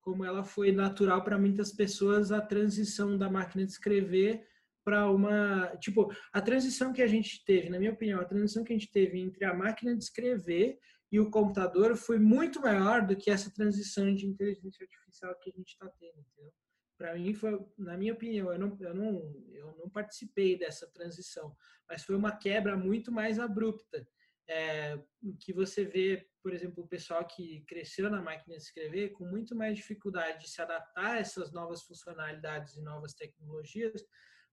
como 0.00 0.24
ela 0.24 0.42
foi 0.42 0.72
natural 0.72 1.22
para 1.22 1.38
muitas 1.38 1.72
pessoas 1.72 2.32
a 2.32 2.40
transição 2.40 3.16
da 3.16 3.30
máquina 3.30 3.64
de 3.64 3.70
escrever 3.70 4.44
para 4.84 5.08
uma 5.10 5.76
tipo 5.76 6.12
a 6.32 6.40
transição 6.40 6.92
que 6.92 7.02
a 7.02 7.06
gente 7.06 7.44
teve, 7.44 7.68
na 7.68 7.78
minha 7.78 7.92
opinião, 7.92 8.20
a 8.20 8.24
transição 8.24 8.64
que 8.64 8.72
a 8.72 8.76
gente 8.76 8.90
teve 8.90 9.20
entre 9.20 9.44
a 9.44 9.54
máquina 9.54 9.96
de 9.96 10.02
escrever 10.02 10.78
e 11.12 11.20
o 11.20 11.30
computador 11.30 11.96
foi 11.96 12.18
muito 12.18 12.60
maior 12.60 13.06
do 13.06 13.16
que 13.16 13.30
essa 13.30 13.52
transição 13.52 14.14
de 14.14 14.26
inteligência 14.26 14.84
artificial 14.84 15.34
que 15.40 15.50
a 15.50 15.52
gente 15.52 15.68
está 15.68 15.88
tendo, 15.98 16.18
entendeu? 16.18 16.52
Para 16.98 17.14
mim 17.14 17.32
foi, 17.32 17.64
na 17.78 17.96
minha 17.96 18.12
opinião, 18.12 18.52
eu 18.52 18.58
não, 18.58 18.76
eu 18.80 18.94
não, 18.94 19.44
eu 19.52 19.76
não 19.78 19.88
participei 19.88 20.58
dessa 20.58 20.86
transição, 20.88 21.56
mas 21.88 22.02
foi 22.02 22.16
uma 22.16 22.36
quebra 22.36 22.76
muito 22.76 23.12
mais 23.12 23.38
abrupta, 23.38 24.06
é, 24.48 24.98
que 25.40 25.52
você 25.52 25.84
vê, 25.84 26.26
por 26.42 26.52
exemplo, 26.52 26.82
o 26.82 26.88
pessoal 26.88 27.24
que 27.26 27.60
cresceu 27.68 28.10
na 28.10 28.20
máquina 28.20 28.56
de 28.56 28.62
escrever 28.62 29.10
com 29.10 29.24
muito 29.26 29.54
mais 29.54 29.76
dificuldade 29.76 30.42
de 30.42 30.50
se 30.50 30.60
adaptar 30.60 31.16
a 31.16 31.18
essas 31.18 31.52
novas 31.52 31.82
funcionalidades 31.82 32.74
e 32.74 32.80
novas 32.80 33.14
tecnologias 33.14 34.02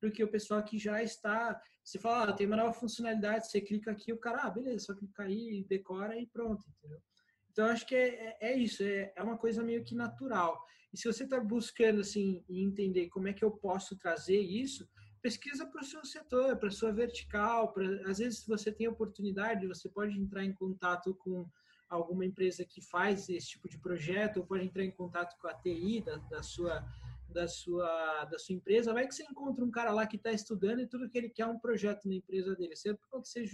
do 0.02 0.12
que 0.12 0.24
o 0.24 0.28
pessoal 0.28 0.62
que 0.64 0.78
já 0.78 1.02
está. 1.02 1.60
Você 1.84 1.98
fala, 1.98 2.30
ah, 2.30 2.34
tem 2.34 2.46
uma 2.46 2.58
nova 2.58 2.74
funcionalidade, 2.74 3.48
você 3.48 3.62
clica 3.62 3.92
aqui, 3.92 4.12
o 4.12 4.18
cara, 4.18 4.44
ah, 4.44 4.50
beleza, 4.50 4.86
só 4.86 4.94
clicar 4.94 5.28
aí, 5.28 5.66
decora 5.68 6.20
e 6.20 6.28
pronto, 6.28 6.64
entendeu? 6.78 7.02
Então, 7.50 7.68
acho 7.68 7.88
que 7.88 7.96
é, 7.96 8.08
é, 8.08 8.38
é 8.52 8.58
isso, 8.58 8.84
é, 8.84 9.14
é 9.16 9.24
uma 9.24 9.38
coisa 9.38 9.64
meio 9.64 9.82
que 9.82 9.96
natural. 9.96 10.62
E 10.96 10.98
se 10.98 11.12
você 11.12 11.26
está 11.26 11.42
buscando 11.42 12.00
assim 12.00 12.42
entender 12.50 13.10
como 13.10 13.28
é 13.28 13.34
que 13.34 13.44
eu 13.44 13.52
posso 13.52 13.98
trazer 13.98 14.40
isso, 14.40 14.88
pesquisa 15.22 15.66
para 15.66 15.82
o 15.82 15.84
seu 15.84 16.06
setor, 16.06 16.56
para 16.56 16.72
sua 16.72 16.94
vertical. 16.94 17.74
Pra, 17.74 17.86
às 18.10 18.20
vezes, 18.20 18.40
se 18.40 18.48
você 18.48 18.72
tem 18.72 18.88
oportunidade, 18.88 19.68
você 19.68 19.90
pode 19.90 20.18
entrar 20.18 20.46
em 20.46 20.54
contato 20.54 21.14
com 21.16 21.46
alguma 21.90 22.24
empresa 22.26 22.64
que 22.64 22.82
faz 22.82 23.28
esse 23.28 23.46
tipo 23.50 23.68
de 23.68 23.78
projeto, 23.78 24.38
ou 24.38 24.46
pode 24.46 24.64
entrar 24.64 24.86
em 24.86 24.92
contato 24.92 25.38
com 25.38 25.50
a 25.50 25.54
TI 25.54 26.02
da, 26.02 26.16
da 26.16 26.42
sua 26.42 26.82
da 27.28 27.46
sua 27.46 28.24
da 28.32 28.40
sua 28.40 28.56
empresa, 28.56 28.94
vai 28.94 29.06
que 29.06 29.14
você 29.14 29.24
encontra 29.24 29.66
um 29.66 29.72
cara 29.72 29.92
lá 29.92 30.08
que 30.08 30.16
está 30.16 30.32
estudando 30.32 30.80
e 30.80 30.88
tudo 30.88 31.10
que 31.10 31.18
ele 31.18 31.28
quer 31.28 31.42
é 31.42 31.48
um 31.48 31.60
projeto 31.60 32.08
na 32.08 32.16
empresa 32.16 32.56
dele. 32.56 32.74
Sempre 32.74 33.04
acontecer 33.04 33.46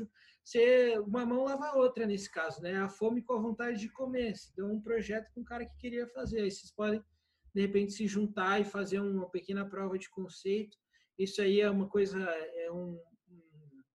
ser 0.44 1.00
uma 1.00 1.26
mão 1.26 1.46
lava 1.46 1.66
a 1.66 1.76
outra 1.76 2.06
nesse 2.06 2.30
caso, 2.30 2.62
né? 2.62 2.78
A 2.78 2.88
fome 2.88 3.24
com 3.24 3.34
a 3.34 3.40
vontade 3.40 3.80
de 3.80 3.90
comer. 3.90 4.34
Deu 4.56 4.68
um 4.68 4.80
projeto 4.80 5.32
com 5.34 5.42
um 5.42 5.44
cara 5.44 5.66
que 5.66 5.76
queria 5.78 6.06
fazer, 6.06 6.42
aí 6.42 6.52
vocês 6.52 6.72
podem 6.72 7.04
de 7.54 7.62
repente 7.62 7.94
se 7.94 8.08
juntar 8.08 8.60
e 8.60 8.66
fazer 8.66 9.00
uma 9.00 9.30
pequena 9.30 9.68
prova 9.68 9.98
de 9.98 10.10
conceito. 10.10 10.78
Isso 11.18 11.42
aí 11.42 11.62
é 11.62 11.70
uma 11.70 11.88
coisa 11.88 12.20
é 12.20 12.72
um 12.72 13.00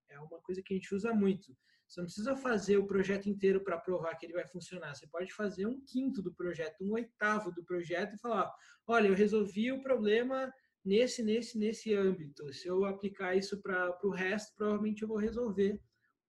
é 0.08 0.20
uma 0.20 0.40
coisa 0.40 0.62
que 0.62 0.72
a 0.72 0.76
gente 0.76 0.94
usa 0.94 1.12
muito. 1.12 1.56
Você 1.88 2.00
não 2.00 2.06
precisa 2.06 2.36
fazer 2.36 2.76
o 2.78 2.86
projeto 2.86 3.28
inteiro 3.28 3.62
para 3.62 3.78
provar 3.78 4.16
que 4.16 4.26
ele 4.26 4.32
vai 4.32 4.46
funcionar. 4.46 4.94
Você 4.94 5.06
pode 5.06 5.32
fazer 5.32 5.66
um 5.66 5.80
quinto 5.84 6.20
do 6.20 6.34
projeto, 6.34 6.82
um 6.82 6.92
oitavo 6.92 7.52
do 7.52 7.64
projeto 7.64 8.14
e 8.14 8.18
falar: 8.18 8.52
olha, 8.86 9.08
eu 9.08 9.14
resolvi 9.14 9.70
o 9.70 9.82
problema 9.82 10.52
nesse, 10.84 11.22
nesse, 11.22 11.58
nesse 11.58 11.94
âmbito. 11.94 12.52
Se 12.52 12.66
eu 12.68 12.84
aplicar 12.84 13.36
isso 13.36 13.60
para 13.62 13.96
o 14.02 14.10
resto, 14.10 14.54
provavelmente 14.56 15.02
eu 15.02 15.08
vou 15.08 15.18
resolver. 15.18 15.80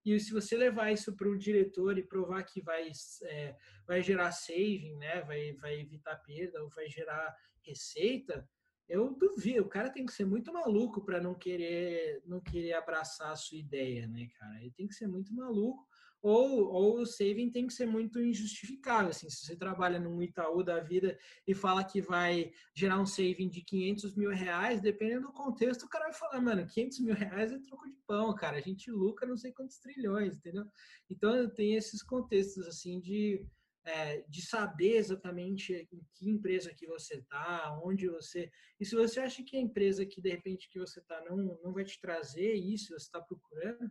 E 0.08 0.20
se 0.22 0.32
você 0.32 0.56
levar 0.56 0.90
isso 0.92 1.14
para 1.18 1.28
o 1.28 1.38
diretor 1.38 1.98
e 1.98 2.02
provar 2.02 2.42
que 2.44 2.62
vai, 2.62 2.90
é, 3.24 3.58
vai 3.86 4.02
gerar 4.02 4.32
saving, 4.32 4.96
né, 4.96 5.22
vai, 5.24 5.52
vai 5.56 5.80
evitar 5.82 6.16
perda 6.18 6.64
ou 6.64 6.70
vai 6.70 6.88
gerar 6.88 7.36
receita, 7.62 8.48
eu 8.88 9.14
duvido, 9.14 9.64
o 9.64 9.68
cara 9.68 9.90
tem 9.90 10.06
que 10.06 10.14
ser 10.14 10.26
muito 10.26 10.54
maluco 10.54 11.04
para 11.04 11.20
não 11.20 11.36
querer 11.36 12.22
não 12.26 12.40
querer 12.40 12.72
abraçar 12.72 13.34
a 13.34 13.36
sua 13.36 13.58
ideia, 13.58 14.08
né, 14.08 14.30
cara? 14.40 14.62
Ele 14.62 14.72
tem 14.72 14.88
que 14.88 14.96
ser 14.96 15.08
muito 15.08 15.34
maluco 15.36 15.86
ou, 16.22 16.72
ou 16.72 17.00
o 17.00 17.06
saving 17.06 17.50
tem 17.52 17.68
que 17.68 17.74
ser 17.74 17.86
muito 17.86 18.20
injustificável, 18.20 19.10
assim, 19.10 19.30
se 19.30 19.46
você 19.46 19.56
trabalha 19.56 20.00
num 20.00 20.22
Itaú 20.22 20.64
da 20.64 20.80
vida 20.80 21.18
e 21.46 21.54
fala 21.54 21.84
que 21.84 22.02
vai 22.02 22.52
gerar 22.76 23.00
um 23.00 23.06
saving 23.06 23.50
de 23.50 23.62
500 23.62 24.16
mil 24.16 24.32
reais, 24.32 24.82
dependendo 24.82 25.28
do 25.28 25.34
contexto, 25.34 25.84
o 25.84 25.90
cara 25.90 26.06
vai 26.06 26.14
falar, 26.14 26.42
mano, 26.42 26.68
500 26.68 27.00
mil 27.00 27.16
reais 27.16 27.52
é 27.52 27.60
troco 27.60 27.88
de 27.88 27.98
pão, 28.06 28.34
cara, 28.36 28.58
a 28.58 28.62
gente 28.62 28.92
lucra 28.92 29.28
não 29.28 29.38
sei 29.38 29.52
quantos 29.52 29.78
trilhões, 29.80 30.36
entendeu? 30.36 30.66
Então, 31.10 31.50
tem 31.50 31.76
esses 31.76 32.02
contextos, 32.02 32.68
assim, 32.68 33.00
de 33.00 33.48
é, 33.88 34.22
de 34.28 34.42
saber 34.42 34.98
exatamente 34.98 35.74
em 35.74 36.02
que 36.14 36.30
empresa 36.30 36.74
que 36.74 36.86
você 36.86 37.16
está, 37.16 37.80
onde 37.82 38.10
você. 38.10 38.52
E 38.80 38.86
se 38.86 38.94
você 38.94 39.22
acha 39.22 39.42
que 39.44 39.56
a 39.56 39.62
empresa 39.62 40.06
que 40.06 40.22
de 40.22 40.30
repente 40.30 40.70
que 40.70 40.78
você 40.78 41.00
está 41.00 41.24
não, 41.24 41.38
não 41.64 41.72
vai 41.72 41.86
te 41.86 42.00
trazer 42.00 42.54
isso, 42.54 42.88
você 42.88 43.06
está 43.06 43.22
procurando, 43.22 43.90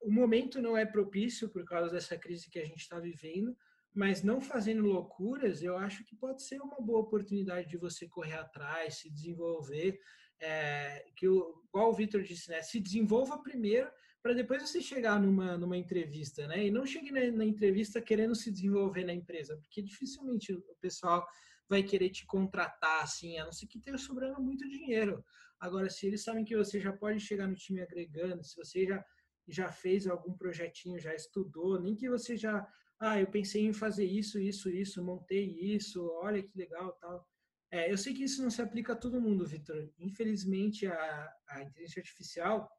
o 0.00 0.10
momento 0.10 0.60
não 0.60 0.76
é 0.76 0.84
propício 0.84 1.48
por 1.48 1.64
causa 1.64 1.90
dessa 1.92 2.16
crise 2.16 2.50
que 2.50 2.58
a 2.58 2.64
gente 2.64 2.80
está 2.80 2.98
vivendo, 2.98 3.56
mas 3.94 4.22
não 4.22 4.40
fazendo 4.40 4.82
loucuras, 4.82 5.62
eu 5.62 5.76
acho 5.76 6.04
que 6.04 6.16
pode 6.16 6.42
ser 6.42 6.60
uma 6.60 6.80
boa 6.80 7.00
oportunidade 7.00 7.68
de 7.68 7.76
você 7.76 8.06
correr 8.08 8.34
atrás, 8.34 8.98
se 8.98 9.10
desenvolver. 9.10 9.98
É, 10.40 11.04
que 11.16 11.26
o, 11.26 11.64
igual 11.68 11.90
o 11.90 11.94
Vitor 11.94 12.22
disse, 12.22 12.48
né? 12.48 12.62
Se 12.62 12.78
desenvolva 12.78 13.42
primeiro 13.42 13.90
para 14.22 14.34
depois 14.34 14.62
você 14.62 14.80
chegar 14.80 15.20
numa, 15.20 15.56
numa 15.56 15.76
entrevista, 15.76 16.46
né? 16.46 16.66
E 16.66 16.70
não 16.70 16.84
chegue 16.86 17.10
na, 17.10 17.30
na, 17.30 17.44
entrevista 17.44 18.00
querendo 18.00 18.34
se 18.34 18.50
desenvolver 18.50 19.04
na 19.04 19.12
empresa, 19.12 19.56
porque 19.56 19.82
dificilmente 19.82 20.52
o 20.52 20.76
pessoal 20.80 21.26
vai 21.68 21.82
querer 21.82 22.10
te 22.10 22.26
contratar 22.26 23.02
assim, 23.02 23.38
a 23.38 23.44
não 23.44 23.52
ser 23.52 23.66
que 23.66 23.80
tenha 23.80 23.98
sobrando 23.98 24.40
muito 24.40 24.68
dinheiro. 24.68 25.24
Agora, 25.60 25.90
se 25.90 26.06
eles 26.06 26.22
sabem 26.22 26.44
que 26.44 26.56
você 26.56 26.80
já 26.80 26.92
pode 26.92 27.20
chegar 27.20 27.46
no 27.46 27.54
time 27.54 27.80
agregando, 27.80 28.44
se 28.44 28.56
você 28.56 28.86
já, 28.86 29.04
já 29.48 29.72
fez 29.72 30.06
algum 30.06 30.32
projetinho, 30.32 30.98
já 30.98 31.14
estudou, 31.14 31.80
nem 31.80 31.96
que 31.96 32.08
você 32.08 32.36
já, 32.36 32.66
ah, 33.00 33.20
eu 33.20 33.26
pensei 33.26 33.64
em 33.64 33.72
fazer 33.72 34.04
isso, 34.04 34.38
isso, 34.38 34.68
isso, 34.70 35.02
montei 35.02 35.44
isso, 35.60 36.06
olha 36.22 36.42
que 36.42 36.56
legal, 36.56 36.92
tal. 36.92 37.26
É, 37.70 37.90
eu 37.92 37.98
sei 37.98 38.14
que 38.14 38.24
isso 38.24 38.42
não 38.42 38.50
se 38.50 38.62
aplica 38.62 38.92
a 38.92 38.96
todo 38.96 39.20
mundo, 39.20 39.46
Vitor. 39.46 39.90
Infelizmente, 39.98 40.86
a, 40.86 41.34
a 41.48 41.62
inteligência 41.62 42.00
artificial 42.00 42.70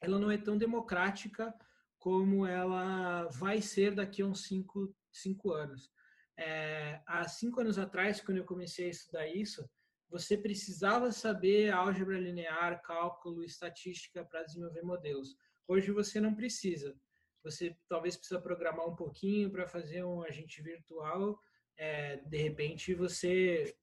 ela 0.00 0.18
não 0.18 0.30
é 0.30 0.36
tão 0.36 0.56
democrática 0.56 1.54
como 1.98 2.46
ela 2.46 3.26
vai 3.28 3.62
ser 3.62 3.94
daqui 3.94 4.20
a 4.20 4.26
uns 4.26 4.42
cinco, 4.46 4.94
cinco 5.10 5.52
anos. 5.52 5.90
É, 6.36 7.00
há 7.06 7.26
cinco 7.26 7.60
anos 7.60 7.78
atrás, 7.78 8.20
quando 8.20 8.38
eu 8.38 8.44
comecei 8.44 8.86
a 8.86 8.90
estudar 8.90 9.26
isso, 9.26 9.66
você 10.10 10.36
precisava 10.36 11.10
saber 11.10 11.72
álgebra 11.72 12.20
linear, 12.20 12.82
cálculo, 12.82 13.42
estatística 13.42 14.24
para 14.24 14.42
desenvolver 14.42 14.82
modelos. 14.82 15.36
Hoje 15.66 15.90
você 15.90 16.20
não 16.20 16.34
precisa. 16.34 16.94
Você 17.42 17.76
talvez 17.88 18.16
precisa 18.16 18.40
programar 18.40 18.88
um 18.88 18.96
pouquinho 18.96 19.50
para 19.50 19.66
fazer 19.66 20.04
um 20.04 20.22
agente 20.22 20.62
virtual. 20.62 21.38
É, 21.76 22.16
de 22.16 22.36
repente 22.36 22.94
você 22.94 23.74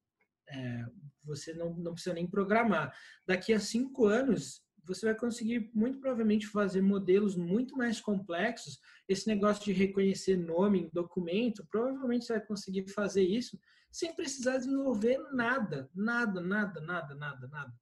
é, 0.50 0.86
você 1.24 1.54
não, 1.54 1.74
não 1.76 1.94
precisa 1.94 2.16
nem 2.16 2.28
programar. 2.28 2.96
Daqui 3.26 3.54
a 3.54 3.60
cinco 3.60 4.06
anos 4.06 4.64
você 4.84 5.06
vai 5.06 5.16
conseguir 5.16 5.70
muito 5.74 6.00
provavelmente 6.00 6.48
fazer 6.48 6.82
modelos 6.82 7.36
muito 7.36 7.78
mais 7.78 8.02
complexos. 8.02 8.80
Esse 9.08 9.28
negócio 9.28 9.64
de 9.64 9.74
reconhecer 9.74 10.36
nome 10.38 10.82
em 10.82 10.90
documento, 10.92 11.66
provavelmente 11.70 12.26
você 12.26 12.34
vai 12.34 12.46
conseguir 12.46 12.88
fazer 12.90 13.24
isso 13.24 13.60
sem 13.92 14.16
precisar 14.16 14.58
desenvolver 14.58 15.18
nada, 15.34 15.90
nada, 15.94 16.42
nada, 16.42 16.82
nada, 16.82 17.14
nada, 17.14 17.48
nada. 17.48 17.74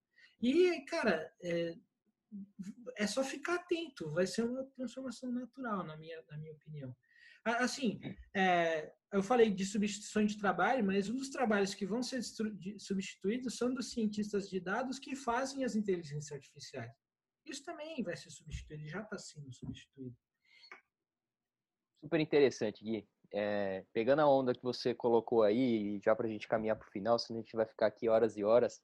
E, 0.41 0.81
cara, 0.85 1.31
é, 1.41 1.75
é 2.97 3.07
só 3.07 3.23
ficar 3.23 3.55
atento, 3.55 4.11
vai 4.11 4.27
ser 4.27 4.43
uma 4.43 4.63
transformação 4.75 5.31
natural, 5.31 5.83
na 5.83 5.97
minha, 5.97 6.23
na 6.29 6.37
minha 6.37 6.53
opinião. 6.53 6.95
Assim, 7.45 7.99
é, 8.35 8.93
eu 9.11 9.23
falei 9.23 9.49
de 9.49 9.65
substituição 9.65 10.25
de 10.25 10.37
trabalho, 10.37 10.83
mas 10.83 11.09
um 11.09 11.15
dos 11.15 11.29
trabalhos 11.29 11.73
que 11.73 11.85
vão 11.85 12.03
ser 12.03 12.21
substituídos 12.77 13.57
são 13.57 13.73
dos 13.73 13.91
cientistas 13.91 14.49
de 14.49 14.59
dados 14.59 14.99
que 14.99 15.15
fazem 15.15 15.63
as 15.63 15.75
inteligências 15.75 16.31
artificiais. 16.31 16.91
Isso 17.45 17.63
também 17.63 18.03
vai 18.03 18.15
ser 18.15 18.29
substituído, 18.29 18.87
já 18.87 19.01
está 19.01 19.17
sendo 19.17 19.51
substituído. 19.51 20.15
Super 22.01 22.19
interessante, 22.19 22.83
Gui. 22.83 23.07
É, 23.31 23.85
pegando 23.93 24.21
a 24.21 24.29
onda 24.29 24.53
que 24.53 24.63
você 24.63 24.93
colocou 24.93 25.43
aí, 25.43 25.99
já 26.03 26.15
para 26.15 26.27
a 26.27 26.29
gente 26.29 26.47
caminhar 26.47 26.75
para 26.75 26.87
o 26.87 26.91
final, 26.91 27.17
senão 27.17 27.39
a 27.39 27.43
gente 27.43 27.55
vai 27.55 27.65
ficar 27.65 27.87
aqui 27.87 28.09
horas 28.09 28.37
e 28.37 28.43
horas 28.43 28.81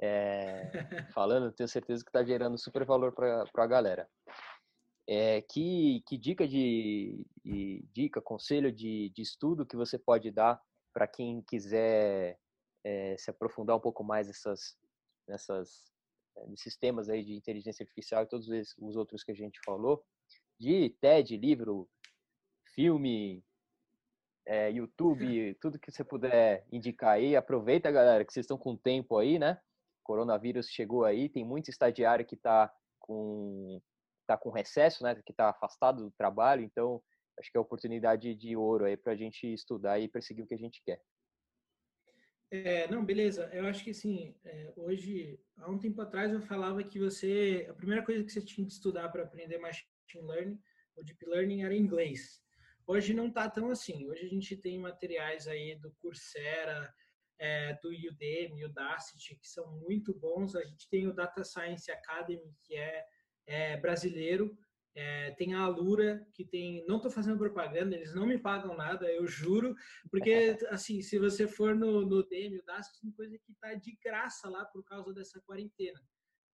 é, 0.00 0.70
falando, 1.12 1.52
tenho 1.52 1.68
certeza 1.68 2.02
que 2.02 2.08
está 2.08 2.24
gerando 2.24 2.56
super 2.58 2.84
valor 2.84 3.12
para 3.12 3.44
a 3.54 3.66
galera. 3.66 4.08
É, 5.08 5.42
que, 5.42 6.02
que 6.06 6.16
dica 6.16 6.46
de, 6.46 7.26
de, 7.44 7.84
dica, 7.92 8.20
conselho 8.20 8.70
de, 8.70 9.10
de 9.10 9.22
estudo 9.22 9.66
que 9.66 9.76
você 9.76 9.98
pode 9.98 10.30
dar 10.30 10.60
para 10.92 11.06
quem 11.06 11.42
quiser 11.42 12.38
é, 12.84 13.16
se 13.18 13.30
aprofundar 13.30 13.76
um 13.76 13.80
pouco 13.80 14.04
mais 14.04 14.28
nessas, 14.28 14.76
nessas 15.26 15.90
eh, 16.36 16.46
nesses 16.46 16.76
temas 16.76 17.08
aí 17.08 17.24
de 17.24 17.34
inteligência 17.34 17.82
artificial 17.82 18.22
e 18.22 18.28
todos 18.28 18.48
os 18.78 18.96
outros 18.96 19.24
que 19.24 19.32
a 19.32 19.34
gente 19.34 19.60
falou, 19.64 20.04
de 20.58 20.90
TED, 21.00 21.36
livro, 21.36 21.88
filme, 22.74 23.42
é, 24.46 24.70
YouTube, 24.70 25.54
tudo 25.60 25.78
que 25.78 25.90
você 25.90 26.04
puder 26.04 26.66
indicar 26.70 27.14
aí. 27.14 27.36
Aproveita, 27.36 27.90
galera, 27.90 28.24
que 28.24 28.32
vocês 28.32 28.44
estão 28.44 28.58
com 28.58 28.76
tempo 28.76 29.18
aí, 29.18 29.38
né? 29.38 29.60
Coronavírus 30.10 30.68
chegou 30.68 31.04
aí, 31.04 31.28
tem 31.28 31.44
muito 31.44 31.70
estagiário 31.70 32.26
que 32.26 32.34
está 32.34 32.68
com 32.98 33.80
está 34.22 34.36
com 34.36 34.50
recesso, 34.50 35.04
né, 35.04 35.14
que 35.24 35.32
está 35.32 35.50
afastado 35.50 36.04
do 36.04 36.10
trabalho, 36.10 36.62
então 36.62 37.00
acho 37.38 37.50
que 37.50 37.56
é 37.56 37.60
oportunidade 37.60 38.34
de 38.34 38.56
ouro 38.56 38.84
aí 38.84 38.96
para 38.96 39.12
a 39.12 39.16
gente 39.16 39.46
estudar 39.52 40.00
e 40.00 40.08
perseguir 40.08 40.44
o 40.44 40.48
que 40.48 40.54
a 40.54 40.58
gente 40.58 40.82
quer. 40.84 41.00
É, 42.50 42.88
não, 42.88 43.04
beleza. 43.04 43.48
Eu 43.52 43.64
acho 43.66 43.84
que 43.84 43.90
assim, 43.90 44.34
é, 44.44 44.72
hoje, 44.76 45.40
há 45.56 45.70
um 45.70 45.78
tempo 45.78 46.00
atrás 46.00 46.32
eu 46.32 46.40
falava 46.40 46.82
que 46.82 46.98
você, 46.98 47.66
a 47.70 47.74
primeira 47.74 48.04
coisa 48.04 48.24
que 48.24 48.32
você 48.32 48.42
tinha 48.42 48.66
que 48.66 48.72
estudar 48.72 49.08
para 49.10 49.22
aprender 49.22 49.58
machine 49.58 49.86
learning 50.26 50.60
ou 50.96 51.04
deep 51.04 51.24
learning 51.24 51.62
era 51.62 51.74
inglês. 51.74 52.42
Hoje 52.84 53.14
não 53.14 53.28
está 53.28 53.48
tão 53.48 53.70
assim. 53.70 54.08
Hoje 54.08 54.26
a 54.26 54.28
gente 54.28 54.56
tem 54.56 54.78
materiais 54.78 55.46
aí 55.46 55.76
do 55.76 55.92
Coursera, 56.00 56.92
é, 57.40 57.72
do 57.82 57.88
Udemy, 57.88 58.66
Udacity, 58.66 59.34
que 59.36 59.48
são 59.48 59.66
muito 59.80 60.14
bons. 60.14 60.54
A 60.54 60.62
gente 60.62 60.88
tem 60.90 61.08
o 61.08 61.14
Data 61.14 61.42
Science 61.42 61.90
Academy, 61.90 62.54
que 62.62 62.76
é 62.76 63.04
é, 63.46 63.76
brasileiro. 63.76 64.56
É, 64.94 65.30
tem 65.32 65.54
a 65.54 65.60
Alura, 65.60 66.26
que 66.34 66.44
tem. 66.44 66.84
Não 66.86 66.96
estou 66.96 67.10
fazendo 67.10 67.38
propaganda, 67.38 67.94
eles 67.94 68.14
não 68.14 68.26
me 68.26 68.38
pagam 68.38 68.76
nada, 68.76 69.10
eu 69.10 69.26
juro. 69.26 69.74
Porque, 70.10 70.32
assim, 70.70 71.00
se 71.00 71.18
você 71.18 71.48
for 71.48 71.74
no, 71.74 72.02
no 72.02 72.22
DM, 72.24 72.58
o 72.58 72.64
DAS 72.64 72.90
tem 73.00 73.10
coisa 73.12 73.38
que 73.38 73.52
está 73.52 73.74
de 73.74 73.96
graça 74.04 74.48
lá 74.48 74.64
por 74.64 74.84
causa 74.84 75.12
dessa 75.12 75.40
quarentena. 75.40 76.00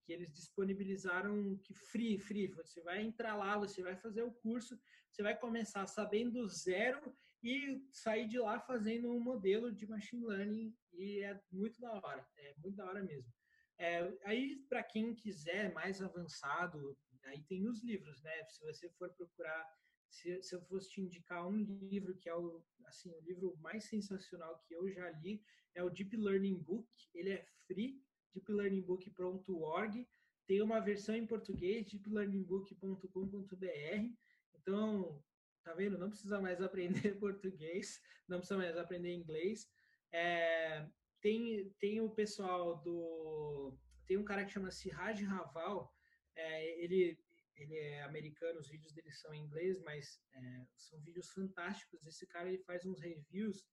Que 0.05 0.13
eles 0.13 0.31
disponibilizaram 0.31 1.57
que 1.63 1.73
free, 1.73 2.17
free. 2.17 2.47
Você 2.47 2.81
vai 2.81 3.01
entrar 3.01 3.35
lá, 3.35 3.57
você 3.57 3.81
vai 3.81 3.97
fazer 3.97 4.23
o 4.23 4.31
curso, 4.31 4.79
você 5.11 5.21
vai 5.21 5.37
começar 5.37 5.85
sabendo 5.87 6.47
zero 6.47 7.15
e 7.43 7.85
sair 7.91 8.27
de 8.27 8.39
lá 8.39 8.59
fazendo 8.59 9.11
um 9.11 9.19
modelo 9.19 9.71
de 9.71 9.87
machine 9.87 10.25
learning. 10.25 10.75
E 10.93 11.23
é 11.23 11.39
muito 11.51 11.79
da 11.79 11.93
hora, 11.93 12.27
é 12.37 12.53
muito 12.57 12.75
da 12.75 12.85
hora 12.85 13.03
mesmo. 13.03 13.31
É, 13.77 14.11
aí, 14.23 14.55
para 14.67 14.83
quem 14.83 15.13
quiser 15.13 15.71
mais 15.73 16.01
avançado, 16.01 16.97
aí 17.25 17.43
tem 17.43 17.67
os 17.67 17.83
livros, 17.83 18.21
né? 18.23 18.43
Se 18.45 18.63
você 18.63 18.89
for 18.89 19.13
procurar 19.13 19.67
se, 20.09 20.41
se 20.41 20.55
eu 20.55 20.61
fosse 20.63 20.89
te 20.89 21.01
indicar 21.01 21.47
um 21.47 21.57
livro 21.57 22.17
que 22.17 22.29
é 22.29 22.35
o, 22.35 22.63
assim, 22.85 23.11
o 23.11 23.21
livro 23.21 23.55
mais 23.57 23.83
sensacional 23.85 24.59
que 24.67 24.73
eu 24.73 24.89
já 24.89 25.09
li, 25.11 25.43
é 25.75 25.83
o 25.83 25.89
Deep 25.89 26.17
Learning 26.17 26.57
Book. 26.57 26.87
Ele 27.13 27.31
é 27.31 27.45
free, 27.67 28.01
deeplearningbook.org. 28.33 30.07
Tem 30.47 30.61
uma 30.61 30.79
versão 30.79 31.15
em 31.15 31.27
português, 31.27 31.85
deeplearningbook.com.br. 31.87 34.15
Então, 34.55 35.23
tá 35.67 35.73
vendo? 35.73 35.97
Não 35.97 36.09
precisa 36.09 36.39
mais 36.39 36.61
aprender 36.61 37.15
português, 37.19 38.01
não 38.27 38.37
precisa 38.37 38.57
mais 38.57 38.77
aprender 38.77 39.13
inglês. 39.13 39.69
É, 40.11 40.87
tem, 41.19 41.69
tem 41.79 41.99
o 41.99 42.09
pessoal 42.09 42.77
do. 42.77 43.77
Tem 44.05 44.17
um 44.17 44.23
cara 44.23 44.45
que 44.45 44.51
chama 44.51 44.71
Siraj 44.71 45.21
Raval. 45.23 45.93
É, 46.35 46.83
ele, 46.83 47.19
ele 47.57 47.75
é 47.75 48.03
americano, 48.03 48.59
os 48.59 48.69
vídeos 48.69 48.93
dele 48.93 49.11
são 49.11 49.33
em 49.33 49.43
inglês, 49.43 49.81
mas 49.81 50.21
é, 50.33 50.65
são 50.77 51.01
vídeos 51.01 51.29
fantásticos. 51.31 52.05
Esse 52.05 52.25
cara 52.25 52.47
ele 52.47 52.59
faz 52.59 52.85
uns 52.85 53.01
reviews 53.01 53.65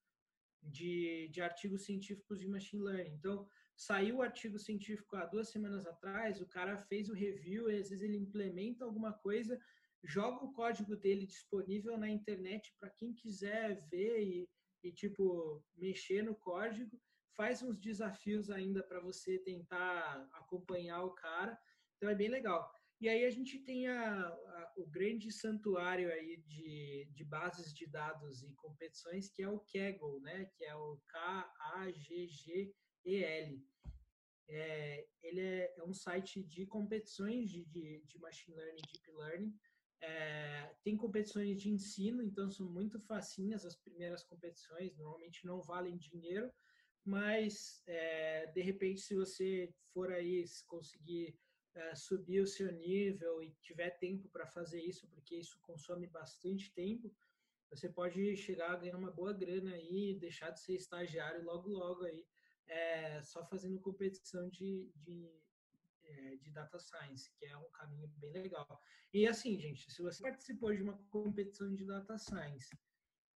de, 0.62 1.28
de 1.30 1.40
artigos 1.40 1.84
científicos 1.84 2.40
de 2.40 2.48
machine 2.48 2.82
learning. 2.82 3.14
Então, 3.14 3.46
saiu 3.76 4.16
o 4.16 4.22
artigo 4.22 4.58
científico 4.58 5.14
há 5.14 5.26
duas 5.26 5.50
semanas 5.50 5.86
atrás, 5.86 6.40
o 6.40 6.46
cara 6.46 6.76
fez 6.76 7.08
o 7.08 7.14
review, 7.14 7.70
e 7.70 7.78
às 7.78 7.90
vezes 7.90 8.02
ele 8.02 8.16
implementa 8.16 8.84
alguma 8.84 9.12
coisa, 9.12 9.60
joga 10.04 10.44
o 10.44 10.52
código 10.52 10.96
dele 10.96 11.26
disponível 11.26 11.96
na 11.96 12.08
internet 12.08 12.74
para 12.78 12.90
quem 12.90 13.14
quiser 13.14 13.76
ver 13.88 14.22
e, 14.22 14.48
e, 14.82 14.92
tipo, 14.92 15.64
mexer 15.76 16.22
no 16.22 16.34
código, 16.34 17.00
faz 17.36 17.62
uns 17.62 17.78
desafios 17.78 18.50
ainda 18.50 18.82
para 18.82 19.00
você 19.00 19.38
tentar 19.38 20.28
acompanhar 20.32 21.02
o 21.02 21.14
cara. 21.14 21.58
Então, 21.96 22.08
é 22.08 22.14
bem 22.14 22.28
legal. 22.28 22.70
E 23.00 23.08
aí 23.08 23.24
a 23.24 23.30
gente 23.30 23.58
tem 23.58 23.88
a, 23.88 24.28
a, 24.28 24.72
o 24.76 24.86
grande 24.86 25.32
santuário 25.32 26.12
aí 26.12 26.36
de, 26.46 27.08
de 27.12 27.24
bases 27.24 27.74
de 27.74 27.86
dados 27.86 28.42
e 28.42 28.52
competições, 28.54 29.28
que 29.28 29.42
é 29.42 29.48
o 29.48 29.60
Kaggle, 29.60 30.20
né? 30.20 30.46
Que 30.56 30.64
é 30.64 30.74
o 30.76 30.98
K-A-G-G-E-L. 31.08 32.24
É, 34.48 35.06
ele 35.22 35.40
é, 35.40 35.74
é, 35.76 35.84
um 35.84 35.92
site 35.92 36.42
de 36.42 36.66
competições 36.66 37.50
de, 37.50 37.64
de, 37.64 38.02
de 38.06 38.18
machine 38.18 38.56
learning, 38.56 38.82
deep 38.92 39.10
learning. 39.12 39.54
É, 40.00 40.74
tem 40.82 40.96
competições 40.96 41.60
de 41.60 41.70
ensino, 41.70 42.22
então 42.22 42.50
são 42.50 42.68
muito 42.70 43.00
facinhas 43.00 43.64
as 43.64 43.76
primeiras 43.76 44.22
competições, 44.22 44.96
normalmente 44.96 45.46
não 45.46 45.62
valem 45.62 45.96
dinheiro, 45.96 46.52
mas 47.04 47.82
é, 47.86 48.46
de 48.46 48.60
repente 48.60 49.00
se 49.00 49.14
você 49.14 49.72
for 49.92 50.12
aí 50.12 50.44
conseguir 50.66 51.38
uh, 51.76 51.96
subir 51.96 52.40
o 52.40 52.46
seu 52.46 52.72
nível 52.72 53.42
e 53.42 53.52
tiver 53.62 53.90
tempo 53.98 54.28
para 54.28 54.46
fazer 54.46 54.82
isso, 54.82 55.08
porque 55.08 55.36
isso 55.36 55.58
consome 55.62 56.06
bastante 56.06 56.72
tempo, 56.72 57.14
você 57.70 57.88
pode 57.88 58.36
chegar 58.36 58.72
a 58.72 58.76
ganhar 58.76 58.96
uma 58.96 59.10
boa 59.10 59.32
grana 59.32 59.72
aí, 59.72 60.16
deixar 60.18 60.50
de 60.50 60.60
ser 60.60 60.74
estagiário 60.74 61.44
logo, 61.44 61.68
logo 61.68 62.04
aí, 62.04 62.24
é, 62.66 63.22
só 63.22 63.44
fazendo 63.44 63.80
competição 63.80 64.48
de, 64.48 64.90
de, 64.96 65.30
é, 66.06 66.36
de 66.36 66.50
data 66.50 66.78
science, 66.78 67.30
que 67.38 67.46
é 67.46 67.56
um 67.56 67.70
caminho 67.70 68.08
bem 68.18 68.32
legal. 68.32 68.80
E 69.12 69.26
assim, 69.26 69.58
gente, 69.58 69.90
se 69.90 70.02
você 70.02 70.22
participou 70.22 70.74
de 70.74 70.82
uma 70.82 70.98
competição 71.10 71.74
de 71.74 71.84
data 71.84 72.18
science 72.18 72.68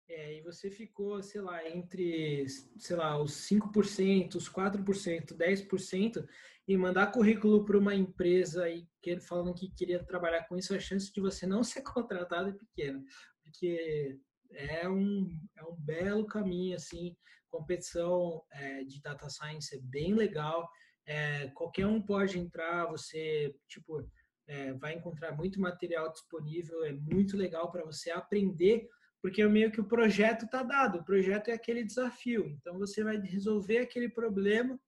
é, 0.08 0.38
e 0.38 0.42
você 0.42 0.70
ficou, 0.70 1.22
sei 1.22 1.40
lá, 1.40 1.68
entre, 1.68 2.46
sei 2.48 2.96
lá, 2.96 3.20
os 3.20 3.32
5%, 3.48 4.34
os 4.34 4.48
4%, 4.48 5.36
10%, 5.36 6.28
e 6.66 6.76
mandar 6.76 7.12
currículo 7.12 7.64
para 7.64 7.78
uma 7.78 7.94
empresa 7.94 8.68
e 8.68 8.86
falando 9.20 9.54
que 9.54 9.70
queria 9.70 10.02
trabalhar 10.02 10.44
com 10.44 10.56
isso, 10.56 10.74
a 10.74 10.80
chance 10.80 11.12
de 11.12 11.20
você 11.20 11.46
não 11.46 11.62
ser 11.62 11.82
contratado 11.84 12.50
é 12.50 12.52
pequena, 12.52 13.02
porque 13.42 14.18
é 14.52 14.88
um, 14.88 15.28
é 15.56 15.64
um 15.64 15.74
belo 15.76 16.26
caminho, 16.26 16.76
assim, 16.76 17.16
competição 17.50 18.42
é, 18.50 18.84
de 18.84 19.00
data 19.00 19.28
science 19.28 19.74
é 19.74 19.80
bem 19.80 20.14
legal, 20.14 20.68
é, 21.06 21.48
qualquer 21.48 21.86
um 21.86 22.00
pode 22.00 22.38
entrar, 22.38 22.86
você, 22.86 23.54
tipo, 23.68 24.06
é, 24.46 24.72
vai 24.74 24.94
encontrar 24.94 25.32
muito 25.32 25.60
material 25.60 26.10
disponível, 26.10 26.84
é 26.84 26.92
muito 26.92 27.36
legal 27.36 27.70
para 27.70 27.84
você 27.84 28.10
aprender 28.10 28.88
porque 29.24 29.40
é 29.40 29.48
meio 29.48 29.72
que 29.72 29.80
o 29.80 29.88
projeto 29.88 30.44
está 30.44 30.62
dado, 30.62 30.98
o 30.98 31.02
projeto 31.02 31.48
é 31.48 31.54
aquele 31.54 31.82
desafio. 31.82 32.46
Então 32.46 32.78
você 32.78 33.02
vai 33.02 33.16
resolver 33.16 33.78
aquele 33.78 34.06
problema 34.06 34.78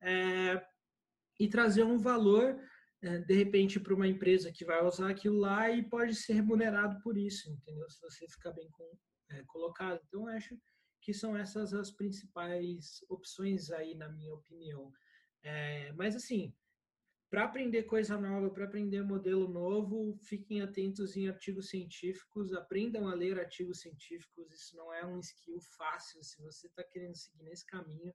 é, 0.00 0.64
e 1.40 1.48
trazer 1.48 1.82
um 1.82 1.98
valor, 1.98 2.56
é, 3.02 3.18
de 3.18 3.34
repente, 3.34 3.80
para 3.80 3.92
uma 3.92 4.06
empresa 4.06 4.52
que 4.52 4.64
vai 4.64 4.80
usar 4.84 5.10
aquilo 5.10 5.36
lá 5.36 5.68
e 5.68 5.82
pode 5.82 6.14
ser 6.14 6.34
remunerado 6.34 7.02
por 7.02 7.18
isso, 7.18 7.50
entendeu? 7.50 7.90
Se 7.90 8.00
você 8.00 8.28
ficar 8.28 8.52
bem 8.52 8.70
com, 8.70 8.88
é, 9.32 9.42
colocado. 9.48 10.00
Então 10.06 10.28
acho 10.28 10.56
que 11.00 11.12
são 11.12 11.36
essas 11.36 11.74
as 11.74 11.90
principais 11.90 13.04
opções 13.08 13.72
aí, 13.72 13.96
na 13.96 14.08
minha 14.08 14.32
opinião. 14.32 14.92
É, 15.42 15.92
mas 15.92 16.14
assim, 16.14 16.54
para 17.32 17.44
aprender 17.44 17.84
coisa 17.84 18.18
nova, 18.18 18.50
para 18.50 18.66
aprender 18.66 19.02
modelo 19.02 19.48
novo, 19.48 20.18
fiquem 20.22 20.60
atentos 20.60 21.16
em 21.16 21.28
artigos 21.28 21.70
científicos, 21.70 22.52
aprendam 22.52 23.08
a 23.08 23.14
ler 23.14 23.40
artigos 23.40 23.80
científicos. 23.80 24.52
Isso 24.52 24.76
não 24.76 24.92
é 24.92 25.04
um 25.06 25.18
skill 25.18 25.58
fácil. 25.76 26.22
Se 26.22 26.42
você 26.42 26.66
está 26.66 26.84
querendo 26.84 27.16
seguir 27.16 27.42
nesse 27.44 27.64
caminho, 27.64 28.12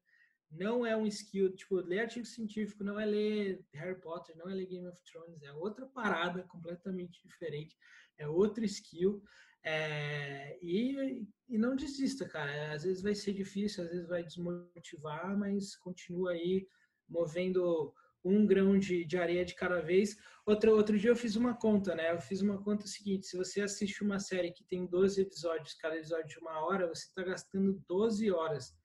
não 0.52 0.86
é 0.86 0.96
um 0.96 1.08
skill. 1.08 1.56
Tipo, 1.56 1.78
ler 1.78 2.02
artigo 2.02 2.28
científico 2.28 2.84
não 2.84 3.00
é 3.00 3.06
ler 3.06 3.66
Harry 3.74 4.00
Potter, 4.00 4.38
não 4.38 4.50
é 4.50 4.54
ler 4.54 4.68
Game 4.68 4.88
of 4.88 5.02
Thrones, 5.04 5.42
é 5.42 5.52
outra 5.52 5.88
parada 5.88 6.44
completamente 6.44 7.20
diferente, 7.28 7.76
é 8.20 8.28
outro 8.28 8.64
skill. 8.66 9.24
É, 9.64 10.60
e, 10.62 11.28
e 11.50 11.58
não 11.58 11.76
desista, 11.76 12.30
cara. 12.30 12.72
Às 12.72 12.84
vezes 12.84 13.02
vai 13.02 13.16
ser 13.16 13.34
difícil, 13.34 13.84
às 13.84 13.90
vezes 13.90 14.08
vai 14.08 14.24
desmotivar, 14.24 15.36
mas 15.36 15.76
continua 15.76 16.34
aí 16.34 16.68
movendo 17.10 17.94
um 18.24 18.46
grão 18.46 18.78
de, 18.78 19.06
de 19.06 19.18
areia 19.18 19.46
de 19.46 19.56
cada 19.56 19.82
vez. 19.82 20.18
Outro, 20.46 20.76
outro 20.76 20.98
dia 20.98 21.12
eu 21.12 21.16
fiz 21.16 21.36
uma 21.36 21.56
conta, 21.56 21.96
né? 21.96 22.12
Eu 22.12 22.22
fiz 22.22 22.42
uma 22.42 22.62
conta 22.62 22.88
seguinte: 22.88 23.28
se 23.28 23.38
você 23.38 23.62
assiste 23.62 24.04
uma 24.04 24.20
série 24.20 24.52
que 24.52 24.64
tem 24.64 24.86
12 24.86 25.22
episódios, 25.22 25.74
cada 25.76 25.98
episódio 25.98 26.28
de 26.28 26.40
uma 26.40 26.66
hora, 26.66 26.88
você 26.88 27.04
está 27.04 27.24
gastando 27.24 27.82
12 27.88 28.32
horas. 28.32 28.76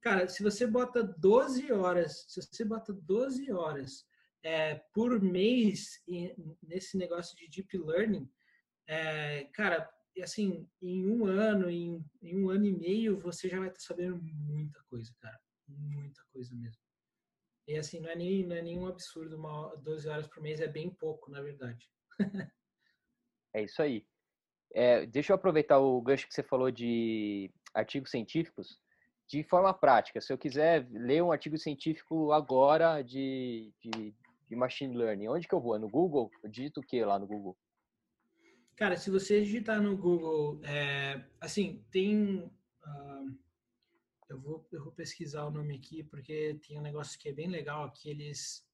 Cara, 0.00 0.28
se 0.28 0.42
você 0.42 0.66
bota 0.66 1.02
12 1.02 1.70
horas, 1.72 2.24
se 2.28 2.40
você 2.40 2.64
bota 2.64 2.92
12 2.92 3.52
horas 3.52 4.06
é, 4.42 4.76
por 4.94 5.20
mês 5.20 6.02
nesse 6.62 6.96
negócio 6.96 7.36
de 7.36 7.48
deep 7.48 7.76
learning, 7.76 8.28
é, 8.86 9.44
cara, 9.52 9.88
assim, 10.22 10.66
em 10.80 11.06
um 11.06 11.26
ano, 11.26 11.68
em, 11.68 12.04
em 12.22 12.42
um 12.42 12.48
ano 12.48 12.64
e 12.66 12.72
meio, 12.72 13.18
você 13.18 13.48
já 13.48 13.58
vai 13.58 13.68
estar 13.68 13.78
tá 13.78 13.86
sabendo 13.86 14.18
muita 14.22 14.82
coisa, 14.88 15.12
cara. 15.20 15.38
Muita 15.68 16.20
coisa 16.32 16.54
mesmo. 16.56 16.79
E 17.66 17.76
assim, 17.76 18.00
não 18.00 18.10
é, 18.10 18.16
nem, 18.16 18.46
não 18.46 18.56
é 18.56 18.62
nenhum 18.62 18.86
absurdo, 18.86 19.36
uma, 19.36 19.76
12 19.76 20.08
horas 20.08 20.26
por 20.26 20.42
mês 20.42 20.60
é 20.60 20.66
bem 20.66 20.90
pouco, 20.90 21.30
na 21.30 21.40
verdade. 21.40 21.88
é 23.54 23.62
isso 23.62 23.80
aí. 23.80 24.04
É, 24.72 25.06
deixa 25.06 25.32
eu 25.32 25.36
aproveitar 25.36 25.78
o 25.78 26.00
gancho 26.00 26.26
que 26.26 26.34
você 26.34 26.42
falou 26.42 26.70
de 26.70 27.52
artigos 27.74 28.10
científicos. 28.10 28.80
De 29.28 29.44
forma 29.44 29.72
prática, 29.72 30.20
se 30.20 30.32
eu 30.32 30.38
quiser 30.38 30.88
ler 30.90 31.22
um 31.22 31.30
artigo 31.30 31.56
científico 31.56 32.32
agora 32.32 33.02
de, 33.02 33.72
de, 33.80 34.12
de 34.48 34.56
machine 34.56 34.96
learning, 34.96 35.28
onde 35.28 35.46
que 35.46 35.54
eu 35.54 35.60
vou? 35.60 35.76
É 35.76 35.78
no 35.78 35.88
Google? 35.88 36.30
Eu 36.42 36.50
digito 36.50 36.80
o 36.80 36.82
que 36.82 37.04
lá 37.04 37.18
no 37.18 37.28
Google? 37.28 37.56
Cara, 38.74 38.96
se 38.96 39.10
você 39.10 39.40
digitar 39.42 39.80
no 39.80 39.96
Google, 39.96 40.60
é, 40.64 41.22
assim, 41.40 41.84
tem 41.92 42.38
uh, 42.38 43.38
eu 44.30 44.40
vou, 44.40 44.66
eu 44.70 44.84
vou 44.84 44.92
pesquisar 44.92 45.44
o 45.44 45.50
nome 45.50 45.74
aqui 45.74 46.04
porque 46.04 46.58
tem 46.66 46.78
um 46.78 46.82
negócio 46.82 47.18
que 47.18 47.28
é 47.28 47.32
bem 47.32 47.48
legal 47.48 47.90
que 47.92 48.08
eles 48.08 48.64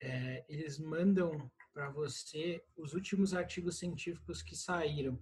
é, 0.00 0.44
eles 0.48 0.78
mandam 0.78 1.50
para 1.74 1.90
você 1.90 2.64
os 2.76 2.94
últimos 2.94 3.34
artigos 3.34 3.78
científicos 3.78 4.42
que 4.42 4.56
saíram. 4.56 5.20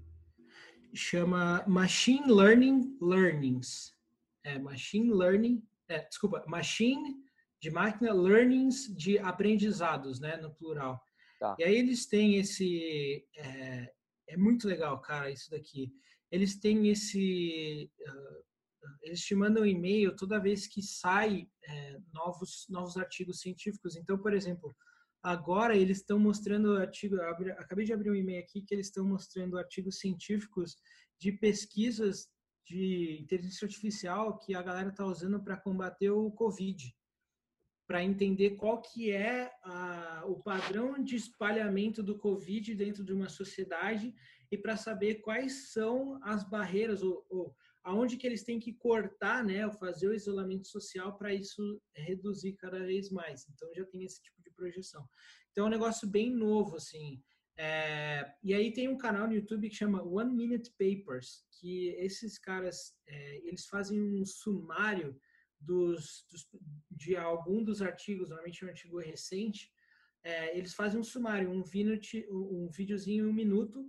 Chama 0.95 1.65
Machine 1.67 2.31
Learning 2.31 2.97
Learnings. 3.01 3.97
É, 4.45 4.59
machine 4.59 5.13
Learning, 5.13 5.67
é, 5.89 6.05
desculpa, 6.05 6.45
Machine 6.47 7.17
de 7.61 7.71
máquina, 7.71 8.13
Learnings 8.13 8.95
de 8.97 9.19
aprendizados, 9.19 10.21
né, 10.21 10.37
no 10.37 10.55
plural. 10.55 11.03
Tá. 11.41 11.57
E 11.59 11.65
aí 11.65 11.75
eles 11.75 12.07
têm 12.07 12.37
esse, 12.37 13.27
é, 13.37 13.93
é, 14.29 14.37
muito 14.37 14.69
legal, 14.69 15.01
cara, 15.01 15.31
isso 15.31 15.51
daqui. 15.51 15.93
Eles 16.31 16.59
têm 16.61 16.89
esse 16.89 17.91
uh, 18.01 18.48
eles 19.03 19.21
te 19.21 19.35
mandam 19.35 19.63
um 19.63 19.67
e-mail 19.67 20.15
toda 20.15 20.41
vez 20.41 20.67
que 20.67 20.83
sai 20.83 21.49
é, 21.65 21.99
novos, 22.13 22.67
novos 22.69 22.97
artigos 22.97 23.41
científicos. 23.41 23.97
Então, 23.97 24.19
por 24.19 24.33
exemplo, 24.33 24.75
agora 25.23 25.77
eles 25.77 25.99
estão 25.99 26.19
mostrando 26.19 26.77
artigo, 26.77 27.17
acabei 27.59 27.85
de 27.85 27.93
abrir 27.93 28.11
um 28.11 28.15
e-mail 28.15 28.41
aqui 28.41 28.63
que 28.63 28.75
eles 28.75 28.87
estão 28.87 29.05
mostrando 29.07 29.59
artigos 29.59 29.99
científicos 29.99 30.77
de 31.19 31.33
pesquisas 31.33 32.29
de 32.67 33.19
inteligência 33.21 33.65
artificial 33.65 34.39
que 34.39 34.55
a 34.55 34.63
galera 34.63 34.91
está 34.91 35.05
usando 35.05 35.43
para 35.43 35.57
combater 35.57 36.11
o 36.11 36.31
Covid, 36.31 36.95
para 37.87 38.05
entender 38.05 38.51
qual 38.57 38.83
que 38.83 39.11
é 39.11 39.51
a, 39.65 40.23
o 40.27 40.43
padrão 40.43 41.03
de 41.03 41.17
espalhamento 41.17 42.03
do 42.03 42.19
Covid 42.19 42.75
dentro 42.75 43.03
de 43.03 43.15
uma 43.15 43.31
sociedade 43.31 44.15
e 44.51 44.59
para 44.59 44.77
saber 44.77 45.17
quais 45.17 45.73
são 45.73 46.21
as 46.23 46.45
barreiras 46.45 47.03
ou, 47.03 47.27
ou 47.31 47.57
aonde 47.85 48.17
que 48.17 48.27
eles 48.27 48.43
têm 48.43 48.59
que 48.59 48.73
cortar, 48.75 49.45
né, 49.45 49.71
fazer 49.73 50.09
o 50.09 50.15
isolamento 50.15 50.67
social 50.67 51.17
para 51.17 51.33
isso 51.33 51.81
reduzir 51.95 52.55
cada 52.55 52.79
vez 52.81 53.11
mais. 53.11 53.47
Então 53.49 53.73
já 53.75 53.85
tem 53.87 54.05
esse 54.05 54.23
tipo 54.23 54.41
de 54.43 54.51
projeção. 54.51 55.09
Então 55.51 55.65
é 55.65 55.67
um 55.69 55.71
negócio 55.71 56.09
bem 56.09 56.31
novo, 56.31 56.77
assim. 56.77 57.23
É, 57.57 58.33
e 58.43 58.55
aí 58.55 58.73
tem 58.73 58.89
um 58.89 58.97
canal 58.97 59.27
no 59.27 59.35
YouTube 59.35 59.69
que 59.69 59.75
chama 59.75 60.03
One 60.03 60.33
Minute 60.33 60.71
Papers, 60.79 61.45
que 61.59 61.89
esses 61.99 62.39
caras 62.39 62.95
é, 63.07 63.39
eles 63.39 63.67
fazem 63.67 64.01
um 64.01 64.25
sumário 64.25 65.21
dos, 65.61 66.25
dos, 66.31 66.47
de 66.89 67.17
algum 67.17 67.65
dos 67.65 67.83
artigos, 67.83 68.29
normalmente 68.29 68.63
é 68.63 68.67
um 68.67 68.71
artigo 68.71 68.99
recente, 69.01 69.73
é, 70.23 70.57
eles 70.57 70.73
fazem 70.73 71.01
um 71.01 71.05
sumário, 71.05 71.51
um, 71.51 71.65
minute, 71.73 72.27
um 72.31 72.69
videozinho 72.71 73.27
em 73.27 73.29
um 73.29 73.33
minuto, 73.33 73.85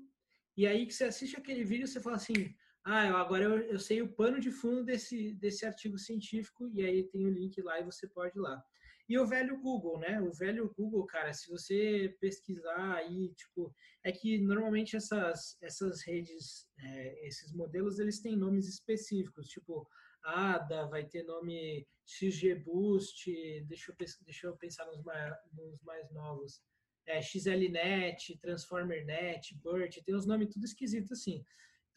e 0.57 0.65
aí 0.65 0.85
que 0.87 0.93
você 0.93 1.03
assiste 1.03 1.37
aquele 1.37 1.63
vídeo, 1.63 1.87
você 1.87 1.99
fala 1.99 2.15
assim, 2.15 2.55
ah, 2.83 3.07
eu, 3.07 3.17
agora 3.17 3.43
eu, 3.43 3.59
eu 3.61 3.79
sei 3.79 4.01
o 4.01 4.13
pano 4.13 4.39
de 4.39 4.51
fundo 4.51 4.83
desse, 4.83 5.33
desse 5.33 5.65
artigo 5.65 5.97
científico, 5.97 6.69
e 6.73 6.83
aí 6.83 7.03
tem 7.03 7.25
o 7.25 7.29
link 7.29 7.61
lá 7.61 7.79
e 7.79 7.85
você 7.85 8.07
pode 8.07 8.37
ir 8.37 8.41
lá. 8.41 8.63
E 9.07 9.17
o 9.17 9.25
velho 9.25 9.59
Google, 9.59 9.99
né? 9.99 10.21
O 10.21 10.31
velho 10.31 10.71
Google, 10.77 11.03
cara, 11.07 11.33
se 11.33 11.49
você 11.49 12.15
pesquisar 12.21 12.93
aí, 12.93 13.33
tipo, 13.33 13.73
é 14.03 14.11
que 14.11 14.37
normalmente 14.37 14.95
essas, 14.95 15.57
essas 15.61 16.03
redes, 16.03 16.67
é, 16.77 17.27
esses 17.27 17.51
modelos, 17.51 17.97
eles 17.97 18.21
têm 18.21 18.35
nomes 18.35 18.67
específicos, 18.67 19.47
tipo, 19.47 19.89
ADA, 20.23 20.87
vai 20.87 21.05
ter 21.05 21.23
nome 21.23 21.87
XGBoost, 22.05 23.65
deixa 23.67 23.91
eu, 23.91 23.95
deixa 24.25 24.47
eu 24.47 24.57
pensar 24.57 24.85
nos 24.85 25.01
mais, 25.03 25.35
nos 25.53 25.81
mais 25.81 26.11
novos, 26.11 26.61
é, 27.07 27.19
XLNet, 27.19 28.37
TransformerNet, 28.37 29.55
BERT, 29.55 30.03
tem 30.03 30.15
uns 30.15 30.27
nomes 30.27 30.53
tudo 30.53 30.65
esquisitos 30.65 31.11
assim. 31.11 31.43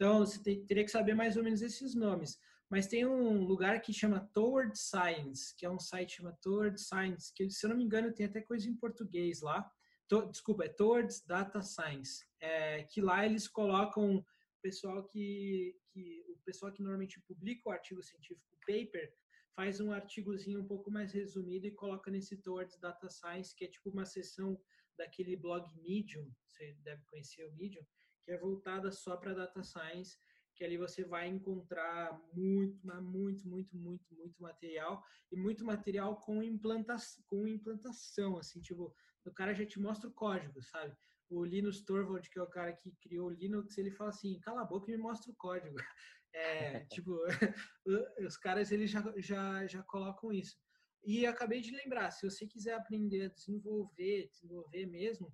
Então, 0.03 0.19
você 0.19 0.37
teria 0.67 0.83
que 0.83 0.91
saber 0.91 1.15
mais 1.15 1.37
ou 1.37 1.43
menos 1.45 1.61
esses 1.61 1.95
nomes. 1.95 2.37
Mas 2.69 2.87
tem 2.87 3.05
um 3.05 3.45
lugar 3.45 3.81
que 3.81 3.93
chama 3.93 4.29
Toward 4.33 4.77
Science, 4.77 5.55
que 5.57 5.65
é 5.65 5.69
um 5.69 5.79
site 5.79 6.17
chama 6.17 6.37
Toward 6.41 6.77
Science, 6.77 7.31
que 7.33 7.49
se 7.49 7.65
eu 7.65 7.69
não 7.69 7.77
me 7.77 7.85
engano 7.85 8.13
tem 8.13 8.25
até 8.25 8.41
coisa 8.41 8.67
em 8.67 8.75
português 8.75 9.39
lá. 9.39 9.65
To, 10.09 10.29
desculpa, 10.29 10.65
é 10.65 10.67
Towards 10.67 11.25
Data 11.25 11.61
Science, 11.61 12.25
é, 12.41 12.83
que 12.83 12.99
lá 12.99 13.25
eles 13.25 13.47
colocam 13.47 14.25
pessoal 14.61 15.07
que, 15.07 15.73
que 15.93 16.25
o 16.27 16.37
pessoal 16.43 16.73
que 16.73 16.81
normalmente 16.81 17.21
publica 17.21 17.69
o 17.69 17.71
artigo 17.71 18.03
científico, 18.03 18.57
o 18.57 18.59
paper, 18.59 19.09
faz 19.55 19.79
um 19.79 19.93
artigozinho 19.93 20.59
um 20.59 20.67
pouco 20.67 20.91
mais 20.91 21.13
resumido 21.13 21.65
e 21.65 21.71
coloca 21.71 22.11
nesse 22.11 22.35
Towards 22.35 22.77
Data 22.77 23.09
Science, 23.09 23.55
que 23.55 23.63
é 23.63 23.69
tipo 23.69 23.89
uma 23.89 24.03
seção 24.03 24.59
daquele 24.97 25.37
blog 25.37 25.65
Medium, 25.81 26.29
você 26.45 26.75
deve 26.83 27.01
conhecer 27.05 27.45
o 27.45 27.53
Medium, 27.53 27.85
que 28.23 28.31
é 28.31 28.37
voltada 28.37 28.91
só 28.91 29.17
para 29.17 29.33
data 29.33 29.63
science, 29.63 30.17
que 30.55 30.63
ali 30.63 30.77
você 30.77 31.03
vai 31.03 31.27
encontrar 31.27 32.19
muito, 32.33 32.85
muito, 33.01 33.47
muito, 33.47 33.75
muito, 33.75 34.15
muito 34.15 34.41
material 34.41 35.03
e 35.31 35.35
muito 35.35 35.65
material 35.65 36.19
com 36.21 36.43
implantação, 36.43 37.23
com 37.27 37.47
implantação, 37.47 38.37
assim, 38.37 38.61
tipo, 38.61 38.95
o 39.25 39.31
cara 39.31 39.53
já 39.53 39.65
te 39.65 39.79
mostra 39.79 40.09
o 40.09 40.13
código, 40.13 40.61
sabe? 40.61 40.95
o 41.33 41.43
Linus 41.43 41.81
Torvald, 41.81 42.29
que 42.29 42.37
é 42.37 42.41
o 42.41 42.47
cara 42.47 42.73
que 42.73 42.91
criou 43.01 43.27
o 43.27 43.33
Linux, 43.33 43.77
ele 43.77 43.91
fala 43.91 44.09
assim, 44.09 44.39
cala 44.39 44.61
a 44.61 44.65
boca 44.65 44.89
e 44.89 44.95
me 44.95 45.01
mostra 45.01 45.31
o 45.31 45.35
código. 45.35 45.75
É, 46.35 46.83
tipo, 46.85 47.15
os 48.27 48.37
caras 48.37 48.71
eles 48.71 48.89
já, 48.89 49.03
já, 49.17 49.67
já 49.67 49.83
colocam 49.83 50.33
isso. 50.33 50.57
E 51.05 51.27
acabei 51.27 51.61
de 51.61 51.69
lembrar, 51.69 52.09
se 52.09 52.27
você 52.27 52.47
quiser 52.47 52.73
aprender 52.73 53.25
a 53.25 53.27
desenvolver, 53.27 54.29
desenvolver 54.31 54.87
mesmo, 54.87 55.31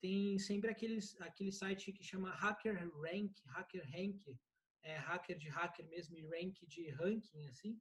tem 0.00 0.38
sempre 0.38 0.70
aqueles, 0.70 1.20
aquele 1.20 1.52
site 1.52 1.92
que 1.92 2.02
chama 2.02 2.30
Hacker 2.30 2.88
Rank, 3.00 3.32
Hacker 3.46 3.84
Rank, 3.90 4.38
é, 4.82 4.96
hacker 4.96 5.36
de 5.36 5.48
hacker 5.48 5.86
mesmo 5.88 6.16
e 6.16 6.26
rank 6.26 6.56
de 6.66 6.90
ranking, 6.90 7.46
assim, 7.46 7.80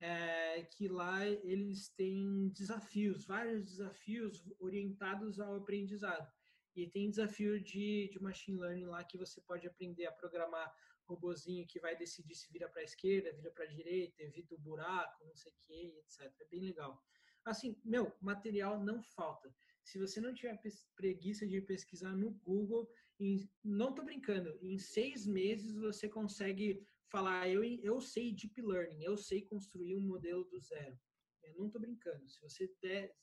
é, 0.00 0.64
que 0.64 0.88
lá 0.88 1.24
eles 1.26 1.88
têm 1.90 2.48
desafios, 2.48 3.24
vários 3.24 3.64
desafios 3.66 4.44
orientados 4.58 5.38
ao 5.38 5.56
aprendizado. 5.56 6.28
E 6.74 6.88
tem 6.88 7.10
desafio 7.10 7.62
de, 7.62 8.08
de 8.10 8.20
machine 8.20 8.58
learning 8.58 8.86
lá 8.86 9.04
que 9.04 9.18
você 9.18 9.40
pode 9.42 9.66
aprender 9.66 10.06
a 10.06 10.12
programar 10.12 10.74
robozinho 11.06 11.66
que 11.66 11.78
vai 11.78 11.96
decidir 11.96 12.34
se 12.34 12.50
vira 12.50 12.68
para 12.68 12.80
a 12.80 12.84
esquerda, 12.84 13.32
vira 13.32 13.50
para 13.50 13.64
a 13.64 13.68
direita, 13.68 14.22
evita 14.22 14.54
o 14.54 14.58
buraco, 14.58 15.24
não 15.24 15.36
sei 15.36 15.52
o 15.52 15.56
que, 15.60 15.98
etc. 15.98 16.32
É 16.40 16.44
bem 16.46 16.60
legal. 16.60 17.00
Assim, 17.44 17.76
meu, 17.84 18.12
material 18.20 18.82
não 18.82 19.02
falta. 19.02 19.54
Se 19.84 19.98
você 19.98 20.20
não 20.20 20.32
tiver 20.32 20.60
preguiça 20.96 21.46
de 21.46 21.60
pesquisar 21.60 22.14
no 22.16 22.30
Google, 22.30 22.88
em, 23.18 23.48
não 23.62 23.94
tô 23.94 24.02
brincando, 24.02 24.58
em 24.62 24.78
seis 24.78 25.26
meses 25.26 25.74
você 25.74 26.08
consegue 26.08 26.86
falar, 27.08 27.48
eu, 27.48 27.62
eu 27.62 28.00
sei 28.00 28.32
Deep 28.32 28.60
Learning, 28.62 29.02
eu 29.02 29.16
sei 29.16 29.42
construir 29.42 29.96
um 29.96 30.00
modelo 30.00 30.44
do 30.44 30.60
zero. 30.60 30.98
Eu 31.42 31.54
não 31.56 31.70
tô 31.70 31.78
brincando. 31.78 32.26
Se 32.28 32.40
você 32.40 32.72
der, 32.80 33.14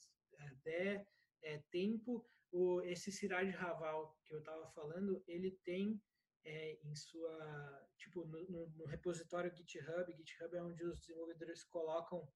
der 0.63 1.07
é, 1.43 1.57
tempo, 1.71 2.25
o, 2.51 2.81
esse 2.81 3.11
Siraj 3.11 3.49
Raval 3.51 4.17
que 4.25 4.33
eu 4.33 4.39
estava 4.39 4.69
falando, 4.71 5.23
ele 5.27 5.51
tem 5.63 5.99
é, 6.45 6.79
em 6.83 6.95
sua, 6.95 7.87
tipo, 7.97 8.25
no, 8.25 8.43
no, 8.49 8.69
no, 8.69 8.85
repositório 8.85 9.55
GitHub, 9.55 10.13
GitHub 10.15 10.55
é 10.55 10.63
onde 10.63 10.83
os 10.83 10.99
desenvolvedores 10.99 11.63
colocam 11.63 12.27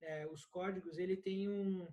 é, 0.00 0.26
os 0.26 0.46
códigos, 0.46 0.98
ele 0.98 1.16
tem 1.16 1.48
um 1.48 1.88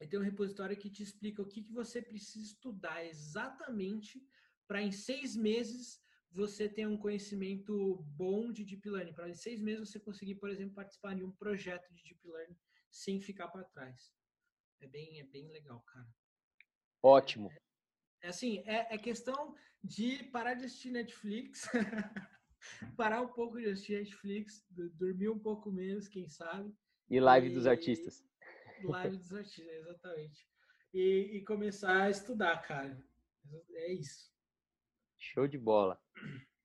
ele 0.00 0.10
tem 0.10 0.18
um 0.18 0.22
repositório 0.22 0.76
que 0.76 0.90
te 0.90 1.02
explica 1.02 1.42
o 1.42 1.46
que, 1.46 1.62
que 1.62 1.72
você 1.72 2.02
precisa 2.02 2.44
estudar 2.44 3.04
exatamente 3.04 4.22
para 4.66 4.82
em 4.82 4.92
seis 4.92 5.34
meses 5.34 6.00
você 6.30 6.68
ter 6.68 6.86
um 6.86 6.98
conhecimento 6.98 7.96
bom 8.14 8.52
de 8.52 8.64
Deep 8.64 8.88
Learning. 8.88 9.14
Para 9.14 9.30
em 9.30 9.34
seis 9.34 9.60
meses 9.60 9.88
você 9.88 9.98
conseguir, 9.98 10.34
por 10.34 10.50
exemplo, 10.50 10.74
participar 10.74 11.14
de 11.14 11.24
um 11.24 11.32
projeto 11.32 11.88
de 11.94 12.02
Deep 12.02 12.20
Learning 12.28 12.56
sem 12.90 13.20
ficar 13.20 13.48
para 13.48 13.64
trás. 13.64 14.12
É 14.80 14.86
bem, 14.86 15.18
é 15.20 15.24
bem 15.24 15.48
legal, 15.50 15.80
cara. 15.80 16.06
Ótimo. 17.02 17.50
É, 18.20 18.28
assim, 18.28 18.58
é, 18.66 18.94
é 18.94 18.98
questão 18.98 19.54
de 19.82 20.24
parar 20.24 20.54
de 20.54 20.64
assistir 20.64 20.90
Netflix, 20.90 21.66
parar 22.96 23.22
um 23.22 23.28
pouco 23.28 23.58
de 23.58 23.70
assistir 23.70 23.98
Netflix, 23.98 24.66
dormir 24.68 25.30
um 25.30 25.38
pouco 25.38 25.70
menos, 25.70 26.08
quem 26.08 26.28
sabe. 26.28 26.74
E 27.08 27.18
live 27.20 27.48
e, 27.48 27.54
dos 27.54 27.66
artistas. 27.66 28.22
Live 28.84 29.16
dos 29.16 29.32
artistas, 29.32 29.66
exatamente. 29.66 30.46
E, 30.92 31.36
e 31.36 31.44
começar 31.44 32.02
a 32.02 32.10
estudar, 32.10 32.62
cara. 32.62 32.96
É 33.72 33.92
isso. 33.92 34.30
Show 35.18 35.46
de 35.46 35.58
bola. 35.58 35.98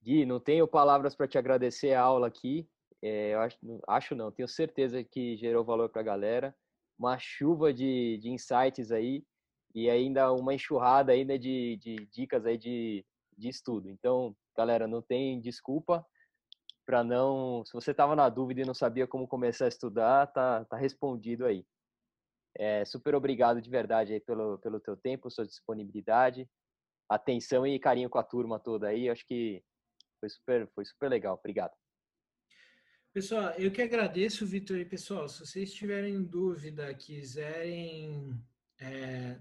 Gui, 0.01 0.25
não 0.25 0.39
tenho 0.39 0.67
palavras 0.67 1.15
para 1.15 1.27
te 1.27 1.37
agradecer 1.37 1.93
a 1.93 2.01
aula 2.01 2.27
aqui. 2.27 2.67
É, 3.01 3.33
eu 3.33 3.39
acho, 3.39 3.57
acho 3.87 4.15
não, 4.15 4.31
tenho 4.31 4.47
certeza 4.47 5.03
que 5.03 5.35
gerou 5.37 5.63
valor 5.63 5.89
para 5.89 6.01
a 6.01 6.05
galera. 6.05 6.55
Uma 6.97 7.17
chuva 7.17 7.73
de, 7.73 8.17
de 8.17 8.29
insights 8.29 8.91
aí 8.91 9.23
e 9.73 9.89
ainda 9.89 10.31
uma 10.33 10.53
enxurrada 10.53 11.11
ainda 11.11 11.37
de, 11.37 11.77
de 11.77 12.07
dicas 12.11 12.45
aí 12.45 12.57
de, 12.57 13.05
de 13.37 13.49
estudo. 13.49 13.89
Então, 13.89 14.35
galera, 14.55 14.87
não 14.87 15.01
tem 15.01 15.39
desculpa 15.39 16.05
para 16.85 17.03
não. 17.03 17.63
Se 17.65 17.73
você 17.73 17.91
estava 17.91 18.15
na 18.15 18.29
dúvida 18.29 18.61
e 18.61 18.65
não 18.65 18.73
sabia 18.73 19.07
como 19.07 19.27
começar 19.27 19.65
a 19.65 19.69
estudar, 19.69 20.27
tá, 20.27 20.65
tá 20.65 20.77
respondido 20.77 21.45
aí. 21.45 21.65
É, 22.57 22.83
super 22.85 23.15
obrigado 23.15 23.61
de 23.61 23.69
verdade 23.69 24.13
aí 24.13 24.19
pelo, 24.19 24.57
pelo 24.59 24.79
teu 24.79 24.97
tempo, 24.97 25.31
sua 25.31 25.45
disponibilidade, 25.45 26.47
atenção 27.09 27.65
e 27.65 27.79
carinho 27.79 28.09
com 28.09 28.17
a 28.17 28.23
turma 28.23 28.59
toda 28.59 28.87
aí. 28.87 29.09
Acho 29.09 29.25
que 29.25 29.63
foi 30.19 30.29
super, 30.29 30.69
foi 30.75 30.85
super 30.85 31.09
legal. 31.09 31.35
Obrigado. 31.35 31.71
Pessoal, 33.13 33.51
eu 33.57 33.71
que 33.71 33.81
agradeço, 33.81 34.45
Vitor. 34.45 34.77
E 34.77 34.85
pessoal, 34.85 35.27
se 35.27 35.39
vocês 35.39 35.73
tiverem 35.73 36.23
dúvida, 36.23 36.93
quiserem 36.93 38.41
é, 38.79 39.37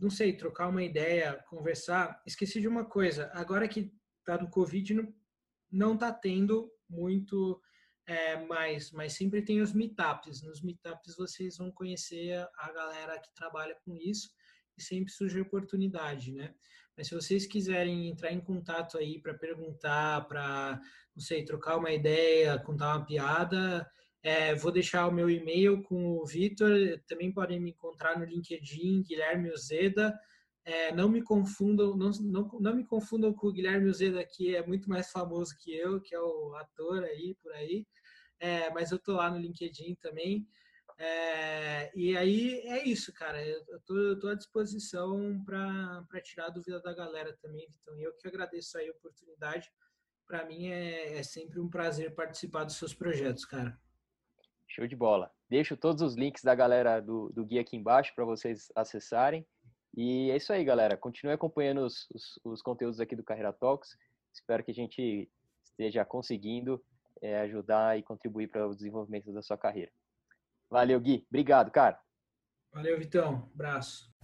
não 0.00 0.10
sei, 0.10 0.36
trocar 0.36 0.68
uma 0.68 0.82
ideia, 0.82 1.42
conversar. 1.48 2.22
Esqueci 2.26 2.60
de 2.60 2.68
uma 2.68 2.84
coisa. 2.84 3.30
Agora 3.32 3.66
que 3.66 3.92
tá 4.24 4.38
no 4.38 4.50
Covid, 4.50 4.94
não, 4.94 5.14
não 5.70 5.96
tá 5.96 6.12
tendo 6.12 6.70
muito 6.88 7.60
é, 8.06 8.36
mais, 8.46 8.92
mas 8.92 9.14
sempre 9.14 9.42
tem 9.42 9.60
os 9.60 9.72
meetups. 9.72 10.42
Nos 10.42 10.62
meetups 10.62 11.16
vocês 11.16 11.58
vão 11.58 11.70
conhecer 11.70 12.34
a 12.56 12.72
galera 12.72 13.18
que 13.18 13.34
trabalha 13.34 13.76
com 13.84 13.96
isso 13.96 14.30
e 14.78 14.82
sempre 14.82 15.12
surge 15.12 15.40
oportunidade, 15.40 16.32
né? 16.32 16.54
Mas 16.96 17.08
se 17.08 17.14
vocês 17.14 17.46
quiserem 17.46 18.08
entrar 18.08 18.32
em 18.32 18.40
contato 18.40 18.96
aí 18.96 19.20
para 19.20 19.34
perguntar, 19.34 20.26
para, 20.26 20.80
não 21.14 21.22
sei, 21.22 21.44
trocar 21.44 21.76
uma 21.76 21.92
ideia, 21.92 22.58
contar 22.58 22.96
uma 22.96 23.04
piada, 23.04 23.86
é, 24.22 24.54
vou 24.54 24.72
deixar 24.72 25.06
o 25.06 25.12
meu 25.12 25.28
e-mail 25.28 25.82
com 25.82 26.18
o 26.18 26.24
Vitor. 26.24 26.70
Também 27.06 27.30
podem 27.32 27.60
me 27.60 27.70
encontrar 27.70 28.18
no 28.18 28.24
LinkedIn, 28.24 29.02
Guilherme 29.02 29.50
Uzeda. 29.50 30.18
É, 30.64 30.92
não 30.92 31.08
me 31.08 31.22
confundam, 31.22 31.96
não, 31.96 32.10
não, 32.22 32.50
não 32.60 32.74
me 32.74 32.84
confundam 32.84 33.32
com 33.32 33.48
o 33.48 33.52
Guilherme 33.52 33.88
Uzeda, 33.88 34.24
que 34.24 34.56
é 34.56 34.66
muito 34.66 34.88
mais 34.88 35.10
famoso 35.10 35.56
que 35.58 35.72
eu, 35.72 36.00
que 36.00 36.14
é 36.14 36.20
o 36.20 36.54
ator 36.56 37.04
aí 37.04 37.36
por 37.42 37.52
aí. 37.52 37.86
É, 38.38 38.70
mas 38.70 38.90
eu 38.90 38.98
tô 38.98 39.14
lá 39.14 39.30
no 39.30 39.38
LinkedIn 39.38 39.94
também. 39.96 40.46
É, 40.98 41.92
e 41.94 42.16
aí 42.16 42.60
é 42.60 42.86
isso, 42.86 43.12
cara. 43.12 43.44
Eu 43.46 43.80
tô, 43.80 43.96
eu 43.96 44.18
tô 44.18 44.28
à 44.28 44.34
disposição 44.34 45.42
para 45.44 46.20
tirar 46.22 46.46
a 46.46 46.50
dúvida 46.50 46.80
da 46.80 46.94
galera 46.94 47.36
também, 47.42 47.66
Então, 47.82 47.98
eu 48.00 48.12
que 48.14 48.28
agradeço 48.28 48.78
aí 48.78 48.88
a 48.88 48.92
oportunidade. 48.92 49.70
Para 50.26 50.44
mim 50.44 50.68
é, 50.68 51.18
é 51.18 51.22
sempre 51.22 51.60
um 51.60 51.68
prazer 51.68 52.14
participar 52.14 52.64
dos 52.64 52.76
seus 52.76 52.94
projetos, 52.94 53.44
cara. 53.44 53.78
Show 54.66 54.86
de 54.86 54.96
bola. 54.96 55.30
Deixo 55.48 55.76
todos 55.76 56.02
os 56.02 56.16
links 56.16 56.42
da 56.42 56.54
galera 56.54 57.00
do, 57.00 57.30
do 57.32 57.44
guia 57.44 57.60
aqui 57.60 57.76
embaixo 57.76 58.12
para 58.14 58.24
vocês 58.24 58.72
acessarem. 58.74 59.46
E 59.96 60.30
é 60.30 60.36
isso 60.36 60.52
aí, 60.52 60.64
galera. 60.64 60.96
Continue 60.96 61.32
acompanhando 61.34 61.82
os, 61.82 62.08
os, 62.12 62.40
os, 62.44 62.62
conteúdos 62.62 63.00
aqui 63.00 63.14
do 63.14 63.22
Carreira 63.22 63.52
Talks. 63.52 63.96
Espero 64.34 64.64
que 64.64 64.70
a 64.70 64.74
gente 64.74 65.30
esteja 65.64 66.04
conseguindo 66.04 66.84
é, 67.20 67.40
ajudar 67.40 67.98
e 67.98 68.02
contribuir 68.02 68.48
para 68.48 68.66
o 68.66 68.74
desenvolvimento 68.74 69.32
da 69.32 69.42
sua 69.42 69.56
carreira. 69.56 69.92
Valeu, 70.70 71.00
Gui. 71.00 71.26
Obrigado, 71.28 71.70
cara. 71.70 72.00
Valeu, 72.72 72.98
Vitão. 72.98 73.50
Abraço. 73.54 74.15